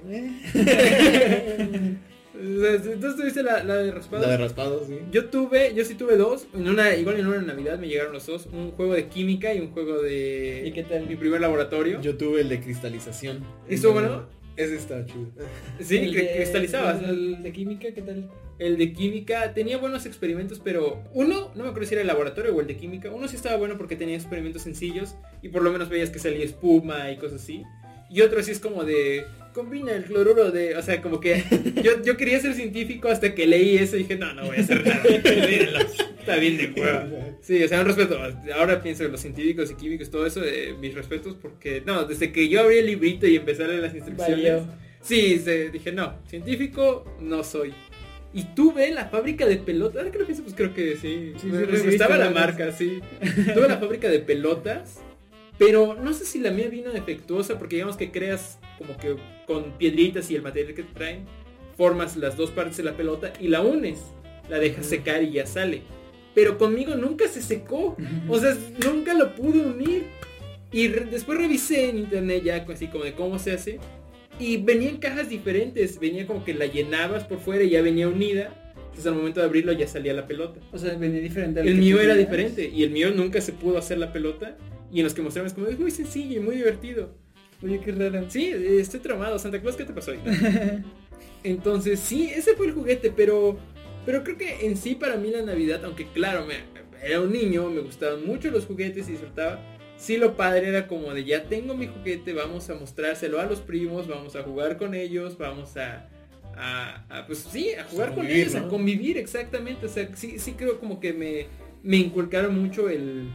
güey. 0.05 0.29
Entonces 2.41 3.15
tuviste 3.15 3.43
la, 3.43 3.63
la 3.63 3.77
de 3.77 3.91
raspados. 3.91 4.25
La 4.25 4.31
de 4.31 4.37
raspados, 4.37 4.87
sí. 4.87 4.97
Yo 5.11 5.25
tuve, 5.25 5.73
yo 5.75 5.85
sí 5.85 5.95
tuve 5.95 6.17
dos. 6.17 6.47
En 6.53 6.67
una, 6.67 6.95
igual 6.95 7.19
en 7.19 7.27
una 7.27 7.41
Navidad 7.41 7.77
me 7.79 7.87
llegaron 7.87 8.13
los 8.13 8.25
dos. 8.25 8.47
Un 8.47 8.71
juego 8.71 8.93
de 8.93 9.07
química 9.07 9.53
y 9.53 9.59
un 9.59 9.71
juego 9.71 10.01
de... 10.01 10.63
¿Y 10.65 10.71
qué 10.71 10.83
tal? 10.83 11.07
Mi 11.07 11.15
primer 11.15 11.41
laboratorio. 11.41 12.01
Yo 12.01 12.17
tuve 12.17 12.41
el 12.41 12.49
de 12.49 12.59
cristalización. 12.59 13.43
¿Estuvo 13.69 13.93
bueno? 13.93 14.25
Ese 14.57 14.75
estaba 14.75 15.05
chido. 15.05 15.27
sí, 15.79 15.97
El 15.97 16.13
que 16.13 16.23
de- 16.23 16.35
cristalizabas. 16.35 17.01
El 17.03 17.41
de 17.41 17.51
química, 17.53 17.93
¿qué 17.93 18.01
tal? 18.01 18.29
El 18.59 18.77
de 18.77 18.93
química 18.93 19.53
tenía 19.53 19.77
buenos 19.77 20.05
experimentos, 20.05 20.59
pero 20.63 21.01
uno, 21.13 21.51
no 21.55 21.63
me 21.63 21.69
acuerdo 21.69 21.87
si 21.87 21.95
era 21.95 22.01
el 22.01 22.07
laboratorio 22.07 22.53
o 22.55 22.61
el 22.61 22.67
de 22.67 22.75
química, 22.75 23.09
uno 23.09 23.27
sí 23.27 23.35
estaba 23.35 23.55
bueno 23.55 23.75
porque 23.77 23.95
tenía 23.95 24.15
experimentos 24.15 24.61
sencillos 24.61 25.15
y 25.41 25.49
por 25.49 25.63
lo 25.63 25.71
menos 25.71 25.89
veías 25.89 26.11
que 26.11 26.19
salía 26.19 26.43
espuma 26.45 27.09
y 27.11 27.17
cosas 27.17 27.41
así. 27.41 27.63
Y 28.11 28.21
otro 28.21 28.43
sí 28.43 28.51
es 28.51 28.59
como 28.59 28.83
de, 28.83 29.25
combina 29.53 29.91
el 29.93 30.03
cloruro 30.05 30.51
de, 30.51 30.75
o 30.75 30.81
sea, 30.81 31.01
como 31.01 31.19
que 31.19 31.43
yo, 31.83 32.01
yo 32.03 32.17
quería 32.17 32.39
ser 32.39 32.53
científico 32.53 33.07
hasta 33.09 33.33
que 33.35 33.45
leí 33.47 33.77
eso 33.77 33.95
y 33.95 33.99
dije, 33.99 34.15
no, 34.17 34.33
no 34.33 34.45
voy 34.45 34.57
a 34.57 34.59
hacer 34.61 34.85
nada. 34.85 35.03
Está 36.21 36.35
bien 36.35 36.57
de 36.57 36.71
hueva. 36.79 37.07
Sí, 37.41 37.63
o 37.63 37.67
sea, 37.67 37.81
un 37.81 37.87
respeto. 37.87 38.19
Ahora 38.55 38.81
pienso 38.81 39.03
en 39.03 39.11
los 39.11 39.21
científicos 39.21 39.71
y 39.71 39.75
químicos, 39.75 40.09
todo 40.11 40.25
eso, 40.25 40.43
eh, 40.43 40.75
mis 40.79 40.93
respetos 40.93 41.35
porque, 41.41 41.81
no, 41.85 42.05
desde 42.05 42.31
que 42.31 42.47
yo 42.47 42.61
abrí 42.61 42.77
el 42.77 42.85
librito 42.85 43.25
y 43.27 43.35
empecé 43.37 43.63
a 43.63 43.67
leer 43.67 43.81
las 43.81 43.95
instrucciones. 43.95 44.35
Valió. 44.53 44.65
Sí, 45.01 45.39
se- 45.39 45.69
dije, 45.71 45.91
no, 45.91 46.13
científico 46.27 47.05
no 47.19 47.43
soy. 47.43 47.73
Y 48.33 48.43
tuve 48.55 48.91
la 48.91 49.05
fábrica 49.05 49.45
de 49.45 49.57
pelotas. 49.57 49.97
Ahora 49.97 50.11
que 50.11 50.19
lo 50.19 50.25
pienso, 50.25 50.43
pues 50.43 50.55
creo 50.55 50.73
que 50.73 50.95
sí. 50.95 50.99
Sí, 51.01 51.33
me, 51.33 51.39
sí, 51.39 51.47
me 51.47 51.59
recibiste 51.65 51.87
gustaba 51.97 52.17
la 52.17 52.29
marca, 52.29 52.71
sí. 52.71 52.99
tuve 53.53 53.67
la 53.67 53.77
fábrica 53.77 54.07
de 54.07 54.19
pelotas. 54.19 55.01
Pero 55.57 55.95
no 55.95 56.13
sé 56.13 56.25
si 56.25 56.39
la 56.39 56.51
mía 56.51 56.67
vino 56.69 56.91
defectuosa 56.91 57.59
porque 57.59 57.75
digamos 57.75 57.97
que 57.97 58.11
creas 58.11 58.59
como 58.77 58.97
que 58.97 59.15
con 59.45 59.71
piedritas 59.77 60.31
y 60.31 60.35
el 60.35 60.41
material 60.41 60.73
que 60.73 60.83
te 60.83 60.93
traen, 60.93 61.25
formas 61.77 62.17
las 62.17 62.35
dos 62.37 62.49
partes 62.51 62.77
de 62.77 62.83
la 62.83 62.97
pelota 62.97 63.31
y 63.39 63.47
la 63.47 63.61
unes. 63.61 63.99
La 64.49 64.57
dejas 64.59 64.85
secar 64.87 65.23
y 65.23 65.31
ya 65.31 65.45
sale. 65.45 65.81
Pero 66.33 66.57
conmigo 66.57 66.95
nunca 66.95 67.27
se 67.27 67.41
secó. 67.41 67.95
O 68.27 68.39
sea, 68.39 68.57
nunca 68.85 69.13
lo 69.13 69.35
pude 69.35 69.61
unir. 69.61 70.05
Y 70.71 70.87
re- 70.87 71.05
después 71.05 71.37
revisé 71.37 71.89
en 71.89 71.97
internet 71.99 72.43
ya 72.43 72.65
así 72.71 72.87
como 72.87 73.03
de 73.03 73.13
cómo 73.13 73.37
se 73.37 73.51
hace. 73.51 73.79
Y 74.39 74.57
venía 74.57 74.89
en 74.89 74.97
cajas 74.97 75.29
diferentes. 75.29 75.99
Venía 75.99 76.25
como 76.25 76.43
que 76.43 76.53
la 76.53 76.65
llenabas 76.65 77.25
por 77.25 77.39
fuera 77.39 77.63
y 77.63 77.69
ya 77.69 77.81
venía 77.81 78.07
unida. 78.07 78.73
Entonces 78.77 79.05
al 79.07 79.15
momento 79.15 79.39
de 79.41 79.45
abrirlo 79.45 79.71
ya 79.73 79.87
salía 79.87 80.13
la 80.13 80.25
pelota. 80.27 80.59
O 80.71 80.77
sea, 80.77 80.95
venía 80.95 81.21
diferente 81.21 81.59
al 81.59 81.67
El 81.67 81.75
mío 81.77 81.99
era 82.01 82.15
diferente. 82.15 82.69
Y 82.73 82.83
el 82.83 82.89
mío 82.91 83.11
nunca 83.11 83.39
se 83.41 83.53
pudo 83.53 83.77
hacer 83.77 83.97
la 83.99 84.11
pelota. 84.11 84.57
Y 84.91 84.99
en 84.99 85.03
los 85.05 85.13
que 85.13 85.21
mostramos 85.21 85.53
como 85.53 85.67
es 85.67 85.79
muy 85.79 85.91
sencillo 85.91 86.37
y 86.37 86.39
muy 86.39 86.55
divertido. 86.57 87.15
Oye, 87.63 87.79
qué 87.79 87.91
raro. 87.91 88.25
Sí, 88.29 88.51
estoy 88.51 88.99
tramado. 88.99 89.37
Santa 89.39 89.61
Claus, 89.61 89.75
¿qué 89.75 89.85
te 89.85 89.93
pasó 89.93 90.11
hoy? 90.11 90.19
Entonces, 91.43 91.99
sí, 91.99 92.29
ese 92.33 92.55
fue 92.55 92.67
el 92.67 92.73
juguete, 92.73 93.11
pero 93.15 93.57
pero 94.05 94.23
creo 94.23 94.37
que 94.37 94.65
en 94.65 94.77
sí 94.77 94.95
para 94.95 95.15
mí 95.15 95.29
la 95.29 95.43
Navidad, 95.43 95.81
aunque 95.85 96.07
claro, 96.07 96.45
me, 96.45 96.55
era 97.07 97.21
un 97.21 97.31
niño, 97.31 97.69
me 97.69 97.81
gustaban 97.81 98.25
mucho 98.25 98.49
los 98.49 98.65
juguetes 98.65 99.07
y 99.07 99.11
disfrutaba. 99.11 99.59
Sí, 99.97 100.17
lo 100.17 100.35
padre 100.35 100.69
era 100.69 100.87
como 100.87 101.13
de 101.13 101.23
ya 101.23 101.43
tengo 101.43 101.75
mi 101.75 101.85
juguete, 101.87 102.33
vamos 102.33 102.67
a 102.71 102.73
mostrárselo 102.75 103.39
a 103.39 103.45
los 103.45 103.59
primos, 103.59 104.07
vamos 104.07 104.35
a 104.35 104.41
jugar 104.41 104.77
con 104.77 104.95
ellos, 104.95 105.37
vamos 105.37 105.77
a, 105.77 106.09
a- 106.55 107.05
a, 107.09 107.27
pues 107.27 107.39
sí, 107.39 107.73
a 107.75 107.83
jugar 107.83 108.15
con 108.15 108.25
ellos, 108.25 108.55
a 108.55 108.67
convivir 108.67 109.19
exactamente. 109.19 109.85
O 109.85 109.89
sea, 109.89 110.09
sí, 110.15 110.39
sí 110.39 110.53
creo 110.53 110.79
como 110.79 110.99
que 110.99 111.13
me, 111.13 111.45
me 111.83 111.97
inculcaron 111.97 112.59
mucho 112.59 112.89
el, 112.89 113.29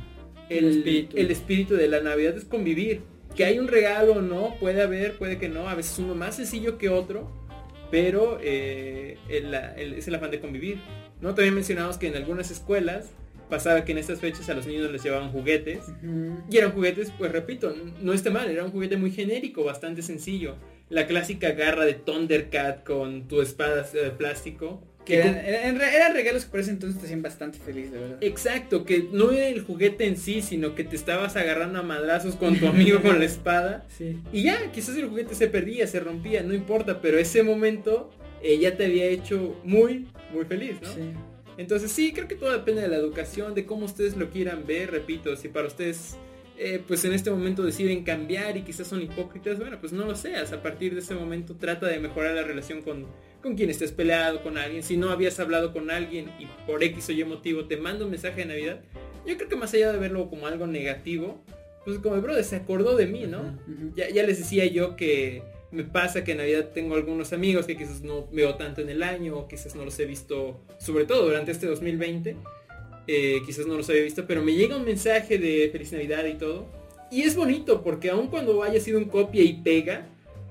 el, 0.49 0.65
El 0.65 0.77
espíritu. 0.79 1.17
el 1.17 1.31
espíritu 1.31 1.75
de 1.75 1.89
la 1.89 2.01
Navidad 2.01 2.37
es 2.37 2.45
convivir. 2.45 3.01
Que 3.35 3.45
hay 3.45 3.59
un 3.59 3.69
regalo 3.69 4.15
o 4.15 4.23
no, 4.23 4.55
puede 4.59 4.81
haber, 4.83 5.19
puede 5.19 5.39
que 5.39 5.49
no, 5.49 5.69
a 5.69 5.75
veces 5.75 5.99
uno 5.99 6.15
más 6.15 6.37
sencillo 6.37 6.79
que 6.79 6.89
otro, 6.89 7.31
pero 7.91 8.39
eh, 8.43 9.19
el- 9.29 9.53
el- 9.55 9.95
es 9.95 10.09
el 10.09 10.15
afán 10.15 10.31
de 10.31 10.41
convivir. 10.41 10.79
¿no? 11.21 11.35
También 11.35 11.55
mencionamos 11.55 11.99
que 11.99 12.07
en 12.09 12.17
algunas 12.17 12.51
escuelas 12.51 13.11
pasaba 13.51 13.85
que 13.85 13.93
en 13.93 13.99
estas 13.99 14.21
fechas 14.21 14.49
a 14.49 14.55
los 14.55 14.67
niños 14.67 14.91
les 14.91 15.03
llevaban 15.03 15.31
juguetes. 15.31 15.81
Y 16.51 16.57
eran 16.57 16.73
juguetes, 16.73 17.13
pues 17.17 17.31
repito, 17.31 17.75
no 18.03 18.13
está 18.13 18.31
mal, 18.31 18.51
era 18.51 18.65
un 18.65 18.71
juguete 18.73 18.97
muy 18.97 19.11
genérico, 19.13 19.65
bastante 19.65 20.03
sencillo. 20.03 20.57
La 20.89 21.07
clásica 21.07 21.53
garra 21.53 21.85
de 21.85 21.95
Thundercat 21.95 22.85
con 22.85 23.29
tu 23.29 23.41
espada 23.43 23.83
de 23.83 24.11
plástico. 24.11 24.83
Que 25.07 25.19
eran, 25.19 25.37
eran, 25.37 25.81
eran 25.81 26.15
regalos 26.15 26.45
que 26.45 26.51
por 26.51 26.61
ese 26.61 26.73
entonces 26.73 26.99
te 26.99 27.07
hacían 27.07 27.23
bastante 27.23 27.59
feliz, 27.59 27.93
de 27.93 27.99
verdad. 27.99 28.19
Exacto, 28.21 28.85
que 28.85 29.09
no 29.13 29.31
era 29.31 29.47
el 29.47 29.63
juguete 29.63 30.07
en 30.07 30.17
sí, 30.17 30.43
sino 30.43 30.75
que 30.75 30.85
te 30.85 30.97
estabas 30.97 31.37
agarrando 31.37 31.79
a 31.79 31.83
madrazos 31.83 32.35
con 32.35 32.59
tu 32.59 32.67
amigo 32.67 33.01
con 33.01 33.19
la 33.19 33.25
espada. 33.25 33.87
Sí. 33.97 34.19
Y 34.33 34.43
ya, 34.43 34.73
quizás 34.73 34.97
el 34.97 35.09
juguete 35.09 35.35
se 35.35 35.49
perdía, 35.49 35.87
se 35.87 36.01
rompía, 36.01 36.43
no 36.43 36.53
importa, 36.53 37.01
pero 37.01 37.19
ese 37.19 37.43
momento 37.43 38.11
eh, 38.43 38.59
ya 38.59 38.77
te 38.77 38.85
había 38.85 39.07
hecho 39.07 39.59
muy, 39.65 40.07
muy 40.35 40.45
feliz, 40.45 40.77
¿no? 40.83 40.93
Sí. 40.93 41.13
Entonces 41.57 41.93
sí, 41.93 42.13
creo 42.13 42.29
que 42.29 42.35
todo 42.35 42.53
depende 42.53 42.83
de 42.83 42.89
la 42.89 42.97
educación, 42.97 43.55
de 43.55 43.65
cómo 43.65 43.87
ustedes 43.87 44.17
lo 44.17 44.29
quieran 44.29 44.67
ver, 44.67 44.91
repito, 44.91 45.35
si 45.37 45.49
para 45.49 45.69
ustedes 45.69 46.17
eh, 46.59 46.83
pues 46.87 47.05
en 47.05 47.13
este 47.13 47.31
momento 47.31 47.63
deciden 47.63 48.05
cambiar 48.05 48.57
y 48.57 48.63
quizás 48.63 48.87
son 48.87 49.03
hipócritas, 49.03 49.59
bueno, 49.59 49.79
pues 49.81 49.93
no 49.93 50.05
lo 50.05 50.15
seas, 50.15 50.53
a 50.53 50.63
partir 50.63 50.95
de 50.95 51.01
ese 51.01 51.15
momento 51.15 51.55
trata 51.57 51.87
de 51.87 51.99
mejorar 51.99 52.35
la 52.35 52.43
relación 52.43 52.83
con, 52.83 53.07
con 53.43 53.57
quien 53.57 53.71
estés 53.71 53.93
peleado, 53.93 54.43
con 54.43 54.57
alguien, 54.59 54.83
si 54.83 54.97
no 54.97 55.11
habías 55.11 55.39
hablado 55.39 55.73
con 55.73 55.91
alguien 55.91 56.31
y 56.39 56.47
por 56.67 56.83
X 56.83 57.09
o 57.09 57.13
Y 57.13 57.25
motivo 57.25 57.67
te 57.67 57.77
manda 57.77 58.05
un 58.05 58.11
mensaje 58.11 58.41
de 58.41 58.47
Navidad, 58.47 58.81
yo 59.27 59.37
creo 59.37 59.49
que 59.49 59.57
más 59.57 59.75
allá 59.75 59.93
de 59.93 59.99
verlo 59.99 60.31
como 60.31 60.47
algo 60.47 60.67
negativo, 60.67 61.43
pues 61.85 61.99
como, 61.99 62.21
brother, 62.21 62.45
se 62.45 62.57
acordó 62.57 62.97
de 62.97 63.07
mí, 63.07 63.27
¿no? 63.27 63.59
Ya, 63.95 64.09
ya 64.09 64.25
les 64.25 64.39
decía 64.39 64.67
yo 64.67 64.97
que 64.97 65.43
me 65.71 65.85
pasa 65.85 66.25
que 66.25 66.33
en 66.33 66.39
Navidad 66.39 66.71
tengo 66.73 66.95
algunos 66.95 67.33
amigos 67.33 67.67
que 67.67 67.77
quizás 67.77 68.03
no 68.03 68.27
veo 68.33 68.55
tanto 68.57 68.81
en 68.81 68.89
el 68.89 69.03
año, 69.03 69.37
o 69.37 69.49
quizás 69.49 69.75
no 69.75 69.85
los 69.85 69.99
he 70.01 70.07
visto, 70.07 70.61
sobre 70.79 71.05
todo 71.05 71.27
durante 71.27 71.53
este 71.53 71.67
2020, 71.67 72.37
eh, 73.09 73.41
quizás 73.47 73.67
no 73.67 73.77
los 73.77 73.89
había 73.91 74.03
visto, 74.03 74.27
pero 74.27 74.43
me 74.43 74.53
llega 74.55 74.77
un 74.77 74.85
mensaje 74.85 75.39
de 75.39 75.69
feliz 75.73 75.93
Navidad 75.93 76.25
y 76.27 76.35
todo. 76.35 76.67
Y 77.11 77.23
es 77.23 77.37
bonito 77.37 77.83
porque 77.83 78.11
aun 78.11 78.29
cuando 78.29 78.63
haya 78.63 78.81
sido 78.81 78.99
un 78.99 79.05
copia 79.07 79.43
y 79.43 79.55
pega, 79.55 80.09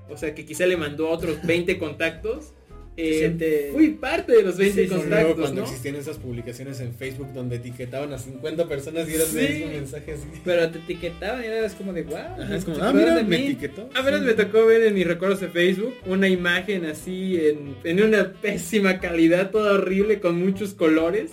o 0.08 0.16
sea 0.16 0.34
que 0.34 0.44
quizá 0.46 0.66
le 0.66 0.76
mandó 0.76 1.08
a 1.08 1.10
otros 1.10 1.36
20 1.46 1.78
contactos, 1.78 2.52
eh, 2.98 3.18
siente- 3.18 3.70
fui 3.74 3.90
parte 3.90 4.32
de 4.34 4.42
los 4.42 4.56
20 4.56 4.74
Sí, 4.84 4.88
sí, 4.88 4.88
Luego 4.88 5.02
contactos, 5.02 5.36
cuando 5.38 5.60
¿no? 5.60 5.66
existían 5.66 5.96
esas 5.96 6.16
publicaciones 6.16 6.80
en 6.80 6.94
Facebook 6.94 7.30
donde 7.34 7.56
etiquetaban 7.56 8.10
a 8.14 8.18
50 8.18 8.66
personas 8.66 9.06
y 9.10 9.14
eras 9.16 9.26
Sí. 9.28 9.36
de 9.36 9.64
un 9.66 9.72
mensaje 9.72 10.12
así. 10.14 10.24
Pero 10.42 10.70
te 10.70 10.78
etiquetaban 10.78 11.42
y 11.44 11.46
eras 11.46 11.74
como 11.74 11.92
de 11.92 12.04
wow. 12.04 12.16
Ajá, 12.16 12.56
es 12.56 12.64
como, 12.64 12.78
¿te 12.78 12.82
ah, 12.82 12.92
mira, 12.94 13.14
de 13.16 13.24
me 13.24 13.36
mí?". 13.38 13.44
etiquetó. 13.48 13.90
Apenas 13.94 14.22
me 14.22 14.32
tocó 14.32 14.64
ver 14.64 14.82
en 14.82 14.94
mis 14.94 15.06
recuerdos 15.06 15.40
de 15.42 15.48
Facebook 15.48 15.92
una 16.06 16.26
imagen 16.26 16.86
así 16.86 17.38
en, 17.38 17.76
en 17.84 18.02
una 18.02 18.32
pésima 18.32 18.98
calidad, 18.98 19.50
toda 19.50 19.74
horrible, 19.74 20.18
con 20.18 20.38
muchos 20.42 20.72
colores. 20.72 21.32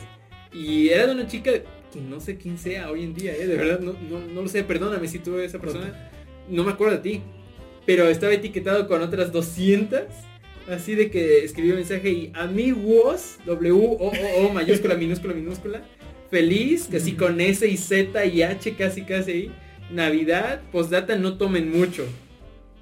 Y 0.53 0.89
era 0.89 1.07
de 1.07 1.13
una 1.13 1.27
chica 1.27 1.51
que 1.51 2.01
no 2.01 2.19
sé 2.19 2.37
quién 2.37 2.57
sea 2.57 2.89
hoy 2.91 3.03
en 3.03 3.13
día, 3.13 3.35
¿eh? 3.35 3.45
de 3.45 3.55
verdad, 3.55 3.79
no, 3.79 3.93
no, 4.09 4.19
no 4.19 4.41
lo 4.41 4.47
sé, 4.47 4.63
perdóname 4.63 5.07
si 5.07 5.19
tú 5.19 5.35
eres 5.35 5.49
esa 5.49 5.59
persona. 5.59 6.11
No 6.49 6.63
me 6.63 6.71
acuerdo 6.71 6.95
de 6.95 7.01
ti. 7.01 7.21
Pero 7.85 8.07
estaba 8.07 8.33
etiquetado 8.33 8.87
con 8.87 9.01
otras 9.01 9.31
200. 9.31 10.01
Así 10.69 10.95
de 10.95 11.11
que 11.11 11.43
escribió 11.43 11.73
un 11.73 11.79
mensaje 11.79 12.09
y 12.09 12.31
amigos, 12.35 13.37
W-O-O-O, 13.45 14.53
mayúscula, 14.53 14.95
minúscula, 14.95 15.33
minúscula. 15.33 15.81
Feliz, 16.31 16.87
que 16.87 16.97
así 16.97 17.13
con 17.13 17.39
S 17.41 17.67
y 17.67 17.77
Z 17.77 18.25
y 18.25 18.41
H 18.43 18.73
casi 18.75 19.03
casi 19.03 19.31
ahí. 19.31 19.51
Navidad, 19.91 20.61
postdata, 20.71 21.17
no 21.17 21.37
tomen 21.37 21.69
mucho. 21.69 22.05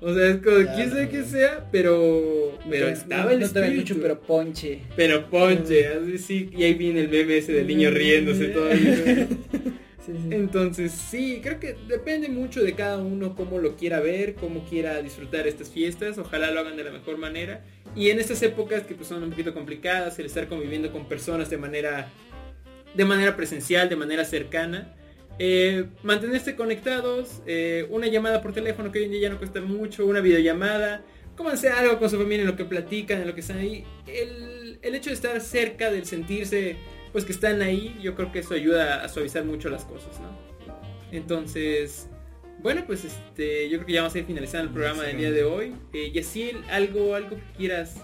O 0.02 0.14
sea, 0.16 0.30
es 0.30 0.38
como, 0.38 0.58
Ya, 0.58 0.74
quién 0.76 0.90
sabe 0.90 1.06
no, 1.06 1.10
qué 1.10 1.18
no. 1.20 1.26
sea, 1.26 1.70
pero, 1.72 2.58
pero 2.70 2.88
estaba 2.90 3.26
no, 3.26 3.30
el 3.32 3.42
espíritu. 3.44 3.94
mucho, 3.94 4.02
pero 4.02 4.20
ponche. 4.20 4.82
Pero 4.96 5.30
ponche, 5.30 5.88
así 5.90 6.18
sí, 6.18 6.50
y 6.58 6.64
ahí 6.64 6.74
viene 6.74 7.02
el 7.02 7.10
meme 7.10 7.38
ese 7.38 7.54
del 7.54 7.68
niño 7.68 7.92
riéndose 7.92 8.48
todavía. 8.48 9.28
Sí, 10.04 10.14
sí. 10.14 10.30
Entonces 10.32 10.92
sí, 10.94 11.42
creo 11.44 11.60
que 11.60 11.76
depende 11.88 12.28
mucho 12.28 12.64
de 12.64 12.74
cada 12.74 12.98
uno 12.98 13.36
cómo 13.36 13.60
lo 13.60 13.76
quiera 13.76 14.00
ver, 14.00 14.34
cómo 14.34 14.66
quiera 14.68 15.00
disfrutar 15.04 15.48
estas 15.48 15.70
fiestas, 15.70 16.18
ojalá 16.18 16.50
lo 16.50 16.60
hagan 16.62 16.76
de 16.76 16.84
la 16.84 16.92
mejor 16.92 17.20
manera. 17.20 17.64
Y 17.96 18.10
en 18.10 18.20
estas 18.20 18.42
épocas 18.42 18.82
que 18.82 18.96
pues 18.96 19.08
son 19.08 19.22
un 19.22 19.30
poquito 19.30 19.54
complicadas, 19.54 20.18
el 20.18 20.26
estar 20.26 20.48
conviviendo 20.48 20.92
con 20.92 21.08
personas 21.08 21.52
de 21.52 21.58
manera, 21.58 22.10
de 22.96 23.06
manera 23.06 23.38
presencial, 23.38 23.90
de 23.90 23.96
manera 23.96 24.26
cercana, 24.26 24.96
eh, 25.44 25.86
mantenerse 26.04 26.56
conectados, 26.56 27.42
eh, 27.48 27.88
una 27.90 28.06
llamada 28.06 28.44
por 28.44 28.54
teléfono 28.54 28.92
que 28.92 29.00
hoy 29.00 29.06
en 29.06 29.12
día 29.12 29.22
ya 29.22 29.30
no 29.32 29.40
cuesta 29.40 29.60
mucho, 29.60 30.06
una 30.06 30.20
videollamada, 30.20 31.04
cómanse 31.36 31.70
algo 31.70 31.98
con 31.98 32.12
su 32.12 32.18
familia 32.18 32.42
en 32.42 32.48
lo 32.48 32.56
que 32.56 32.64
platican, 32.64 33.22
en 33.22 33.28
lo 33.28 33.34
que 33.34 33.40
están 33.40 33.58
ahí. 33.58 33.84
El, 34.06 34.78
el 34.84 34.94
hecho 34.94 35.10
de 35.10 35.16
estar 35.16 35.42
cerca, 35.42 35.90
del 35.90 36.06
sentirse 36.06 36.76
pues 37.12 37.26
que 37.26 37.32
están 37.32 37.64
ahí, 37.64 37.98
yo 38.04 38.14
creo 38.14 38.32
que 38.32 38.38
eso 38.38 38.54
ayuda 38.54 39.04
a 39.04 39.10
suavizar 39.10 39.44
mucho 39.44 39.68
las 39.70 39.84
cosas, 39.84 40.20
¿no? 40.20 40.30
Entonces, 41.12 42.08
bueno, 42.60 42.84
pues 42.86 43.04
este, 43.04 43.68
yo 43.68 43.80
creo 43.80 43.88
que 43.88 43.94
ya 43.94 44.02
vamos 44.02 44.14
a 44.14 44.20
ir 44.20 44.26
finalizando 44.26 44.68
el 44.68 44.74
programa 44.76 45.02
del 45.06 45.18
día 45.18 45.32
de 45.32 45.44
hoy. 45.44 45.74
Eh, 45.92 46.12
Yaciel, 46.12 46.64
algo, 46.70 47.16
algo 47.16 47.32
que 47.32 47.58
quieras. 47.58 47.96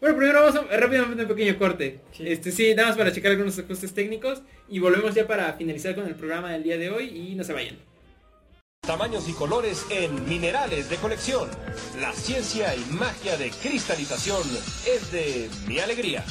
Bueno, 0.00 0.16
primero 0.16 0.42
vamos 0.42 0.56
a 0.70 0.76
rápidamente 0.76 1.22
un 1.22 1.28
pequeño 1.28 1.58
corte. 1.58 2.00
Sí. 2.12 2.24
Este, 2.26 2.52
sí, 2.52 2.74
nada 2.74 2.88
más 2.88 2.98
para 2.98 3.12
checar 3.12 3.32
algunos 3.32 3.58
ajustes 3.58 3.94
técnicos 3.94 4.42
y 4.68 4.78
volvemos 4.78 5.14
ya 5.14 5.26
para 5.26 5.52
finalizar 5.54 5.94
con 5.94 6.06
el 6.06 6.14
programa 6.14 6.52
del 6.52 6.62
día 6.62 6.76
de 6.76 6.90
hoy 6.90 7.06
y 7.06 7.34
no 7.34 7.44
se 7.44 7.52
vayan. 7.52 7.76
Tamaños 8.86 9.28
y 9.28 9.32
colores 9.32 9.84
en 9.90 10.28
minerales 10.28 10.88
de 10.90 10.96
colección. 10.96 11.48
La 12.00 12.12
ciencia 12.12 12.74
y 12.76 12.84
magia 12.92 13.36
de 13.36 13.50
cristalización 13.50 14.42
es 14.86 15.10
de 15.10 15.48
mi 15.66 15.80
alegría. 15.80 16.24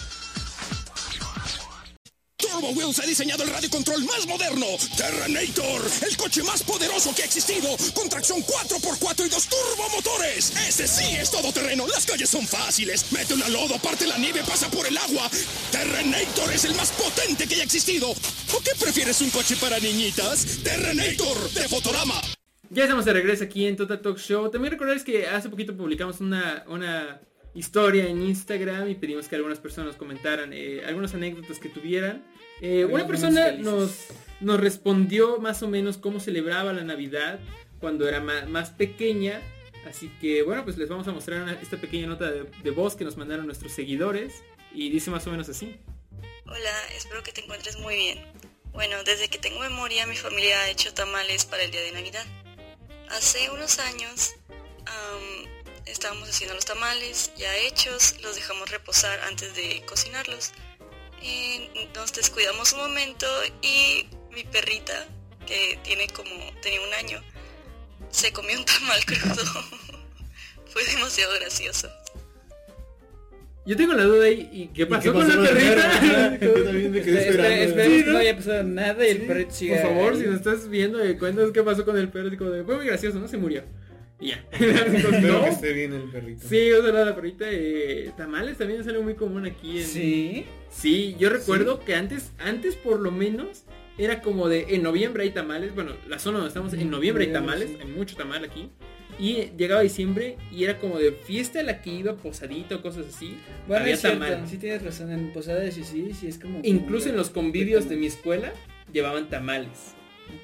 Turbo 2.45 2.69
Wheels 2.71 2.99
ha 2.99 3.05
diseñado 3.05 3.43
el 3.43 3.49
radio 3.49 3.69
control 3.69 4.03
más 4.05 4.27
moderno, 4.27 4.67
Terrenator, 4.95 5.81
el 6.07 6.15
coche 6.15 6.43
más 6.43 6.61
poderoso 6.61 7.13
que 7.15 7.23
ha 7.23 7.25
existido, 7.25 7.75
con 7.93 8.07
tracción 8.07 8.43
4x4 8.43 9.25
y 9.25 9.29
dos 9.29 9.47
turbomotores. 9.47 10.53
Este 10.67 10.87
sí 10.87 11.15
es 11.15 11.31
todoterreno, 11.31 11.87
las 11.87 12.05
calles 12.05 12.29
son 12.29 12.45
fáciles, 12.47 13.11
mete 13.11 13.33
una 13.33 13.49
lodo, 13.49 13.79
parte 13.79 14.05
la 14.05 14.17
nieve, 14.17 14.41
pasa 14.47 14.69
por 14.69 14.85
el 14.85 14.95
agua. 14.95 15.29
Terrenator 15.71 16.53
es 16.53 16.65
el 16.65 16.75
más 16.75 16.91
potente 16.91 17.47
que 17.47 17.55
haya 17.55 17.63
existido. 17.63 18.11
¿O 18.11 18.61
qué 18.63 18.71
prefieres 18.79 19.19
un 19.21 19.31
coche 19.31 19.55
para 19.55 19.79
niñitas? 19.79 20.45
Terrenator 20.63 21.49
de 21.51 21.67
Fotorama. 21.67 22.21
Ya 22.69 22.83
estamos 22.83 23.05
de 23.05 23.13
regreso 23.13 23.43
aquí 23.43 23.65
en 23.65 23.75
Total 23.75 24.01
Talk 24.01 24.19
Show. 24.19 24.51
También 24.51 24.71
recordarles 24.71 25.03
que 25.03 25.27
hace 25.27 25.49
poquito 25.49 25.75
publicamos 25.75 26.19
una, 26.19 26.63
una 26.67 27.19
historia 27.55 28.07
en 28.07 28.21
Instagram 28.21 28.89
y 28.89 28.95
pedimos 28.95 29.27
que 29.27 29.35
algunas 29.35 29.59
personas 29.59 29.95
comentaran 29.95 30.51
eh, 30.53 30.83
algunas 30.85 31.13
anécdotas 31.13 31.57
que 31.59 31.69
tuvieran. 31.69 32.23
Eh, 32.61 32.85
una 32.85 33.07
persona 33.07 33.51
nos, 33.53 34.07
nos 34.41 34.59
respondió 34.59 35.39
más 35.39 35.63
o 35.63 35.67
menos 35.67 35.97
cómo 35.97 36.19
celebraba 36.19 36.71
la 36.73 36.83
Navidad 36.83 37.39
cuando 37.79 38.07
era 38.07 38.19
ma- 38.21 38.45
más, 38.45 38.69
pequeña. 38.71 39.41
Así 39.87 40.09
que 40.19 40.41
bueno, 40.43 40.63
pues 40.63 40.77
les 40.77 40.89
vamos 40.89 41.07
a 41.07 41.11
mostrar 41.11 41.41
una- 41.43 41.53
esta 41.61 41.77
pequeña 41.77 42.07
nota 42.07 42.29
de, 42.31 42.43
de 42.63 42.71
voz 42.71 42.95
que 42.95 43.03
nos 43.05 43.17
mandaron 43.17 43.45
nuestros 43.45 43.71
seguidores. 43.71 44.43
Y 44.73 44.89
dice 44.89 45.09
más 45.09 45.25
o 45.27 45.31
menos 45.31 45.47
así. 45.47 45.77
Hola, 46.45 46.71
espero 46.95 47.23
que 47.23 47.31
te 47.31 47.41
encuentres 47.41 47.77
muy 47.79 47.95
bien. 47.95 48.19
Bueno, 48.73 48.97
desde 49.05 49.29
que 49.29 49.37
tengo 49.37 49.59
memoria 49.61 50.05
mi 50.05 50.17
familia 50.17 50.59
ha 50.61 50.69
hecho 50.69 50.93
tamales 50.93 51.45
para 51.45 51.63
el 51.63 51.71
día 51.71 51.81
de 51.81 51.93
Navidad. 51.93 52.25
Hace 53.09 53.49
unos 53.51 53.79
años 53.79 54.33
estábamos 55.86 56.29
haciendo 56.29 56.55
los 56.55 56.65
tamales 56.65 57.31
ya 57.38 57.55
hechos, 57.57 58.15
los 58.21 58.36
dejamos 58.36 58.69
reposar 58.69 59.19
antes 59.21 59.55
de 59.55 59.83
cocinarlos. 59.86 60.51
Y 61.21 61.69
nos 61.95 62.13
descuidamos 62.13 62.73
un 62.73 62.79
momento 62.79 63.25
y 63.61 64.05
mi 64.31 64.43
perrita, 64.43 65.05
que 65.47 65.79
tiene 65.83 66.07
como, 66.09 66.29
tenía 66.61 66.81
un 66.81 66.93
año, 66.93 67.21
se 68.11 68.31
comió 68.31 68.57
un 68.57 68.65
tamal 68.65 69.03
crudo. 69.05 69.43
Fue 70.67 70.83
demasiado 70.86 71.33
gracioso. 71.39 71.89
Yo 73.65 73.75
tengo 73.75 73.93
la 73.93 74.03
duda 74.03 74.25
ahí. 74.25 74.47
¿Y 74.51 74.67
qué 74.67 74.86
pasó, 74.86 75.01
qué 75.01 75.11
con 75.11 75.25
pasó 75.27 75.41
la 75.41 75.47
con 75.49 75.55
la 75.57 75.59
perrita? 75.59 75.99
perra? 75.99 76.38
Yo 76.41 76.63
también 76.65 76.91
me 76.91 77.01
quedé 77.01 77.29
Espera- 77.29 77.47
esperando. 77.47 77.63
esperemos 77.65 77.97
Sí, 77.97 78.03
que 78.03 78.05
¿no? 78.05 78.13
no 78.13 78.19
haya 78.19 78.36
pasado 78.36 78.63
nada 78.63 79.07
y 79.07 79.09
el 79.09 79.21
perrito 79.25 79.51
siga. 79.55 79.81
Por 79.81 79.91
favor, 79.91 80.13
ahí. 80.13 80.19
si 80.19 80.25
nos 80.27 80.36
estás 80.36 80.69
viendo 80.69 81.03
y 81.09 81.17
cuentas 81.17 81.49
qué 81.51 81.63
pasó 81.63 81.83
con 81.86 81.97
el 81.97 82.09
perro, 82.09 82.27
así 82.27 82.38
como 82.38 82.51
de, 82.51 82.63
fue 82.63 82.75
muy 82.75 82.86
gracioso, 82.86 83.17
¿no? 83.17 83.27
Se 83.27 83.38
murió. 83.38 83.63
Y 84.20 84.30
ya. 84.30 84.45
Espero 84.51 85.11
no. 85.22 85.43
que 85.43 85.49
esté 85.49 85.74
bien 85.74 85.93
el 85.93 86.09
perrito. 86.09 86.47
Sí, 86.47 86.72
o 86.72 86.82
sea, 86.82 86.91
la 86.91 87.16
perrita 87.16 87.45
eh, 87.49 88.11
tamales 88.16 88.57
también 88.57 88.82
es 88.82 88.88
algo 88.88 89.03
muy 89.03 89.16
común 89.16 89.45
aquí 89.45 89.80
en... 89.80 89.86
Sí. 89.86 90.45
Sí, 90.70 91.16
yo 91.20 91.30
recuerdo 91.30 91.80
que 91.80 91.95
antes, 91.95 92.32
antes 92.38 92.76
por 92.76 92.99
lo 92.99 93.11
menos, 93.11 93.63
era 93.97 94.22
como 94.22 94.49
de, 94.49 94.76
en 94.76 94.84
noviembre 94.84 95.24
hay 95.24 95.32
tamales, 95.32 95.74
bueno, 95.74 95.91
la 96.07 96.20
zona 96.20 96.39
donde 96.39 96.49
estamos, 96.49 96.74
en 96.74 96.89
noviembre 96.89 97.26
hay 97.26 97.34
tamales, 97.34 97.70
sí. 97.70 97.78
hay 97.80 97.88
mucho 97.88 98.16
tamal 98.16 98.43
aquí. 98.43 98.70
Y 99.18 99.51
llegaba 99.57 99.82
diciembre 99.82 100.38
y 100.51 100.66
era 100.66 100.78
como 100.78 100.99
de 100.99 101.13
fiesta 101.13 101.61
a 101.61 101.63
la 101.63 101.82
que 101.82 101.89
iba 101.89 102.18
posadito, 102.18 102.82
cosas 102.82 103.07
así. 103.07 103.38
Bueno, 103.66 103.84
había 103.84 103.97
tamal. 103.97 104.45
sí 104.45 104.57
tienes 104.57 104.84
razón, 104.84 105.11
en 105.11 105.32
posadas 105.32 105.74
sí, 105.74 105.86
sí, 105.86 106.11
sí 106.13 106.28
es 106.28 106.38
como... 106.38 106.59
Incluso 106.63 107.09
en 107.09 107.16
los 107.16 107.30
convivios 107.30 107.88
de 107.88 107.95
mi 107.95 108.07
escuela 108.07 108.51
llevaban 108.91 109.30
tamales. 109.30 109.95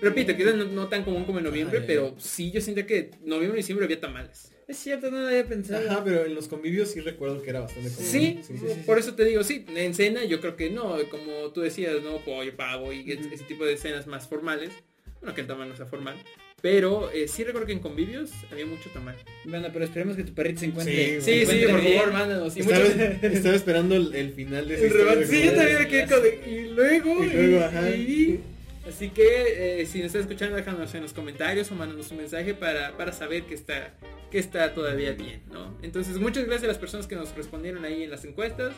Repito, 0.02 0.36
quizás 0.36 0.56
no, 0.56 0.66
no 0.66 0.88
tan 0.88 1.04
común 1.04 1.26
como 1.26 1.39
en 1.39 1.46
noviembre, 1.46 1.80
Ay. 1.80 1.86
pero 1.88 2.16
sí 2.20 2.52
yo 2.52 2.62
siento 2.62 2.86
que 2.86 3.12
noviembre 3.24 3.60
y 3.60 3.62
diciembre 3.64 3.86
había 3.86 4.00
tamales. 4.00 4.52
Es 4.68 4.78
cierto, 4.78 5.12
no 5.12 5.20
lo 5.20 5.28
había 5.28 5.46
pensado. 5.46 5.89
Ajá, 5.89 6.02
pero 6.04 6.26
en 6.26 6.34
los 6.34 6.48
convivios 6.48 6.92
sí 6.92 7.02
recuerdo 7.02 7.42
que 7.42 7.50
era 7.50 7.60
bastante 7.60 7.89
común. 7.89 8.10
Sí, 8.10 8.39
sí, 8.42 8.54
sí, 8.58 8.66
sí. 8.68 8.80
por 8.86 8.98
eso 9.00 9.16
te 9.16 9.26
digo, 9.26 9.44
sí, 9.44 9.66
en 9.76 9.94
cena 9.94 10.24
yo 10.24 10.39
creo 10.39 10.56
que 10.56 10.70
no, 10.70 10.98
como 11.10 11.52
tú 11.52 11.60
decías, 11.62 11.96
no, 12.04 12.20
pollo, 12.24 12.56
pavo 12.56 12.94
y 12.94 13.12
ese- 13.12 13.34
ese 13.34 13.44
tipo 13.44 13.66
de 13.66 13.76
cenas 13.78 14.08
más 14.08 14.28
formales. 14.30 14.72
Bueno, 15.20 15.36
que 15.36 15.42
el 15.42 15.48
tamal 15.48 15.68
no 15.70 15.76
sea 15.76 15.86
formal. 15.86 16.16
Pero 16.62 17.12
eh, 17.12 17.28
sí 17.28 17.44
recuerdo 17.44 17.66
que 17.68 17.74
en 17.74 17.80
convivios 17.80 18.32
había 18.52 18.66
mucho 18.66 18.89
tamal. 18.92 19.16
Bueno, 19.46 19.68
pero 19.74 19.84
esperemos 19.84 20.16
que 20.16 20.24
tu 20.24 20.34
perrito 20.34 20.60
se 20.62 20.68
encuentre. 20.68 21.20
Sí, 21.20 21.22
Sí, 21.22 21.32
sí, 21.34 21.42
encuentre 21.42 21.68
por 21.70 21.82
bien. 21.82 21.98
favor, 22.00 22.14
mándanos. 22.14 22.56
Y 22.58 22.60
Estaba, 22.62 22.86
muchos- 22.86 23.24
estaba 23.24 23.56
esperando 23.56 23.96
el, 23.96 24.16
el 24.16 24.32
final 24.32 24.68
de 24.68 24.78
de 24.78 24.89
Sí, 25.28 25.44
yo 25.46 25.52
también 25.54 25.80
me 25.80 25.88
quedé 25.88 26.08
con 26.08 26.24
de- 26.24 26.42
Y 26.50 26.70
luego. 26.70 27.24
Y 27.26 27.30
luego, 27.30 27.66
ajá. 27.66 27.89
y- 27.89 28.39
Así 28.88 29.10
que 29.10 29.82
eh, 29.82 29.86
si 29.86 30.00
nos 30.00 30.08
está 30.08 30.20
escuchando, 30.20 30.56
déjanos 30.56 30.94
en 30.96 31.04
los 31.04 31.14
comentarios 31.14 31.72
o 31.72 31.76
mándanos 31.76 32.10
un 32.12 32.18
mensaje 32.18 32.56
para, 32.56 32.98
para 32.98 33.12
saber 33.12 33.44
que 33.44 33.54
está, 33.54 33.94
que 34.32 34.40
está 34.40 34.74
todavía 34.74 35.12
bien, 35.12 35.44
¿no? 35.52 35.78
Entonces, 35.84 36.18
muchas 36.18 36.46
gracias 36.46 36.64
a 36.64 36.68
las 36.68 36.80
personas 36.80 37.06
que 37.06 37.16
nos 37.16 37.36
respondieron 37.36 37.86
ahí 37.86 38.04
en 38.04 38.10
las 38.10 38.26
encuestas 38.26 38.74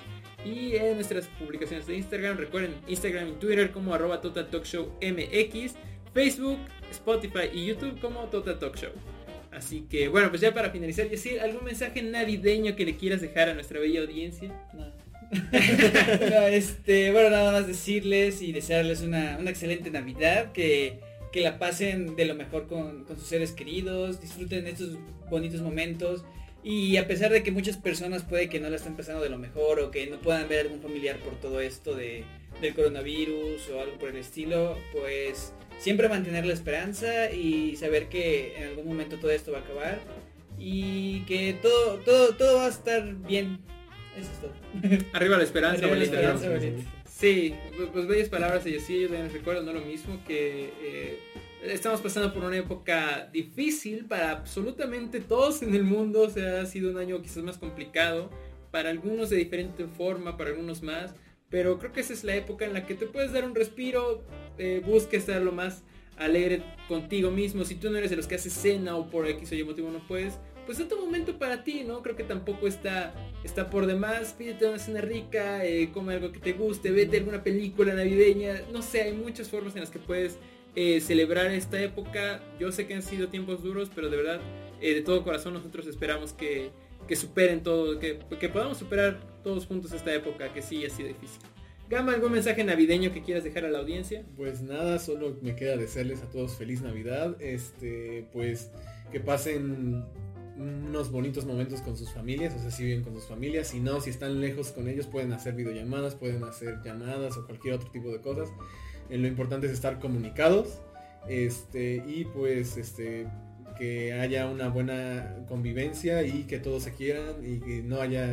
y 0.45 0.75
en 0.75 0.95
nuestras 0.95 1.27
publicaciones 1.39 1.87
de 1.87 1.95
Instagram. 1.95 2.37
Recuerden 2.37 2.75
Instagram 2.87 3.29
y 3.29 3.31
Twitter 3.33 3.71
como 3.71 3.93
arroba 3.93 4.19
Total 4.19 4.49
Talk 4.49 4.65
Show 4.65 4.91
MX, 5.01 5.75
Facebook, 6.13 6.59
Spotify 6.91 7.49
y 7.53 7.65
YouTube 7.65 7.99
como 8.01 8.25
Total 8.25 8.59
Talk 8.59 8.75
Show. 8.75 8.91
Así 9.51 9.85
que 9.89 10.09
bueno, 10.09 10.29
pues 10.29 10.41
ya 10.41 10.53
para 10.53 10.69
finalizar, 10.71 11.07
Yacir, 11.09 11.39
¿algún 11.39 11.63
mensaje 11.63 12.01
navideño 12.01 12.75
que 12.75 12.85
le 12.85 12.97
quieras 12.97 13.21
dejar 13.21 13.49
a 13.49 13.53
nuestra 13.53 13.79
bella 13.79 14.01
audiencia? 14.01 14.49
No. 14.73 15.02
Este, 16.51 17.11
bueno, 17.11 17.29
nada 17.29 17.51
más 17.51 17.67
decirles 17.67 18.41
y 18.41 18.51
desearles 18.51 19.01
una, 19.01 19.37
una 19.39 19.49
excelente 19.49 19.89
Navidad, 19.91 20.51
que, 20.51 20.99
que 21.31 21.41
la 21.41 21.57
pasen 21.57 22.15
de 22.15 22.25
lo 22.25 22.35
mejor 22.35 22.67
con, 22.67 23.03
con 23.05 23.17
sus 23.17 23.27
seres 23.27 23.51
queridos, 23.51 24.21
disfruten 24.21 24.67
estos 24.67 24.97
bonitos 25.29 25.61
momentos. 25.61 26.23
Y 26.63 26.95
a 26.97 27.07
pesar 27.07 27.31
de 27.31 27.43
que 27.43 27.51
muchas 27.51 27.75
personas 27.75 28.23
puede 28.23 28.47
que 28.47 28.59
no 28.59 28.69
la 28.69 28.77
estén 28.77 28.95
pasando 28.95 29.21
de 29.21 29.29
lo 29.29 29.37
mejor 29.37 29.79
o 29.79 29.91
que 29.91 30.07
no 30.07 30.17
puedan 30.19 30.47
ver 30.47 30.61
algún 30.61 30.81
familiar 30.81 31.17
por 31.17 31.33
todo 31.41 31.59
esto 31.59 31.93
de, 31.93 32.23
del 32.61 32.73
coronavirus 32.73 33.69
o 33.69 33.81
algo 33.81 33.97
por 33.97 34.09
el 34.09 34.17
estilo, 34.17 34.77
pues 34.93 35.53
siempre 35.79 36.07
mantener 36.07 36.45
la 36.45 36.53
esperanza 36.53 37.31
y 37.31 37.75
saber 37.75 38.07
que 38.07 38.55
en 38.57 38.69
algún 38.69 38.87
momento 38.87 39.17
todo 39.17 39.31
esto 39.31 39.51
va 39.51 39.59
a 39.59 39.61
acabar 39.61 39.99
y 40.57 41.21
que 41.25 41.53
todo, 41.61 41.97
todo, 41.99 42.35
todo 42.35 42.57
va 42.57 42.67
a 42.67 42.69
estar 42.69 43.03
bien 43.27 43.59
Eso 44.17 44.31
es 44.31 44.41
todo. 44.41 45.07
Arriba 45.13 45.37
la 45.37 45.43
esperanza, 45.43 45.85
Arriba 45.85 46.33
abuelita. 46.33 46.83
Sí, 47.23 47.55
pues, 47.77 47.89
pues 47.93 48.07
bellas 48.07 48.29
palabras 48.29 48.65
y 48.65 48.79
sí, 48.79 49.01
yo 49.01 49.07
también 49.07 49.31
recuerdo, 49.31 49.63
no 49.63 49.71
lo 49.71 49.81
mismo, 49.81 50.19
que 50.27 50.73
eh, 50.81 51.19
estamos 51.63 52.01
pasando 52.01 52.33
por 52.33 52.43
una 52.43 52.57
época 52.57 53.29
difícil 53.31 54.05
para 54.05 54.31
absolutamente 54.31 55.21
todos 55.21 55.61
en 55.61 55.75
el 55.75 55.83
mundo, 55.83 56.21
o 56.21 56.29
sea, 56.29 56.61
ha 56.61 56.65
sido 56.65 56.91
un 56.91 56.97
año 56.97 57.21
quizás 57.21 57.43
más 57.43 57.57
complicado, 57.57 58.29
para 58.71 58.89
algunos 58.89 59.29
de 59.29 59.37
diferente 59.37 59.85
forma, 59.85 60.35
para 60.35 60.49
algunos 60.49 60.81
más, 60.81 61.13
pero 61.49 61.77
creo 61.77 61.93
que 61.93 62.01
esa 62.01 62.13
es 62.13 62.23
la 62.23 62.35
época 62.35 62.65
en 62.65 62.73
la 62.73 62.85
que 62.85 62.95
te 62.95 63.05
puedes 63.05 63.31
dar 63.31 63.45
un 63.45 63.53
respiro, 63.53 64.23
eh, 64.57 64.81
busca 64.83 65.15
estar 65.15 65.41
lo 65.41 65.51
más 65.51 65.83
alegre 66.17 66.63
contigo 66.87 67.31
mismo, 67.31 67.63
si 67.63 67.75
tú 67.75 67.91
no 67.91 67.97
eres 67.97 68.09
de 68.09 68.17
los 68.17 68.27
que 68.27 68.35
haces 68.35 68.53
cena 68.53 68.95
o 68.95 69.09
por 69.09 69.27
X 69.27 69.51
o 69.51 69.55
Y 69.55 69.63
motivo 69.63 69.91
no 69.91 70.05
puedes, 70.07 70.39
pues 70.65 70.79
es 70.79 70.87
tu 70.87 70.97
momento 70.97 71.37
para 71.37 71.63
ti, 71.63 71.83
¿no? 71.85 72.01
Creo 72.01 72.15
que 72.15 72.23
tampoco 72.23 72.67
está, 72.67 73.13
está 73.43 73.69
por 73.69 73.85
demás, 73.85 74.33
pídete 74.37 74.67
una 74.67 74.79
cena 74.79 75.01
rica, 75.01 75.65
eh, 75.65 75.89
come 75.93 76.13
algo 76.13 76.31
que 76.31 76.39
te 76.39 76.53
guste, 76.53 76.91
vete 76.91 77.17
a 77.17 77.19
alguna 77.19 77.43
película 77.43 77.93
navideña, 77.93 78.61
no 78.71 78.81
sé, 78.81 79.01
hay 79.03 79.13
muchas 79.13 79.49
formas 79.49 79.75
en 79.75 79.81
las 79.81 79.89
que 79.89 79.99
puedes 79.99 80.37
eh, 80.75 80.99
celebrar 81.01 81.51
esta 81.51 81.81
época. 81.81 82.41
Yo 82.59 82.71
sé 82.71 82.87
que 82.87 82.93
han 82.93 83.03
sido 83.03 83.27
tiempos 83.29 83.63
duros, 83.63 83.89
pero 83.93 84.09
de 84.09 84.17
verdad, 84.17 84.41
eh, 84.81 84.93
de 84.93 85.01
todo 85.01 85.23
corazón 85.23 85.53
nosotros 85.53 85.87
esperamos 85.87 86.33
que, 86.33 86.71
que 87.07 87.15
superen 87.15 87.61
todo, 87.61 87.99
que, 87.99 88.19
que 88.39 88.49
podamos 88.49 88.77
superar 88.77 89.19
todos 89.43 89.65
juntos 89.65 89.91
esta 89.91 90.13
época 90.13 90.53
que 90.53 90.61
sí 90.61 90.85
ha 90.85 90.89
sido 90.89 91.09
difícil. 91.09 91.41
Gama, 91.89 92.13
¿algún 92.13 92.31
mensaje 92.31 92.63
navideño 92.63 93.13
que 93.13 93.21
quieras 93.21 93.43
dejar 93.43 93.65
a 93.65 93.69
la 93.69 93.79
audiencia? 93.79 94.25
Pues 94.37 94.61
nada, 94.61 94.97
solo 94.99 95.37
me 95.41 95.55
queda 95.55 95.77
desearles 95.77 96.21
a 96.21 96.29
todos 96.29 96.55
feliz 96.55 96.81
Navidad. 96.81 97.39
Este, 97.41 98.25
pues 98.31 98.71
que 99.11 99.19
pasen 99.19 100.05
unos 100.57 101.11
bonitos 101.11 101.45
momentos 101.45 101.81
con 101.81 101.97
sus 101.97 102.11
familias, 102.11 102.53
o 102.55 102.59
sea, 102.59 102.71
si 102.71 102.83
viven 102.83 103.03
con 103.03 103.13
sus 103.15 103.25
familias, 103.25 103.67
si 103.67 103.79
no, 103.79 103.99
si 104.01 104.09
están 104.09 104.39
lejos 104.39 104.71
con 104.71 104.87
ellos, 104.87 105.07
pueden 105.07 105.33
hacer 105.33 105.55
videollamadas, 105.55 106.15
pueden 106.15 106.43
hacer 106.43 106.79
llamadas 106.83 107.37
o 107.37 107.45
cualquier 107.45 107.75
otro 107.75 107.89
tipo 107.91 108.11
de 108.11 108.21
cosas. 108.21 108.49
Eh, 109.09 109.17
lo 109.17 109.27
importante 109.27 109.67
es 109.67 109.73
estar 109.73 109.99
comunicados. 109.99 110.79
Este, 111.27 112.03
y 112.05 112.25
pues 112.25 112.75
este 112.75 113.27
que 113.77 114.13
haya 114.13 114.47
una 114.47 114.69
buena 114.69 115.35
convivencia 115.47 116.23
y 116.23 116.43
que 116.43 116.59
todos 116.59 116.83
se 116.83 116.93
quieran 116.93 117.35
y 117.43 117.59
que 117.59 117.81
no 117.81 118.01
haya, 118.01 118.29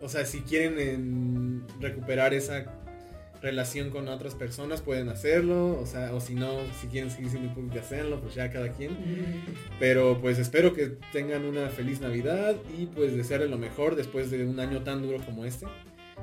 o 0.00 0.08
sea, 0.08 0.24
si 0.26 0.40
quieren 0.40 0.78
en, 0.78 1.64
recuperar 1.80 2.34
esa 2.34 2.64
relación 3.42 3.90
con 3.90 4.06
otras 4.08 4.34
personas 4.34 4.80
pueden 4.82 5.08
hacerlo, 5.08 5.78
o 5.80 5.86
sea, 5.86 6.12
o 6.14 6.20
si 6.20 6.34
no, 6.34 6.58
si 6.80 6.88
quieren 6.88 7.10
seguir 7.10 7.30
siendo 7.30 7.54
público 7.54 7.78
hacerlo, 7.78 8.20
pues 8.20 8.34
ya 8.34 8.50
cada 8.52 8.70
quien. 8.72 8.96
Pero 9.78 10.18
pues 10.20 10.38
espero 10.38 10.74
que 10.74 10.92
tengan 11.12 11.44
una 11.44 11.68
feliz 11.68 12.00
Navidad 12.00 12.54
y 12.78 12.86
pues 12.86 13.16
desearles 13.16 13.50
lo 13.50 13.58
mejor 13.58 13.96
después 13.96 14.30
de 14.30 14.44
un 14.44 14.60
año 14.60 14.82
tan 14.82 15.02
duro 15.02 15.18
como 15.24 15.44
este. 15.44 15.66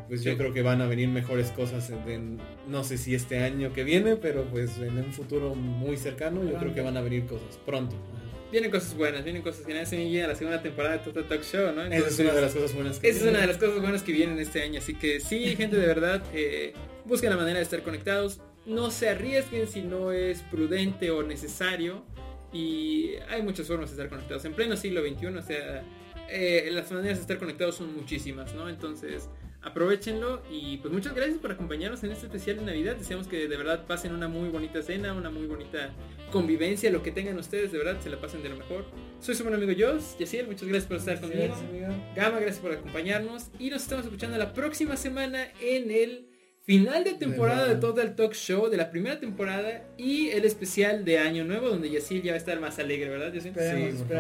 Pues 0.07 0.24
yo 0.24 0.38
creo 0.38 0.53
que 0.53 0.61
van 0.61 0.80
a 0.82 0.88
venir 0.88 1.09
mejores 1.09 1.49
cosas 1.51 1.89
en, 1.89 2.09
en- 2.09 2.38
no 2.68 2.84
sé 2.84 2.97
si 2.97 3.15
este 3.15 3.39
año 3.39 3.74
que 3.74 3.84
viene, 3.84 4.15
pero 4.15 4.45
pues 4.45 4.78
en 4.78 4.95
un 4.97 5.11
futuro 5.11 5.55
muy 5.55 5.97
cercano 5.97 6.43
yo 6.49 6.55
creo 6.57 6.74
que 6.74 6.82
van 6.82 6.95
a 6.97 7.01
venir 7.01 7.26
cosas 7.26 7.57
pronto. 7.65 7.95
Vienen 8.51 8.72
cosas 8.72 8.95
buenas, 8.95 9.24
vienen 9.26 9.41
cosas 9.41 9.65
geniales. 9.65 9.89
Se 9.89 9.97
viene 9.97 10.26
la 10.26 10.36
segunda 10.36 10.61
temporada 10.61 10.97
de 10.97 11.03
Total 11.03 11.28
Talk 11.28 11.43
Show, 11.43 11.74
¿no? 11.76 11.82
Esa 11.82 11.88
es 11.88 11.93
Entonces, 11.95 12.20
una 12.22 12.34
de 12.36 12.41
las 12.41 12.53
cosas 12.53 12.74
buenas 12.76 12.99
que 12.99 13.09
Esa 13.09 13.20
es 13.26 13.30
una 13.32 13.41
de 13.41 13.47
las 13.47 13.57
cosas 13.57 13.82
buenas 13.82 14.03
que 14.03 14.11
vienen 14.13 14.39
este 14.39 14.61
año. 14.61 14.80
Así 14.80 14.93
que 14.93 15.20
sí, 15.20 15.55
gente, 15.57 15.76
de 15.76 15.86
verdad, 15.88 16.24
eh, 16.34 16.72
busquen 17.08 17.30
la 17.30 17.38
manera 17.38 17.58
de 17.58 17.64
estar 17.64 17.82
conectados. 17.84 18.41
No 18.66 18.91
se 18.91 19.10
arriesguen 19.10 19.68
si 19.68 19.82
no 19.82 20.12
es 20.12 20.41
prudente 20.43 21.10
o 21.12 21.24
necesario. 21.24 22.03
Y 22.51 23.12
hay 23.30 23.41
muchas 23.41 23.68
formas 23.68 23.89
de 23.89 23.95
estar 23.95 24.10
conectados. 24.10 24.45
En 24.45 24.53
pleno 24.53 24.76
siglo 24.78 25.01
XXI, 25.01 25.28
o 25.28 25.41
sea, 25.41 25.84
eh, 26.30 26.70
las 26.72 26.91
maneras 26.91 27.18
de 27.18 27.22
estar 27.22 27.38
conectados 27.38 27.76
son 27.76 27.95
muchísimas, 27.95 28.53
¿no? 28.55 28.70
Entonces, 28.70 29.30
aprovechenlo. 29.62 30.41
Y 30.49 30.78
pues 30.78 30.93
muchas 30.93 31.14
gracias 31.14 31.39
por 31.39 31.51
acompañarnos 31.51 32.03
en 32.03 32.12
este 32.12 32.26
especial 32.26 32.58
de 32.58 32.64
Navidad. 32.64 32.95
Deseamos 32.95 33.28
que 33.28 33.47
de 33.47 33.58
verdad 33.58 33.86
pasen 33.86 34.14
una 34.14 34.28
muy 34.28 34.49
bonita 34.49 34.82
cena, 34.82 35.14
una 35.14 35.30
muy 35.30 35.45
bonita 35.45 35.91
convivencia. 36.32 36.89
Lo 36.89 37.03
que 37.03 37.12
tengan 37.12 37.38
ustedes, 37.38 37.72
de 37.72 37.78
verdad, 37.78 37.99
se 38.01 38.10
la 38.10 38.20
pasen 38.20 38.43
de 38.43 38.49
lo 38.49 38.58
mejor. 38.58 38.86
Soy 39.20 39.36
su 39.36 39.43
buen 39.43 39.55
amigo 39.55 39.74
Jos. 39.78 40.18
Yaciel, 40.20 40.47
muchas 40.47 40.68
gracias 40.68 40.88
por 40.88 40.97
estar 40.97 41.20
conmigo. 41.20 41.43
Gracias. 41.43 42.16
Gama, 42.16 42.39
gracias 42.39 42.60
por 42.60 42.72
acompañarnos 42.72 43.47
y 43.60 43.70
nos 43.70 43.84
estamos 43.84 44.05
escuchando 44.05 44.38
la 44.38 44.53
próxima 44.53 44.97
semana 44.97 45.47
en 45.62 45.91
el 45.91 46.37
final 46.68 47.03
de 47.05 47.13
temporada 47.13 47.65
de, 47.65 47.76
de 47.76 47.82
Total 47.82 48.13
Talk 48.13 48.34
Show, 48.34 48.70
de 48.70 48.76
la 48.76 48.91
primera 48.91 49.22
temporada 49.22 49.86
y 49.97 50.32
el 50.32 50.43
especial 50.43 51.05
de 51.05 51.18
Año 51.18 51.45
Nuevo, 51.45 51.70
donde 51.70 51.89
Yacil 51.89 52.22
ya 52.22 52.34
va 52.34 52.36
a 52.36 52.38
estar 52.38 52.59
más 52.59 52.78
alegre, 52.78 53.09
¿verdad, 53.09 53.32
Yacil? 53.32 53.57
Esperemos, 53.57 53.97
sí, 53.97 54.03
por 54.03 54.18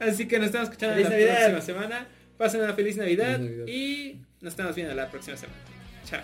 Así 0.08 0.28
que 0.28 0.38
nos 0.38 0.46
estamos 0.46 0.68
escuchando 0.68 0.94
feliz 1.08 1.26
la 1.26 1.34
próxima 1.34 1.60
semana. 1.60 2.06
Pasen 2.38 2.60
una 2.62 2.72
feliz 2.72 2.96
Navidad, 2.96 3.40
y 3.66 4.20
nos 4.40 4.52
estamos 4.52 4.76
viendo 4.76 4.94
la 4.94 5.10
próxima 5.10 5.36
semana. 5.36 5.58
Chao. 6.04 6.22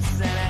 sunset. 0.00 0.49